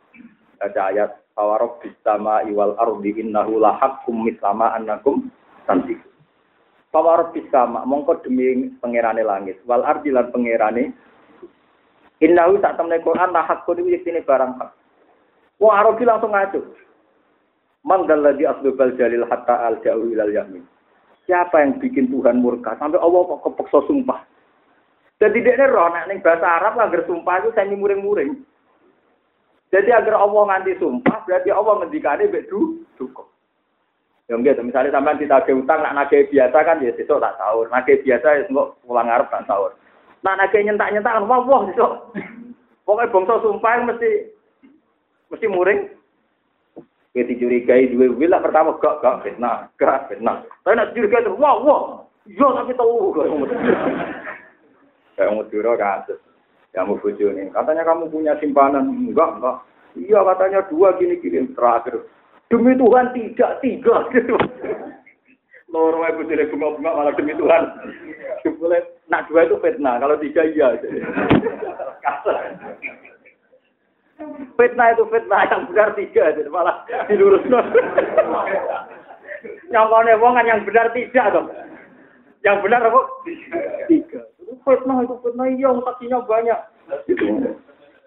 Baca 0.60 0.80
ayat 0.92 1.10
Awarob 1.38 1.78
bisama 1.78 2.42
iwal 2.50 2.74
ardi 2.76 3.14
innahu 3.14 3.62
lahakum 3.62 4.26
mislama 4.26 4.74
annakum 4.74 5.30
nanti. 5.70 5.94
Pawarob 6.90 7.30
bisama 7.30 7.86
mongko 7.86 8.26
demi 8.26 8.74
pangerane 8.82 9.22
langit 9.22 9.62
wal 9.68 9.86
ardi 9.86 10.10
lan 10.10 10.34
pangerane 10.34 10.90
innahu 12.22 12.58
tak 12.62 12.78
temne 12.78 12.98
Quran 13.02 13.30
lahakun 13.34 13.82
iki 13.82 14.02
sini 14.06 14.20
barang 14.22 14.58
hak. 14.58 14.70
Wong 15.58 15.72
Arabi 15.74 16.06
langsung 16.06 16.30
ngaco. 16.30 16.60
Mangdal 17.86 18.22
ladzi 18.22 18.44
asdubal 18.46 18.94
jalil 18.98 19.26
hatta 19.26 19.66
al 19.66 19.78
ja'u 19.82 20.10
ilal 20.10 20.30
yamin. 20.30 20.62
Siapa 21.26 21.60
yang 21.60 21.78
bikin 21.78 22.08
Tuhan 22.08 22.40
murka 22.40 22.74
sampai 22.80 22.98
Allah 22.98 23.20
kok 23.26 23.42
kepeksa 23.44 23.84
sumpah. 23.86 24.24
Jadi 25.18 25.42
dia 25.42 25.66
roh 25.66 25.90
nek 25.90 26.06
ning 26.06 26.22
bahasa 26.22 26.46
Arab 26.46 26.78
lah 26.78 26.88
sumpah 27.04 27.42
itu 27.42 27.50
semi 27.52 27.74
muring-muring. 27.74 28.38
Jadi 29.68 29.92
agar 29.92 30.16
Allah 30.16 30.42
nganti 30.48 30.80
sumpah, 30.80 31.28
berarti 31.28 31.52
Allah 31.52 31.74
ngendikane 31.84 32.24
mbek 32.32 32.48
du 32.48 32.86
duka. 32.96 33.28
Ya 34.28 34.36
gitu, 34.36 34.60
misalnya 34.60 34.92
sampean 34.92 35.16
ditagih 35.16 35.56
utang 35.56 35.80
nak 35.80 35.96
nagih 35.96 36.28
biasa 36.28 36.56
kan 36.60 36.84
ya 36.84 36.92
sesuk 36.96 37.16
tak 37.16 37.36
sahur. 37.40 37.64
Nagih 37.72 38.00
biasa 38.04 38.28
ya 38.28 38.42
engko 38.44 38.76
pulang 38.84 39.08
ngarep 39.08 39.28
tak 39.32 39.44
sahur. 39.48 39.72
Nak 40.26 40.36
nagih 40.38 40.66
nyentak-nyentak 40.66 41.24
wah 41.26 41.40
wah 41.42 41.60
sesuk. 41.70 41.92
Pokoknya 42.82 43.12
bangsa 43.12 43.34
sumpah 43.44 43.72
mesti 43.84 44.10
mesti 45.30 45.46
muring. 45.46 45.80
Ya 47.16 47.24
dicurigai 47.24 47.90
dua 47.90 48.12
wil 48.14 48.30
lah 48.30 48.38
pertama 48.44 48.76
gak 48.78 49.00
gak 49.00 49.26
fitnah, 49.26 49.66
gak 49.80 50.06
fitnah. 50.12 50.44
Tapi 50.62 50.76
nak 50.76 50.92
curigai 50.94 51.24
terus 51.24 51.40
wah 51.40 51.56
wah. 51.60 51.82
Yo 52.28 52.52
tapi 52.52 52.76
tahu 52.76 53.16
kayak 55.16 55.32
mau 55.34 55.42
diro 55.50 55.74
kasus 55.74 56.20
kamu 56.78 56.94
nih. 57.34 57.46
Katanya 57.50 57.82
kamu 57.82 58.06
punya 58.12 58.32
simpanan. 58.38 58.86
Enggak, 58.86 59.40
enggak. 59.40 59.56
Iya 59.98 60.20
katanya 60.22 60.60
dua 60.70 60.94
gini-gini 60.94 61.50
terakhir. 61.58 62.06
Demi 62.48 62.78
Tuhan 62.78 63.12
tidak, 63.12 63.60
tiga. 63.60 63.96
Gitu. 64.14 64.36
Loro 65.68 66.00
ibu 66.00 66.24
jadi 66.24 66.48
bunga-bunga 66.48 66.90
malah 66.96 67.12
demi 67.12 67.36
Tuhan. 67.36 67.62
Boleh, 68.56 68.80
nak 69.08 69.26
dua 69.28 69.48
itu 69.48 69.56
fitnah. 69.60 69.96
Kalau 70.00 70.16
tiga 70.20 70.44
iya. 70.44 70.76
fitnah 74.56 74.88
itu 74.92 75.04
fitnah 75.08 75.42
yang 75.48 75.62
benar 75.68 75.88
tiga. 75.96 76.32
Jadi 76.36 76.50
malah 76.52 76.84
dilurus. 77.08 77.44
Nyongkone 79.72 80.12
wong 80.20 80.32
kan 80.36 80.48
yang 80.48 80.62
benar 80.64 80.92
tidak 80.92 81.26
dong. 81.32 81.48
Yang 82.44 82.56
benar 82.64 82.80
apa? 82.84 83.00
Tiga. 83.88 84.20
Fitnah 84.64 85.04
itu 85.04 85.14
fitnah 85.24 85.46
iya, 85.48 85.70
saksinya 85.72 86.18
banyak. 86.24 86.60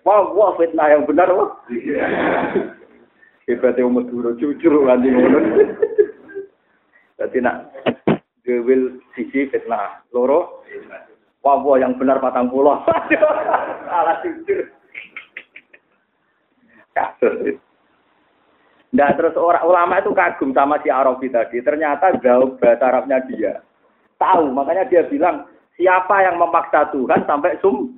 Wah, 0.01 0.25
wah 0.33 0.57
fitnah 0.57 0.87
yang 0.89 1.05
benar 1.05 1.29
wah. 1.33 1.53
Hebatnya 3.49 3.89
umat 3.89 4.05
dulu 4.09 4.37
jujur 4.37 4.85
nanti. 4.85 5.09
Jadi 7.21 7.37
nak 7.37 7.69
gewil 8.51 8.99
sisi 9.15 9.47
fitnah 9.47 10.03
loro. 10.11 10.67
Wah 11.41 11.63
yang 11.79 11.95
benar 11.95 12.19
patang 12.19 12.51
pulau. 12.51 12.83
Salah 13.87 14.19
jujur. 14.21 14.67
Kasus. 16.91 17.55
Nah 18.91 19.15
terus 19.15 19.39
orang 19.39 19.63
ulama 19.63 20.03
itu 20.03 20.11
kagum 20.11 20.51
sama 20.51 20.83
si 20.83 20.91
Arabi 20.91 21.31
tadi. 21.31 21.63
Ternyata 21.63 22.19
jauh 22.19 22.59
bahasa 22.59 22.91
Arabnya 22.91 23.23
dia. 23.31 23.63
Tahu, 24.19 24.53
makanya 24.53 24.85
dia 24.85 25.01
bilang 25.09 25.49
Siapa 25.81 26.13
yang 26.21 26.37
memaksa 26.37 26.93
Tuhan 26.93 27.25
sampai 27.25 27.57
sum 27.57 27.97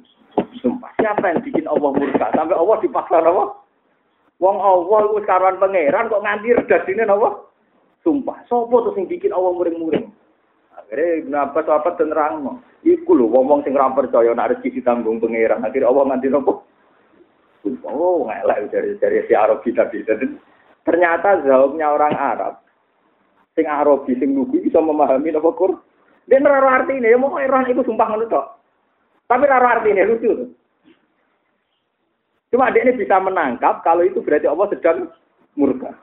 sumpah? 0.64 0.88
Siapa 1.04 1.36
yang 1.36 1.44
bikin 1.44 1.68
Allah 1.68 1.92
murka 1.92 2.32
sampai 2.32 2.56
Allah 2.56 2.80
dipaksa 2.80 3.20
apa? 3.20 3.60
Wong 4.40 4.58
Allah 4.64 5.00
itu 5.12 5.20
karuan 5.28 5.60
pangeran 5.60 6.08
kok 6.08 6.24
nganti 6.24 6.56
redasine 6.56 7.04
apa? 7.04 7.44
Sumpah. 8.08 8.40
Sopo 8.48 8.88
tuh 8.88 8.96
sing 8.96 9.04
bikin 9.12 9.36
Allah 9.36 9.52
muring-muring? 9.52 10.12
Akhirnya 10.94 11.26
Ibnu 11.26 11.38
Abbas 11.41 11.68
apa 11.74 11.90
terang 11.98 12.61
Iku 12.86 13.18
lho 13.18 13.26
wong-wong 13.26 13.65
sing 13.65 13.74
ora 13.74 13.90
percaya 13.90 14.30
nek 14.38 14.53
rezeki 14.53 14.78
ditanggung 14.78 15.18
pangeran. 15.18 15.65
Akhirnya 15.65 15.90
Allah 15.90 16.03
nganti 16.14 16.28
nopo? 16.30 16.68
Oh, 17.90 18.30
ngelak 18.30 18.70
dari 18.70 18.94
dari 19.02 19.26
si 19.26 19.34
Arabi 19.34 19.74
tadi. 19.74 20.06
Ternyata 20.86 21.41
jawabnya 21.41 21.90
orang 21.90 22.14
Arab 22.14 22.53
sing 23.57 23.65
Arabi 23.65 24.14
sing 24.22 24.38
lugu 24.38 24.61
bisa 24.61 24.78
memahami 24.78 25.34
nopo 25.34 25.49
Quran. 25.57 25.82
Dia 26.30 26.40
nero 26.40 26.70
arti 26.70 26.95
ini, 26.95 27.11
ya 27.11 27.20
mau 27.20 27.36
roh 27.36 27.64
itu 27.68 27.84
sumpah 27.84 28.07
ngono 28.14 28.30
tok. 28.32 28.48
Tapi 29.28 29.44
nero 29.49 29.68
arti 29.68 29.90
ini 29.91 30.07
lucu. 30.07 30.32
Cuma 32.53 32.70
dia 32.70 32.86
ini 32.86 32.95
bisa 32.95 33.18
menangkap 33.18 33.82
kalau 33.82 34.06
itu 34.06 34.22
berarti 34.22 34.45
Allah 34.45 34.68
sedang 34.70 35.10
murka. 35.57 36.03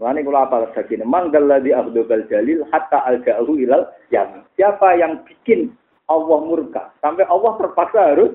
Wani 0.00 0.24
kula 0.24 0.48
apa 0.48 0.72
lagi 0.72 0.96
ini? 0.96 1.04
Manggal 1.04 1.44
ladzi 1.46 1.70
akhdubal 1.76 2.24
jalil 2.26 2.64
hatta 2.72 3.04
alja'ahu 3.06 3.52
ilal 3.60 3.86
yang 4.08 4.42
Siapa 4.56 4.96
yang 4.96 5.20
bikin 5.28 5.72
Allah 6.08 6.38
murka 6.44 6.92
sampai 7.00 7.28
Allah 7.28 7.52
terpaksa 7.60 8.16
harus 8.16 8.32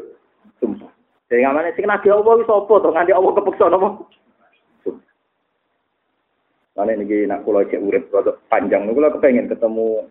sumpah. 0.62 0.90
Jadi 1.28 1.44
ngamane 1.44 1.76
sing 1.76 1.86
nagih 1.90 2.16
Allah 2.16 2.40
wis 2.40 2.48
apa 2.48 2.74
to 2.80 2.90
nganti 2.94 3.12
Allah 3.12 3.32
kepeksa 3.36 3.66
napa? 3.68 3.90
Mana 6.78 6.94
ini 6.94 7.26
nak 7.26 7.42
pulau 7.42 7.66
cek 7.66 7.82
urip 7.82 8.14
rada 8.14 8.38
panjang. 8.54 8.86
Niku 8.86 9.02
kula 9.02 9.10
kepengen 9.18 9.50
ketemu 9.50 10.06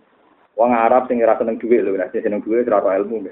wong 0.59 0.70
Arab 0.74 1.06
sing 1.06 1.23
ora 1.23 1.39
seneng 1.39 1.62
dhuwit 1.62 1.86
lho, 1.86 1.94
nek 1.94 2.10
seneng 2.10 2.43
dhuwit 2.43 2.66
ora 2.66 2.98
ilmu. 2.98 3.23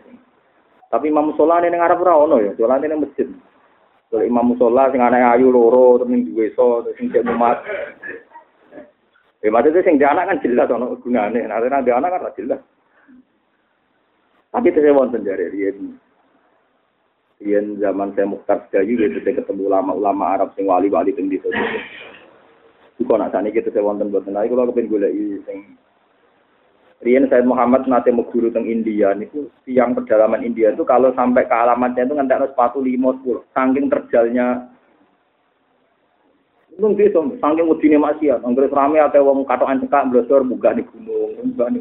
Tapi 0.86 1.10
Imam 1.10 1.34
Musola 1.34 1.58
ning 1.58 1.74
Arab 1.82 2.06
ora 2.06 2.14
ono 2.14 2.38
ya, 2.38 2.54
soalnya 2.54 2.94
ning 2.94 3.02
masjid. 3.02 3.26
Kalau 4.14 4.30
Imam 4.30 4.54
Musola 4.54 4.94
sing 4.94 5.02
anake 5.02 5.26
ayu 5.26 5.50
loro 5.50 5.98
terus 5.98 6.06
ning 6.06 6.30
duwe 6.30 6.54
so 6.54 6.86
sing 6.94 7.10
cek 7.10 7.26
umat. 7.26 7.66
Ya 9.42 9.50
maksudnya 9.50 9.82
sing 9.82 9.98
di 9.98 10.06
anak 10.06 10.30
kan 10.30 10.38
jelas 10.38 10.70
ono 10.70 10.94
gunane, 11.02 11.42
nah 11.42 11.58
di 11.58 11.90
anak 11.90 12.14
kan 12.14 12.30
jelas. 12.38 12.62
Tapi 14.54 14.70
itu 14.70 14.78
saya 14.78 14.94
wonten 14.94 15.26
jare 15.26 15.50
riyen. 15.50 15.98
Riyen 17.42 17.82
zaman 17.82 18.14
saya 18.14 18.30
Mukhtar 18.30 18.70
Sedayu 18.70 19.02
gitu 19.02 19.18
saya 19.26 19.42
ketemu 19.42 19.66
ulama-ulama 19.66 20.38
Arab 20.38 20.54
sing 20.54 20.70
wali-wali 20.70 21.10
teng 21.10 21.26
desa. 21.26 21.50
Kok 23.02 23.18
nak 23.18 23.34
sani 23.34 23.50
kita 23.50 23.74
saya 23.74 23.82
wonten 23.82 24.14
boten. 24.14 24.38
Nah, 24.38 24.46
kalau 24.46 24.70
kepen 24.70 24.86
golek 24.86 25.10
sing 25.42 25.74
Rian 27.02 27.26
Said 27.26 27.48
Muhammad 27.48 27.90
nate 27.90 28.14
mau 28.14 28.28
guru 28.30 28.54
teng 28.54 28.70
India 28.70 29.10
niku 29.16 29.50
tiang 29.66 29.98
pedalaman 29.98 30.46
India 30.46 30.70
itu 30.70 30.86
kalau 30.86 31.10
sampai 31.18 31.44
ke 31.44 31.52
alamatnya 31.52 32.06
itu 32.06 32.14
ngantek 32.14 32.54
sepatu 32.54 32.78
lima 32.78 33.12
sepuluh 33.18 33.42
saking 33.50 33.90
terjalnya 33.90 34.70
Nung 36.74 36.98
desa 36.98 37.22
saking 37.22 37.70
udine 37.70 38.02
maksiat, 38.02 38.42
anggere 38.42 38.66
rame 38.66 38.98
ate 38.98 39.22
wong 39.22 39.46
katokan 39.46 39.78
cekak 39.78 40.10
blosor 40.10 40.42
buka 40.42 40.74
di 40.74 40.82
gunung, 40.82 41.54
buka 41.54 41.70
di 41.70 41.80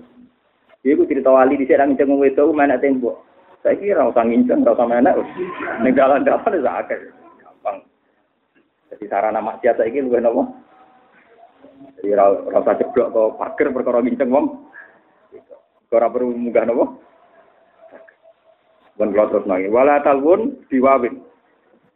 Iku 0.83 1.07
cerita 1.07 1.31
wali 1.31 1.55
di 1.55 1.63
sedang 1.63 1.95
ngnceng 1.95 2.19
wedok 2.19 2.51
menek 2.51 2.83
tembok. 2.83 3.23
Saya 3.63 3.79
kira 3.79 4.03
usah 4.03 4.27
nginceng, 4.27 4.67
ora 4.67 4.75
usah 4.75 4.87
menek. 4.91 5.15
Ning 5.79 5.95
dalan-dalan 5.95 6.43
wis 6.59 6.67
akeh. 6.67 6.99
Gampang. 7.39 7.77
Jadi 8.91 9.05
sarana 9.07 9.39
maksiat 9.39 9.79
saiki 9.79 10.03
luwih 10.03 10.19
napa? 10.19 10.43
Jadi 12.03 12.11
ora 12.19 12.59
usah 12.59 12.75
jeblok 12.75 13.15
ke 13.15 13.23
pager 13.39 13.67
perkara 13.71 14.03
nginceng 14.03 14.27
wong. 14.27 14.45
Ora 15.93 16.09
perlu 16.09 16.33
munggah 16.33 16.65
napa? 16.65 16.85
Bon 18.97 19.09
kula 19.13 19.29
terus 19.29 19.45
nang. 19.45 19.61
Wala 19.69 20.01
talwun 20.01 20.57
diwawin. 20.73 21.21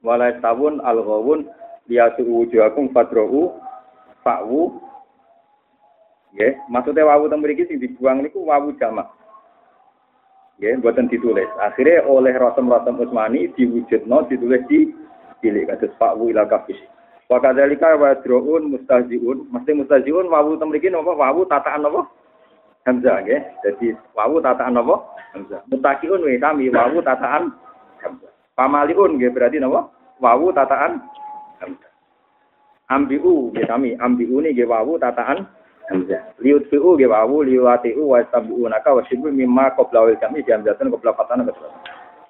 Wala 0.06 0.38
tawun 0.38 0.78
al-ghawun 0.86 1.50
liyatu 1.90 2.22
wujuhakum 2.22 2.94
fadra'u 2.94 3.58
fa'wu 4.22 4.88
Ya, 6.38 6.54
maksudnya 6.70 7.08
wawu 7.08 7.32
teng 7.32 7.42
mriki 7.42 7.66
sing 7.66 7.82
dibuang 7.82 8.22
niku 8.22 8.46
wawu 8.46 8.70
jamak. 8.78 9.10
Ya, 10.62 10.78
buatan 10.78 11.10
ditulis. 11.10 11.50
Akhirnya 11.58 12.06
oleh 12.06 12.36
Rasul-Rasul 12.38 12.94
Utsmani 12.94 13.50
diwujudno 13.58 14.30
ditulis 14.30 14.62
di 14.70 14.94
cilik 15.42 15.66
kados 15.66 15.98
Pak 15.98 16.14
Wu 16.14 16.30
ila 16.30 16.46
kafis. 16.46 16.78
Wa 17.26 17.42
kadzalika 17.42 17.98
wa 17.98 18.14
droun 18.22 18.70
mustahziun, 18.70 19.50
mesti 19.50 19.72
mustahziun 19.82 20.30
wawu 20.30 20.62
teng 20.62 20.70
mriki 20.70 20.94
napa 20.94 21.18
wawu 21.18 21.50
tataan 21.50 21.82
napa? 21.90 22.06
Hamzah 22.88 23.20
nggih. 23.28 23.42
Jadi 23.68 23.88
wawu 24.16 24.40
tataan 24.40 24.80
napa? 24.80 25.04
Hamzah. 25.36 25.60
Mutakiun 25.68 26.24
wa 26.24 26.32
kami 26.40 26.72
wawu 26.72 27.04
tataan 27.04 27.52
Hamzah. 28.00 28.32
Pamaliun 28.56 29.20
nggih 29.20 29.36
berarti 29.36 29.60
napa? 29.60 29.92
Wawu 30.24 30.56
tataan 30.56 31.04
Hamzah. 31.60 31.92
Ambiu 32.88 33.52
nggih 33.52 33.68
kami, 33.68 34.00
ambiu 34.00 34.40
nggih 34.40 34.64
wawu 34.64 34.96
tataan 34.96 35.44
hamzah. 35.88 36.22
Liut 36.44 36.68
fi'u 36.68 37.00
ge 37.00 37.08
wawu 37.08 37.44
liwati'u 37.48 38.04
wa 38.04 38.20
tabi'unaka 38.28 38.92
wa 38.92 39.02
shibu 39.08 39.32
mimma 39.32 39.76
qabla 39.76 40.08
wal 40.08 40.18
kami 40.20 40.44
di 40.44 40.52
hamzatun 40.52 40.92
qabla 40.92 41.16
fatana 41.16 41.48
qabla. 41.48 41.68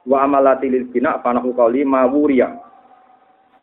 Wa 0.08 0.24
amalati 0.24 0.72
lil 0.72 0.88
bina 0.88 1.20
fanahu 1.20 1.52
qawli 1.58 1.84
ma 1.84 2.06
wuriya. 2.08 2.54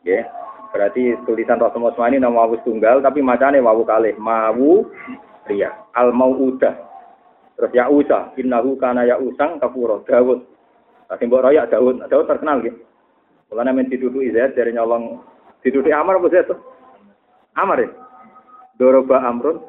Ya. 0.05 0.27
Berarti 0.75 1.15
tulisan 1.23 1.55
Rasulullah 1.57 2.11
ini 2.11 2.19
nama 2.19 2.43
wawu 2.45 2.59
tunggal 2.67 2.99
tapi 2.99 3.23
macane 3.23 3.63
wawu 3.63 3.87
kalih 3.87 4.13
mawu 4.19 4.83
riya. 5.47 5.71
Al 5.95 6.11
mauudah. 6.11 6.75
Terus 7.55 7.71
ya 7.71 7.87
usa 7.87 8.35
innahu 8.35 8.75
kana 8.75 9.07
ya 9.07 9.15
usang 9.15 9.57
kafuro 9.63 10.03
Dawud. 10.03 10.39
Nah, 11.07 11.15
sing 11.15 11.31
mbok 11.31 11.43
royak 11.47 11.71
Dawud. 11.71 12.03
Dawud 12.11 12.27
terkenal 12.27 12.59
gitu. 12.59 12.79
Mulane 13.51 13.71
men 13.71 13.87
dituduki 13.87 14.33
Zaid 14.35 14.57
dari 14.57 14.75
nyolong 14.75 15.23
dituduki 15.63 15.93
Amar 15.95 16.19
apa 16.19 16.27
Zaid? 16.27 16.51
Amar 17.55 17.79
ya. 17.79 17.89
Doroba 18.75 19.23
Amrun 19.23 19.63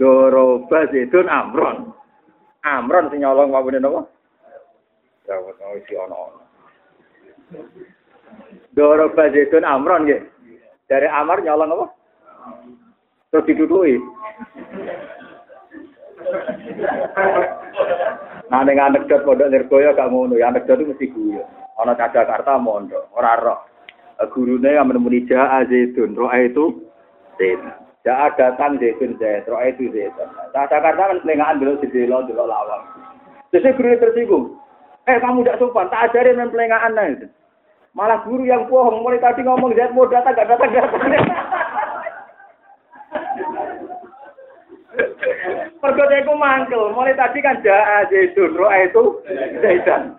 Doroba 0.00 0.86
Zaidun 0.90 1.28
Amron. 1.28 1.92
Amron 2.64 3.08
sing 3.08 3.24
nyolong 3.24 3.52
wawune 3.52 3.80
napa? 3.80 4.04
Dawud 5.24 5.56
mau 5.60 5.76
isi 5.78 5.94
ono-ono. 5.96 6.42
Doroba 8.74 9.24
Zaidun 9.30 9.62
Amron 9.62 10.08
nggih. 10.08 10.22
Dari 10.90 11.06
Amar 11.06 11.44
nyolong 11.44 11.70
apa? 11.70 11.86
Terus 13.30 13.46
diduduki. 13.46 13.94
Nah, 18.50 18.66
ning 18.66 18.82
anekdot 18.82 19.22
pondok 19.22 19.50
Nirgoyo 19.50 19.94
gak 19.94 20.10
ngono, 20.10 20.34
ya 20.34 20.50
anekdot 20.50 20.82
mesti 20.82 21.06
guyu. 21.10 21.42
Ana 21.78 21.94
Jakarta 21.94 22.58
mondok, 22.58 23.08
ora 23.14 23.38
roh. 23.38 23.58
Gurune 24.36 24.76
yang 24.76 24.84
menemui 24.84 25.24
Ja'a 25.24 25.64
Zaidun, 25.64 26.12
roh 26.12 26.28
itu 26.34 26.84
Zaidun. 27.40 27.72
Ya 28.04 28.28
datang 28.36 28.76
Zaitun 28.76 29.16
Zaitun, 29.16 29.56
itu 29.64 29.88
Zaitun. 29.94 30.28
Nah, 30.28 30.66
Jakarta 30.68 31.08
kan 31.08 31.22
pelengahan 31.24 31.56
dulu 31.56 31.80
di 31.80 31.88
dulu 31.88 32.44
lawang. 32.44 32.84
Jadi 33.54 33.70
guru 33.74 33.96
tersinggung. 33.96 34.44
Eh 35.08 35.16
kamu 35.16 35.42
tidak 35.42 35.58
sopan, 35.58 35.88
tak 35.88 36.12
ajarin 36.12 36.36
main 36.36 36.52
pelengahan 36.52 36.92
nah. 36.92 37.08
Malah 37.96 38.22
guru 38.22 38.46
yang 38.46 38.70
bohong, 38.70 39.02
mulai 39.02 39.18
tadi 39.18 39.42
ngomong 39.42 39.74
Zaid 39.74 39.90
mau 39.96 40.06
datang, 40.06 40.36
gak 40.36 40.46
datang, 40.46 40.70
datang. 40.70 41.30
Pergoda 45.80 46.16
itu 46.20 46.34
mangkel, 46.36 46.92
mulai 46.92 47.16
tadi 47.16 47.40
kan 47.40 47.60
jaa 47.64 48.06
Zaitun, 48.08 48.56
roh 48.56 48.70
itu 48.72 49.02
Zaitun. 49.64 50.16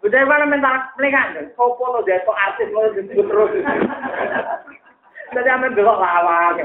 Udah 0.00 0.24
mana 0.24 0.48
minta 0.48 0.88
pelengahan, 0.96 1.50
sopo 1.58 1.84
lo 1.90 2.00
Zaitun 2.06 2.36
artis, 2.36 2.70
lo 2.70 2.90
disebut 2.94 3.26
terus. 3.26 3.52
Jadi 5.30 5.46
amin 5.46 5.78
delok 5.78 6.02
lawang. 6.02 6.58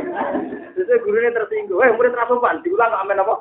Jadi 0.73 0.93
gurunya 1.05 1.29
tersinggung. 1.29 1.85
Eh, 1.85 1.93
murid 1.93 2.17
rasupan, 2.17 2.65
diulang 2.65 2.89
kok 2.89 3.03
amin 3.05 3.21
apa? 3.21 3.35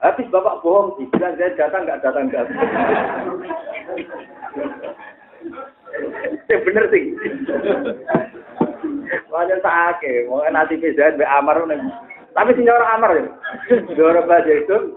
Habis 0.00 0.32
bapak 0.32 0.64
bohong 0.64 0.96
sih, 0.96 1.04
bilang 1.12 1.36
saya 1.36 1.52
datang 1.60 1.84
nggak 1.84 2.00
datang 2.00 2.32
nggak. 2.32 2.48
Ya 6.48 6.56
bener 6.64 6.84
sih. 6.88 7.12
Wajar 9.28 9.60
sakit, 9.60 10.26
mau 10.32 10.40
nanti 10.48 10.80
bisa 10.80 11.12
be 11.20 11.24
amar 11.28 11.60
nih. 11.68 11.76
Tapi 12.30 12.54
sih 12.54 12.66
orang 12.66 12.94
amar 12.94 13.10
ya. 13.18 13.24
Dora 13.98 14.22
baca 14.22 14.52
itu. 14.52 14.94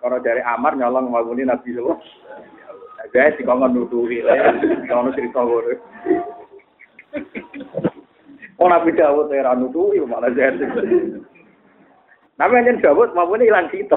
Kalau 0.00 0.18
dari 0.20 0.42
amar 0.44 0.76
nyolong 0.76 1.10
ngomongin 1.10 1.48
nabi 1.48 1.72
loh. 1.74 1.98
Saya 3.14 3.32
sih 3.38 3.46
kau 3.46 3.56
nuduhi 3.56 4.20
lah, 4.20 4.34
kau 4.90 5.08
cerita 5.14 5.40
gue. 5.40 5.78
Oh 8.56 8.68
Nabi 8.68 8.92
Dawud 8.92 9.32
ya 9.32 9.44
ranu 9.44 9.68
tuh, 9.72 9.92
ibu 9.96 10.04
malah 10.08 10.32
jadi. 10.32 10.64
Nabi 12.36 12.60
yang 12.60 12.80
Dawud 12.84 13.16
maupun 13.16 13.40
hilang 13.40 13.68
kita. 13.72 13.96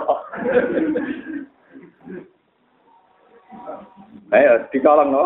Ayo 4.30 4.52
dicolong 4.72 5.10
no. 5.12 5.24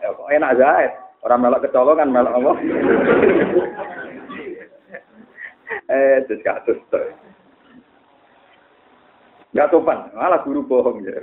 Ya 0.00 0.08
kok 0.14 0.30
enak 0.32 0.54
aja. 0.56 0.92
Orang 1.26 1.42
melok 1.42 1.66
kecolongan 1.66 2.14
melok 2.14 2.36
apa? 2.40 2.52
Eh, 5.88 6.24
terus 6.26 6.44
kasus 6.44 6.78
tuh. 6.88 7.12
Gak 9.56 9.72
sopan, 9.72 10.12
malah 10.12 10.44
guru 10.44 10.60
bohong 10.64 11.00
ya. 11.08 11.16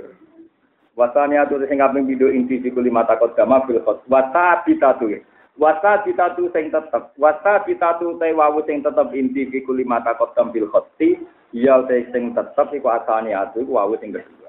Wasani 0.96 1.36
atu 1.36 1.60
sing 1.68 1.76
kaping 1.76 2.08
pindho 2.08 2.32
inti 2.32 2.56
fiku 2.56 2.80
lima 2.80 3.04
takot 3.04 3.36
gama 3.36 3.60
fil 3.68 3.84
khot. 3.84 4.00
Wasa 4.08 4.64
bitatu. 4.64 5.12
Wasa 5.60 6.00
bitatu 6.00 6.48
sing 6.56 6.72
tetep. 6.72 7.12
Wasa 7.20 7.60
bitatu 7.68 8.16
te 8.16 8.32
wawu 8.32 8.64
sing 8.64 8.80
tetep 8.80 9.12
inti 9.12 9.44
fiku 9.52 9.76
lima 9.76 10.00
takot 10.00 10.32
gam 10.32 10.48
fil 10.56 10.72
khoti. 10.72 11.20
Ya 11.52 11.84
te 11.84 12.08
sing 12.16 12.32
tetep 12.32 12.72
iku 12.72 12.88
asani 12.88 13.36
iku 13.36 13.76
wawu 13.76 14.00
sing 14.00 14.16
kedua. 14.16 14.48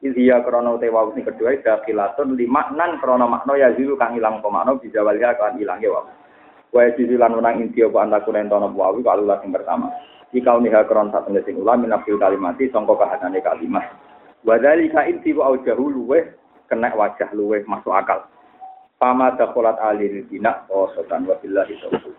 Izia 0.00 0.40
krono 0.40 0.80
te 0.80 0.88
wawu 0.88 1.12
sing 1.12 1.28
kedua 1.28 1.60
dakilatun 1.60 2.40
lima 2.40 2.72
nan 2.72 2.96
krono 2.96 3.28
makna 3.28 3.60
ya 3.60 3.76
zilu 3.76 3.92
kang 4.00 4.16
ilang 4.16 4.40
pemakna 4.40 4.80
bisa 4.80 5.04
walia 5.04 5.36
kan 5.36 5.60
ilange 5.60 5.92
wawu. 5.92 6.08
Wa 6.72 6.88
jizi 6.96 7.20
lan 7.20 7.36
menang 7.36 7.60
inti 7.60 7.84
apa 7.84 8.00
antaku 8.00 8.32
nentono 8.32 8.72
wawu 8.72 9.04
kalau 9.04 9.28
sing 9.44 9.52
pertama. 9.52 9.92
Ikau 10.32 10.64
niha 10.64 10.88
kron 10.88 11.12
satu 11.12 11.28
sing 11.44 11.60
ulah 11.60 11.76
minafil 11.76 12.16
kalimati 12.16 12.72
songko 12.72 12.96
kahanane 12.96 13.44
kalimat. 13.44 13.92
Wadali 14.48 14.88
ka 14.88 15.04
inti 15.04 15.36
wa 15.36 15.52
aujahu 15.52 15.92
luweh 15.92 16.32
kena 16.72 16.88
wajah 16.96 17.28
luweh 17.36 17.60
masuk 17.68 17.92
akal. 17.92 18.24
Pama 18.96 19.36
dakholat 19.36 19.76
alil 19.84 20.24
bina 20.32 20.64
wa 20.72 20.88
sotan 20.96 21.28
wa 21.28 21.36
billahi 21.36 21.76
taufiq. 21.84 22.16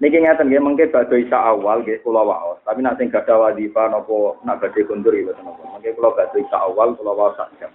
Niki 0.00 0.16
ngeten 0.16 0.48
nggih 0.48 0.62
mengke 0.64 0.88
badhe 0.88 1.20
isa 1.20 1.36
awal 1.36 1.84
nggih 1.84 2.00
kula 2.00 2.24
waos, 2.24 2.56
tapi 2.64 2.80
nek 2.80 2.96
sing 2.96 3.12
gadah 3.12 3.36
wadifah 3.36 3.92
napa 3.92 4.40
nak 4.48 4.64
badhe 4.64 4.80
kundur 4.88 5.12
ya 5.12 5.28
boten 5.28 5.44
napa. 5.44 5.62
Mengke 5.76 5.92
kula 5.92 6.14
badhe 6.16 6.40
isa 6.40 6.56
awal 6.56 6.96
kula 6.96 7.12
waos 7.12 7.36
sak 7.36 7.52
jam. 7.60 7.68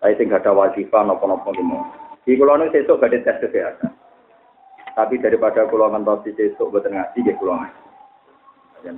Tapi 0.00 0.16
sing 0.16 0.32
gadah 0.32 0.56
wadifah 0.56 1.04
napa-napa 1.04 1.52
Di 2.24 2.32
kulo 2.38 2.56
nu 2.56 2.72
sesuk 2.72 2.96
badhe 2.96 3.20
tes 3.20 3.36
kesehatan. 3.44 3.92
Tapi 5.00 5.16
daripada 5.16 5.64
kulo 5.72 5.88
ngentosi 5.88 6.36
sesuk 6.36 6.68
boten 6.68 6.92
ngaji 6.92 7.18
nggih 7.24 7.40
ngaji. 7.40 7.80
Dan 8.84 8.96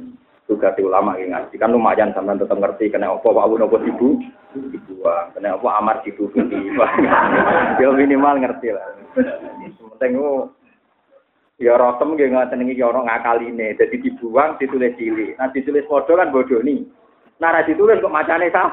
juga 0.50 0.74
di 0.74 0.82
ulama 0.82 1.14
yang 1.14 1.38
ngaji. 1.38 1.54
Kan 1.62 1.70
lumayan 1.70 2.10
sampean 2.10 2.42
tetap 2.42 2.58
ngerti 2.58 2.90
kena 2.90 3.14
apa 3.14 3.22
Pak 3.22 3.44
Abu 3.46 3.54
nopo 3.54 3.78
ibu 3.78 4.18
dibuang. 4.50 5.30
Kena 5.38 5.54
apa 5.54 5.68
amar 5.78 6.02
ibu 6.02 6.26
di 6.34 6.42
ya 7.80 7.88
minimal 7.94 8.42
ngerti 8.42 8.74
lah. 8.74 8.98
Penting 9.14 10.18
ya 11.62 11.78
rotem 11.78 12.18
iki 12.18 12.82
ya 12.82 12.90
ora 12.90 13.06
ngakaline. 13.06 13.78
Dadi 13.78 14.02
dibuang 14.02 14.58
ditulis 14.58 14.98
cilik. 14.98 15.38
Nah 15.38 15.54
ditulis 15.54 15.86
padha 15.86 16.18
kan 16.18 16.34
bodoh 16.34 16.58
nih 16.58 16.82
nah 17.42 17.58
ditulis 17.66 17.98
kok 17.98 18.14
macane 18.14 18.54
sah? 18.54 18.70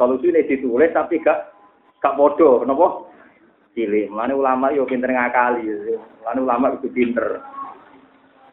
Solusi 0.00 0.32
ini 0.32 0.48
ditulis 0.48 0.90
tapi 0.96 1.20
gak 1.20 1.54
gak 2.00 2.16
bodoh, 2.16 2.64
kenapa? 2.64 3.04
Cilik. 3.74 4.06
Mulane 4.08 4.34
ulama 4.38 4.70
yo 4.70 4.86
pinter 4.86 5.10
ngakali. 5.10 5.66
Mulane 6.22 6.40
ulama 6.40 6.66
itu 6.78 6.88
pinter. 6.94 7.42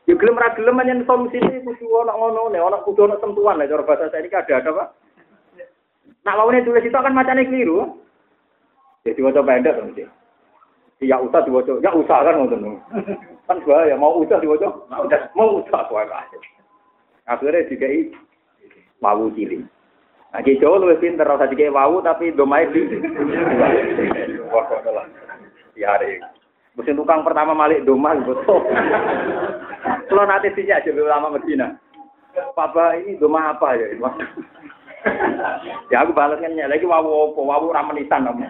Yo 0.10 0.18
gelem 0.18 0.42
ra 0.42 0.58
gelem 0.58 0.82
solusi 1.06 1.38
solusine 1.38 1.62
kudu 1.62 1.86
ana 2.02 2.18
ngono 2.18 2.50
ne, 2.50 2.58
ana 2.58 2.82
kudu 2.82 3.06
ana 3.06 3.22
sentuhan 3.22 3.62
lah 3.62 3.70
cara 3.70 3.86
bahasa 3.86 4.10
saya 4.10 4.26
ini 4.26 4.34
ada 4.34 4.58
ada 4.58 4.70
apa? 4.74 4.84
Nak 6.26 6.36
lawannya 6.38 6.66
tulis 6.66 6.86
itu 6.86 6.98
kan 6.98 7.14
macamnya 7.14 7.46
keliru. 7.46 8.02
Jadi 9.06 9.22
wajah 9.22 9.46
pendek 9.46 9.78
kan 9.78 9.94
sih. 9.94 10.10
Ya 11.02 11.18
usah 11.18 11.42
diwaca, 11.42 11.82
ya 11.82 11.90
usah 11.94 12.18
kan 12.22 12.38
ngoten. 12.38 12.78
Kan 13.50 13.58
bahaya 13.66 13.98
mau 13.98 14.22
usah 14.22 14.38
diwaca, 14.38 14.70
mau 15.34 15.62
usah 15.62 15.82
kuwi. 15.90 16.06
Akhirnya 17.26 17.66
dikai 17.70 18.14
mau 19.02 19.26
cilik. 19.34 19.66
Nah, 20.32 20.40
ki 20.40 20.64
Jawa 20.64 20.80
luwih 20.80 20.96
pinter 20.96 21.28
ora 21.28 21.44
dikek 21.44 21.76
wau 21.76 22.00
tapi 22.00 22.32
domae 22.32 22.64
di. 22.72 22.88
Wah, 24.48 24.64
kok 24.64 24.88
lah. 24.88 25.04
Diare. 25.76 26.24
Mesin 26.80 26.96
tukang 26.96 27.28
pertama 27.28 27.52
malik 27.52 27.84
domah 27.84 28.16
betul. 28.24 28.64
Kalau 30.08 30.24
nanti 30.24 30.56
sih 30.56 30.72
aja 30.72 30.88
lama 30.96 31.36
Medina. 31.36 31.76
Papa 32.56 32.96
ini 32.96 33.20
domah 33.20 33.60
apa 33.60 33.76
ya? 33.76 33.92
ya 35.92 35.98
aku 36.06 36.16
balasnya 36.16 36.72
lagi 36.72 36.88
wawu 36.88 37.36
apa 37.36 37.40
wawu 37.44 37.76
ramenisan 37.76 38.24
kamu. 38.24 38.46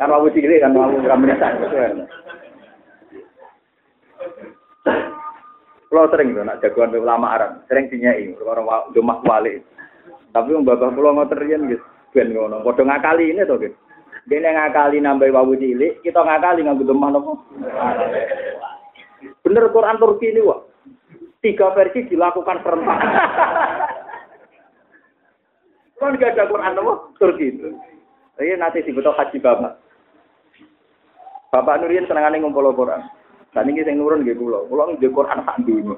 kan 0.00 0.08
wawu 0.08 0.32
cilik 0.32 0.64
kan 0.64 0.72
wawu 0.72 1.04
ramenisan. 1.04 1.52
Kalau 5.88 6.08
sering 6.12 6.32
tuh 6.32 6.44
nak 6.48 6.60
jagoan 6.64 6.96
ulama 6.96 7.36
Arab, 7.36 7.64
sering 7.68 7.92
dinyai 7.92 8.32
orang 8.40 8.88
domah 8.96 9.20
wali. 9.20 9.60
Tapi 10.32 10.52
wong 10.52 10.68
bapak 10.68 10.92
kula 10.92 11.16
ngoten 11.16 11.40
riyen 11.40 11.64
nggih 11.68 11.80
ben 12.12 12.32
ngono. 12.32 12.64
Padha 12.64 12.84
ngakali 12.84 13.32
ini 13.32 13.48
to 13.48 13.56
nggih. 13.56 13.72
Dene 14.28 14.52
ngakali 14.52 15.00
nambah 15.00 15.32
wawu 15.32 15.56
cilik, 15.56 16.04
kita 16.04 16.20
ngakali 16.20 16.60
nganggo 16.60 16.84
lemah 16.84 17.08
napa? 17.16 17.32
Bener 19.40 19.64
Quran 19.72 19.96
Turki 19.96 20.28
ini 20.28 20.44
kok. 20.44 20.68
Tiga 21.40 21.72
versi 21.72 22.04
dilakukan 22.12 22.60
serentak. 22.60 22.98
kan 25.98 26.14
gak 26.20 26.36
ada 26.36 26.44
Quran 26.44 26.76
apa? 26.76 26.92
Turki 27.16 27.56
itu. 27.56 27.72
Ini 28.36 28.60
nanti 28.60 28.84
dibutuh 28.84 29.16
haji 29.16 29.40
bapak. 29.40 29.80
Bapak 31.48 31.80
Nurian 31.80 32.04
senengane 32.04 32.36
ngumpul 32.36 32.68
Quran. 32.76 33.08
Dan 33.56 33.72
ini 33.72 33.80
yang 33.80 34.04
nurun 34.04 34.28
gitu 34.28 34.44
loh. 34.44 34.68
Pulau 34.68 34.92
di 34.92 35.08
Quran 35.08 35.40
sak 35.40 35.64
dunia 35.64 35.96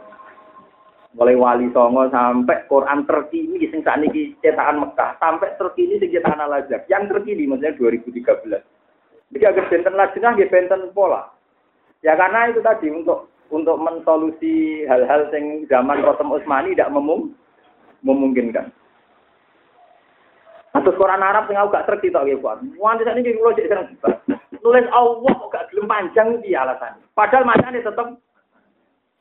mulai 1.10 1.34
wali 1.34 1.66
songo 1.74 2.06
sampai 2.10 2.70
Quran 2.70 3.02
terkini 3.02 3.66
sing 3.66 3.82
saat 3.82 3.98
ini 4.02 4.34
cetakan 4.38 4.86
Mekah 4.86 5.18
sampai 5.18 5.58
terkini 5.58 5.98
sing 5.98 6.14
cetakan 6.14 6.46
Al 6.46 6.62
Azhar. 6.62 6.86
Yang 6.86 7.16
terkini 7.16 7.50
maksudnya 7.50 7.74
2013 7.74 8.80
jadi 9.30 9.44
agar 9.46 9.64
benten 9.70 9.94
lajengah 9.94 10.32
ya 10.38 10.46
benten 10.50 10.80
pola. 10.90 11.30
Ya 12.02 12.18
karena 12.18 12.50
itu 12.50 12.58
tadi 12.62 12.90
untuk 12.90 13.30
untuk 13.50 13.78
mensolusi 13.78 14.86
hal-hal 14.86 15.30
yang 15.34 15.66
zaman 15.66 16.02
Rotem 16.02 16.30
Utsmani 16.30 16.74
tidak 16.74 16.94
memung, 16.94 17.34
memungkinkan. 18.02 18.70
Atus 20.70 20.94
Quran 20.94 21.18
Arab 21.18 21.50
yang 21.50 21.66
aku 21.66 21.74
gak 21.74 21.86
terkini 21.90 22.14
tak 22.14 22.30
kuat. 22.38 22.62
Wanti 22.78 23.02
saat 23.02 23.18
ini 23.18 23.26
jadi 23.26 23.42
nulis 24.62 24.86
Allah 24.94 25.36
gak 25.50 25.66
gelem 25.74 25.90
panjang 25.90 26.38
dia 26.46 26.62
alasan. 26.62 27.02
Padahal 27.10 27.42
macamnya 27.42 27.82
tetap 27.82 28.06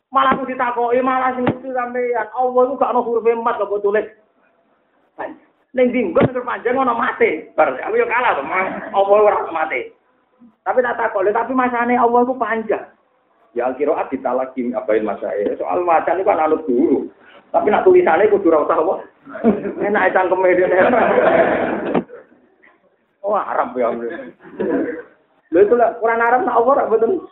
Malah 0.10 0.34
aku 0.34 0.50
ditakoki 0.50 1.06
malah 1.06 1.38
sing 1.38 1.46
lucu 1.46 1.70
sampean. 1.70 2.26
Allah 2.34 2.62
iku 2.66 2.74
gak 2.82 2.92
ono 2.98 3.00
huruf 3.06 3.30
emat 3.30 3.62
kok 3.62 3.78
tulis. 3.86 4.08
Ning 5.78 5.94
dinggon 5.94 6.26
nek 6.34 6.42
panjang 6.42 6.82
ono 6.82 6.98
mate. 6.98 7.54
Bar 7.54 7.78
aku 7.78 7.94
yo 7.94 8.10
kalah 8.10 8.34
to, 8.34 8.44
Allah 8.90 9.18
ora 9.22 9.54
mate. 9.54 9.94
Tapi 10.66 10.82
tak 10.82 10.98
takok, 10.98 11.30
tapi 11.30 11.54
masane 11.54 11.94
Allah 11.94 12.26
iku 12.26 12.34
panjang. 12.34 12.90
Ya 13.54 13.70
ditalaki 13.74 14.74
abain 14.74 15.06
masae. 15.06 15.58
Soal 15.58 15.86
macan 15.86 16.22
itu 16.22 16.26
kan 16.26 16.42
anut 16.42 16.66
guru. 16.66 17.10
Tapi 17.50 17.70
nak 17.70 17.82
tulisannya 17.86 18.30
kudu 18.30 18.50
ora 18.54 18.66
usah 18.66 18.78
apa. 18.78 18.96
Enak 19.90 20.14
cangkeme 20.14 20.54
dene. 20.54 20.78
Oh, 23.26 23.34
Arab 23.38 23.74
ya. 23.78 23.90
Lha 25.50 25.60
itu 25.66 25.74
lah 25.74 25.98
Quran 25.98 26.22
Arab 26.22 26.46
nak 26.46 26.58
Allah 26.62 26.86
betul. 26.90 27.26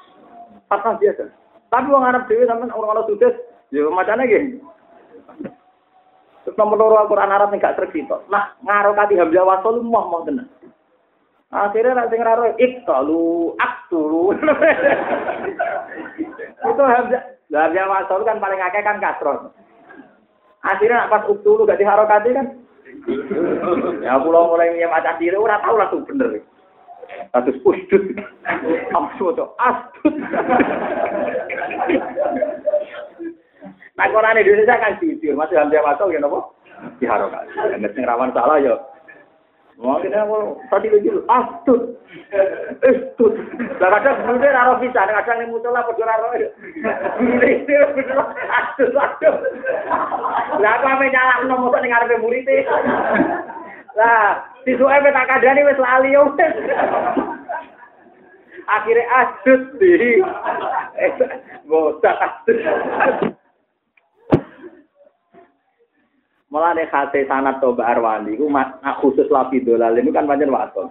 Patah 0.69 0.97
biasa. 0.97 1.25
Tapi 1.67 1.91
wong 1.91 2.07
Arab 2.07 2.31
dhewe 2.31 2.47
sampean 2.47 2.71
orang 2.71 2.95
orang 2.95 3.07
sudes, 3.11 3.35
ya 3.75 3.83
macane 3.91 4.23
nggih. 4.23 4.43
Terus 6.47 6.55
nomor 6.55 6.79
loro 6.79 6.95
Al-Qur'an 7.03 7.27
Arab 7.27 7.51
gak 7.59 7.75
tercipta. 7.75 8.23
Nah, 8.31 8.55
ngarokati 8.63 9.19
hamzah 9.19 9.43
wasol 9.43 9.83
mau 9.83 10.07
mau 10.07 10.23
tenan. 10.23 10.47
Akhirnya 11.51 11.91
nak 11.91 12.07
sing 12.07 12.23
raro 12.23 12.55
iktalu 12.55 13.51
aktulu. 13.59 14.31
Itu 16.71 16.83
hamzah 16.87 17.35
hamzah 17.51 17.85
wasol 17.91 18.23
kan 18.23 18.39
paling 18.39 18.63
akeh 18.63 18.79
kan 18.79 19.03
kasron. 19.03 19.51
Akhirnya 20.63 21.11
pas 21.11 21.27
uktulu 21.27 21.67
gak 21.67 21.83
diharokati 21.83 22.31
kan. 22.31 22.47
ya 24.07 24.15
pulau 24.23 24.55
mulai 24.55 24.71
nyem 24.71 24.87
acan 24.87 25.19
diri 25.19 25.35
ora 25.35 25.59
tau 25.59 25.75
langsung 25.75 26.07
bener. 26.07 26.47
Kasus 27.33 27.57
usdut. 27.63 28.03
Amsu 28.95 29.35
to 29.35 29.45
astut. 29.59 30.15
Nah, 33.97 34.05
Quran 34.13 34.37
Indonesia 34.37 34.77
kan 34.77 35.01
jujur, 35.01 35.33
masih 35.33 35.57
hamzah 35.57 35.81
masuk 35.81 36.13
ya 36.13 36.21
nopo? 36.21 36.53
Diharokan. 37.01 37.49
Nek 37.81 37.97
sing 37.97 38.05
rawan 38.05 38.29
salah 38.29 38.61
ya 38.61 38.77
Mau 39.77 40.01
kita 40.01 40.25
mau 40.25 40.57
tadi 40.73 40.89
lagi 40.89 41.05
lu 41.05 41.21
astut, 41.29 42.01
astut. 42.81 43.33
Lah 43.77 44.01
kadang 44.01 44.25
bune 44.25 44.49
ora 44.49 44.73
bisa, 44.81 45.05
kadang 45.05 45.37
ning 45.37 45.53
musola 45.53 45.85
padha 45.85 46.01
ora 46.01 46.33
ora. 46.33 46.49
Bune 47.21 47.49
astut 48.57 48.89
astut. 48.97 49.37
Lah 50.57 50.81
kok 50.81 50.93
ame 50.97 51.13
nyalahno 51.13 51.61
motor 51.61 51.77
ning 51.85 51.93
ngarepe 51.93 52.17
murid 52.25 52.49
Lah, 53.97 54.45
sisuke 54.61 55.09
tak 55.09 55.25
kandhani 55.25 55.65
wis 55.65 55.81
lali 55.81 56.13
yo. 56.13 56.29
Akhire 58.69 59.03
asut 59.09 59.61
di. 59.81 60.21
Bosak 61.65 62.17
asut. 62.21 62.57
Mulane 66.47 66.87
khate 66.87 67.27
sanat 67.27 67.59
toba 67.59 67.89
arwani 67.89 68.37
iku 68.37 68.47
khusus 69.03 69.27
lapi 69.33 69.65
dolal 69.65 69.97
ini 69.99 70.13
kan 70.15 70.29
pancen 70.29 70.53
waton. 70.53 70.87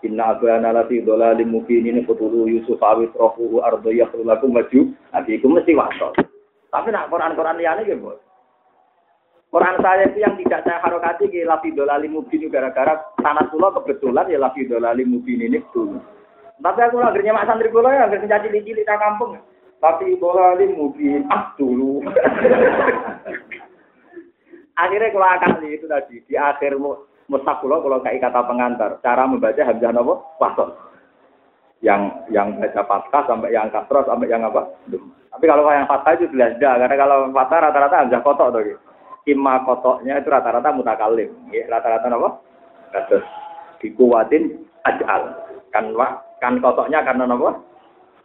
Inna 0.00 0.32
abana 0.32 0.72
lafi 0.72 1.04
dolalin 1.04 1.50
mubin 1.50 1.84
ini 1.84 2.06
kutulu 2.08 2.48
Yusuf 2.48 2.80
awit 2.80 3.12
rohuhu 3.12 3.60
ardo 3.60 3.92
yakhrulakum 3.92 4.56
maju. 4.56 4.96
Nabi 5.12 5.30
itu 5.36 5.46
mesti 5.50 5.76
waton. 5.76 6.12
Tapi 6.72 6.88
nak 6.88 7.12
Quran-Quran 7.12 7.58
liane 7.60 7.82
ya 7.84 7.96
bos. 8.00 8.23
Quran 9.54 9.78
saya 9.78 10.10
itu 10.10 10.18
yang 10.18 10.34
tidak 10.34 10.66
saya 10.66 10.82
harokati 10.82 11.30
ke 11.30 11.46
lafi 11.46 11.70
dolali 11.70 12.10
mubin 12.10 12.50
gara-gara 12.50 12.98
sanat 13.22 13.54
pulau 13.54 13.70
kebetulan 13.70 14.26
ya 14.26 14.42
lafi 14.42 14.66
dolali 14.66 15.06
mubin 15.06 15.46
ini 15.46 15.62
dulu. 15.70 16.02
Tapi 16.58 16.82
aku 16.82 16.98
akhirnya 16.98 17.38
mak 17.38 17.46
santri 17.46 17.70
kula 17.70 17.94
ya 17.94 18.10
akhirnya 18.10 18.34
caci 18.34 18.50
cilik 18.50 18.82
di 18.82 18.82
kampung. 18.82 19.38
Tapi 19.78 20.18
dolali 20.18 20.74
mubin 20.74 21.30
ah 21.30 21.54
dulu. 21.54 22.02
Akhirnya 24.74 25.14
kalau 25.14 25.38
kali 25.38 25.78
itu 25.78 25.86
tadi 25.86 26.18
di 26.26 26.34
akhir 26.34 26.74
mustaq 27.30 27.62
kula 27.62 27.78
kalau 27.78 28.02
kayak 28.02 28.26
kata 28.26 28.42
pengantar 28.50 28.98
cara 29.06 29.22
membaca 29.22 29.62
hamzah 29.62 29.94
napa 29.94 30.14
wasol. 30.42 30.74
Yang 31.78 32.10
yang 32.34 32.58
baca 32.58 32.82
fathah 32.90 33.22
sampai 33.30 33.54
yang 33.54 33.70
kasroh 33.70 34.02
sampai 34.02 34.26
yang 34.26 34.42
apa? 34.42 34.66
Tapi 35.30 35.44
kalau 35.46 35.70
yang 35.70 35.86
fathah 35.86 36.18
itu 36.18 36.26
jelas 36.34 36.58
dah 36.58 36.74
karena 36.74 36.98
kalau 36.98 37.30
fathah 37.30 37.70
rata-rata 37.70 38.02
hamzah 38.02 38.18
kotok 38.26 38.50
tuh 38.50 38.62
gitu. 38.66 38.82
Ima 39.24 39.64
kotoknya 39.64 40.20
itu 40.20 40.28
rata-rata 40.28 40.68
mutakalim. 40.76 41.32
Ya, 41.48 41.64
rata-rata 41.72 42.12
apa? 42.12 42.30
Kasus 42.92 43.24
dikuatin 43.80 44.60
ajal. 44.84 45.32
Kan 45.72 45.96
kan 46.40 46.60
kotoknya 46.60 47.00
karena 47.00 47.24
apa? 47.24 47.56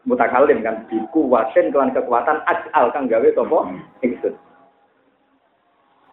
Mutakalim 0.03 0.59
kan 0.59 0.83
dikuatin 0.91 1.71
kelan 1.71 1.95
kekuatan 1.95 2.43
ajal 2.43 2.91
kan 2.91 3.07
gawe 3.07 3.29
topo 3.31 3.71
itu. 4.03 4.31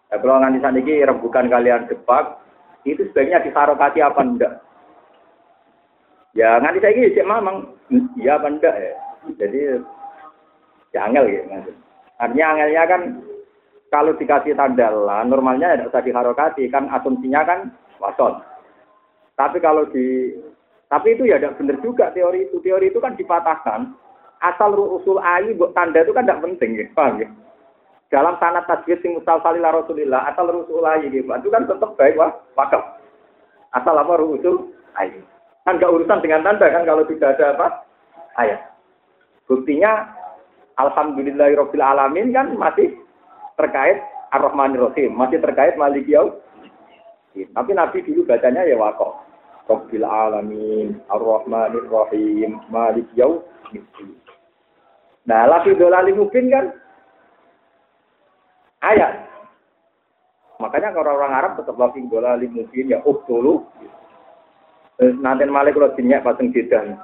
Ya, 0.07 0.15
kalau 0.23 0.39
nganti 0.39 0.63
saat 0.63 0.79
ini 0.79 1.03
rembukan 1.03 1.51
kalian 1.51 1.83
jebak, 1.91 2.39
itu 2.87 3.03
sebaiknya 3.11 3.43
disarokati 3.43 3.99
apa 3.99 4.23
enggak? 4.23 4.53
Ya 6.31 6.63
nganti 6.63 6.79
saya 6.79 6.95
ini 6.95 7.11
cek 7.11 7.27
mamang, 7.27 7.75
iya 8.15 8.39
apa 8.39 8.47
enggak 8.47 8.75
ya. 8.79 8.95
Jadi 9.35 9.59
ya 10.95 10.99
angel 11.11 11.27
ya. 11.27 11.43
Artinya 12.23 12.45
angelnya 12.55 12.83
kan 12.87 13.01
kalau 13.87 14.15
dikasih 14.19 14.55
tanda 14.55 14.91
lah, 14.91 15.23
normalnya 15.23 15.75
tidak 15.79 15.89
usah 15.95 16.03
diharokati 16.03 16.67
kan 16.67 16.91
asumsinya 16.91 17.41
kan 17.47 17.59
wasot. 18.03 18.43
Tapi 19.39 19.57
kalau 19.63 19.87
di 19.87 20.35
tapi 20.87 21.15
itu 21.15 21.27
ya 21.27 21.39
tidak 21.39 21.59
benar 21.59 21.77
juga 21.83 22.05
teori 22.11 22.47
itu. 22.47 22.59
Teori 22.63 22.91
itu 22.91 22.99
kan 22.99 23.15
dipatahkan. 23.15 23.91
Asal 24.43 24.75
usul 24.77 25.17
ayi 25.23 25.55
buat 25.57 25.73
tanda 25.73 26.03
itu 26.03 26.13
kan 26.13 26.27
tidak 26.27 26.43
penting 26.45 26.77
ya, 26.77 26.85
paham 26.93 27.21
ya? 27.23 27.27
Dalam 28.07 28.39
sanat 28.39 28.63
tajwid 28.69 29.03
sing 29.03 29.19
musalsal 29.19 29.59
ila 29.59 29.83
Rasulillah 29.83 30.31
asal 30.31 30.47
usul 30.51 30.85
ayi 30.87 31.11
gitu. 31.11 31.27
Itu 31.27 31.49
kan 31.51 31.67
tetap 31.67 31.95
baik 31.99 32.15
wah, 32.15 32.31
wakaf. 32.55 33.01
Asal 33.75 33.95
apa 33.99 34.19
usul 34.19 34.71
ayi. 34.99 35.19
Kan 35.67 35.83
gak 35.83 35.91
urusan 35.91 36.23
dengan 36.23 36.47
tanda 36.47 36.71
kan 36.71 36.87
kalau 36.87 37.03
tidak 37.03 37.35
ada 37.35 37.59
apa? 37.59 37.67
Ayat. 38.39 38.71
Buktinya 39.51 40.07
Alhamdulillahirabbil 40.79 41.83
alamin 41.83 42.31
kan 42.31 42.55
masih 42.55 42.95
terkait 43.57 43.97
Ar-Rahmanir 44.31 44.85
Rahim, 44.87 45.17
masih 45.17 45.41
terkait 45.41 45.75
Malik 45.75 46.05
Yaum. 46.05 46.37
Tapi 47.33 47.71
Nabi 47.73 48.05
dulu 48.05 48.25
bacanya 48.25 48.65
ya 48.65 48.77
wakoh. 48.77 49.17
Rabbil 49.67 50.05
alamin, 50.07 51.01
Ar-Rahmanir 51.11 51.89
Rahim, 51.89 52.61
Malik 52.69 53.09
Yaum. 53.17 53.43
Nah, 55.27 55.43
lagi 55.43 55.75
dolali 55.75 56.15
mungkin 56.15 56.47
kan 56.47 56.65
ayat. 58.85 59.27
Makanya 60.57 60.95
kalau 60.95 61.19
orang 61.19 61.33
Arab 61.35 61.51
tetap 61.59 61.75
lagi 61.77 62.01
dolali 62.09 62.49
mungkin 62.49 62.89
ya 62.89 62.97
oh 63.05 63.21
dulu 63.29 63.61
nanti 65.21 65.45
malik 65.45 65.77
kalau 65.77 65.93
dinyak 65.93 66.25
pasang 66.25 66.49
jidan 66.49 66.97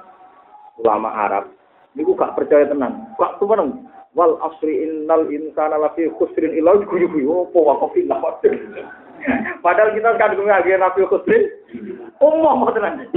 ulama 0.82 1.14
Arab. 1.14 1.54
Ini 1.94 2.02
gak 2.02 2.34
percaya 2.34 2.66
tenang. 2.66 3.14
Gak 3.14 3.38
tuh 3.38 3.46
menang. 3.46 3.83
Wal 4.14 4.38
asri 4.46 4.86
innal 4.86 5.26
insana 5.26 5.78
lafi 5.78 6.06
khusrin 6.18 6.54
illa 6.54 6.78
guyu 6.86 7.10
guyu. 7.10 7.50
Apa 7.50 7.58
wakafin 7.58 8.06
lah 8.06 8.22
Padahal 9.64 9.90
kita 9.94 10.10
kan 10.18 10.38
ngagih 10.38 10.78
nabi 10.78 11.02
khusrin. 11.10 11.42
Umum 12.22 12.62
mau 12.62 12.70
tenang. 12.70 13.10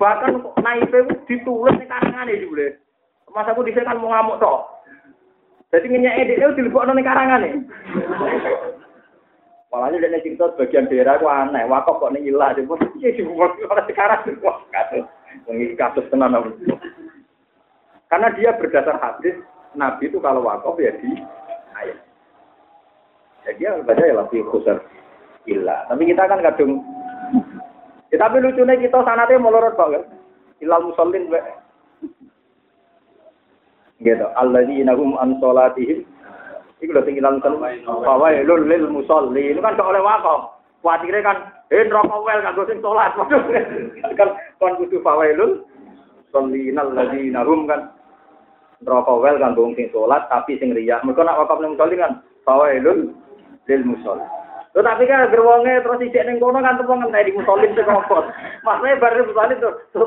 Bahkan 0.00 0.32
naipe 0.64 0.98
ditulis 1.28 1.76
di 1.76 1.84
karangan 1.84 2.32
ini 2.32 2.48
boleh. 2.48 2.72
Masa 3.30 3.52
aku 3.52 3.62
di 3.62 3.76
sini 3.76 3.84
kan 3.84 4.00
mau 4.00 4.08
ngamuk 4.08 4.40
toh. 4.40 4.64
Jadi 5.70 5.86
ngenyak 5.86 6.18
ediknya 6.18 6.56
dilebok 6.56 6.88
di 6.88 7.04
karangan 7.04 7.46
ini. 7.46 7.60
Malah 9.70 9.94
dia 9.94 10.18
cerita 10.18 10.50
sebagian 10.50 10.90
daerah 10.90 11.14
itu 11.14 11.30
aneh, 11.30 11.62
wakaf 11.70 12.02
kok 12.02 12.10
nih 12.10 12.26
ilah, 12.26 12.50
dia 12.58 12.66
pun 12.66 12.82
iya 12.98 13.14
sih 13.14 13.22
orang 13.22 13.86
sekarang 13.86 14.26
wah 14.42 14.58
kasus, 14.66 15.06
ini 15.46 15.78
kasus 15.78 16.02
tenan 16.10 16.34
Karena 18.10 18.34
dia 18.34 18.50
berdasar 18.58 18.98
hadis, 18.98 19.38
Nabi 19.74 20.10
itu 20.10 20.18
kalau 20.18 20.42
wakaf 20.42 20.74
ya 20.78 20.90
di 20.98 21.10
ayat. 21.78 21.98
Ya 23.46 23.50
dia 23.56 23.70
baca 23.82 24.02
ya 24.02 24.14
lebih 24.18 24.46
khusus 24.50 24.78
ilah. 25.46 25.86
Tapi 25.86 26.02
kita 26.10 26.28
kan 26.28 26.42
kadung, 26.44 26.82
ya, 28.12 28.16
tapi 28.20 28.42
lucunya 28.42 28.76
kita 28.76 29.00
sanatnya 29.06 29.40
melorot 29.40 29.78
banget. 29.78 30.04
Ilal 30.60 30.92
musallin, 30.92 31.30
gitu. 34.04 34.26
Alladzina 34.36 34.92
hum 34.92 35.16
an 35.16 35.40
sholatihim 35.40 36.04
Iku 36.80 36.96
lho 36.96 37.04
sing 37.04 37.20
ilang 37.20 37.44
kan 37.44 37.60
fawailul 37.84 38.64
lil 38.64 38.88
musolli. 38.88 39.52
Ini 39.52 39.60
kan 39.60 39.76
oleh 39.76 40.00
wakaf. 40.00 40.56
Kuatire 40.80 41.20
kan 41.20 41.52
eh 41.68 41.84
neraka 41.84 42.16
wel 42.24 42.40
kanggo 42.40 42.64
sing 42.64 42.80
salat. 42.80 43.12
kan 44.18 44.32
kon 44.56 44.80
kudu 44.80 45.04
fawailul 45.04 45.60
sollinal 46.32 46.88
ladzina 46.96 47.44
kan 47.44 47.92
neraka 48.80 49.12
wel 49.12 49.36
kanggo 49.36 49.72
sing 49.76 49.88
salat 49.92 50.24
tapi 50.32 50.56
sing 50.56 50.72
riya. 50.72 51.00
Mergo 51.04 51.20
nak 51.24 51.40
wakaf 51.44 51.60
ning 51.60 51.76
musolli 51.76 52.00
kan 52.00 52.24
fawailul 52.48 53.12
lil 53.68 53.82
musolli. 53.84 54.24
Lho 54.70 54.80
tapi 54.86 55.02
kan 55.04 55.28
gerwonge 55.34 55.82
terus 55.82 56.00
ijek 56.00 56.24
ning 56.24 56.38
kono 56.38 56.62
kan 56.62 56.78
tepung 56.78 57.02
di 57.04 57.36
musolin 57.36 57.74
sing 57.76 57.86
ngopot. 57.86 58.24
Maksudnya 58.64 59.00
bar 59.02 59.14
musolin 59.18 59.60
tuh 59.60 59.74
tuh 59.92 60.06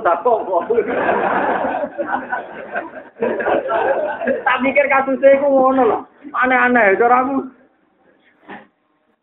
tak 4.43 4.57
mikir 4.63 4.85
kasusnya 4.89 5.37
iku 5.37 5.47
ngono 5.51 5.83
lho. 5.83 5.99
Aneh-aneh, 6.33 6.97
cara 6.97 7.27
aku. 7.27 7.35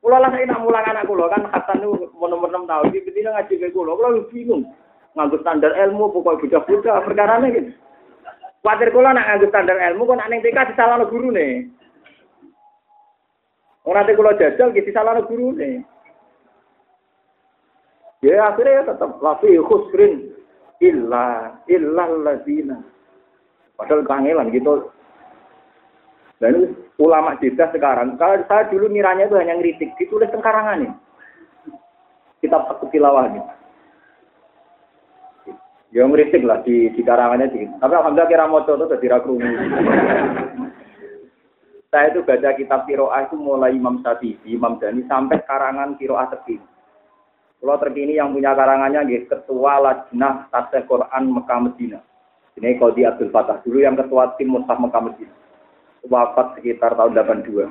Kulo 0.01 0.17
lah 0.17 0.33
saya 0.33 0.49
nak 0.49 0.65
mulang 0.65 0.85
anak 0.89 1.05
kulo 1.05 1.29
kan 1.29 1.45
Hasan 1.53 1.85
itu 1.85 2.09
nomor 2.17 2.49
enam 2.49 2.65
tahun, 2.65 2.89
di 2.89 3.05
betina 3.05 3.37
ngaji 3.37 3.61
ke 3.61 3.69
kulo, 3.77 4.01
kulo 4.01 4.25
bingung. 4.33 4.65
Nganggo 5.13 5.37
standar 5.45 5.77
ilmu, 5.77 6.09
pokoknya 6.09 6.65
budak-budak, 6.65 7.05
perkara 7.05 7.37
ini 7.43 7.49
gitu. 7.53 7.71
Khawatir 8.61 8.93
kulo 8.93 9.09
nak 9.09 9.25
nganggo 9.25 9.47
standar 9.49 9.81
ilmu, 9.81 10.05
kok 10.05 10.19
nak 10.21 10.29
neng 10.29 10.45
TK 10.45 10.59
disalah 10.73 11.01
guru 11.09 11.33
nih. 11.33 11.65
Oh 13.89 13.97
nanti 13.97 14.13
kulo 14.13 14.37
jajal, 14.37 14.69
gitu 14.77 14.93
salah 14.93 15.17
guru 15.25 15.57
nih. 15.57 15.81
Ya 18.21 18.53
akhirnya 18.53 18.85
ya 18.85 18.93
tetap 18.93 19.17
lafi 19.25 19.57
khusrin 19.65 20.37
illa 20.85 21.57
illa 21.73 22.05
lazina. 22.21 22.85
Padahal 23.81 24.05
kangelan 24.05 24.53
gitu. 24.53 24.93
Dan 26.37 26.77
ulama 27.01 27.37
jeda 27.41 27.69
sekarang, 27.73 28.17
kalau 28.21 28.45
saya 28.49 28.69
dulu 28.69 28.93
miranya 28.93 29.29
itu 29.29 29.37
hanya 29.37 29.57
ngeritik, 29.57 29.93
ditulis 29.97 30.29
tengkarangan 30.33 30.85
nih. 30.85 30.93
Kitab 32.45 32.69
tilawah 32.93 33.29
nih. 33.29 33.45
Ya 35.91 36.07
ngeritik 36.07 36.47
lah 36.47 36.63
di, 36.63 36.87
di 36.95 37.03
karangannya 37.03 37.51
sih. 37.51 37.67
Tapi 37.83 37.95
alhamdulillah 37.99 38.31
kira 38.31 38.47
moco 38.47 38.73
itu 38.79 38.87
jadi 38.95 39.07
ragu. 39.11 39.35
saya 41.91 42.15
itu 42.15 42.23
baca 42.23 42.55
kitab 42.55 42.87
Kiroah 42.87 43.27
itu 43.27 43.35
mulai 43.35 43.75
Imam 43.75 43.99
Syafi'i, 43.99 44.55
Imam 44.55 44.79
Dani 44.79 45.03
sampai 45.11 45.43
karangan 45.43 45.99
Kiroah 45.99 46.31
terkini. 46.31 46.63
Kalau 47.59 47.77
terkini 47.83 48.15
yang 48.15 48.31
punya 48.31 48.55
karangannya 48.55 49.03
gitu, 49.11 49.35
Ketua 49.35 49.83
Lajnah 49.83 50.47
Tafsir 50.55 50.87
Quran 50.87 51.35
Mekah 51.35 51.59
Medina. 51.59 51.99
Ini 52.55 52.79
Kodi 52.79 53.03
Abdul 53.03 53.35
Fatah 53.35 53.59
dulu 53.67 53.83
yang 53.83 53.99
ketua 53.99 54.39
tim 54.39 54.55
Mushaf 54.55 54.79
Mekah 54.79 55.03
Medina 55.03 55.35
wafat 56.09 56.57
sekitar 56.57 56.97
tahun 56.97 57.13
82. 57.19 57.45
Uh, 57.61 57.69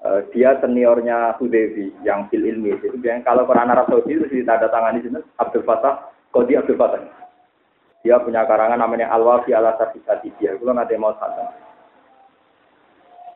eh, 0.00 0.20
dia 0.32 0.56
seniornya 0.62 1.36
Hudevi 1.36 1.92
yang 2.06 2.30
fil 2.30 2.46
ilmi. 2.46 2.78
Jadi 2.78 3.20
kalau 3.26 3.44
Quran 3.44 3.68
Arab 3.68 3.90
Saudi 3.90 4.16
itu 4.16 4.24
ditanda 4.30 4.70
di 4.94 5.04
sini 5.04 5.20
Abdul 5.36 5.66
Fatah, 5.66 6.08
Kodi 6.30 6.54
Abdul 6.54 6.78
Fatah. 6.78 7.02
Dia 8.00 8.16
punya 8.22 8.48
karangan 8.48 8.80
namanya 8.80 9.12
Al-Wafi 9.12 9.52
ala 9.52 9.76
Sarfisati. 9.76 10.32
Dia 10.40 10.56
itu 10.56 10.64
nanti 10.64 10.96
mau 10.96 11.12
sana. 11.20 11.52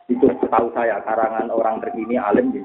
Itu 0.08 0.28
tahu 0.48 0.72
saya 0.72 1.00
karangan 1.04 1.52
orang 1.52 1.84
terkini 1.84 2.16
alim 2.16 2.52
di 2.52 2.60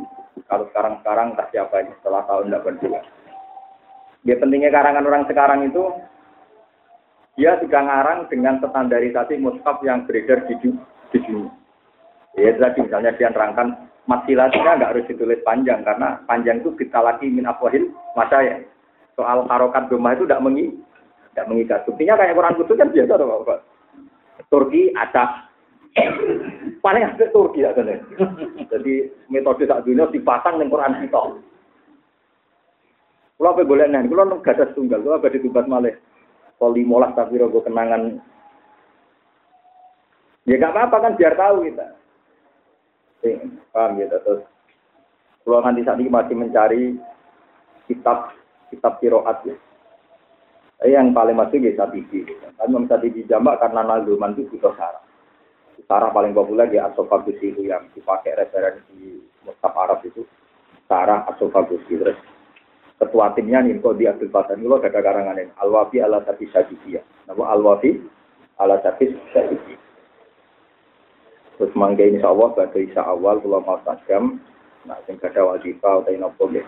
kalau 0.48 0.66
sekarang-sekarang 0.72 1.36
entah 1.36 1.48
siapa 1.52 1.84
ini 1.84 1.92
setelah 2.00 2.24
tahun 2.26 2.52
82. 2.56 4.28
Dia 4.28 4.36
pentingnya 4.40 4.72
karangan 4.72 5.08
orang 5.08 5.24
sekarang 5.28 5.60
itu 5.68 5.84
dia 7.40 7.56
sudah 7.64 7.82
ngarang 7.84 8.20
dengan 8.28 8.60
standarisasi 8.60 9.40
mushaf 9.40 9.80
yang 9.84 10.04
beredar 10.04 10.44
di 10.48 10.56
sini. 10.60 11.48
Ya 12.40 12.56
tadi 12.56 12.84
misalnya 12.84 13.16
dia 13.16 13.32
nerangkan 13.32 13.90
masilahnya 14.08 14.80
nggak 14.80 14.92
harus 14.96 15.08
ditulis 15.08 15.40
panjang 15.44 15.84
karena 15.84 16.20
panjang 16.28 16.64
itu 16.64 16.72
kita 16.76 17.00
lagi 17.00 17.28
min 17.28 17.48
masa 18.16 18.38
ya. 18.44 18.58
Soal 19.20 19.44
harokat 19.52 19.92
rumah 19.92 20.16
itu 20.16 20.24
tidak 20.24 20.40
mengi 20.40 20.72
tidak 21.36 21.52
mengikat. 21.52 21.80
Buktinya 21.84 22.16
kayak 22.16 22.40
Quran 22.40 22.56
kudus 22.56 22.80
kan 22.80 22.90
biasa 22.96 23.14
tuh 23.20 23.44
Pak. 23.44 23.60
Turki 24.48 24.96
acak. 24.96 25.52
Paling 26.88 27.04
ada 27.04 27.26
Turki 27.36 27.68
ya 27.68 27.76
Jadi 28.72 28.94
metode 29.28 29.68
tak 29.68 29.84
dunia 29.84 30.08
dipasang 30.08 30.56
dengan 30.56 30.72
Quran 30.72 31.04
kita. 31.04 31.22
Kalau 33.40 33.52
apa 33.56 33.64
boleh 33.64 33.88
nih, 33.92 34.08
kalau 34.08 34.40
nggak 34.40 34.56
ada 34.56 34.72
tunggal, 34.72 35.04
kalau 35.04 35.20
ada 35.20 35.32
ditugas 35.32 35.68
malih. 35.68 35.96
Kalau 36.56 36.76
limolas 36.76 37.12
tapi 37.16 37.40
rogo 37.40 37.60
kenangan 37.60 38.24
Ya 40.48 40.56
nggak 40.56 40.72
apa-apa 40.72 40.98
kan 41.04 41.14
biar 41.20 41.36
tahu 41.36 41.68
kita. 41.68 41.88
Eh, 43.28 43.38
paham 43.76 44.00
ya 44.00 44.08
terus. 44.08 44.48
Kalau 45.44 45.60
nanti 45.60 45.84
saat 45.84 46.00
ini 46.00 46.08
masih 46.08 46.36
mencari 46.40 46.84
kitab 47.86 48.32
kitab 48.70 49.02
kiroat 49.04 49.44
ya. 49.46 49.56
Eh, 50.80 50.96
yang 50.96 51.12
paling 51.12 51.36
masuk 51.36 51.60
ya 51.60 51.76
Satidi. 51.76 52.24
Tapi 52.56 52.72
bisa 52.72 52.96
dijamak 53.04 53.60
karena 53.60 53.84
nazuman 53.84 54.32
itu 54.38 54.48
butuh 54.56 54.72
sarah. 54.80 55.04
Sarah 55.90 56.14
paling 56.14 56.32
populer 56.32 56.70
ya 56.72 56.88
Asofagus 56.92 57.40
itu 57.42 57.66
yang 57.66 57.88
dipakai 57.98 58.38
referensi 58.38 59.20
Mustaf 59.44 59.74
Arab 59.76 60.06
itu. 60.06 60.24
Sarah 60.88 61.28
Asofagus 61.28 61.84
terus 61.90 62.16
ketua 63.00 63.32
timnya 63.34 63.64
nih 63.64 63.80
kok 63.80 63.96
di 63.96 64.06
Abdul 64.06 64.32
Fatah 64.32 64.60
ini 64.60 64.68
ada 64.68 65.00
karangan 65.00 65.40
ini 65.40 65.52
Al-Wafi 65.60 66.04
ala 66.04 66.20
Tabi 66.24 66.46
Sadidiyah. 66.52 67.32
Nama 67.32 67.44
Al-Wafi 67.56 67.92
ala 68.60 68.80
Sadidiyah. 68.84 69.80
Terus 71.60 71.76
mangga 71.76 72.08
insya 72.08 72.32
Allah 72.32 72.56
pada 72.56 72.80
isa 72.80 73.04
awal 73.04 73.44
kalau 73.44 73.60
mau 73.60 73.76
tajam, 73.84 74.40
nah 74.88 74.96
sing 75.04 75.20
kada 75.20 75.44
wajibah 75.44 76.08
atau 76.08 76.16
nopo 76.16 76.48
ya. 76.56 76.64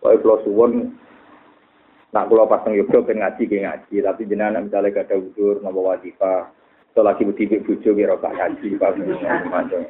Pokoknya 0.00 0.24
kalau 0.24 0.38
suwon 0.48 0.72
Nak 2.12 2.28
kula 2.28 2.44
pas 2.44 2.60
teng 2.60 2.76
Yogyakarta 2.76 3.08
ben 3.08 3.18
ngaji 3.24 3.42
ge 3.48 3.58
ngaji, 3.64 3.94
tapi 4.04 4.28
jenengan 4.28 4.68
misalnya 4.68 4.92
gak 4.92 5.08
ada 5.08 5.16
udur 5.16 5.64
napa 5.64 5.80
wajibah, 5.80 6.52
atau 6.92 7.00
lagi 7.00 7.24
berdiri 7.24 7.64
bojo 7.64 7.88
kira 7.96 8.20
gak 8.20 8.36
ngaji, 8.36 8.68
macam. 8.76 9.80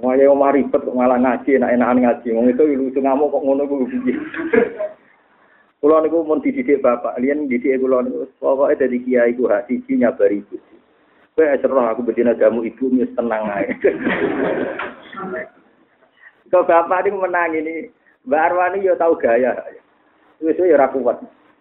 Mau 0.00 0.16
ya 0.18 0.26
omah 0.32 0.50
ribet 0.50 0.82
kok 0.82 0.96
malah 0.96 1.20
ngaji, 1.20 1.62
enak-enakan 1.62 1.98
ngaji. 2.02 2.28
Wong 2.34 2.50
itu 2.50 2.64
lucu 2.74 2.98
ngamuk 2.98 3.30
kok 3.30 3.44
ngono 3.44 3.62
ku 3.70 3.86
piye. 3.86 4.18
Kula 5.78 6.02
niku 6.02 6.26
mun 6.26 6.42
dididik 6.42 6.82
bapak, 6.82 7.20
liyan 7.22 7.46
dididik 7.46 7.78
kula 7.78 8.02
niku 8.02 8.26
pokoke 8.42 8.74
dadi 8.74 8.98
kiai 9.06 9.36
ku 9.38 9.46
hak 9.46 9.70
siji 9.70 10.02
nyabari 10.02 10.42
ibu. 10.42 10.58
Kowe 11.38 11.54
serah 11.62 11.92
aku 11.92 12.02
bedina 12.02 12.34
jamu 12.34 12.66
ibu 12.66 12.90
wis 12.98 13.12
tenang 13.14 13.46
ae. 13.46 13.76
Kok 16.50 16.66
bapak 16.66 17.06
niku 17.06 17.22
menang 17.22 17.54
ini, 17.54 17.86
Mbak 18.26 18.42
Arwani 18.42 18.82
yo 18.82 18.98
tau 18.98 19.14
gaya. 19.14 19.54
Wis 20.40 20.58
ya 20.60 20.76
ora 20.76 20.92
kuat. 20.92 21.16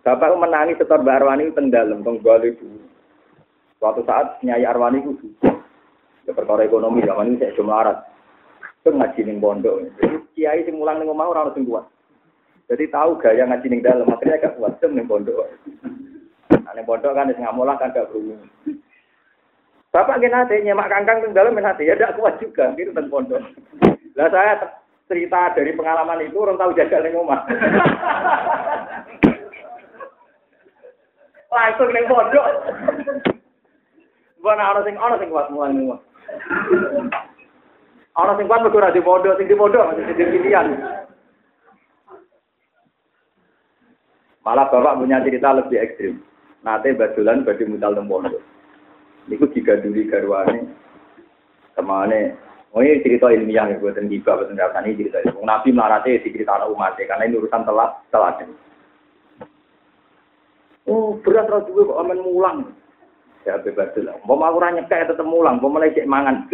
Bapak 0.06 0.38
menangi 0.38 0.78
setor 0.78 1.02
Mbak 1.02 1.18
Arwani 1.18 1.56
teng 1.56 1.74
dalem 1.74 2.06
teng 2.06 2.22
bali. 2.22 2.54
Suatu 3.82 4.06
saat 4.06 4.38
Nyai 4.46 4.68
Arwani 4.68 5.02
ku 5.02 5.18
ya 6.26 6.34
perkara 6.34 6.66
ekonomi 6.66 7.06
zaman 7.06 7.34
ini 7.34 7.42
saya 7.42 7.58
cuma 7.58 7.86
arat. 7.86 7.98
Itu 8.82 8.94
ngaji 8.94 9.22
ning 9.26 9.38
pondok. 9.42 9.82
Kiai 10.38 10.66
sing 10.66 10.78
mulang 10.78 11.02
ning 11.02 11.10
omah 11.10 11.30
ora 11.30 11.50
ono 11.50 11.54
sing 11.54 11.66
kuat. 11.66 11.86
Jadi 12.66 12.90
tahu 12.90 13.22
gaya 13.22 13.46
ngaji 13.46 13.68
ning 13.70 13.82
dalem, 13.86 14.10
akhirnya 14.10 14.42
agak 14.42 14.58
kuat 14.58 14.74
sem 14.82 14.94
ning 14.94 15.06
pondok. 15.06 15.46
Nah, 16.50 16.74
ning 16.74 16.86
pondok 16.86 17.14
kan 17.14 17.30
wis 17.30 17.38
ngamulah 17.38 17.78
kan 17.78 17.94
gak 17.94 18.10
berumur. 18.10 18.42
Bapak 19.94 20.20
nate 20.20 20.60
nyemak 20.60 20.92
kangkang 20.92 21.24
teng 21.24 21.34
dalem 21.34 21.56
nate 21.56 21.88
ya 21.88 21.96
tidak 21.96 22.18
kuat 22.20 22.36
juga 22.42 22.74
gitu 22.78 22.92
teng 22.92 23.08
pondok. 23.10 23.42
Lah 24.18 24.28
saya 24.34 24.54
cerita 25.06 25.54
dari 25.54 25.72
pengalaman 25.78 26.26
itu 26.26 26.38
orang 26.42 26.58
tahu 26.58 26.74
jaga 26.74 26.98
ning 27.06 27.14
omah. 27.14 27.46
Langsung 31.56 31.90
ning 31.94 32.06
pondok. 32.10 32.46
Bukan 34.42 34.62
ana 34.62 34.82
sing 34.82 34.98
ana 34.98 35.16
sing 35.22 35.30
kuat 35.30 35.54
mulai 35.54 35.72
ning 35.74 35.86
omah. 35.94 36.02
Ana 38.18 38.34
sing 38.34 38.50
kuat 38.50 38.62
mergo 38.66 38.82
ora 38.82 38.90
di 38.90 39.02
pondok, 39.06 39.38
sing 39.38 39.46
di 39.46 39.56
pondok 39.56 39.94
masih 39.94 40.10
di 40.10 40.26
pilihan. 40.26 40.68
Malah 44.42 44.70
bapak 44.70 44.98
punya 45.02 45.22
cerita 45.26 45.54
lebih 45.54 45.82
ekstrim. 45.82 46.22
Nate 46.66 46.98
badulan 46.98 47.46
badhe 47.46 47.66
mutal 47.70 47.94
teng 47.94 48.10
pondok. 48.10 48.42
Niku 49.30 49.46
diganduli 49.54 50.10
garwane 50.10 50.70
temane 51.78 52.38
Oh 52.76 52.84
ini 52.84 53.00
cerita 53.00 53.32
ilmiah 53.32 53.72
ya, 53.72 53.80
buatan 53.80 54.12
giba, 54.12 54.36
buatan 54.36 54.84
ini 54.84 55.00
cerita 55.00 55.24
ilmiah. 55.24 55.48
Nabi 55.48 55.72
melarate 55.72 56.20
di 56.20 56.28
cerita 56.28 56.60
anak 56.60 56.76
umatnya, 56.76 57.08
karena 57.08 57.24
ini 57.24 57.40
urusan 57.40 57.64
telat, 57.64 57.92
telat. 58.12 58.44
Oh, 60.92 61.16
berat 61.24 61.48
roh 61.48 61.64
gue 61.64 61.88
kok 61.88 62.02
aman 62.04 62.20
mulang. 62.20 62.58
Ya 63.48 63.56
bebas 63.64 63.96
lah. 64.04 64.20
Mau 64.28 64.60
ranya 64.60 64.84
kayak 64.92 65.16
tetep 65.16 65.24
mulang, 65.24 65.64
mau 65.64 65.72
mulai 65.72 65.96
cek 65.96 66.04
mangan. 66.04 66.44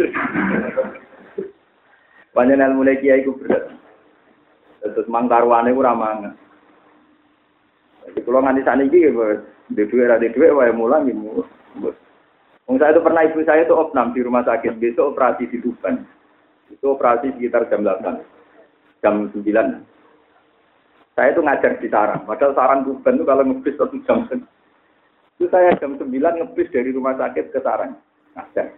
Banyak 2.38 2.54
ilmu 2.54 2.86
mulai 2.86 3.02
kiai 3.02 3.26
gue 3.26 3.34
berat. 3.42 3.74
Terus 4.86 5.10
mangkarwane 5.10 5.74
gue 5.74 5.82
ramangan. 5.82 6.38
Jadi 8.06 8.22
kalau 8.22 8.46
nganti 8.46 8.62
sana 8.62 8.86
ini, 8.86 9.10
di 9.74 9.82
dua, 9.90 10.22
di 10.22 10.30
dua, 10.30 10.54
wae 10.54 10.70
mulang, 10.70 11.10
gitu. 11.10 11.42
Wong 12.66 12.76
saya 12.78 12.94
itu 12.94 13.02
pernah 13.02 13.22
ibu 13.26 13.42
saya 13.42 13.66
itu 13.66 13.74
opnam 13.74 14.14
di 14.14 14.22
rumah 14.22 14.46
sakit, 14.46 14.78
besok 14.78 15.14
operasi 15.14 15.50
di 15.50 15.58
Tuban. 15.58 16.06
Itu 16.70 16.94
operasi 16.94 17.34
sekitar 17.36 17.66
jam 17.68 17.82
8, 17.82 18.22
jam 19.02 19.14
9. 19.34 19.42
Saya 21.12 21.28
itu 21.28 21.40
ngajar 21.44 21.72
di 21.82 21.88
Sarang, 21.92 22.22
padahal 22.24 22.56
Sarang 22.56 22.80
Tuban 22.86 23.18
itu 23.18 23.24
kalau 23.28 23.44
ngebis 23.44 23.76
satu 23.76 23.98
jam 24.08 24.24
itu 25.36 25.50
saya 25.50 25.74
jam 25.82 25.98
9 25.98 26.06
ngebis 26.08 26.70
dari 26.70 26.94
rumah 26.94 27.18
sakit 27.18 27.50
ke 27.50 27.58
Sarang, 27.60 27.98
ngajar. 28.38 28.70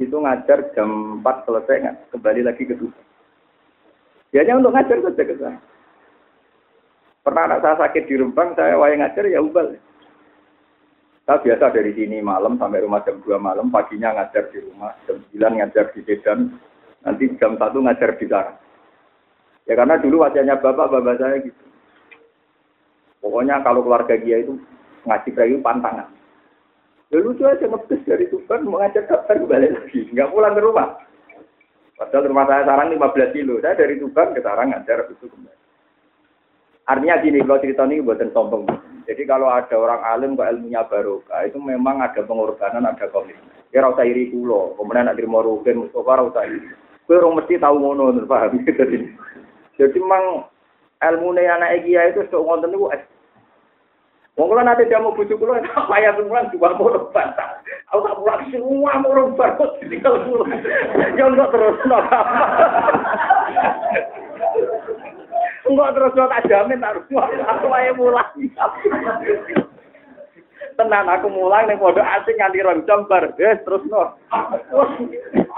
Itu 0.00 0.16
ngajar 0.18 0.72
jam 0.72 1.20
4 1.20 1.46
selesai, 1.46 2.10
kembali 2.10 2.42
lagi 2.48 2.64
ke 2.64 2.74
Tuban. 2.74 3.06
Hanya 4.36 4.60
untuk 4.60 4.76
ngajar 4.76 5.00
saja 5.00 5.22
ke 5.24 5.34
sana. 5.40 5.60
Pernah 7.24 7.42
anak 7.48 7.60
saya 7.64 7.74
sakit 7.88 8.04
di 8.06 8.14
Rembang, 8.20 8.52
saya 8.54 8.76
wayang 8.76 9.02
ngajar 9.02 9.24
ya 9.26 9.40
ubal. 9.40 9.74
Saya 11.26 11.42
biasa 11.42 11.74
dari 11.74 11.90
sini 11.90 12.22
malam 12.22 12.54
sampai 12.54 12.86
rumah 12.86 13.02
jam 13.02 13.18
2 13.18 13.34
malam, 13.42 13.66
paginya 13.66 14.14
ngajar 14.14 14.46
di 14.54 14.62
rumah, 14.62 14.94
jam 15.10 15.18
9 15.34 15.58
ngajar 15.58 15.90
di 15.90 16.00
Sedan, 16.06 16.54
nanti 17.02 17.26
jam 17.42 17.58
1 17.58 17.66
ngajar 17.82 18.14
di 18.14 18.26
sana. 18.30 18.54
Ya 19.66 19.74
karena 19.74 19.98
dulu 19.98 20.22
wajahnya 20.22 20.62
bapak-bapak 20.62 21.18
saya 21.18 21.42
gitu. 21.42 21.64
Pokoknya 23.18 23.58
kalau 23.66 23.82
keluarga 23.82 24.14
dia 24.14 24.38
itu 24.38 24.54
ngaji 25.02 25.30
kayu 25.34 25.58
pantangan. 25.66 26.06
Ya 27.10 27.18
lucu 27.18 27.42
aja 27.42 27.66
ngebis 27.66 28.06
dari 28.06 28.30
Tuban 28.30 28.62
mau 28.62 28.78
ngajar 28.78 29.10
dokter 29.10 29.42
kembali 29.42 29.66
lagi, 29.74 30.06
nggak 30.14 30.30
pulang 30.30 30.54
ke 30.54 30.62
rumah. 30.62 30.88
Padahal 31.98 32.30
rumah 32.30 32.46
saya 32.46 32.62
sekarang 32.62 32.94
15 32.94 33.34
kilo, 33.34 33.54
saya 33.58 33.74
dari 33.74 33.98
Tuban 33.98 34.30
ke 34.30 34.46
Sarang 34.46 34.70
ngajar 34.70 35.10
itu 35.10 35.26
kembali. 35.26 35.58
Artinya 36.86 37.18
gini, 37.18 37.42
kalau 37.42 37.58
cerita 37.58 37.82
ini 37.82 37.98
buatan 37.98 38.30
sombong. 38.30 38.62
Jadi 39.06 39.22
kalau 39.22 39.46
ada 39.46 39.70
orang 39.78 40.02
alim 40.02 40.34
kok 40.34 40.50
ilmunya 40.50 40.82
barokah, 40.90 41.46
itu 41.46 41.62
memang 41.62 42.02
ada 42.02 42.26
pengorbanan, 42.26 42.90
ada 42.90 43.06
komitmen. 43.14 43.54
Ya 43.70 43.86
rasa 43.86 44.02
iri 44.02 44.34
kulo, 44.34 44.74
kemudian 44.74 45.06
nak 45.06 45.14
terima 45.14 45.46
rugen, 45.46 45.86
Mustafa 45.86 46.26
rasa 46.26 46.42
iri. 46.50 46.74
Kue 47.06 47.14
orang 47.14 47.38
mesti 47.38 47.62
tahu 47.62 47.78
ngono, 47.78 48.26
paham? 48.26 48.58
Jadi, 48.66 48.98
jadi 49.78 49.98
memang 50.02 50.50
ilmu 50.98 51.38
nih 51.38 51.46
anak 51.46 51.78
Egia 51.78 52.10
itu 52.10 52.26
sok 52.32 52.42
ngonten 52.42 52.74
itu 52.74 52.90
es. 52.90 52.98
Wong 54.36 54.52
kula 54.52 54.62
nanti 54.66 54.84
dia 54.88 55.00
mau 55.00 55.16
bujuk 55.16 55.40
kula, 55.40 55.62
saya 55.64 56.12
pulang 56.12 56.52
juga 56.52 56.76
mau 56.76 56.92
bantah. 57.12 57.56
Aku 57.92 58.00
tak 58.04 58.16
pulang 58.20 58.42
semua 58.52 59.00
mau 59.00 59.14
rombak, 59.14 59.56
tinggal 59.86 60.18
pulang. 60.24 60.50
Ya 61.20 61.24
enggak 61.30 61.52
terus, 61.54 61.78
enggak 65.66 65.92
terus 65.94 66.14
tak 66.14 66.46
jamin 66.46 66.82
tak 66.82 66.96
aku 67.46 67.66
ae 67.74 67.90
mulai. 67.94 68.24
Tenan 70.76 71.08
aku 71.08 71.32
mulai 71.32 71.64
ning 71.64 71.80
pondok 71.80 72.04
asing 72.04 72.36
nganti 72.36 72.60
rong 72.60 72.84
jam 72.84 73.08
bar. 73.08 73.32
Terus 73.36 73.82
no. 73.88 74.16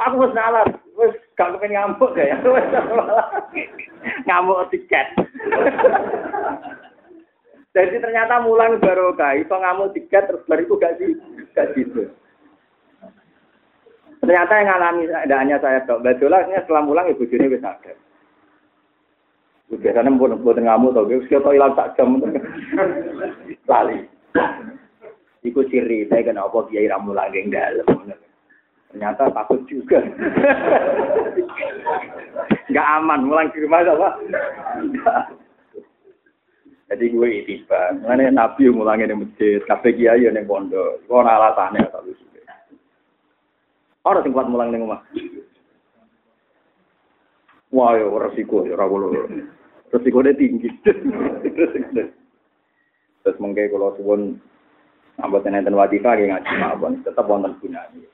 Aku 0.06 0.14
wis 0.22 0.34
nalar. 0.34 0.68
Wis 0.94 1.14
gak 1.34 1.58
kepen 1.58 1.74
ngamuk 1.74 2.14
ya. 2.14 2.38
Ngamuk 4.26 4.70
tiket. 4.70 5.06
Jadi 7.74 7.96
ternyata 8.02 8.42
mulang 8.42 8.82
barokah, 8.82 9.38
iso 9.38 9.54
ngamuk 9.54 9.94
tiket 9.94 10.26
terus 10.26 10.46
bar 10.46 10.58
itu 10.58 10.74
gak 10.78 10.98
sih? 10.98 11.14
Gak 11.54 11.74
gitu. 11.74 12.10
Ternyata 14.18 14.52
yang 14.58 14.70
alami 14.74 15.06
tidak 15.06 15.40
hanya 15.40 15.56
saya 15.62 15.78
dok. 15.86 16.02
Betulnya 16.02 16.62
setelah 16.62 16.82
mulang 16.82 17.06
ibu 17.10 17.22
juni 17.26 17.54
wis 17.54 17.62
sadar. 17.62 17.94
Biasanya 19.68 20.16
pun 20.16 20.32
buat 20.40 20.56
ngamu 20.56 20.96
tau, 20.96 21.04
gue 21.04 21.20
sekitar 21.28 21.52
hilang 21.52 21.76
tak 21.76 21.92
jam, 22.00 22.16
lali. 23.68 24.00
Iku 25.44 25.60
ciri, 25.68 26.08
saya 26.08 26.24
kenapa 26.24 26.64
kiai 26.72 26.88
ramu 26.88 27.12
lagi 27.12 27.44
dalam. 27.52 28.08
Ternyata 28.88 29.28
takut 29.28 29.60
juga. 29.68 30.00
Gak 32.72 32.88
aman, 32.96 33.28
mulang 33.28 33.52
di 33.52 33.60
rumah 33.60 33.84
apa? 33.84 34.08
Jadi 36.88 37.04
gue 37.12 37.44
tiba, 37.44 37.92
mana 38.08 38.32
nabi 38.32 38.72
mulangin 38.72 39.12
di 39.12 39.20
masjid, 39.20 39.60
kafe 39.68 39.92
kiai 39.92 40.24
yang 40.24 40.48
pondok, 40.48 41.04
gue 41.04 41.20
alasannya 41.20 41.84
tak 41.92 42.00
lucu. 42.08 42.24
Orang 44.08 44.24
sing 44.24 44.32
kuat 44.32 44.48
mulang 44.48 44.72
di 44.72 44.80
rumah. 44.80 45.04
Wah, 47.68 47.92
ya 47.92 48.08
resiko 48.08 48.64
ya 48.64 48.80
ora 48.80 48.88
resikonya 49.92 50.32
tinggi. 50.36 50.68
Terus 53.22 53.36
mungkin 53.42 53.68
kalau 53.68 53.92
suwon 53.98 54.40
ambil 55.18 55.42
enten 55.44 55.74
wadifah 55.74 56.14
yang 56.16 56.38
ngaji 56.38 56.52
mawon 56.62 56.92
tetap 57.02 57.26
wonten 57.26 57.58
gunanya. 57.58 58.08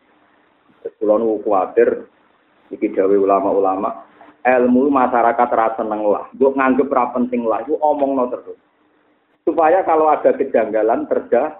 Terus 0.80 0.94
kalau 0.98 1.20
nu 1.20 1.38
khawatir 1.44 2.08
iki 2.72 2.90
ulama-ulama 2.96 4.04
ilmu 4.44 4.92
masyarakat 4.92 5.48
rasa 5.48 5.80
seneng 5.80 6.04
lah, 6.04 6.28
gue 6.36 6.52
nganggep 6.52 6.92
ra 6.92 7.08
penting 7.16 7.48
lah, 7.48 7.64
itu 7.64 7.80
omong 7.80 8.12
no 8.12 8.28
terus. 8.28 8.60
Supaya 9.44 9.80
kalau 9.88 10.12
ada 10.12 10.36
kejanggalan 10.36 11.08
terjadi, 11.08 11.56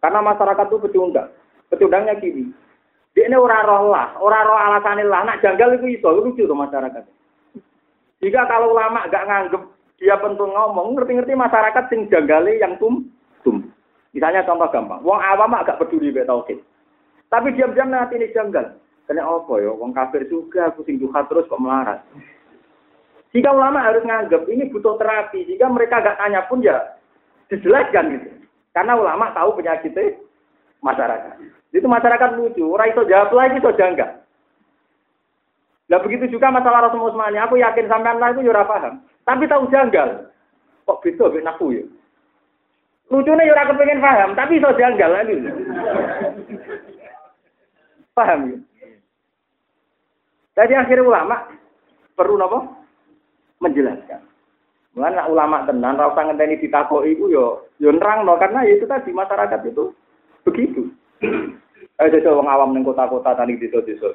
karena 0.00 0.20
masyarakat 0.24 0.64
itu 0.68 0.78
pecundang, 0.80 1.28
pecundangnya 1.68 2.16
gini, 2.16 2.48
dia 3.12 3.28
ini 3.28 3.36
orang 3.36 3.64
roh 3.68 3.92
lah, 3.92 4.16
orang 4.16 4.44
roh 4.48 4.56
alasan 4.56 5.04
lah, 5.04 5.28
nak 5.28 5.44
janggal 5.44 5.76
itu 5.76 6.00
itu 6.00 6.08
lucu 6.08 6.48
tuh 6.48 6.56
masyarakat. 6.56 7.04
Jika 8.20 8.44
kalau 8.48 8.76
ulama 8.76 9.08
gak 9.08 9.26
nganggep 9.26 9.62
dia 10.00 10.16
penting 10.16 10.48
ngomong, 10.48 10.96
ngerti-ngerti 10.96 11.36
masyarakat 11.36 11.84
sing 11.92 12.08
janggali 12.08 12.56
yang 12.60 12.76
tum 12.80 13.04
tum. 13.44 13.68
Misalnya 14.16 14.44
contoh 14.48 14.68
gampang, 14.72 15.04
wong 15.04 15.20
awam 15.20 15.54
agak 15.54 15.76
peduli 15.76 16.10
be 16.10 16.24
tauhid. 16.24 16.60
Tapi 17.30 17.54
diam-diam 17.54 17.92
nanti 17.92 18.18
ini 18.18 18.32
janggal. 18.32 18.80
Karena 19.06 19.22
apa 19.26 19.54
ya, 19.60 19.70
wong 19.70 19.94
kafir 19.94 20.26
juga, 20.26 20.72
aku 20.72 20.82
sing 20.82 20.98
terus 20.98 21.46
kok 21.46 21.62
melarat. 21.62 22.02
Jika 23.30 23.54
ulama 23.54 23.86
harus 23.86 24.02
nganggep 24.02 24.50
ini 24.50 24.66
butuh 24.74 24.98
terapi, 24.98 25.46
jika 25.46 25.70
mereka 25.70 26.02
gak 26.02 26.18
tanya 26.18 26.42
pun 26.50 26.58
ya 26.64 26.98
dijelaskan 27.46 28.18
gitu. 28.18 28.28
Karena 28.74 28.98
ulama 28.98 29.30
tahu 29.30 29.58
penyakitnya 29.58 30.18
masyarakat. 30.82 31.38
Itu 31.70 31.86
masyarakat 31.86 32.30
lucu, 32.34 32.66
orang 32.66 32.90
itu 32.90 33.02
jawab 33.06 33.30
lagi 33.30 33.62
itu 33.62 33.70
janggal. 33.78 34.19
Nah 35.90 35.98
begitu 35.98 36.30
juga 36.30 36.54
masalah 36.54 36.86
Rasul 36.86 37.02
Usmani, 37.02 37.42
aku 37.42 37.58
yakin 37.58 37.90
sampai 37.90 38.14
lah 38.14 38.30
itu 38.30 38.46
ya 38.46 38.62
paham. 38.62 39.02
Tapi 39.26 39.50
tahu 39.50 39.66
janggal. 39.74 40.30
Kok 40.86 41.02
beda 41.02 41.34
ben 41.34 41.50
aku 41.50 41.74
ya? 41.74 41.84
Lucunya 43.10 43.42
ya 43.42 43.66
kepengen 43.66 43.98
paham, 43.98 44.38
tapi 44.38 44.62
itu 44.62 44.70
janggal 44.78 45.10
lagi. 45.10 45.34
paham 48.14 48.40
ya? 48.54 48.58
Jadi 50.62 50.72
akhirnya 50.78 51.10
ulama 51.10 51.36
perlu 52.14 52.38
apa? 52.38 52.70
Menjelaskan. 53.58 54.22
Mulanya 54.94 55.26
ulama 55.26 55.66
tenan, 55.66 55.98
rasa 55.98 56.22
ngenteni 56.22 56.58
ditakoi 56.62 57.14
itu 57.18 57.30
yo, 57.30 57.66
yo 57.82 57.90
nerang 57.90 58.26
no, 58.26 58.38
karena 58.38 58.62
itu 58.66 58.86
tadi 58.86 59.10
masyarakat 59.10 59.62
itu 59.66 59.90
begitu. 60.46 60.90
Eh 61.98 62.08
jadi 62.10 62.30
orang 62.30 62.50
awam 62.50 62.70
neng 62.74 62.86
kota-kota 62.86 63.34
tadi 63.34 63.58
di 63.58 63.66
desa 63.70 64.14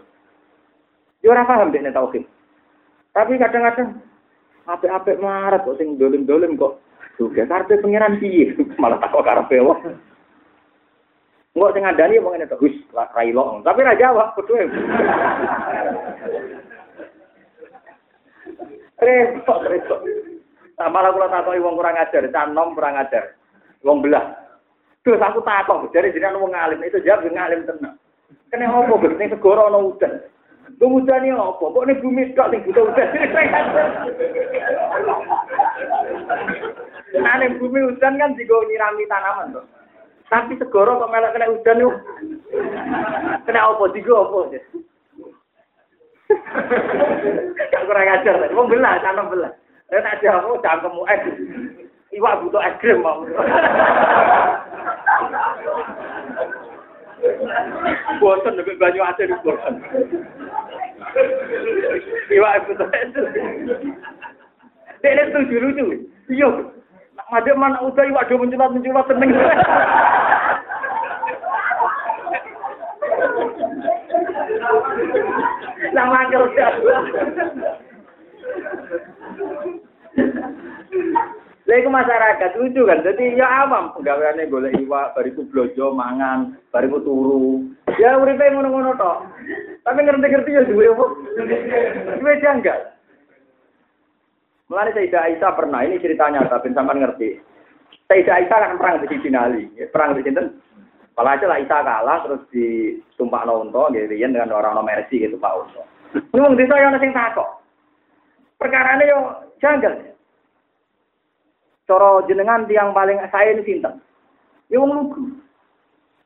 Ya 1.26 1.34
ora 1.34 1.42
paham 1.42 1.74
dekne 1.74 1.90
tauhid. 1.90 2.22
Tapi 3.10 3.42
kadang-kadang 3.42 3.98
apik-apik 4.70 5.18
marat 5.18 5.66
kok 5.66 5.82
sing 5.82 5.98
dolim-dolim 5.98 6.54
kok 6.54 6.78
juga 7.18 7.50
karpe 7.50 7.82
pangeran 7.82 8.22
piye 8.22 8.54
malah 8.82 9.02
takok 9.02 9.26
karepe 9.26 9.58
wong. 9.58 9.82
Enggak 11.58 11.74
sing 11.74 11.82
ngandani 11.82 12.22
wong 12.22 12.38
ngene 12.38 12.46
to, 12.46 12.62
wis 12.62 12.78
railo. 12.94 13.58
Tapi 13.66 13.82
ra 13.82 13.98
jawab 13.98 14.38
kudu. 14.38 14.54
Repot, 18.96 19.60
repot. 19.66 20.00
Tak 20.78 20.92
malah 20.94 21.10
kula 21.10 21.28
takoki 21.34 21.58
wong 21.58 21.74
kurang 21.74 21.98
ajar, 21.98 22.30
canom 22.30 22.78
kurang 22.78 23.02
ajar. 23.02 23.34
Wong 23.82 24.06
belah. 24.06 24.46
Terus 25.02 25.18
aku 25.22 25.42
takut, 25.42 25.90
jadi 25.90 26.14
jadi 26.14 26.38
wong 26.38 26.54
ngalim 26.54 26.86
itu 26.86 27.02
jawab 27.02 27.26
ngalim 27.26 27.66
tenang. 27.66 27.98
Kene 28.54 28.70
opo 28.70 29.02
Gus 29.02 29.18
ning 29.18 29.34
segoro 29.34 29.74
ana 29.74 29.82
udan. 29.82 30.14
Lu 30.82 31.00
udane 31.00 31.32
opo? 31.34 31.72
Kok 31.72 31.86
ning 31.88 32.02
bumi 32.02 32.36
tok 32.36 32.52
sing 32.52 32.62
butuh 32.68 32.90
udan. 32.92 33.08
Nah 37.22 37.36
ning 37.40 37.58
bumi 37.62 37.80
udan 37.96 38.20
kan 38.20 38.36
digo 38.36 38.60
nyirami 38.66 39.08
tanaman 39.08 39.56
to. 39.56 39.62
Tapi 40.28 40.58
segoro 40.58 41.00
kok 41.00 41.12
melok 41.14 41.34
kena 41.38 41.54
udan 41.54 41.84
yuk. 41.84 41.96
Kena 43.48 43.72
opo 43.72 43.88
digo 43.94 44.14
opo. 44.26 44.52
Gak 47.72 47.86
kurang 47.86 48.10
ajar, 48.10 48.50
wong 48.58 48.66
belah, 48.66 48.98
tanam 48.98 49.30
belah. 49.30 49.54
Eh 49.94 50.02
tak 50.02 50.18
jawab, 50.26 50.58
cangkemmu 50.66 51.06
es. 51.06 51.22
Iwak 52.18 52.42
butuh 52.42 52.66
es 52.66 52.74
krim 52.82 53.06
mau. 53.06 53.22
Bosan 58.18 58.58
lebih 58.58 58.76
banyak 58.82 59.06
aja 59.06 59.24
di 59.30 59.36
bosan. 59.46 59.74
Iwak 62.32 62.68
butuh 62.68 62.90
es. 62.92 63.14
Dia 65.00 65.24
setuju 65.32 65.56
lucu. 65.64 65.86
Iya. 66.28 66.50
Ada 67.32 67.56
mana 67.56 67.80
udah 67.82 68.06
iwak 68.06 68.28
do 68.28 68.36
menculat 68.38 68.70
menculat 68.76 69.06
seneng. 69.08 69.32
Nama 75.96 76.20
kerja. 76.28 76.68
Lha 81.66 81.74
iku 81.82 81.90
masyarakat 81.90 82.52
lucu 82.62 82.82
kan. 82.86 83.02
Jadi 83.02 83.40
ya 83.40 83.66
awam 83.66 83.96
penggaweane 83.98 84.46
golek 84.52 84.78
iwak, 84.78 85.18
bariku 85.18 85.48
blojo 85.50 85.96
mangan, 85.96 86.60
bariku 86.70 87.02
turu. 87.02 87.64
Ya 87.98 88.20
uripe 88.20 88.52
ngono-ngono 88.54 88.94
tok. 89.00 89.35
Tapi 89.86 90.00
ngerti-ngerti 90.02 90.58
ya 90.58 90.64
duwe 90.66 90.90
apa? 90.90 91.06
Duwe 92.18 92.34
janggal. 92.42 92.80
Mulane 94.66 94.98
Sayyidah 94.98 95.22
Aisyah 95.30 95.52
pernah, 95.54 95.86
ini 95.86 96.02
ceritanya 96.02 96.42
tapi 96.50 96.74
sampean 96.74 97.06
ngerti. 97.06 97.38
Sayyidah 98.10 98.36
Aisyah 98.42 98.58
kan 98.58 98.78
perang 98.82 98.96
di 99.06 99.18
Sinali, 99.22 99.64
perang 99.94 100.18
di 100.18 100.26
sinten? 100.26 100.58
Kalau 101.14 101.32
aja 101.32 101.46
lah 101.46 101.62
Aisyah 101.62 101.80
kalah 101.86 102.18
terus 102.26 102.42
ditumpak 102.50 103.46
nonton, 103.46 103.94
gitu 103.94 104.10
dengan 104.10 104.50
orang-orang 104.52 104.90
mercy 104.90 105.22
gitu 105.22 105.38
Pak. 105.38 105.54
Ini 106.18 106.42
wong 106.42 106.58
desa 106.58 106.76
yang 106.82 106.98
sing 106.98 107.14
takok. 107.14 107.62
Perkara 108.58 108.98
ini 108.98 109.12
yo 109.12 109.20
janggal. 109.62 110.16
Coro 111.86 112.26
jenengan 112.26 112.66
tiang 112.66 112.90
paling 112.98 113.22
saya 113.30 113.54
ini 113.54 113.62
sinten? 113.62 114.02
Ya 114.74 114.82
wong 114.82 114.92
lugu. 114.92 115.22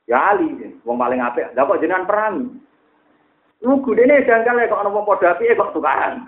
Ya 0.08 0.32
Ali, 0.32 0.48
wong 0.88 0.96
paling 0.96 1.20
apik. 1.20 1.52
Lah 1.54 1.68
kok 1.68 1.84
jenengan 1.84 2.08
perang? 2.08 2.64
Lugu 3.60 3.92
dene 3.92 4.24
janggal 4.24 4.56
ya 4.56 4.72
kok 4.72 4.80
ana 4.80 4.90
wong 4.90 5.04
padha 5.04 5.36
apike 5.36 5.56
kok 5.56 5.76
tukaran. 5.76 6.24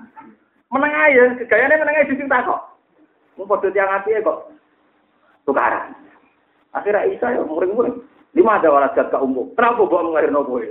Meneng 0.72 0.92
ae, 0.92 1.48
gayane 1.48 1.80
meneng 1.80 1.96
ae 1.96 2.10
dising 2.12 2.28
kok. 2.28 2.76
Wong 3.40 3.48
padha 3.48 3.72
tiang 3.72 3.88
apike 3.88 4.20
kok 4.20 4.52
tukaran. 5.48 5.96
Akhirnya 6.76 7.08
Isa 7.08 7.36
ya 7.36 7.44
muring-muring. 7.44 8.04
Lima 8.32 8.56
ada 8.56 8.72
walat 8.72 8.96
ke 8.96 9.18
umum. 9.20 9.52
Kenapa 9.60 9.84
bawa 9.84 10.08
mengalir 10.08 10.32
nopo? 10.32 10.64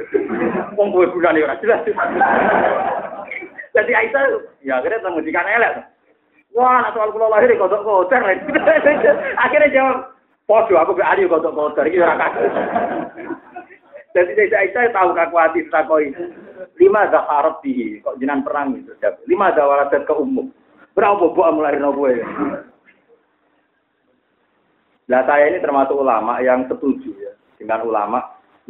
Wong 0.77 0.89
gue 0.97 1.13
bulan 1.13 1.37
ya 1.37 1.57
jelas. 1.61 1.85
Jadi 3.77 3.93
Aisyah 3.93 4.25
ya 4.65 4.81
akhirnya 4.81 5.05
temu 5.05 5.21
di 5.21 5.29
elek. 5.33 5.85
Wah, 6.51 6.83
anak 6.83 6.99
soal 6.99 7.15
kula 7.15 7.31
lahir 7.31 7.53
kodok 7.55 7.87
kotor. 7.87 8.27
Akhirnya 9.39 9.71
jawab, 9.71 9.97
podo 10.51 10.75
aku 10.75 10.99
be 10.99 11.05
ali 11.07 11.29
kodok 11.31 11.55
kotor 11.55 11.87
iki 11.87 12.03
ora 12.03 12.19
kasus. 12.19 12.53
Jadi 14.11 14.51
saya 14.51 14.67
saya 14.75 14.89
tahu 14.91 15.15
kakuati 15.15 15.71
takoi. 15.71 16.11
Lima 16.77 17.07
zaharab 17.09 17.63
di 17.63 18.03
kok 18.03 18.19
jinan 18.19 18.43
perang 18.43 18.75
itu. 18.75 18.91
Lima 19.31 19.55
zawaradat 19.55 20.03
ke 20.03 20.15
umum. 20.19 20.51
Berapa 20.93 21.31
buah 21.31 21.51
mulai 21.55 21.79
nopo 21.79 22.11
ya. 22.11 22.27
Nah 25.11 25.23
saya 25.27 25.51
ini 25.51 25.63
termasuk 25.63 25.95
ulama 25.95 26.39
yang 26.43 26.67
setuju 26.71 27.11
ya 27.19 27.33
dengan 27.59 27.83
ulama 27.87 28.19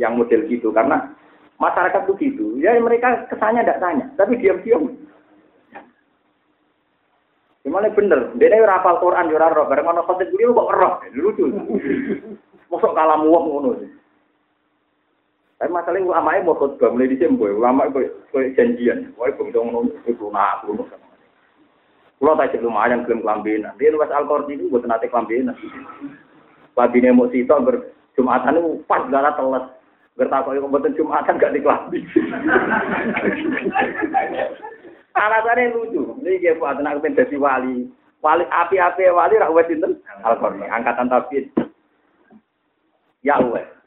yang 0.01 0.17
model 0.17 0.49
gitu 0.49 0.73
karena 0.73 1.13
masyarakat 1.61 2.09
begitu 2.09 2.57
ya 2.57 2.73
mereka 2.81 3.29
kesannya 3.29 3.61
tidak 3.61 3.81
tanya 3.85 4.07
tapi 4.17 4.41
diam-diam 4.41 4.89
Gimana 7.61 7.93
bener? 7.93 8.33
Dia 8.41 8.49
ini 8.49 8.65
rapal 8.65 8.97
Quran, 9.05 9.29
jura 9.29 9.53
roh. 9.53 9.69
Bareng 9.69 9.93
ono 9.93 10.01
khotib 10.09 10.33
beliau 10.33 10.57
kok 10.57 10.73
roh. 10.81 10.95
Lucu. 11.13 11.45
Masuk 12.73 12.97
kalam 12.97 13.29
wong 13.29 13.45
ngono. 13.53 13.71
Tapi 15.61 15.77
masalahnya 15.77 16.09
ulama 16.09 16.41
mau 16.41 16.57
khotbah 16.57 16.89
mulai 16.89 17.13
di 17.13 17.21
boy. 17.21 17.53
Ulama 17.53 17.85
itu 17.93 18.09
janjian. 18.57 19.13
Wah, 19.21 19.29
itu 19.29 19.45
ngono 19.45 19.93
itu 20.09 20.27
nak 20.33 20.65
ngono. 20.65 20.89
Kulo 22.21 22.37
tak 22.37 22.53
cek 22.53 22.61
lumayan 22.61 23.05
klaim 23.09 23.25
kelambinan. 23.25 23.77
Dia 23.81 23.93
nulis 23.93 24.13
Al-Qur'an 24.13 24.53
itu 24.53 24.69
buat 24.69 24.85
nanti 24.85 25.09
kelambinan. 25.09 25.57
Babine 26.77 27.17
mau 27.17 27.33
sito 27.33 27.57
ber 27.65 27.97
Jumatan 28.13 28.61
itu 28.61 28.85
pas 28.85 29.05
gara 29.09 29.33
teles. 29.33 29.65
Gertakok 30.21 30.53
yang 30.53 30.69
betul 30.69 30.97
Jumatan 31.01 31.41
gak 31.41 31.57
dikelambi. 31.57 32.05
Alasannya 35.17 35.73
lucu. 35.73 36.13
Ini 36.21 36.45
dia 36.45 36.61
buat 36.61 36.77
anak 36.77 37.01
kepen 37.01 37.41
wali. 37.41 37.89
Wali 38.21 38.45
api-api 38.49 39.09
wali 39.13 39.41
rak 39.41 39.53
wes? 39.57 39.73
Al-Qur'an, 40.25 40.61
angkatan 40.69 41.09
tafsir. 41.09 41.49
Ya 43.25 43.41
wes. 43.41 43.80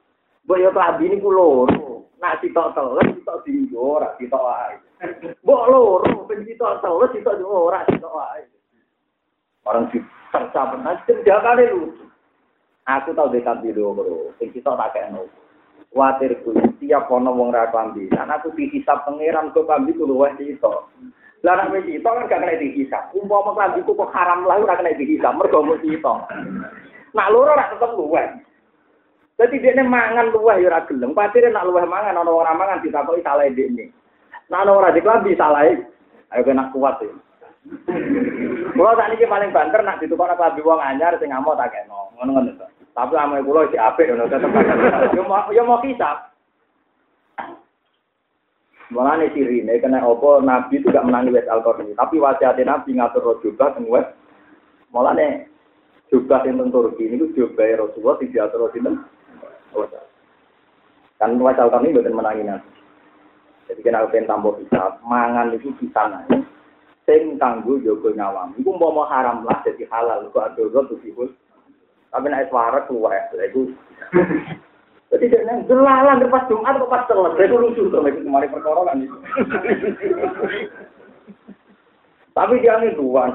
Mbok 0.44 0.60
yo 0.60 0.70
kelambi 0.76 1.06
niku 1.10 1.30
loro. 1.32 2.12
Nak 2.20 2.40
sitok 2.40 2.72
teles, 2.72 3.20
sitok 3.20 3.44
dinggo, 3.44 4.00
ora 4.00 4.16
sitok 4.16 4.44
wae. 4.44 4.76
Mbok 5.44 5.64
loro, 5.72 6.28
ben 6.28 6.44
sitok 6.48 6.80
teles, 6.80 7.12
sitok 7.16 7.36
dinggo, 7.40 7.68
ora 7.68 7.84
sitok 7.88 8.16
wae. 8.16 8.44
Orang 9.64 9.88
si 9.92 10.00
terca 10.32 10.76
pernah 10.76 11.00
kali 11.04 11.64
lucu. 11.72 12.04
Aku 12.84 13.16
tau 13.16 13.32
dekat 13.32 13.64
video 13.64 13.96
bro, 13.96 14.36
sing 14.36 14.52
sitok 14.52 14.76
tak 14.76 14.92
kene. 14.92 15.24
Watirku 15.96 16.52
tiap 16.84 17.08
ono 17.08 17.32
wong 17.32 17.56
ra 17.56 17.72
klambi. 17.72 18.12
Lan 18.12 18.28
aku 18.28 18.52
dihisab 18.60 19.08
pangeran 19.08 19.56
kok 19.56 19.64
klambi 19.64 19.96
ku 19.96 20.04
luwih 20.04 20.36
sitok. 20.36 20.92
Lah 21.48 21.60
nek 21.60 21.72
wis 21.76 21.88
itu 21.88 22.04
kan 22.04 22.28
gak 22.28 22.44
kena 22.44 22.60
dihisab. 22.60 23.16
Umpama 23.16 23.56
klambi 23.56 23.88
ku 23.88 23.96
kok 23.96 24.12
haram 24.12 24.44
lah 24.44 24.60
ora 24.60 24.76
kena 24.76 25.00
dihisab 25.00 25.32
mergo 25.40 25.64
mesti 25.64 25.96
itu. 25.96 26.16
Nak 27.16 27.32
loro 27.32 27.56
ora 27.56 27.72
tetep 27.72 27.96
luweh. 29.38 29.48
Dadi 29.50 29.62
dekne 29.62 29.84
mangan 29.84 30.32
luweh 30.32 30.62
ya 30.62 30.68
ora 30.70 30.86
gelem. 30.86 31.14
Patire 31.14 31.50
nak 31.50 31.66
luweh 31.66 31.86
mangan 31.86 32.18
ana 32.18 32.32
ora 32.32 32.54
mangan 32.54 32.82
ditakoki 32.82 33.24
salah 33.24 33.50
dekne. 33.50 33.90
Nak 34.50 34.62
ana 34.62 34.72
ora 34.72 34.94
diklambi 34.94 35.36
salah. 35.36 35.66
Ayo 36.34 36.42
kena 36.46 36.70
kuat 36.74 37.02
ya. 37.06 37.14
Kulo 38.74 38.92
sak 38.98 39.10
niki 39.14 39.30
paling 39.30 39.54
banter 39.54 39.82
nak 39.86 40.02
ditukar 40.02 40.36
klambi 40.36 40.66
wong 40.66 40.82
anyar 40.82 41.16
sing 41.18 41.30
ngamuk 41.30 41.56
tak 41.58 41.72
kena. 41.72 42.12
Ngono-ngono 42.18 42.52
to. 42.58 42.66
Tapi 42.94 43.14
ame 43.18 43.42
kulo 43.46 43.66
iki 43.66 43.78
apik 43.78 44.10
ngono 44.10 44.30
tetep. 44.30 44.50
Yo 45.14 45.24
mau 45.26 45.50
yo 45.54 45.64
mau 45.66 45.82
hisab. 45.82 46.30
Mulane 48.92 49.32
sirine 49.34 49.82
kena 49.82 50.06
opo 50.06 50.38
Nabi 50.38 50.78
itu 50.78 50.94
gak 50.94 51.02
menangi 51.02 51.34
wes 51.34 51.50
al 51.50 51.66
tapi 51.66 52.22
wasiat 52.22 52.62
Nabi 52.62 52.94
ngatur 52.94 53.42
juga 53.42 53.74
teng 53.74 53.90
wes. 53.90 54.06
Mulane 54.94 55.50
Juga 56.14 56.46
yang 56.46 56.70
Turki 56.70 57.10
ini 57.10 57.26
juga 57.34 57.66
Rasulullah 57.74 58.22
diatur 58.22 58.70
Rasulullah. 58.70 59.02
Kan 61.22 61.40
wasal 61.40 61.72
kami 61.72 61.96
bukan 61.96 62.14
menangin 62.14 62.52
nanti. 62.52 62.70
Jadi 63.72 63.80
kena 63.80 64.06
pengen 64.12 64.28
tambah 64.28 64.60
bisa 64.60 65.00
mangan 65.08 65.56
itu 65.56 65.72
bisa 65.80 66.12
nanya. 66.12 66.44
Sing 67.08 67.40
kanggo 67.40 67.80
jogo 67.80 68.12
nyawam. 68.12 68.56
Iku 68.60 68.76
mau 68.76 68.92
mau 68.92 69.08
haram 69.08 69.44
lah 69.48 69.64
jadi 69.64 69.88
halal. 69.88 70.28
Kok 70.32 70.56
ada 70.56 70.84
tuh 70.88 71.00
sih 71.00 71.16
Tapi 72.14 72.26
naik 72.30 72.52
suara 72.52 72.84
keluar. 72.86 73.16
Itu 73.34 73.72
jadi 75.14 75.30
dia 75.30 75.46
nang 75.46 75.70
jelalan 75.70 76.26
pas 76.26 76.50
Jumat 76.50 76.74
kok 76.74 76.90
pas 76.90 77.06
selesai 77.06 77.46
itu 77.46 77.54
lucu 77.62 77.86
tuh 77.94 78.02
kemarin 78.02 78.50
perkara 78.50 78.82
kan 78.82 78.98
itu. 78.98 79.14
Tapi 82.34 82.58
dia 82.66 82.82
ini 82.82 82.98
dua. 82.98 83.30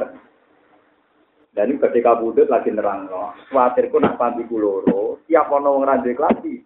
Dan 1.55 1.71
ini 1.71 1.79
ketika 1.79 2.19
budut 2.19 2.51
lagi 2.51 2.75
nerang 2.75 3.07
loh. 3.07 3.31
Khawatirku 3.55 3.95
nak 4.03 4.19
panti 4.19 4.43
kuloro. 4.51 5.08
Siap 5.29 5.53
ono 5.53 5.77
wong 5.77 5.85
ranjek 5.85 6.17
lagi. 6.17 6.65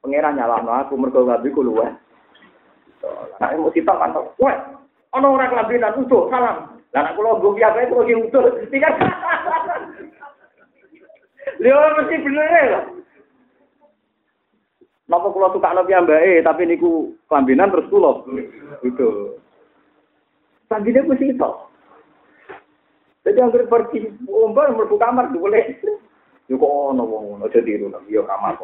Pengiran 0.00 0.40
nyala 0.40 0.64
no 0.64 0.72
aku 0.72 0.96
mergo 0.96 1.28
ngabi 1.28 1.52
kuluwe. 1.52 1.84
Nah 3.36 3.52
mau 3.60 3.68
kita 3.68 3.92
kan. 3.92 4.16
Wah, 4.40 4.56
ono 5.12 5.36
orang 5.36 5.52
kelambinan 5.52 6.00
utuh 6.00 6.32
salam. 6.32 6.80
Lah 6.96 7.00
nak 7.04 7.12
kula 7.12 7.36
nggo 7.36 7.52
piye 7.52 7.68
itu 7.68 7.92
lagi 7.92 8.14
utuh. 8.16 8.44
Tiga. 8.72 8.88
Lho 11.62 11.76
mesti 12.00 12.24
bener 12.24 12.48
ya. 12.48 12.80
Napa 15.06 15.28
kula 15.28 15.52
suka 15.52 15.76
nabi 15.76 15.92
ambake 15.92 16.40
tapi 16.40 16.64
niku 16.64 17.12
kelambinan 17.28 17.68
terus 17.68 17.92
kula. 17.92 18.24
Gitu. 18.80 19.36
Sandine 20.72 21.04
mesti 21.04 21.36
itu. 21.36 21.50
Jadi 23.26 23.42
yang 23.42 23.50
pergi 23.50 24.06
umbar 24.24 24.72
mlebu 24.72 24.96
kamar 24.96 25.28
boleh. 25.34 25.76
Yo 26.46 26.54
kok 26.62 26.94
ono 26.94 27.02
wong 27.02 27.22
ngono 27.34 27.44
aja 27.50 27.58
tiru 27.58 27.90
yo 28.06 28.22
kamar. 28.22 28.54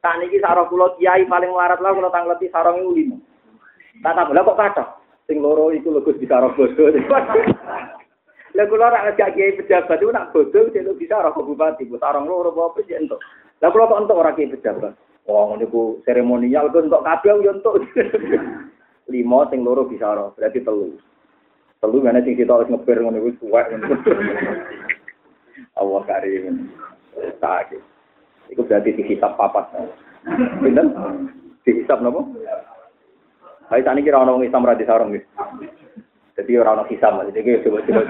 Tak 0.00 0.16
niki 0.22 0.40
sarong 0.40 0.70
kula 0.72 0.96
kiai 0.96 1.28
paling 1.28 1.52
melarat 1.52 1.82
lah 1.84 1.92
kula 1.92 2.08
tangleti 2.08 2.48
sarong 2.48 2.80
iku 2.80 2.92
limo. 2.96 3.16
Tak 4.00 4.16
tambah 4.16 4.32
kok 4.32 4.60
kata. 4.60 4.84
Sing 5.26 5.42
loro 5.42 5.74
iku 5.74 5.92
lho 5.92 6.00
Gus 6.06 6.16
bisa 6.16 6.40
bodoh. 6.40 6.88
Lah 8.56 8.64
kula 8.72 8.88
ora 8.88 9.04
ngajak 9.04 9.36
kiai 9.36 9.58
pejabat 9.58 10.00
itu 10.00 10.08
nak 10.08 10.32
bodoh 10.32 10.72
jadi 10.72 10.88
bisa 10.96 11.20
ora 11.20 11.28
bupati, 11.34 11.84
bu 11.84 12.00
sarong 12.00 12.24
loro 12.24 12.54
apa 12.56 12.80
sih 12.88 12.96
entuk. 12.96 13.20
Lah 13.60 13.68
kula 13.68 13.90
kok 13.90 14.00
entuk 14.06 14.16
ora 14.16 14.32
kiai 14.32 14.54
pejabat. 14.54 14.94
Wong 15.28 15.60
niku 15.60 16.00
seremonial 16.08 16.72
kok 16.72 16.86
entuk 16.86 17.04
kabeh 17.04 17.44
yo 17.44 17.52
entuk. 17.52 17.84
Limo 19.12 19.44
sing 19.50 19.60
loro 19.66 19.84
bisa 19.84 20.08
ora, 20.08 20.32
berarti 20.32 20.64
telu. 20.64 20.94
Telu 21.86 22.02
mana 22.02 22.18
sing 22.18 22.34
kita 22.34 22.50
harus 22.50 22.66
ngepir 22.66 22.98
ngono 22.98 23.22
iku 23.22 23.46
suwek. 23.46 23.70
Allah 25.78 26.02
karim. 26.02 26.66
Sakit. 27.38 27.78
Iku 28.50 28.66
berarti 28.66 28.90
dihisap 28.90 29.38
papat. 29.38 29.70
Pinten? 30.58 30.90
Dihisap 31.62 32.02
napa? 32.02 32.26
Ayo 33.70 33.82
tani 33.86 34.02
kira 34.02 34.18
ono 34.18 34.34
wong 34.34 34.50
Islam 34.50 34.66
ra 34.66 34.74
disarung 34.74 35.14
iki. 35.14 35.22
Jadi 36.34 36.58
ora 36.58 36.74
ono 36.74 36.90
hisab, 36.90 37.22
jadi 37.30 37.62
coba 37.62 37.78
coba. 37.86 38.02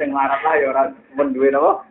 Sing 0.00 0.08
larat 0.08 0.40
lah 0.40 0.54
ya 0.56 0.66
ora 0.72 0.82
men 1.20 1.36
duwe 1.36 1.52
napa? 1.52 1.84